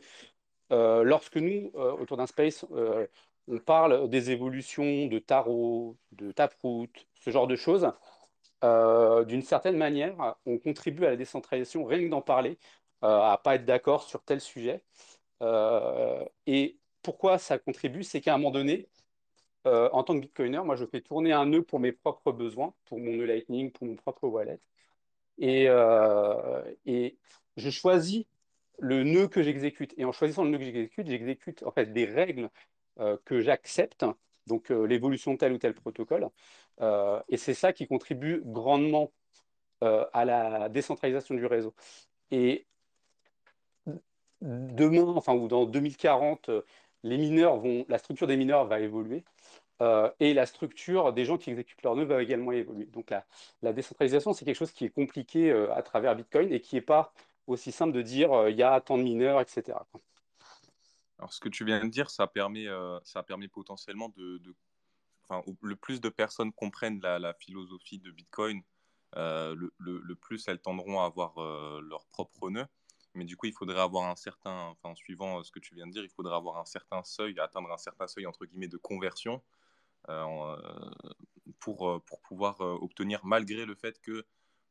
Euh, 0.72 1.02
lorsque 1.02 1.36
nous, 1.36 1.70
euh, 1.76 1.92
autour 1.92 2.16
d'un 2.16 2.26
space, 2.26 2.64
euh, 2.72 3.06
on 3.48 3.58
parle 3.58 4.08
des 4.10 4.30
évolutions 4.30 5.06
de 5.06 5.18
tarot, 5.18 5.96
de 6.12 6.32
taproot, 6.32 6.90
ce 7.14 7.30
genre 7.30 7.46
de 7.46 7.56
choses, 7.56 7.90
d'une 8.62 9.42
certaine 9.42 9.76
manière, 9.76 10.36
on 10.46 10.58
contribue 10.58 11.06
à 11.06 11.10
la 11.10 11.16
décentralisation 11.16 11.84
rien 11.84 12.00
que 12.04 12.10
d'en 12.10 12.22
parler, 12.22 12.58
à 13.02 13.40
pas 13.42 13.54
être 13.54 13.64
d'accord 13.64 14.02
sur 14.02 14.22
tel 14.24 14.40
sujet. 14.40 14.82
et 16.46 16.78
pourquoi 17.02 17.38
ça 17.38 17.58
contribue 17.58 18.02
C'est 18.02 18.20
qu'à 18.20 18.34
un 18.34 18.38
moment 18.38 18.50
donné, 18.50 18.88
en 19.64 20.02
tant 20.04 20.14
que 20.14 20.20
bitcoiner, 20.20 20.60
moi 20.64 20.76
je 20.76 20.86
fais 20.86 21.00
tourner 21.00 21.32
un 21.32 21.46
nœud 21.46 21.62
pour 21.62 21.80
mes 21.80 21.92
propres 21.92 22.32
besoins, 22.32 22.74
pour 22.86 22.98
mon 22.98 23.12
nœud 23.12 23.26
Lightning, 23.26 23.70
pour 23.72 23.86
mon 23.86 23.96
propre 23.96 24.26
wallet. 24.28 24.60
Et, 25.38 25.68
et 26.86 27.18
je 27.56 27.70
choisis 27.70 28.26
le 28.78 29.04
nœud 29.04 29.28
que 29.28 29.42
j'exécute. 29.42 29.94
Et 29.96 30.04
en 30.04 30.12
choisissant 30.12 30.44
le 30.44 30.50
nœud 30.50 30.58
que 30.58 30.64
j'exécute, 30.64 31.06
j'exécute 31.06 31.62
en 31.64 31.70
fait 31.70 31.92
des 31.92 32.04
règles 32.06 32.50
que 33.24 33.40
j'accepte, 33.40 34.04
donc 34.48 34.70
l'évolution 34.70 35.32
de 35.34 35.38
tel 35.38 35.52
ou 35.52 35.58
tel 35.58 35.72
protocole. 35.72 36.28
et 37.28 37.36
c'est 37.36 37.54
ça 37.54 37.72
qui 37.72 37.86
contribue 37.86 38.42
grandement 38.44 39.12
à 39.80 40.24
la 40.24 40.68
décentralisation 40.68 41.36
du 41.36 41.46
réseau. 41.46 41.74
Et 42.32 42.66
demain, 44.42 45.14
enfin, 45.16 45.34
ou 45.34 45.48
dans 45.48 45.64
2040, 45.66 46.50
les 47.02 47.18
mineurs 47.18 47.58
vont, 47.58 47.84
la 47.88 47.98
structure 47.98 48.26
des 48.26 48.36
mineurs 48.36 48.66
va 48.66 48.80
évoluer. 48.80 49.24
Euh, 49.80 50.10
et 50.18 50.34
la 50.34 50.46
structure 50.46 51.12
des 51.12 51.24
gens 51.24 51.38
qui 51.38 51.50
exécutent 51.50 51.82
leur 51.84 51.94
nœud 51.94 52.04
va 52.04 52.20
également 52.22 52.50
évoluer. 52.52 52.86
Donc 52.86 53.10
la, 53.10 53.24
la 53.62 53.72
décentralisation, 53.72 54.32
c'est 54.32 54.44
quelque 54.44 54.56
chose 54.56 54.72
qui 54.72 54.84
est 54.84 54.90
compliqué 54.90 55.50
euh, 55.50 55.72
à 55.72 55.82
travers 55.82 56.16
Bitcoin 56.16 56.52
et 56.52 56.60
qui 56.60 56.74
n'est 56.74 56.80
pas 56.80 57.12
aussi 57.48 57.72
simple 57.72 57.92
de 57.92 58.02
dire 58.02 58.32
euh, 58.32 58.50
il 58.50 58.56
y 58.56 58.62
a 58.62 58.80
tant 58.80 58.98
de 58.98 59.02
mineurs, 59.02 59.40
etc. 59.40 59.78
Alors 61.18 61.32
ce 61.32 61.40
que 61.40 61.48
tu 61.48 61.64
viens 61.64 61.84
de 61.84 61.90
dire, 61.90 62.10
ça 62.10 62.26
permet, 62.26 62.66
ça 63.02 63.24
permet 63.24 63.48
potentiellement 63.48 64.08
de, 64.10 64.40
enfin, 65.24 65.42
le 65.62 65.74
plus 65.74 66.00
de 66.00 66.08
personnes 66.08 66.52
comprennent 66.52 67.00
la, 67.00 67.34
philosophie 67.34 67.98
de 67.98 68.12
Bitcoin, 68.12 68.62
le, 69.16 69.72
le, 69.78 70.14
plus 70.14 70.46
elles 70.46 70.60
tendront 70.60 71.00
à 71.00 71.06
avoir 71.06 71.40
leur 71.80 72.06
propre 72.06 72.50
nœud. 72.50 72.66
Mais 73.14 73.24
du 73.24 73.36
coup, 73.36 73.46
il 73.46 73.52
faudrait 73.52 73.80
avoir 73.80 74.08
un 74.08 74.14
certain, 74.14 74.68
enfin, 74.68 74.94
suivant 74.94 75.42
ce 75.42 75.50
que 75.50 75.58
tu 75.58 75.74
viens 75.74 75.88
de 75.88 75.92
dire, 75.92 76.04
il 76.04 76.10
faudrait 76.10 76.36
avoir 76.36 76.58
un 76.58 76.64
certain 76.64 77.02
seuil, 77.02 77.40
atteindre 77.40 77.72
un 77.72 77.78
certain 77.78 78.06
seuil 78.06 78.26
entre 78.26 78.46
guillemets 78.46 78.68
de 78.68 78.76
conversion 78.76 79.42
euh, 80.08 80.56
euh, 80.56 80.90
pour, 81.60 81.90
euh, 81.90 82.02
pour 82.06 82.20
pouvoir 82.20 82.60
obtenir, 82.60 83.20
malgré 83.24 83.66
le 83.66 83.74
fait 83.74 84.00
que 84.00 84.24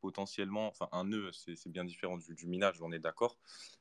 potentiellement, 0.07 0.67
enfin 0.67 0.87
un 0.93 1.03
nœud, 1.03 1.31
c'est 1.33 1.67
bien 1.67 1.83
différent 1.83 2.17
du, 2.17 2.47
minage, 2.47 2.81
on 2.81 2.93
est 2.93 2.99
d'accord, 2.99 3.37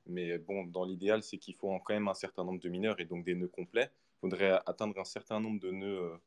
mais 0.07 0.39
bon, 0.39 0.65
dans 0.65 0.85
l'idéal, 0.85 1.23
c'est 1.23 1.39
qu'il 1.39 1.55
faut 1.55 1.69
quand 1.85 1.95
même 1.95 2.09
un 2.09 2.15
certain 2.15 2.45
nombre 2.45 2.61
de 2.61 2.69
mineurs 2.69 2.99
et 3.01 3.05
donc 3.05 3.25
des 3.25 3.37
nœuds 3.37 3.55
complets. 3.61 3.91
Il 3.93 4.21
faudrait 4.23 4.59
atteindre 4.67 4.99
un 4.99 5.05
certain 5.05 5.39
nombre 5.39 5.61
de 5.61 5.71
nœuds, 5.71 6.21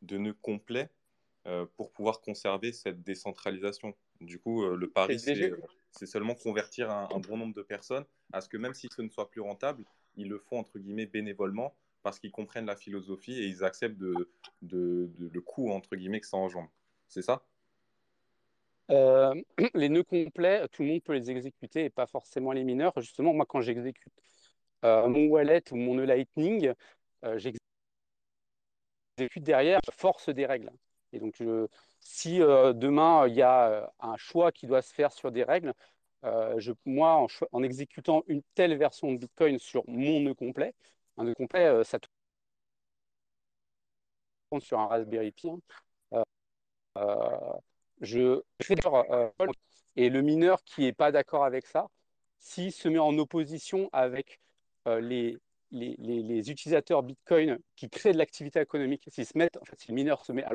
de 0.00 0.16
nœuds 0.16 0.38
complets 0.40 0.88
pour 1.76 1.92
pouvoir 1.92 2.22
conserver 2.22 2.72
cette 2.72 3.02
décentralisation. 3.02 3.94
Du 4.20 4.38
coup, 4.38 4.66
le 4.66 4.88
pari, 4.88 5.18
c'est 5.18 6.06
seulement 6.06 6.34
convertir 6.34 6.90
un, 6.90 7.08
un, 7.14 7.18
bon 7.18 7.36
nombre 7.36 7.54
de 7.54 7.62
personnes 7.62 8.06
à 8.32 8.40
ce 8.40 8.48
que 8.48 8.56
même 8.56 8.74
si 8.74 8.88
ce 8.88 9.02
ne 9.02 9.10
soit 9.10 9.28
plus 9.28 9.42
rentable, 9.42 9.84
ils 10.16 10.28
le 10.28 10.38
font 10.38 10.58
entre 10.58 10.78
guillemets 10.78 11.06
bénévolement 11.06 11.74
parce 12.06 12.20
qu'ils 12.20 12.30
comprennent 12.30 12.66
la 12.66 12.76
philosophie 12.76 13.32
et 13.32 13.46
ils 13.46 13.64
acceptent 13.64 13.98
de, 13.98 14.30
de, 14.62 15.10
le 15.18 15.40
coût, 15.40 15.72
entre 15.72 15.96
guillemets, 15.96 16.20
que 16.20 16.26
ça 16.28 16.36
engendre. 16.36 16.70
C'est 17.08 17.20
ça? 17.20 17.44
Euh, 18.90 19.34
Les 19.74 19.88
nœuds 19.88 20.04
complets, 20.04 20.66
tout 20.68 20.82
le 20.82 20.88
monde 20.88 21.02
peut 21.02 21.14
les 21.14 21.30
exécuter 21.30 21.84
et 21.84 21.90
pas 21.90 22.06
forcément 22.06 22.52
les 22.52 22.64
mineurs. 22.64 22.92
Justement, 23.00 23.32
moi, 23.34 23.46
quand 23.46 23.60
j'exécute 23.60 24.12
euh, 24.84 25.08
mon 25.08 25.26
wallet 25.28 25.62
ou 25.72 25.76
mon 25.76 25.94
nœud 25.94 26.04
Lightning, 26.04 26.72
euh, 27.24 27.38
j'exécute 27.38 27.62
derrière 29.42 29.80
force 29.92 30.28
des 30.28 30.46
règles. 30.46 30.70
Et 31.12 31.20
donc, 31.20 31.42
si 32.00 32.38
demain, 32.38 33.26
il 33.28 33.34
y 33.34 33.42
a 33.42 33.90
un 34.00 34.16
choix 34.16 34.52
qui 34.52 34.66
doit 34.66 34.82
se 34.82 34.92
faire 34.92 35.12
sur 35.12 35.32
des 35.32 35.44
règles, 35.44 35.72
moi, 36.84 37.26
en, 37.52 37.62
exécutant 37.62 38.22
une 38.26 38.42
telle 38.54 38.76
version 38.76 39.12
de 39.12 39.18
Bitcoin 39.18 39.58
sur 39.58 39.84
mon 39.88 40.20
nœud 40.20 40.34
complet, 40.34 40.74
un 41.16 41.24
nœud 41.24 41.34
complet, 41.34 41.84
ça 41.84 41.98
tourne 44.50 44.60
sur 44.60 44.78
un 44.80 44.86
Raspberry 44.86 45.32
Pi. 45.32 45.48
Hein. 45.50 45.60
Euh, 48.02 48.42
euh, 48.70 49.30
je 49.40 49.46
et 49.96 50.10
le 50.10 50.22
mineur 50.22 50.62
qui 50.64 50.82
n'est 50.82 50.92
pas 50.92 51.10
d'accord 51.12 51.44
avec 51.44 51.66
ça, 51.66 51.88
s'il 52.38 52.72
se 52.72 52.88
met 52.88 52.98
en 52.98 53.16
opposition 53.18 53.88
avec 53.92 54.40
les, 54.86 55.38
les, 55.70 56.50
utilisateurs 56.50 57.02
Bitcoin 57.02 57.58
qui 57.76 57.88
créent 57.90 58.12
de 58.12 58.18
l'activité 58.18 58.60
économique, 58.60 59.08
s'ils 59.10 59.26
se 59.26 59.36
mettent, 59.38 59.56
en 59.56 59.64
fait, 59.64 59.80
si 59.80 59.88
le 59.88 59.94
mineur 59.94 60.24
se 60.24 60.32
met 60.32 60.44
à 60.44 60.50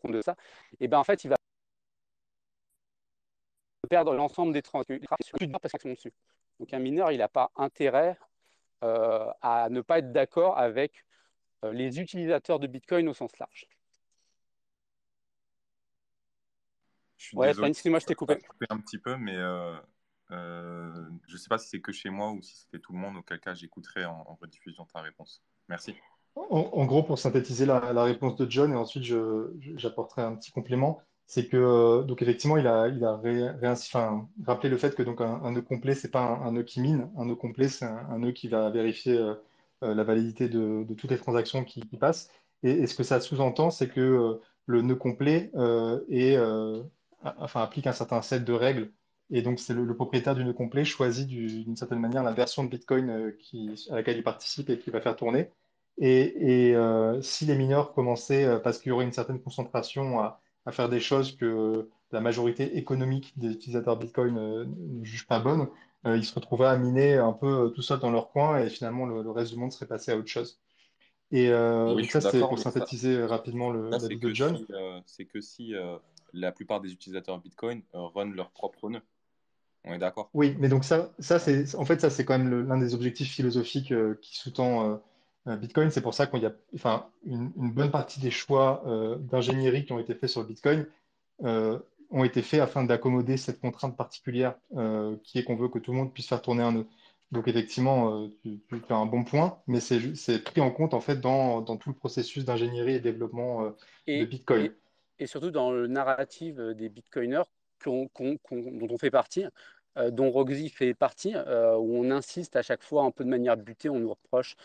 compte 0.00 0.12
de 0.12 0.22
ça, 0.22 0.36
eh 0.80 0.88
ben 0.88 0.98
en 0.98 1.04
fait, 1.04 1.24
il 1.24 1.28
va 1.28 1.36
perdre 3.88 4.14
l'ensemble 4.14 4.52
des 4.52 4.62
transactions 4.62 5.90
dessus. 5.90 6.12
Donc 6.58 6.72
un 6.74 6.78
mineur, 6.78 7.12
il 7.12 7.18
n'a 7.18 7.28
pas 7.28 7.50
intérêt 7.56 8.18
euh, 8.84 9.30
à 9.42 9.68
ne 9.70 9.80
pas 9.80 9.98
être 9.98 10.12
d'accord 10.12 10.58
avec 10.58 11.04
euh, 11.64 11.72
les 11.72 12.00
utilisateurs 12.00 12.60
de 12.60 12.66
Bitcoin 12.66 13.08
au 13.08 13.14
sens 13.14 13.36
large. 13.38 13.66
Je 17.18 17.26
suis 17.26 17.36
ouais, 17.36 17.50
excuse-moi, 17.50 17.98
je 17.98 18.06
t'ai 18.06 18.14
coupé. 18.14 18.38
un 18.70 18.78
petit 18.78 18.98
peu, 18.98 19.16
mais 19.16 19.36
euh, 19.36 19.74
je 20.30 21.32
ne 21.32 21.38
sais 21.38 21.48
pas 21.48 21.58
si 21.58 21.68
c'est 21.68 21.80
que 21.80 21.92
chez 21.92 22.10
moi 22.10 22.30
ou 22.32 22.40
si 22.42 22.56
c'était 22.56 22.78
tout 22.78 22.92
le 22.92 22.98
monde, 22.98 23.16
auquel 23.16 23.40
cas 23.40 23.54
j'écouterai 23.54 24.04
en, 24.04 24.24
en, 24.26 24.38
rediffusion 24.40 24.86
ta 24.86 25.00
réponse. 25.00 25.42
Merci. 25.68 25.94
En, 26.36 26.86
gros, 26.86 27.02
pour 27.02 27.18
synthétiser 27.18 27.66
la, 27.66 27.92
la, 27.92 28.04
réponse 28.04 28.36
de 28.36 28.48
John, 28.48 28.72
et 28.72 28.76
ensuite 28.76 29.02
j'apporterai 29.76 30.22
un 30.22 30.36
petit 30.36 30.52
complément, 30.52 31.02
c'est 31.28 31.46
que 31.46 31.56
euh, 31.56 32.02
donc 32.02 32.22
effectivement 32.22 32.56
il 32.56 32.66
a 32.66 32.88
il 32.88 33.04
a 33.04 33.16
ré, 33.16 33.50
rappelé 34.46 34.70
le 34.70 34.78
fait 34.78 34.94
que 34.94 35.02
donc 35.02 35.20
un, 35.20 35.50
nœud 35.52 35.62
complet 35.62 35.94
c'est 35.94 36.10
pas 36.10 36.22
un, 36.22 36.52
nœud 36.52 36.62
qui 36.62 36.80
mine, 36.80 37.10
un 37.18 37.26
nœud 37.26 37.36
complet 37.36 37.68
c'est 37.68 37.84
un, 37.84 38.18
nœud 38.18 38.32
qui 38.32 38.48
va 38.48 38.70
vérifier 38.70 39.18
euh, 39.18 39.34
euh, 39.84 39.94
la 39.94 40.04
validité 40.04 40.48
de, 40.48 40.84
de, 40.84 40.94
toutes 40.94 41.10
les 41.10 41.18
transactions 41.18 41.64
qui, 41.64 41.82
passent. 41.98 42.30
Et, 42.62 42.86
ce 42.86 42.94
que 42.94 43.02
ça 43.04 43.20
sous-entend, 43.20 43.70
c'est 43.70 43.88
que 43.88 44.40
le 44.66 44.82
nœud 44.82 44.96
complet 44.96 45.52
est, 46.08 46.36
enfin 47.38 47.62
applique 47.62 47.86
un 47.86 47.92
certain 47.92 48.22
set 48.22 48.44
de 48.44 48.52
règles. 48.52 48.92
Et 49.30 49.42
donc 49.42 49.58
c'est 49.58 49.74
le, 49.74 49.94
propriétaire 49.94 50.34
du 50.34 50.44
nœud 50.44 50.54
complet 50.54 50.84
choisit 50.84 51.26
d'une 51.28 51.76
certaine 51.76 52.00
manière 52.00 52.22
la 52.22 52.32
version 52.32 52.64
de 52.64 52.70
Bitcoin 52.70 53.34
qui, 53.38 53.86
à 53.90 53.96
laquelle 53.96 54.16
il 54.16 54.22
participe 54.22 54.70
et 54.70 54.78
qui 54.78 54.90
va 54.90 55.00
faire 55.00 55.16
tourner. 55.16 55.50
Et, 55.98 56.70
et 56.70 56.76
si 57.20 57.44
les 57.44 57.56
mineurs 57.56 57.92
commençaient, 57.92 58.60
parce 58.62 58.78
qu'il 58.78 58.90
y 58.90 58.92
aurait 58.92 59.04
une 59.04 59.12
certaine 59.12 59.40
concentration 59.40 60.20
à 60.20 60.40
à 60.68 60.72
faire 60.72 60.88
des 60.90 61.00
choses 61.00 61.34
que 61.34 61.88
la 62.12 62.20
majorité 62.20 62.76
économique 62.76 63.32
des 63.36 63.48
utilisateurs 63.48 63.96
Bitcoin 63.96 64.36
euh, 64.36 64.64
ne 64.66 65.02
juge 65.02 65.26
pas 65.26 65.40
bonnes, 65.40 65.68
euh, 66.06 66.16
ils 66.16 66.24
se 66.24 66.34
retrouveraient 66.34 66.68
à 66.68 66.76
miner 66.76 67.16
un 67.16 67.32
peu 67.32 67.46
euh, 67.46 67.68
tout 67.70 67.80
seul 67.80 67.98
dans 67.98 68.10
leur 68.10 68.30
coin 68.30 68.58
et 68.58 68.68
finalement 68.68 69.06
le, 69.06 69.30
reste 69.30 69.52
du 69.52 69.58
monde 69.58 69.72
serait 69.72 69.86
passé 69.86 70.12
à 70.12 70.16
autre 70.18 70.28
chose. 70.28 70.60
Et 71.30 71.48
ça, 72.08 72.20
c'est 72.20 72.40
pour 72.40 72.58
synthétiser 72.58 73.22
rapidement 73.22 73.70
le 73.70 73.90
l'avis 73.90 74.18
de 74.18 74.32
John. 74.32 74.58
c'est 75.04 75.26
que 75.26 75.40
si 75.40 75.74
la 76.32 76.52
plupart 76.52 76.80
des 76.80 76.92
utilisateurs 76.92 77.38
Bitcoin 77.38 77.82
run 77.92 78.32
leur 78.32 78.50
propre 78.50 78.88
nœud. 78.90 79.02
On 79.84 79.94
est 79.94 79.98
d'accord? 79.98 80.28
Oui, 80.34 80.56
mais 80.58 80.68
donc 80.68 80.84
ça, 80.84 81.12
ça 81.18 81.38
c'est 81.38 81.74
en 81.76 81.84
fait 81.84 82.00
ça 82.00 82.10
c'est 82.10 82.24
quand 82.24 82.38
même 82.38 82.66
l'un 82.66 82.78
des 82.78 82.94
objectifs 82.94 83.30
philosophiques 83.30 83.92
qui 84.20 84.36
sous-tend 84.36 85.00
euh, 85.48 85.56
Bitcoin, 85.56 85.90
c'est 85.90 86.00
pour 86.00 86.14
ça 86.14 86.26
qu'il 86.26 86.42
y 86.42 86.46
a 86.46 86.52
enfin, 86.74 87.06
une, 87.24 87.50
bonne 87.56 87.90
partie 87.90 88.20
des 88.20 88.30
choix 88.30 88.82
euh, 88.86 89.16
d'ingénierie 89.16 89.84
qui 89.84 89.92
ont 89.92 89.98
été 89.98 90.14
faits 90.14 90.30
sur 90.30 90.42
le 90.42 90.46
Bitcoin 90.46 90.86
euh, 91.44 91.78
ont 92.10 92.24
été 92.24 92.42
faits 92.42 92.60
afin 92.60 92.84
d'accommoder 92.84 93.36
cette 93.36 93.60
contrainte 93.60 93.96
particulière 93.96 94.54
qui 95.22 95.38
est 95.38 95.44
qu'on 95.44 95.56
veut 95.56 95.68
que 95.68 95.78
tout 95.78 95.92
le 95.92 95.98
monde 95.98 96.12
puisse 96.12 96.28
faire 96.28 96.40
tourner 96.40 96.62
un 96.62 96.72
nœud. 96.72 96.86
Donc 97.32 97.46
effectivement, 97.48 98.26
tu, 98.42 98.60
tu, 98.66 98.82
as 98.88 98.96
un 98.96 99.04
bon 99.04 99.24
point, 99.24 99.58
mais 99.66 99.80
c'est 99.80 100.42
pris 100.42 100.62
en 100.62 100.70
compte 100.70 100.94
en 100.94 101.00
fait 101.00 101.20
dans, 101.20 101.60
dans 101.60 101.76
tout 101.76 101.90
le 101.90 101.94
processus 101.94 102.46
d'ingénierie 102.46 102.94
et 102.94 103.00
développement 103.00 103.74
de 104.06 104.24
Bitcoin. 104.24 104.64
Et, 104.64 104.72
surtout 105.26 105.50
dans 105.50 105.70
le 105.70 105.86
narratif 105.86 106.56
des 106.56 106.88
Bitcoiners 106.88 107.42
dont 107.84 108.08
on 108.20 108.98
fait 108.98 109.10
partie, 109.10 109.44
dont 109.96 110.30
Roxy 110.30 110.68
fait 110.68 110.94
partie, 110.94 111.34
où 111.36 111.96
on 111.96 112.10
insiste 112.10 112.56
à 112.56 112.62
chaque 112.62 112.82
fois 112.82 113.04
un 113.04 113.10
peu 113.10 113.24
de 113.24 113.28
manière 113.28 113.56
butée, 113.56 113.88
on 113.88 113.98
nous 113.98 114.10
reproche 114.10 114.56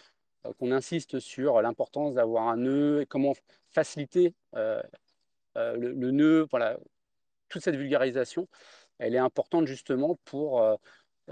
euh, 0.46 0.54
qu'on 0.60 0.72
insiste 0.72 1.20
sur 1.20 1.62
l'importance 1.62 2.14
d'avoir 2.16 2.48
un 2.48 2.58
nœud 2.58 3.02
et 3.02 3.06
comment 3.06 3.34
faciliter 3.72 4.34
euh, 4.56 4.82
euh, 5.58 5.76
le, 5.78 6.12
nœud. 6.12 6.48
Voilà, 6.52 6.78
toute 7.50 7.64
cette 7.64 7.76
vulgarisation, 7.76 8.48
elle 9.00 9.16
est 9.16 9.20
importante 9.20 9.68
justement 9.68 10.18
pour 10.26 10.64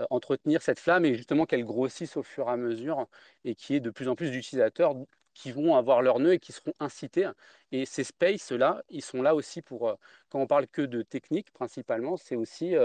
entretenir 0.09 0.61
cette 0.61 0.79
flamme 0.79 1.05
et 1.05 1.15
justement 1.15 1.45
qu'elle 1.45 1.65
grossisse 1.65 2.17
au 2.17 2.23
fur 2.23 2.47
et 2.47 2.51
à 2.51 2.57
mesure 2.57 3.07
et 3.43 3.55
qu'il 3.55 3.73
y 3.75 3.77
ait 3.77 3.81
de 3.81 3.89
plus 3.89 4.07
en 4.07 4.15
plus 4.15 4.31
d'utilisateurs 4.31 4.95
qui 5.33 5.51
vont 5.51 5.75
avoir 5.75 6.01
leur 6.01 6.19
nœud 6.19 6.33
et 6.33 6.39
qui 6.39 6.51
seront 6.51 6.73
incités. 6.79 7.29
Et 7.71 7.85
ces 7.85 8.03
spaces-là, 8.03 8.83
ils 8.89 9.03
sont 9.03 9.21
là 9.21 9.35
aussi 9.35 9.61
pour, 9.61 9.97
quand 10.29 10.39
on 10.39 10.47
parle 10.47 10.67
que 10.67 10.81
de 10.81 11.01
technique 11.01 11.51
principalement, 11.51 12.17
c'est 12.17 12.35
aussi 12.35 12.75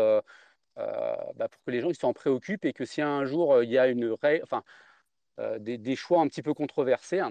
bah, 0.77 1.49
pour 1.51 1.63
que 1.65 1.71
les 1.71 1.81
gens 1.81 1.93
s'en 1.95 2.13
préoccupent 2.13 2.65
et 2.65 2.73
que 2.73 2.85
si 2.85 3.03
un 3.03 3.25
jour 3.25 3.63
il 3.63 3.71
y 3.71 3.79
a 3.79 3.89
une 3.89 4.17
enfin, 4.43 4.63
euh, 5.39 5.59
des, 5.59 5.97
choix 5.97 6.21
un 6.21 6.29
petit 6.29 6.43
peu 6.43 6.55
controversés, 6.55 7.19
et 7.19 7.23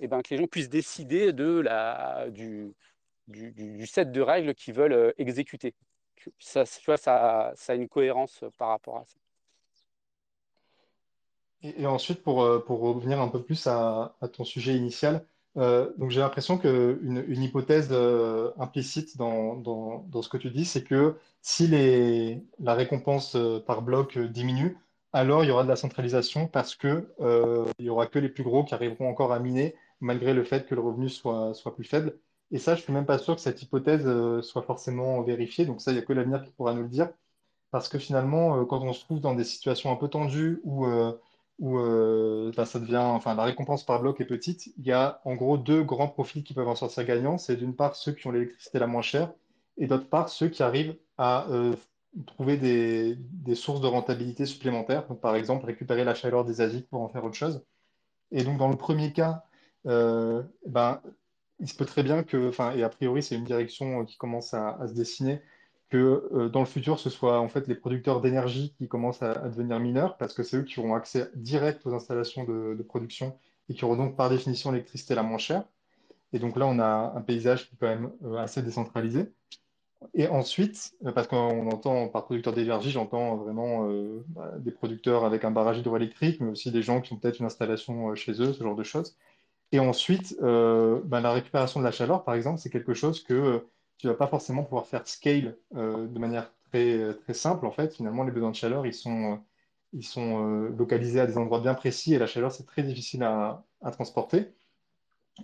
eh 0.00 0.08
ben, 0.08 0.20
que 0.22 0.30
les 0.30 0.38
gens 0.38 0.48
puissent 0.48 0.68
décider 0.68 1.32
de 1.32 1.60
la, 1.60 2.26
du, 2.30 2.74
du, 3.28 3.86
set 3.86 4.10
de 4.10 4.20
règles 4.20 4.54
qu'ils 4.54 4.74
veulent 4.74 4.92
euh, 4.92 5.12
exécuter. 5.18 5.74
Ça, 6.38 6.66
ça, 6.66 6.96
ça, 6.96 7.54
a 7.72 7.74
une 7.74 7.88
cohérence 7.88 8.44
par 8.58 8.68
rapport 8.68 8.98
à 8.98 9.04
ça. 9.04 9.21
Et, 11.62 11.86
ensuite, 11.86 12.22
pour, 12.22 12.42
euh, 12.42 12.58
pour, 12.64 12.80
revenir 12.80 13.20
un 13.20 13.28
peu 13.28 13.42
plus 13.42 13.66
à, 13.66 14.16
ton 14.32 14.44
sujet 14.44 14.76
initial, 14.76 15.24
donc 15.54 16.10
j'ai 16.10 16.20
l'impression 16.20 16.56
qu'une 16.58 17.24
une 17.28 17.42
hypothèse 17.42 17.92
implicite 18.58 19.16
dans, 19.18 19.54
dans, 19.56 19.98
dans, 20.08 20.22
ce 20.22 20.28
que 20.30 20.38
tu 20.38 20.50
dis, 20.50 20.64
c'est 20.64 20.82
que 20.82 21.16
si 21.42 21.66
les, 21.66 22.42
la 22.58 22.74
récompense 22.74 23.36
par 23.66 23.82
bloc 23.82 24.18
diminue, 24.18 24.78
alors 25.12 25.44
il 25.44 25.48
y 25.48 25.50
aura 25.50 25.64
de 25.64 25.68
la 25.68 25.76
centralisation 25.76 26.46
parce 26.48 26.74
que 26.74 27.12
euh, 27.20 27.66
il 27.78 27.84
y 27.86 27.90
aura 27.90 28.06
que 28.06 28.18
les 28.18 28.28
plus 28.28 28.44
gros 28.44 28.64
qui 28.64 28.74
arriveront 28.74 29.08
encore 29.08 29.32
à 29.32 29.38
miner 29.38 29.74
malgré 30.00 30.34
le 30.34 30.44
fait 30.44 30.66
que 30.66 30.74
le 30.74 30.80
revenu 30.80 31.08
soit, 31.08 31.54
soit 31.54 31.74
plus 31.74 31.84
faible. 31.84 32.18
Et 32.50 32.58
ça, 32.58 32.74
je 32.74 32.82
suis 32.82 32.92
même 32.92 33.06
pas 33.06 33.18
sûr 33.18 33.34
que 33.36 33.40
cette 33.40 33.62
hypothèse 33.62 34.02
euh, 34.06 34.42
soit 34.42 34.62
forcément 34.62 35.22
vérifiée. 35.22 35.64
Donc 35.66 35.80
ça, 35.80 35.90
il 35.92 35.94
n'y 35.94 36.00
a 36.00 36.04
que 36.04 36.12
l'avenir 36.12 36.42
qui 36.42 36.50
pourra 36.52 36.74
nous 36.74 36.82
le 36.82 36.88
dire. 36.88 37.10
Parce 37.70 37.88
que 37.88 37.98
finalement, 37.98 38.60
euh, 38.60 38.64
quand 38.66 38.82
on 38.82 38.92
se 38.92 39.04
trouve 39.04 39.20
dans 39.20 39.34
des 39.34 39.44
situations 39.44 39.92
un 39.92 39.96
peu 39.96 40.08
tendues 40.08 40.60
où, 40.64 40.86
euh, 40.86 41.12
où 41.62 41.78
euh, 41.78 42.52
ça 42.64 42.80
devient, 42.80 42.96
enfin, 42.98 43.36
la 43.36 43.44
récompense 43.44 43.86
par 43.86 44.00
bloc 44.02 44.20
est 44.20 44.24
petite, 44.24 44.66
il 44.76 44.84
y 44.84 44.90
a 44.90 45.20
en 45.24 45.36
gros 45.36 45.56
deux 45.56 45.84
grands 45.84 46.08
profils 46.08 46.42
qui 46.42 46.54
peuvent 46.54 46.66
en 46.66 46.74
sortir 46.74 47.04
gagnants. 47.04 47.38
C'est 47.38 47.56
d'une 47.56 47.76
part 47.76 47.94
ceux 47.94 48.10
qui 48.12 48.26
ont 48.26 48.32
l'électricité 48.32 48.80
la 48.80 48.88
moins 48.88 49.00
chère 49.02 49.32
et 49.78 49.86
d'autre 49.86 50.08
part 50.08 50.28
ceux 50.28 50.48
qui 50.48 50.64
arrivent 50.64 50.96
à 51.18 51.46
euh, 51.50 51.72
trouver 52.26 52.56
des, 52.56 53.14
des 53.16 53.54
sources 53.54 53.80
de 53.80 53.86
rentabilité 53.86 54.44
supplémentaires. 54.44 55.06
Donc, 55.06 55.20
par 55.20 55.36
exemple, 55.36 55.64
récupérer 55.66 56.02
la 56.02 56.14
chaleur 56.14 56.44
des 56.44 56.60
ASIC 56.60 56.88
pour 56.90 57.00
en 57.00 57.08
faire 57.08 57.24
autre 57.24 57.36
chose. 57.36 57.64
Et 58.32 58.42
donc, 58.44 58.58
dans 58.58 58.68
le 58.68 58.76
premier 58.76 59.12
cas, 59.12 59.44
euh, 59.86 60.42
ben, 60.66 61.00
il 61.60 61.68
se 61.68 61.76
peut 61.76 61.84
très 61.86 62.02
bien 62.02 62.24
que, 62.24 62.50
et 62.76 62.82
a 62.82 62.88
priori, 62.88 63.22
c'est 63.22 63.36
une 63.36 63.44
direction 63.44 64.04
qui 64.04 64.16
commence 64.16 64.52
à 64.52 64.80
se 64.88 64.94
dessiner, 64.94 65.40
que 65.92 66.26
euh, 66.32 66.48
dans 66.48 66.60
le 66.60 66.66
futur, 66.66 66.98
ce 66.98 67.10
soit 67.10 67.38
en 67.38 67.48
fait 67.48 67.68
les 67.68 67.74
producteurs 67.74 68.22
d'énergie 68.22 68.74
qui 68.78 68.88
commencent 68.88 69.22
à, 69.22 69.34
devenir 69.34 69.78
mineurs, 69.78 70.16
parce 70.16 70.32
que 70.32 70.42
c'est 70.42 70.56
eux 70.56 70.62
qui 70.62 70.80
auront 70.80 70.94
accès 70.94 71.30
direct 71.34 71.84
aux 71.86 71.92
installations 71.92 72.44
de, 72.44 72.82
production 72.82 73.36
et 73.68 73.74
qui 73.74 73.84
auront 73.84 73.96
donc 73.96 74.16
par 74.16 74.30
définition 74.30 74.72
l'électricité 74.72 75.14
la 75.14 75.22
moins 75.22 75.36
chère. 75.36 75.64
Et 76.32 76.38
donc 76.38 76.56
là, 76.56 76.66
on 76.66 76.78
a 76.78 77.12
un 77.14 77.20
paysage 77.20 77.68
qui 77.68 77.74
est 77.74 77.78
quand 77.78 77.88
même 77.88 78.10
euh, 78.24 78.36
assez 78.36 78.62
décentralisé. 78.62 79.30
Et 80.14 80.28
ensuite, 80.28 80.94
euh, 81.04 81.12
parce 81.12 81.26
qu'on 81.26 81.70
entend 81.70 82.08
par 82.08 82.24
producteur 82.24 82.54
d'énergie, 82.54 82.90
j'entends 82.90 83.36
vraiment 83.36 83.86
bah, 84.28 84.52
des 84.58 84.70
producteurs 84.70 85.26
avec 85.26 85.44
un 85.44 85.50
barrage 85.50 85.78
hydroélectrique, 85.78 86.40
mais 86.40 86.52
aussi 86.52 86.72
des 86.72 86.82
gens 86.82 87.02
qui 87.02 87.12
ont 87.12 87.16
peut-être 87.16 87.40
une 87.40 87.46
installation 87.46 88.14
chez 88.14 88.32
eux, 88.40 88.54
ce 88.54 88.62
genre 88.62 88.76
de 88.76 88.82
choses. 88.82 89.14
Et 89.72 89.78
ensuite, 89.78 90.38
bah, 90.40 91.20
la 91.20 91.32
récupération 91.32 91.80
de 91.80 91.84
la 91.84 91.92
chaleur, 91.92 92.24
par 92.24 92.34
exemple, 92.34 92.60
c'est 92.60 92.70
quelque 92.70 92.94
chose 92.94 93.22
que 93.22 93.66
tu 93.98 94.08
vas 94.08 94.14
pas 94.14 94.26
forcément 94.26 94.64
pouvoir 94.64 94.86
faire 94.86 95.06
scale 95.06 95.58
euh, 95.76 96.06
de 96.06 96.18
manière 96.18 96.52
très, 96.70 97.14
très 97.14 97.34
simple. 97.34 97.66
En 97.66 97.70
fait, 97.72 97.94
finalement, 97.94 98.24
les 98.24 98.32
besoins 98.32 98.50
de 98.50 98.56
chaleur, 98.56 98.86
ils 98.86 98.94
sont, 98.94 99.34
euh, 99.34 99.36
ils 99.92 100.04
sont 100.06 100.66
euh, 100.66 100.68
localisés 100.70 101.20
à 101.20 101.26
des 101.26 101.38
endroits 101.38 101.60
bien 101.60 101.74
précis 101.74 102.14
et 102.14 102.18
la 102.18 102.26
chaleur, 102.26 102.52
c'est 102.52 102.66
très 102.66 102.82
difficile 102.82 103.22
à, 103.22 103.64
à 103.82 103.90
transporter. 103.90 104.54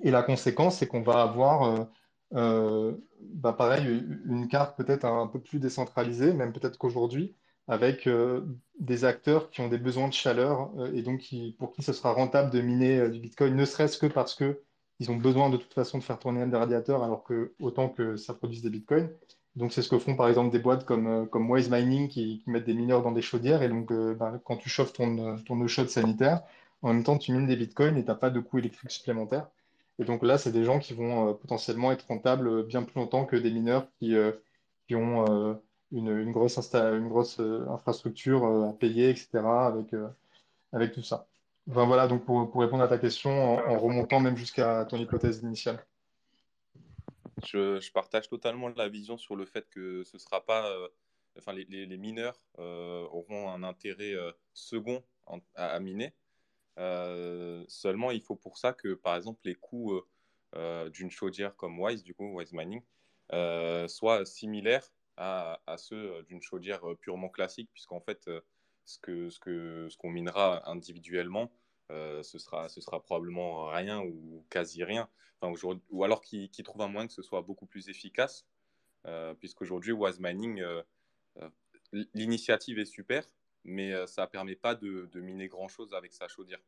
Et 0.02 0.10
la 0.10 0.22
conséquence, 0.22 0.76
c'est 0.78 0.86
qu'on 0.86 1.02
va 1.02 1.22
avoir, 1.22 1.88
euh, 2.34 2.94
bah, 3.20 3.52
pareil, 3.52 4.04
une 4.26 4.48
carte 4.48 4.76
peut-être 4.76 5.04
un 5.04 5.26
peu 5.26 5.40
plus 5.40 5.60
décentralisée, 5.60 6.32
même 6.34 6.52
peut-être 6.52 6.78
qu'aujourd'hui, 6.78 7.36
avec 7.68 8.08
des 8.78 9.04
acteurs 9.04 9.50
qui 9.50 9.60
ont 9.60 9.68
des 9.68 9.78
besoins 9.78 10.08
de 10.08 10.12
chaleur 10.14 10.70
et 10.94 11.02
donc 11.02 11.20
qui, 11.20 11.54
pour 11.58 11.72
qui 11.72 11.82
ce 11.82 11.92
sera 11.92 12.12
rentable 12.12 12.50
de 12.50 12.60
miner 12.60 13.08
du 13.10 13.20
Bitcoin, 13.20 13.54
ne 13.54 13.64
serait-ce 13.64 13.98
que 13.98 14.06
parce 14.06 14.34
que 14.34 14.62
ils 15.00 15.10
ont 15.10 15.16
besoin 15.16 15.50
de 15.50 15.56
toute 15.56 15.74
façon 15.74 15.98
de 15.98 16.02
faire 16.04 16.18
tourner 16.18 16.46
des 16.46 16.56
radiateurs, 16.56 17.02
alors 17.04 17.24
que 17.24 17.52
autant 17.60 17.88
que 17.88 18.16
ça 18.16 18.34
produise 18.34 18.62
des 18.62 18.70
Bitcoins. 18.70 19.10
Donc 19.56 19.72
c'est 19.72 19.82
ce 19.82 19.88
que 19.88 19.98
font 19.98 20.16
par 20.16 20.28
exemple 20.28 20.50
des 20.52 20.58
boîtes 20.60 20.84
comme, 20.84 21.06
euh, 21.06 21.26
comme 21.26 21.50
Wise 21.50 21.70
Mining 21.70 22.08
qui, 22.08 22.42
mettent 22.46 22.64
des 22.66 22.74
mineurs 22.74 23.02
dans 23.02 23.12
des 23.12 23.22
chaudières 23.22 23.62
et 23.62 23.68
donc 23.68 23.90
euh, 23.90 24.14
bah, 24.14 24.40
quand 24.44 24.56
tu 24.56 24.68
chauffes 24.68 24.92
ton, 24.92 25.36
ton 25.38 25.60
eau 25.60 25.68
chaude 25.68 25.88
sanitaire, 25.88 26.42
en 26.82 26.92
même 26.94 27.02
temps 27.04 27.18
tu 27.18 27.32
mines 27.32 27.46
des 27.46 27.56
Bitcoins 27.56 27.96
et 27.96 28.02
tu 28.02 28.08
n'as 28.08 28.14
pas 28.14 28.30
de 28.30 28.40
coût 28.40 28.58
électrique 28.58 28.90
supplémentaire. 28.90 29.48
Et 29.98 30.04
donc 30.04 30.22
là, 30.22 30.38
c'est 30.38 30.52
des 30.52 30.64
gens 30.64 30.78
qui 30.78 30.94
vont 30.94 31.30
euh, 31.30 31.32
potentiellement 31.34 31.92
être 31.92 32.06
rentables 32.06 32.64
bien 32.64 32.82
plus 32.84 33.00
longtemps 33.00 33.24
que 33.26 33.36
des 33.36 33.50
mineurs 33.50 33.88
qui, 33.98 34.14
euh, 34.14 34.32
qui 34.86 34.94
ont 34.94 35.26
euh, 35.28 35.54
une, 35.92 36.08
une 36.10 36.32
grosse, 36.32 36.58
une 36.74 37.08
grosse 37.08 37.40
euh, 37.40 37.68
infrastructure 37.68 38.44
euh, 38.44 38.70
à 38.70 38.72
payer, 38.72 39.10
etc. 39.10 39.38
avec, 39.66 39.94
euh, 39.94 40.08
avec 40.72 40.92
tout 40.92 41.02
ça. 41.02 41.27
Enfin, 41.70 41.84
voilà, 41.86 42.08
donc 42.08 42.24
pour, 42.24 42.50
pour 42.50 42.62
répondre 42.62 42.82
à 42.82 42.88
ta 42.88 42.96
question, 42.96 43.30
en, 43.30 43.78
remontant 43.78 44.20
même 44.20 44.36
jusqu'à 44.36 44.86
ton 44.86 44.96
hypothèse 44.96 45.42
initiale. 45.42 45.84
Je, 47.44 47.78
je 47.78 47.92
partage 47.92 48.28
totalement 48.28 48.68
la 48.70 48.88
vision 48.88 49.18
sur 49.18 49.36
le 49.36 49.44
fait 49.44 49.68
que 49.68 50.02
ce 50.04 50.18
sera 50.18 50.44
pas, 50.44 50.70
euh, 50.70 50.88
enfin, 51.38 51.52
les, 51.52 51.64
les- 51.64 51.98
mineurs 51.98 52.38
euh, 52.58 53.02
auront 53.10 53.50
un 53.50 53.62
intérêt 53.62 54.14
euh, 54.14 54.32
second 54.54 55.02
à, 55.54 55.78
miner. 55.78 56.14
Seulement, 57.68 58.12
il 58.12 58.22
faut 58.22 58.36
pour 58.36 58.56
ça 58.56 58.72
que, 58.72 58.94
par 58.94 59.16
exemple, 59.16 59.40
les 59.44 59.54
coûts 59.54 60.00
d'une 60.92 61.10
chaudière 61.10 61.54
comme 61.54 61.78
Wise, 61.78 62.02
du 62.02 62.14
coup, 62.14 62.38
Wise 62.38 62.52
Mining, 62.54 62.82
soient 63.88 64.24
similaires 64.24 64.88
à, 65.18 65.60
ceux 65.76 66.22
d'une 66.28 66.40
chaudière 66.40 66.80
purement 66.98 67.28
classique, 67.28 67.68
puisqu'en 67.72 68.00
fait, 68.00 68.30
ce 68.86 68.98
que, 69.00 69.28
ce 69.28 69.38
que, 69.38 69.88
ce 69.90 69.98
qu'on 69.98 70.10
minera 70.10 70.68
individuellement, 70.70 71.52
euh, 71.90 72.22
ce 72.22 72.38
sera, 72.38 72.68
ce 72.68 72.80
sera 72.80 73.02
probablement 73.02 73.66
rien 73.68 74.00
ou 74.00 74.44
quasi 74.50 74.84
rien. 74.84 75.08
Enfin, 75.40 75.54
ou 75.90 76.04
alors 76.04 76.20
qu'ils 76.20 76.50
qu'ils 76.50 76.64
trouvent 76.64 76.82
un 76.82 76.88
moyen 76.88 77.06
que 77.06 77.12
ce 77.12 77.22
soit 77.22 77.42
beaucoup 77.42 77.66
plus 77.66 77.88
efficace, 77.88 78.44
euh, 79.06 79.34
puisqu'aujourd'hui, 79.34 79.92
Wise 79.92 80.18
Mining, 80.20 80.60
euh, 80.60 80.82
euh, 81.40 81.48
l'initiative 82.14 82.78
est 82.78 82.84
super, 82.84 83.24
mais 83.64 84.06
ça 84.06 84.22
ne 84.22 84.26
permet 84.26 84.56
pas 84.56 84.74
de, 84.74 85.08
miner 85.14 85.48
grand-chose 85.48 85.94
avec 85.94 86.12
sa 86.12 86.28
chaudière. 86.28 86.60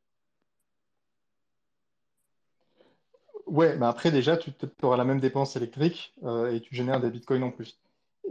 Ouais, 3.47 3.77
mais 3.77 3.87
après 3.87 4.13
déjà, 4.13 4.37
tu 4.37 4.51
auras 4.83 4.97
la 4.97 5.05
même 5.05 5.21
dépense 5.21 5.57
électrique 5.57 6.15
et 6.53 6.61
tu 6.61 6.75
génères 6.75 7.01
des 7.01 7.11
bitcoins 7.11 7.43
en 7.43 7.51
plus. 7.51 7.79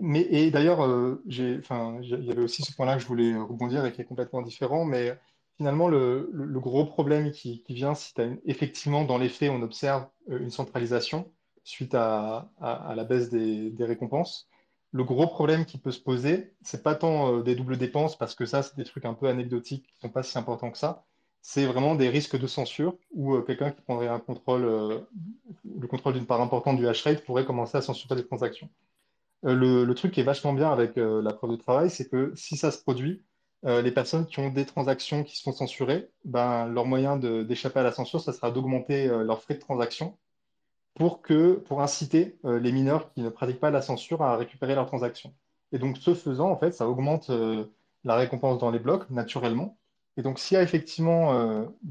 Mais 0.01 0.21
et 0.21 0.49
d'ailleurs, 0.49 0.81
euh, 0.85 1.21
il 1.25 1.61
y 1.65 2.31
avait 2.31 2.41
aussi 2.41 2.63
ce 2.63 2.73
point-là 2.73 2.95
que 2.95 3.01
je 3.01 3.07
voulais 3.07 3.35
rebondir 3.35 3.85
et 3.85 3.91
qui 3.91 4.01
est 4.01 4.05
complètement 4.05 4.41
différent. 4.41 4.85
Mais 4.85 5.17
finalement, 5.59 5.89
le, 5.89 6.29
gros 6.55 6.85
problème 6.85 7.31
qui, 7.31 7.61
vient, 7.67 7.93
si 7.93 8.13
effectivement 8.45 9.03
dans 9.03 9.17
les 9.17 9.27
faits, 9.27 9.51
on 9.51 9.61
observe 9.61 10.07
euh, 10.29 10.39
une 10.39 10.51
centralisation 10.51 11.29
suite 11.65 11.93
à, 11.95 12.49
la 12.61 13.03
baisse 13.03 13.29
des, 13.29 13.73
récompenses. 13.81 14.47
Le 14.93 15.03
gros 15.03 15.27
problème 15.27 15.65
qui 15.65 15.77
peut 15.77 15.91
se 15.91 15.99
poser, 15.99 16.53
c'est 16.63 16.81
pas 16.81 16.95
tant 16.95 17.35
euh, 17.35 17.43
des 17.43 17.55
doubles 17.55 17.77
dépenses 17.77 18.17
parce 18.17 18.35
que 18.35 18.45
ça, 18.45 18.63
c'est 18.63 18.77
des 18.77 18.85
trucs 18.85 19.03
un 19.03 19.13
peu 19.13 19.27
anecdotiques 19.27 19.85
qui 19.85 19.99
sont 19.99 20.09
pas 20.09 20.23
si 20.23 20.37
importants 20.37 20.71
que 20.71 20.77
ça. 20.77 21.03
C'est 21.41 21.65
vraiment 21.65 21.95
des 21.95 22.07
risques 22.07 22.39
de 22.39 22.47
censure 22.47 22.95
où 23.11 23.35
euh, 23.35 23.41
quelqu'un 23.41 23.71
qui 23.71 23.81
prendrait 23.81 24.07
un 24.07 24.19
contrôle, 24.19 24.61
le 24.61 25.87
contrôle 25.87 26.13
d'une 26.13 26.25
part 26.25 26.39
importante 26.39 26.77
du 26.77 26.87
hash 26.87 27.03
rate 27.03 27.25
pourrait 27.25 27.45
commencer 27.45 27.77
à 27.77 27.81
censurer 27.81 28.15
des 28.15 28.25
transactions. 28.25 28.69
Le, 29.43 29.83
le 29.83 29.93
truc 29.93 30.13
qui 30.13 30.21
est 30.21 30.23
vachement 30.23 30.53
bien 30.53 30.71
avec 30.71 30.95
la 30.95 31.33
preuve 31.33 31.51
de 31.51 31.55
travail, 31.57 31.89
c'est 31.89 32.09
que 32.09 32.31
si 32.35 32.55
ça 32.55 32.71
se 32.71 32.81
produit, 32.81 33.21
euh, 33.65 33.81
les 33.81 33.91
personnes 33.91 34.25
qui 34.25 34.39
ont 34.39 34.49
des 34.49 34.65
transactions 34.65 35.23
qui 35.23 35.37
se 35.37 35.43
font 35.43 35.51
censurer, 35.51 36.09
ben, 36.25 36.67
leur 36.67 36.85
moyen 36.85 37.17
d'échapper 37.17 37.79
à 37.79 37.83
la 37.83 37.91
censure, 37.91 38.21
ça 38.21 38.33
sera 38.33 38.51
d'augmenter 38.51 39.07
euh, 39.07 39.23
leurs 39.23 39.41
frais 39.41 39.55
de 39.55 39.59
transaction 39.59 40.17
pour 40.95 41.21
que, 41.21 41.53
pour 41.53 41.81
inciter 41.81 42.39
euh, 42.45 42.59
les 42.59 42.71
mineurs 42.71 43.11
qui 43.13 43.21
ne 43.21 43.29
pratiquent 43.29 43.59
pas 43.59 43.71
la 43.71 43.81
censure 43.81 44.21
à 44.21 44.37
récupérer 44.37 44.75
leurs 44.75 44.87
transactions. 44.87 45.33
Et 45.71 45.79
donc, 45.79 45.97
ce 45.97 46.13
faisant, 46.15 46.49
en 46.49 46.57
fait, 46.57 46.71
ça 46.71 46.89
augmente 46.89 47.29
la 48.03 48.15
récompense 48.15 48.57
dans 48.57 48.71
les 48.71 48.79
blocs 48.79 49.07
naturellement. 49.11 49.77
Et 50.17 50.23
donc, 50.23 50.39
s'il 50.39 50.55
y 50.55 50.57
a 50.57 50.63
effectivement 50.63 51.31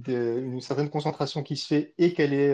une 0.08 0.60
certaine 0.60 0.90
concentration 0.90 1.44
qui 1.44 1.56
se 1.56 1.68
fait 1.68 1.94
et 1.96 2.12
qu'elle 2.12 2.34
est 2.34 2.52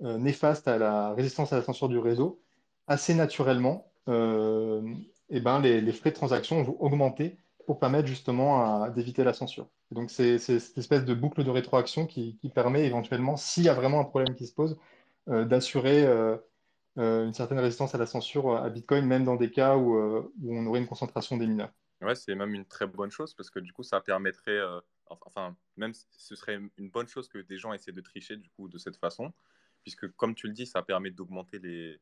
néfaste 0.00 0.68
à 0.68 0.78
la 0.78 1.12
résistance 1.14 1.52
à 1.52 1.56
la 1.56 1.62
censure 1.62 1.88
du 1.88 1.98
réseau, 1.98 2.40
assez 2.86 3.14
naturellement, 3.14 3.90
euh, 4.08 4.82
eh 5.30 5.40
ben, 5.40 5.60
les, 5.60 5.80
les 5.80 5.92
frais 5.92 6.10
de 6.10 6.14
transaction 6.14 6.62
vont 6.62 6.76
augmenter 6.80 7.36
pour 7.66 7.78
permettre 7.78 8.06
justement 8.08 8.88
d'éviter 8.90 9.24
la 9.24 9.32
censure. 9.32 9.68
Donc, 9.90 10.10
c'est 10.10 10.38
cette 10.38 10.78
espèce 10.78 11.04
de 11.04 11.14
boucle 11.14 11.44
de 11.44 11.50
rétroaction 11.50 12.06
qui, 12.06 12.38
permet 12.54 12.86
éventuellement, 12.86 13.36
s'il 13.36 13.64
y 13.64 13.68
a 13.68 13.74
vraiment 13.74 14.00
un 14.00 14.04
problème 14.04 14.34
qui 14.34 14.46
se 14.46 14.54
pose, 14.54 14.78
euh, 15.28 15.44
d'assurer 15.44 16.04
euh, 16.04 16.36
euh, 16.98 17.26
une 17.26 17.34
certaine 17.34 17.58
résistance 17.58 17.94
à 17.94 17.98
la 17.98 18.06
censure 18.06 18.56
à 18.56 18.70
Bitcoin, 18.70 19.04
même 19.04 19.24
dans 19.24 19.36
des 19.36 19.50
cas 19.50 19.76
où, 19.76 19.96
où 19.96 20.56
on 20.56 20.66
aurait 20.66 20.80
une 20.80 20.86
concentration 20.86 21.36
des 21.36 21.46
mineurs. 21.46 21.72
Ouais, 22.00 22.14
c'est 22.14 22.34
même 22.34 22.54
une 22.54 22.66
très 22.66 22.86
bonne 22.86 23.10
chose 23.10 23.34
parce 23.34 23.50
que 23.50 23.58
du 23.58 23.72
coup, 23.72 23.82
ça 23.82 24.00
permettrait, 24.00 24.60
enfin, 25.08 25.56
même 25.76 25.92
ce 25.94 26.36
serait 26.36 26.58
une 26.76 26.90
bonne 26.90 27.08
chose 27.08 27.28
que 27.28 27.38
des 27.38 27.58
gens 27.58 27.72
essaient 27.72 27.92
de 27.92 28.00
tricher 28.00 28.36
du 28.36 28.50
coup 28.50 28.68
de 28.68 28.78
cette 28.78 28.96
façon, 28.96 29.32
puisque 29.82 30.08
comme 30.16 30.34
tu 30.34 30.46
le 30.46 30.52
dis, 30.52 30.66
ça 30.66 30.82
permet 30.82 31.10
d'augmenter 31.10 31.58
les, 31.58 31.98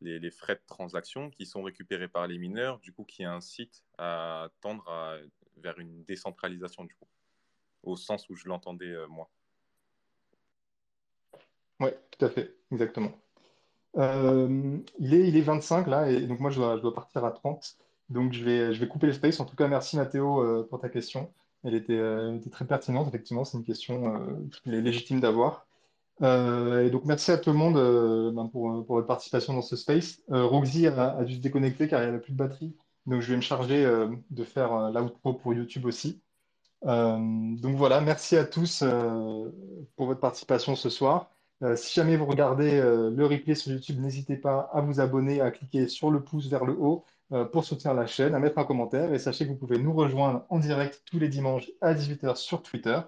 les, 0.00 0.30
frais 0.30 0.54
de 0.54 0.62
transaction 0.66 1.30
qui 1.30 1.46
sont 1.46 1.62
récupérés 1.62 2.08
par 2.08 2.26
les 2.26 2.38
mineurs, 2.38 2.78
du 2.80 2.92
coup, 2.92 3.04
qui 3.04 3.24
incitent 3.24 3.84
à 3.98 4.48
tendre 4.60 4.84
vers 5.56 5.78
une 5.78 6.04
décentralisation 6.04 6.84
du 6.84 6.94
coup, 6.94 7.08
au 7.82 7.96
sens 7.96 8.28
où 8.28 8.34
je 8.34 8.48
l'entendais 8.48 8.92
euh, 8.92 9.06
moi. 9.08 9.30
Oui, 11.80 11.90
tout 12.10 12.24
à 12.24 12.30
fait, 12.30 12.54
exactement. 12.72 13.12
Euh, 13.96 14.78
il 14.98 15.14
est, 15.14 15.28
il 15.28 15.36
est 15.36 15.42
25 15.42 15.86
là, 15.86 16.10
et 16.10 16.26
donc 16.26 16.40
moi 16.40 16.50
je 16.50 16.60
dois, 16.60 16.94
partir 16.94 17.24
à 17.24 17.30
30. 17.30 17.76
Donc 18.08 18.32
je 18.32 18.44
vais, 18.44 18.74
je 18.74 18.80
vais 18.80 18.88
couper 18.88 19.06
le 19.06 19.12
space. 19.12 19.40
En 19.40 19.44
tout 19.44 19.56
cas, 19.56 19.68
merci 19.68 19.96
Mathéo 19.96 20.40
euh, 20.40 20.66
pour 20.68 20.80
ta 20.80 20.88
question. 20.88 21.32
Elle 21.64 21.74
était, 21.74 22.00
très 22.52 22.64
pertinente, 22.64 23.08
effectivement, 23.08 23.44
c'est 23.44 23.58
une 23.58 23.64
question 23.64 24.38
légitime 24.66 25.18
d'avoir. 25.18 25.65
Euh, 26.22 26.88
donc 26.90 27.04
merci 27.04 27.30
à 27.30 27.38
tout 27.38 27.50
le 27.50 27.56
monde 27.56 27.76
euh, 27.76 28.30
ben, 28.32 28.46
pour, 28.48 28.84
pour 28.86 28.96
votre 28.96 29.06
participation 29.06 29.52
dans 29.54 29.62
ce 29.62 29.76
space. 29.76 30.22
Euh, 30.30 30.44
Roxy 30.44 30.86
a, 30.86 31.22
dû 31.24 31.34
se 31.34 31.40
déconnecter 31.40 31.88
car 31.88 32.00
il 32.00 32.04
n'y 32.04 32.08
avait 32.08 32.20
plus 32.20 32.32
de 32.32 32.38
batterie. 32.38 32.74
Donc 33.06 33.20
je 33.20 33.30
vais 33.30 33.36
me 33.36 33.42
charger 33.42 33.84
euh, 33.84 34.08
de 34.30 34.44
faire 34.44 34.72
euh, 34.72 34.90
l'outro 34.90 35.34
pour 35.34 35.54
YouTube 35.54 35.84
aussi. 35.86 36.22
Euh, 36.86 37.18
donc 37.56 37.76
voilà, 37.76 38.00
merci 38.00 38.36
à 38.36 38.44
tous 38.44 38.82
euh, 38.82 39.50
pour 39.96 40.06
votre 40.06 40.20
participation 40.20 40.76
ce 40.76 40.90
soir. 40.90 41.30
Euh, 41.62 41.76
si 41.76 41.94
jamais 41.94 42.16
vous 42.16 42.26
regardez 42.26 42.80
le 42.80 43.26
replay 43.26 43.54
sur 43.54 43.72
YouTube, 43.72 44.00
n'hésitez 44.00 44.36
pas 44.36 44.70
à 44.72 44.80
vous 44.82 45.00
abonner, 45.00 45.40
à 45.40 45.50
cliquer 45.50 45.88
sur 45.88 46.10
le 46.10 46.22
pouce 46.22 46.48
vers 46.48 46.64
le 46.64 46.74
haut 46.78 47.04
pour 47.52 47.64
soutenir 47.64 47.94
la 47.94 48.06
chaîne, 48.06 48.34
à 48.34 48.38
mettre 48.38 48.58
un 48.58 48.64
commentaire 48.64 49.12
et 49.12 49.18
sachez 49.18 49.46
que 49.46 49.50
vous 49.50 49.56
pouvez 49.56 49.78
nous 49.78 49.92
rejoindre 49.92 50.44
en 50.48 50.58
direct 50.60 51.02
tous 51.06 51.18
les 51.18 51.28
dimanches 51.28 51.70
à 51.80 51.94
18h 51.94 52.36
sur 52.36 52.62
Twitter 52.62 53.00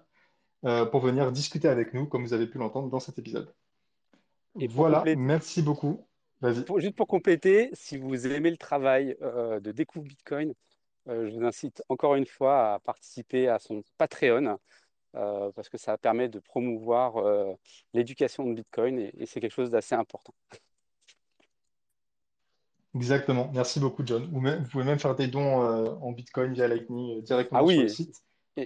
pour 0.62 1.01
venir 1.01 1.30
discuter 1.32 1.68
avec 1.68 1.94
nous 1.94 2.06
comme 2.06 2.24
vous 2.24 2.32
avez 2.32 2.47
pu 2.47 2.59
l'entendre 2.59 2.89
dans 2.90 3.01
cet 3.01 3.18
épisode. 3.18 3.52
Et 4.60 4.66
Voilà, 4.66 4.98
compléter- 4.98 5.16
merci 5.16 5.62
beaucoup. 5.62 6.05
Pour- 6.66 6.80
juste 6.80 6.94
pour 6.97 7.06
compléter, 7.06 7.70
si 7.72 7.97
vous 7.97 8.26
aimez 8.26 8.51
le 8.51 8.56
travail 8.56 9.16
euh, 9.22 9.60
de 9.60 9.72
Découvre 9.72 10.05
Bitcoin, 10.06 10.55
euh, 11.09 11.28
je 11.28 11.35
vous 11.36 11.44
incite 11.44 11.82
encore 11.89 12.14
une 12.16 12.26
fois 12.26 12.74
à 12.74 12.78
participer 12.80 13.48
à 13.48 13.59
son 13.59 13.82
Patreon 13.98 14.59
euh, 15.16 15.51
parce 15.52 15.68
que 15.68 15.78
ça 15.78 15.97
permet 15.98 16.28
de 16.28 16.39
promouvoir 16.39 17.16
euh, 17.16 17.52
l'éducation 17.94 18.44
de 18.47 18.55
Bitcoin 18.55 18.98
et, 18.98 19.12
et 19.18 19.26
c'est 19.26 19.40
quelque 19.40 19.52
chose 19.55 19.70
d'assez 19.70 19.94
important. 19.94 20.35
Exactement, 22.94 23.51
merci 23.52 23.80
beaucoup 23.80 24.02
John. 24.05 24.28
Ou 24.32 24.40
même- 24.40 24.62
vous 24.62 24.68
pouvez 24.70 24.85
même 24.85 24.98
faire 24.98 25.14
des 25.14 25.28
dons 25.28 25.62
euh, 25.62 25.90
en 26.01 26.12
Bitcoin 26.12 26.52
via 26.52 26.66
Lightning 26.68 27.18
euh, 27.18 27.22
directement 27.22 27.60
Ah 27.60 27.62
sur 27.62 27.68
oui, 27.68 27.82
le 27.82 27.89
site. 27.89 28.22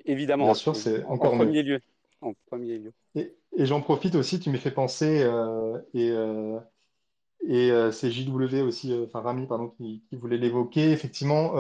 Évidemment, 0.06 0.48
Bien 0.48 0.55
sûr, 0.55 0.77
c'est 0.77 1.05
en, 1.05 1.14
encore 1.14 1.35
en 1.35 1.36
mieux. 1.36 1.47
premier 1.47 1.62
lieu. 1.62 1.81
En 2.20 2.35
premier 2.47 2.78
lieu. 2.78 2.93
Et, 3.14 3.35
et 3.56 3.66
j'en 3.66 3.81
profite 3.82 4.14
aussi, 4.14 4.40
tu 4.40 4.51
m'y 4.51 4.59
fais 4.59 4.70
penser, 4.70 5.23
euh, 5.23 5.78
et, 5.94 6.10
euh, 6.10 6.59
et 7.48 7.70
euh, 7.73 7.93
c'est 7.93 8.10
JW 8.12 8.62
aussi, 8.62 8.94
enfin 9.05 9.20
Rami, 9.23 9.47
pardon, 9.47 9.69
qui, 9.70 10.05
qui 10.09 10.16
voulait 10.16 10.39
l'évoquer. 10.39 10.93
Effectivement, 10.93 11.55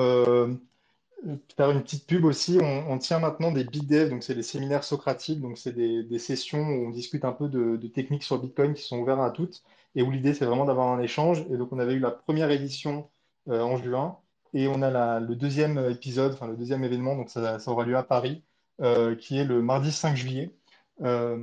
faire 1.56 1.70
une 1.70 1.82
petite 1.82 2.06
pub 2.06 2.24
aussi, 2.24 2.58
on, 2.60 2.90
on 2.90 2.98
tient 2.98 3.18
maintenant 3.20 3.52
des 3.52 3.64
BitDev, 3.64 4.10
donc 4.10 4.22
c'est 4.24 4.34
les 4.34 4.42
séminaires 4.42 4.84
socratiques, 4.84 5.40
donc 5.40 5.56
c'est 5.58 5.72
des, 5.72 6.02
des 6.02 6.18
sessions 6.18 6.60
où 6.60 6.86
on 6.88 6.90
discute 6.90 7.24
un 7.24 7.32
peu 7.32 7.48
de, 7.48 7.76
de 7.76 7.86
techniques 7.88 8.24
sur 8.24 8.38
Bitcoin 8.40 8.74
qui 8.74 8.82
sont 8.82 8.98
ouvertes 8.98 9.20
à 9.20 9.30
toutes, 9.30 9.62
et 9.94 10.02
où 10.02 10.10
l'idée 10.10 10.34
c'est 10.34 10.44
vraiment 10.46 10.64
d'avoir 10.64 10.88
un 10.92 11.00
échange. 11.00 11.44
Et 11.50 11.56
donc 11.56 11.72
on 11.72 11.78
avait 11.78 11.94
eu 11.94 12.00
la 12.00 12.10
première 12.10 12.50
édition 12.50 13.08
en 13.46 13.76
juin, 13.76 14.18
et 14.54 14.68
on 14.68 14.82
a 14.82 15.20
le 15.20 15.34
deuxième 15.34 15.78
épisode, 15.90 16.32
enfin 16.32 16.46
le 16.46 16.56
deuxième 16.56 16.84
événement, 16.84 17.16
donc 17.16 17.30
ça, 17.30 17.58
aura 17.66 17.84
lieu 17.84 17.96
à 17.96 18.02
Paris, 18.02 18.42
euh, 18.80 19.14
qui 19.16 19.38
est 19.38 19.44
le 19.44 19.62
mardi 19.62 19.92
5 19.92 20.16
juillet. 20.16 20.54
Euh, 21.02 21.36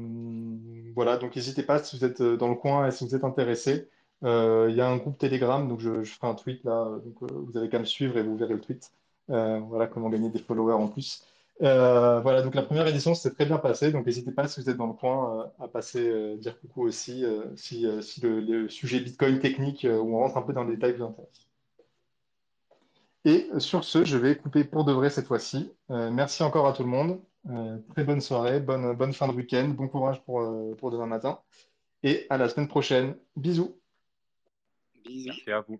voilà, 0.95 1.18
donc 1.18 1.36
n'hésitez 1.36 1.64
pas 1.64 1.81
si 1.84 1.98
vous 1.98 2.06
êtes 2.06 2.22
euh, 2.22 2.38
dans 2.38 2.48
le 2.49 2.56
coin 2.56 2.88
et 2.88 2.91
si 2.91 3.06
vous 3.06 3.15
êtes 3.15 3.23
intéressé. 3.23 3.90
Il 4.22 4.76
y 4.76 4.81
a 4.81 4.90
un 4.90 4.98
groupe 4.98 5.18
Telegram, 5.18 5.68
donc 5.68 5.80
je, 5.80 6.03
ferai 6.03 6.27
un 6.27 6.36
tweet 6.36 6.64
là, 6.65 6.90
donc 7.06 7.31
vous 7.31 7.57
avez 7.57 7.69
qu'à 7.69 7.80
me 7.80 7.86
suivre 7.86 8.18
et 8.18 8.23
vous 8.23 8.36
verrez 8.38 8.53
le 8.53 8.61
tweet. 8.61 8.91
Voilà 9.27 9.88
comment 9.88 10.10
gagner 10.10 10.30
des 10.30 10.40
followers 10.40 10.73
en 10.73 10.88
plus. 10.88 11.23
Voilà, 11.61 12.41
donc 12.41 12.53
la 12.56 12.64
première 12.64 12.88
édition 12.88 13.15
s'est 13.15 13.31
très 13.31 13.45
bien 13.45 13.57
passée, 13.60 13.91
donc 13.94 14.06
n'hésitez 14.06 14.31
pas 14.31 14.48
si 14.48 14.61
vous 14.61 14.69
êtes 14.69 14.77
dans 14.77 14.88
le 14.88 14.94
coin 14.94 15.49
à 15.60 15.68
passer 15.69 16.36
dire 16.38 16.60
coucou 16.60 16.84
aussi 16.84 17.23
si, 17.56 17.84
le, 18.22 18.40
le 18.41 18.69
sujet 18.69 18.99
Bitcoin 18.99 19.40
technique 19.40 19.88
où 19.90 20.18
on 20.18 20.19
rentre 20.19 20.38
un 20.38 20.41
peu 20.41 20.53
dans 20.53 20.65
le 20.65 20.76
détail 20.76 20.94
vous 20.98 21.06
intéresse. 21.06 21.49
Et 23.26 23.50
sur 23.58 23.84
ce, 23.84 24.06
je 24.06 24.18
vais 24.18 24.38
couper 24.38 24.64
pour 24.64 24.86
de 24.86 24.94
vrai 24.94 25.10
cette 25.10 25.28
fois-ci. 25.28 25.72
Euh, 25.91 26.10
merci 26.10 26.44
encore 26.44 26.68
à 26.68 26.74
tout 26.74 26.84
le 26.84 26.90
monde. 26.90 27.22
Euh, 27.50 27.78
très 27.90 28.04
bonne 28.04 28.22
soirée, 28.22 28.60
bonne, 28.60 28.94
bonne 28.96 29.14
fin 29.14 29.28
de 29.28 29.34
week-end, 29.34 29.70
bon 29.70 29.88
courage 29.88 30.22
pour, 30.24 30.41
euh, 30.41 30.76
pour 30.76 30.91
demain 30.91 31.06
matin. 31.06 31.40
Et 32.04 32.26
à 32.30 32.38
la 32.38 32.48
semaine 32.48 32.68
prochaine. 32.68 33.16
Bisous. 33.36 33.78
Merci 35.06 35.52
à 35.52 35.62
vous. 35.62 35.80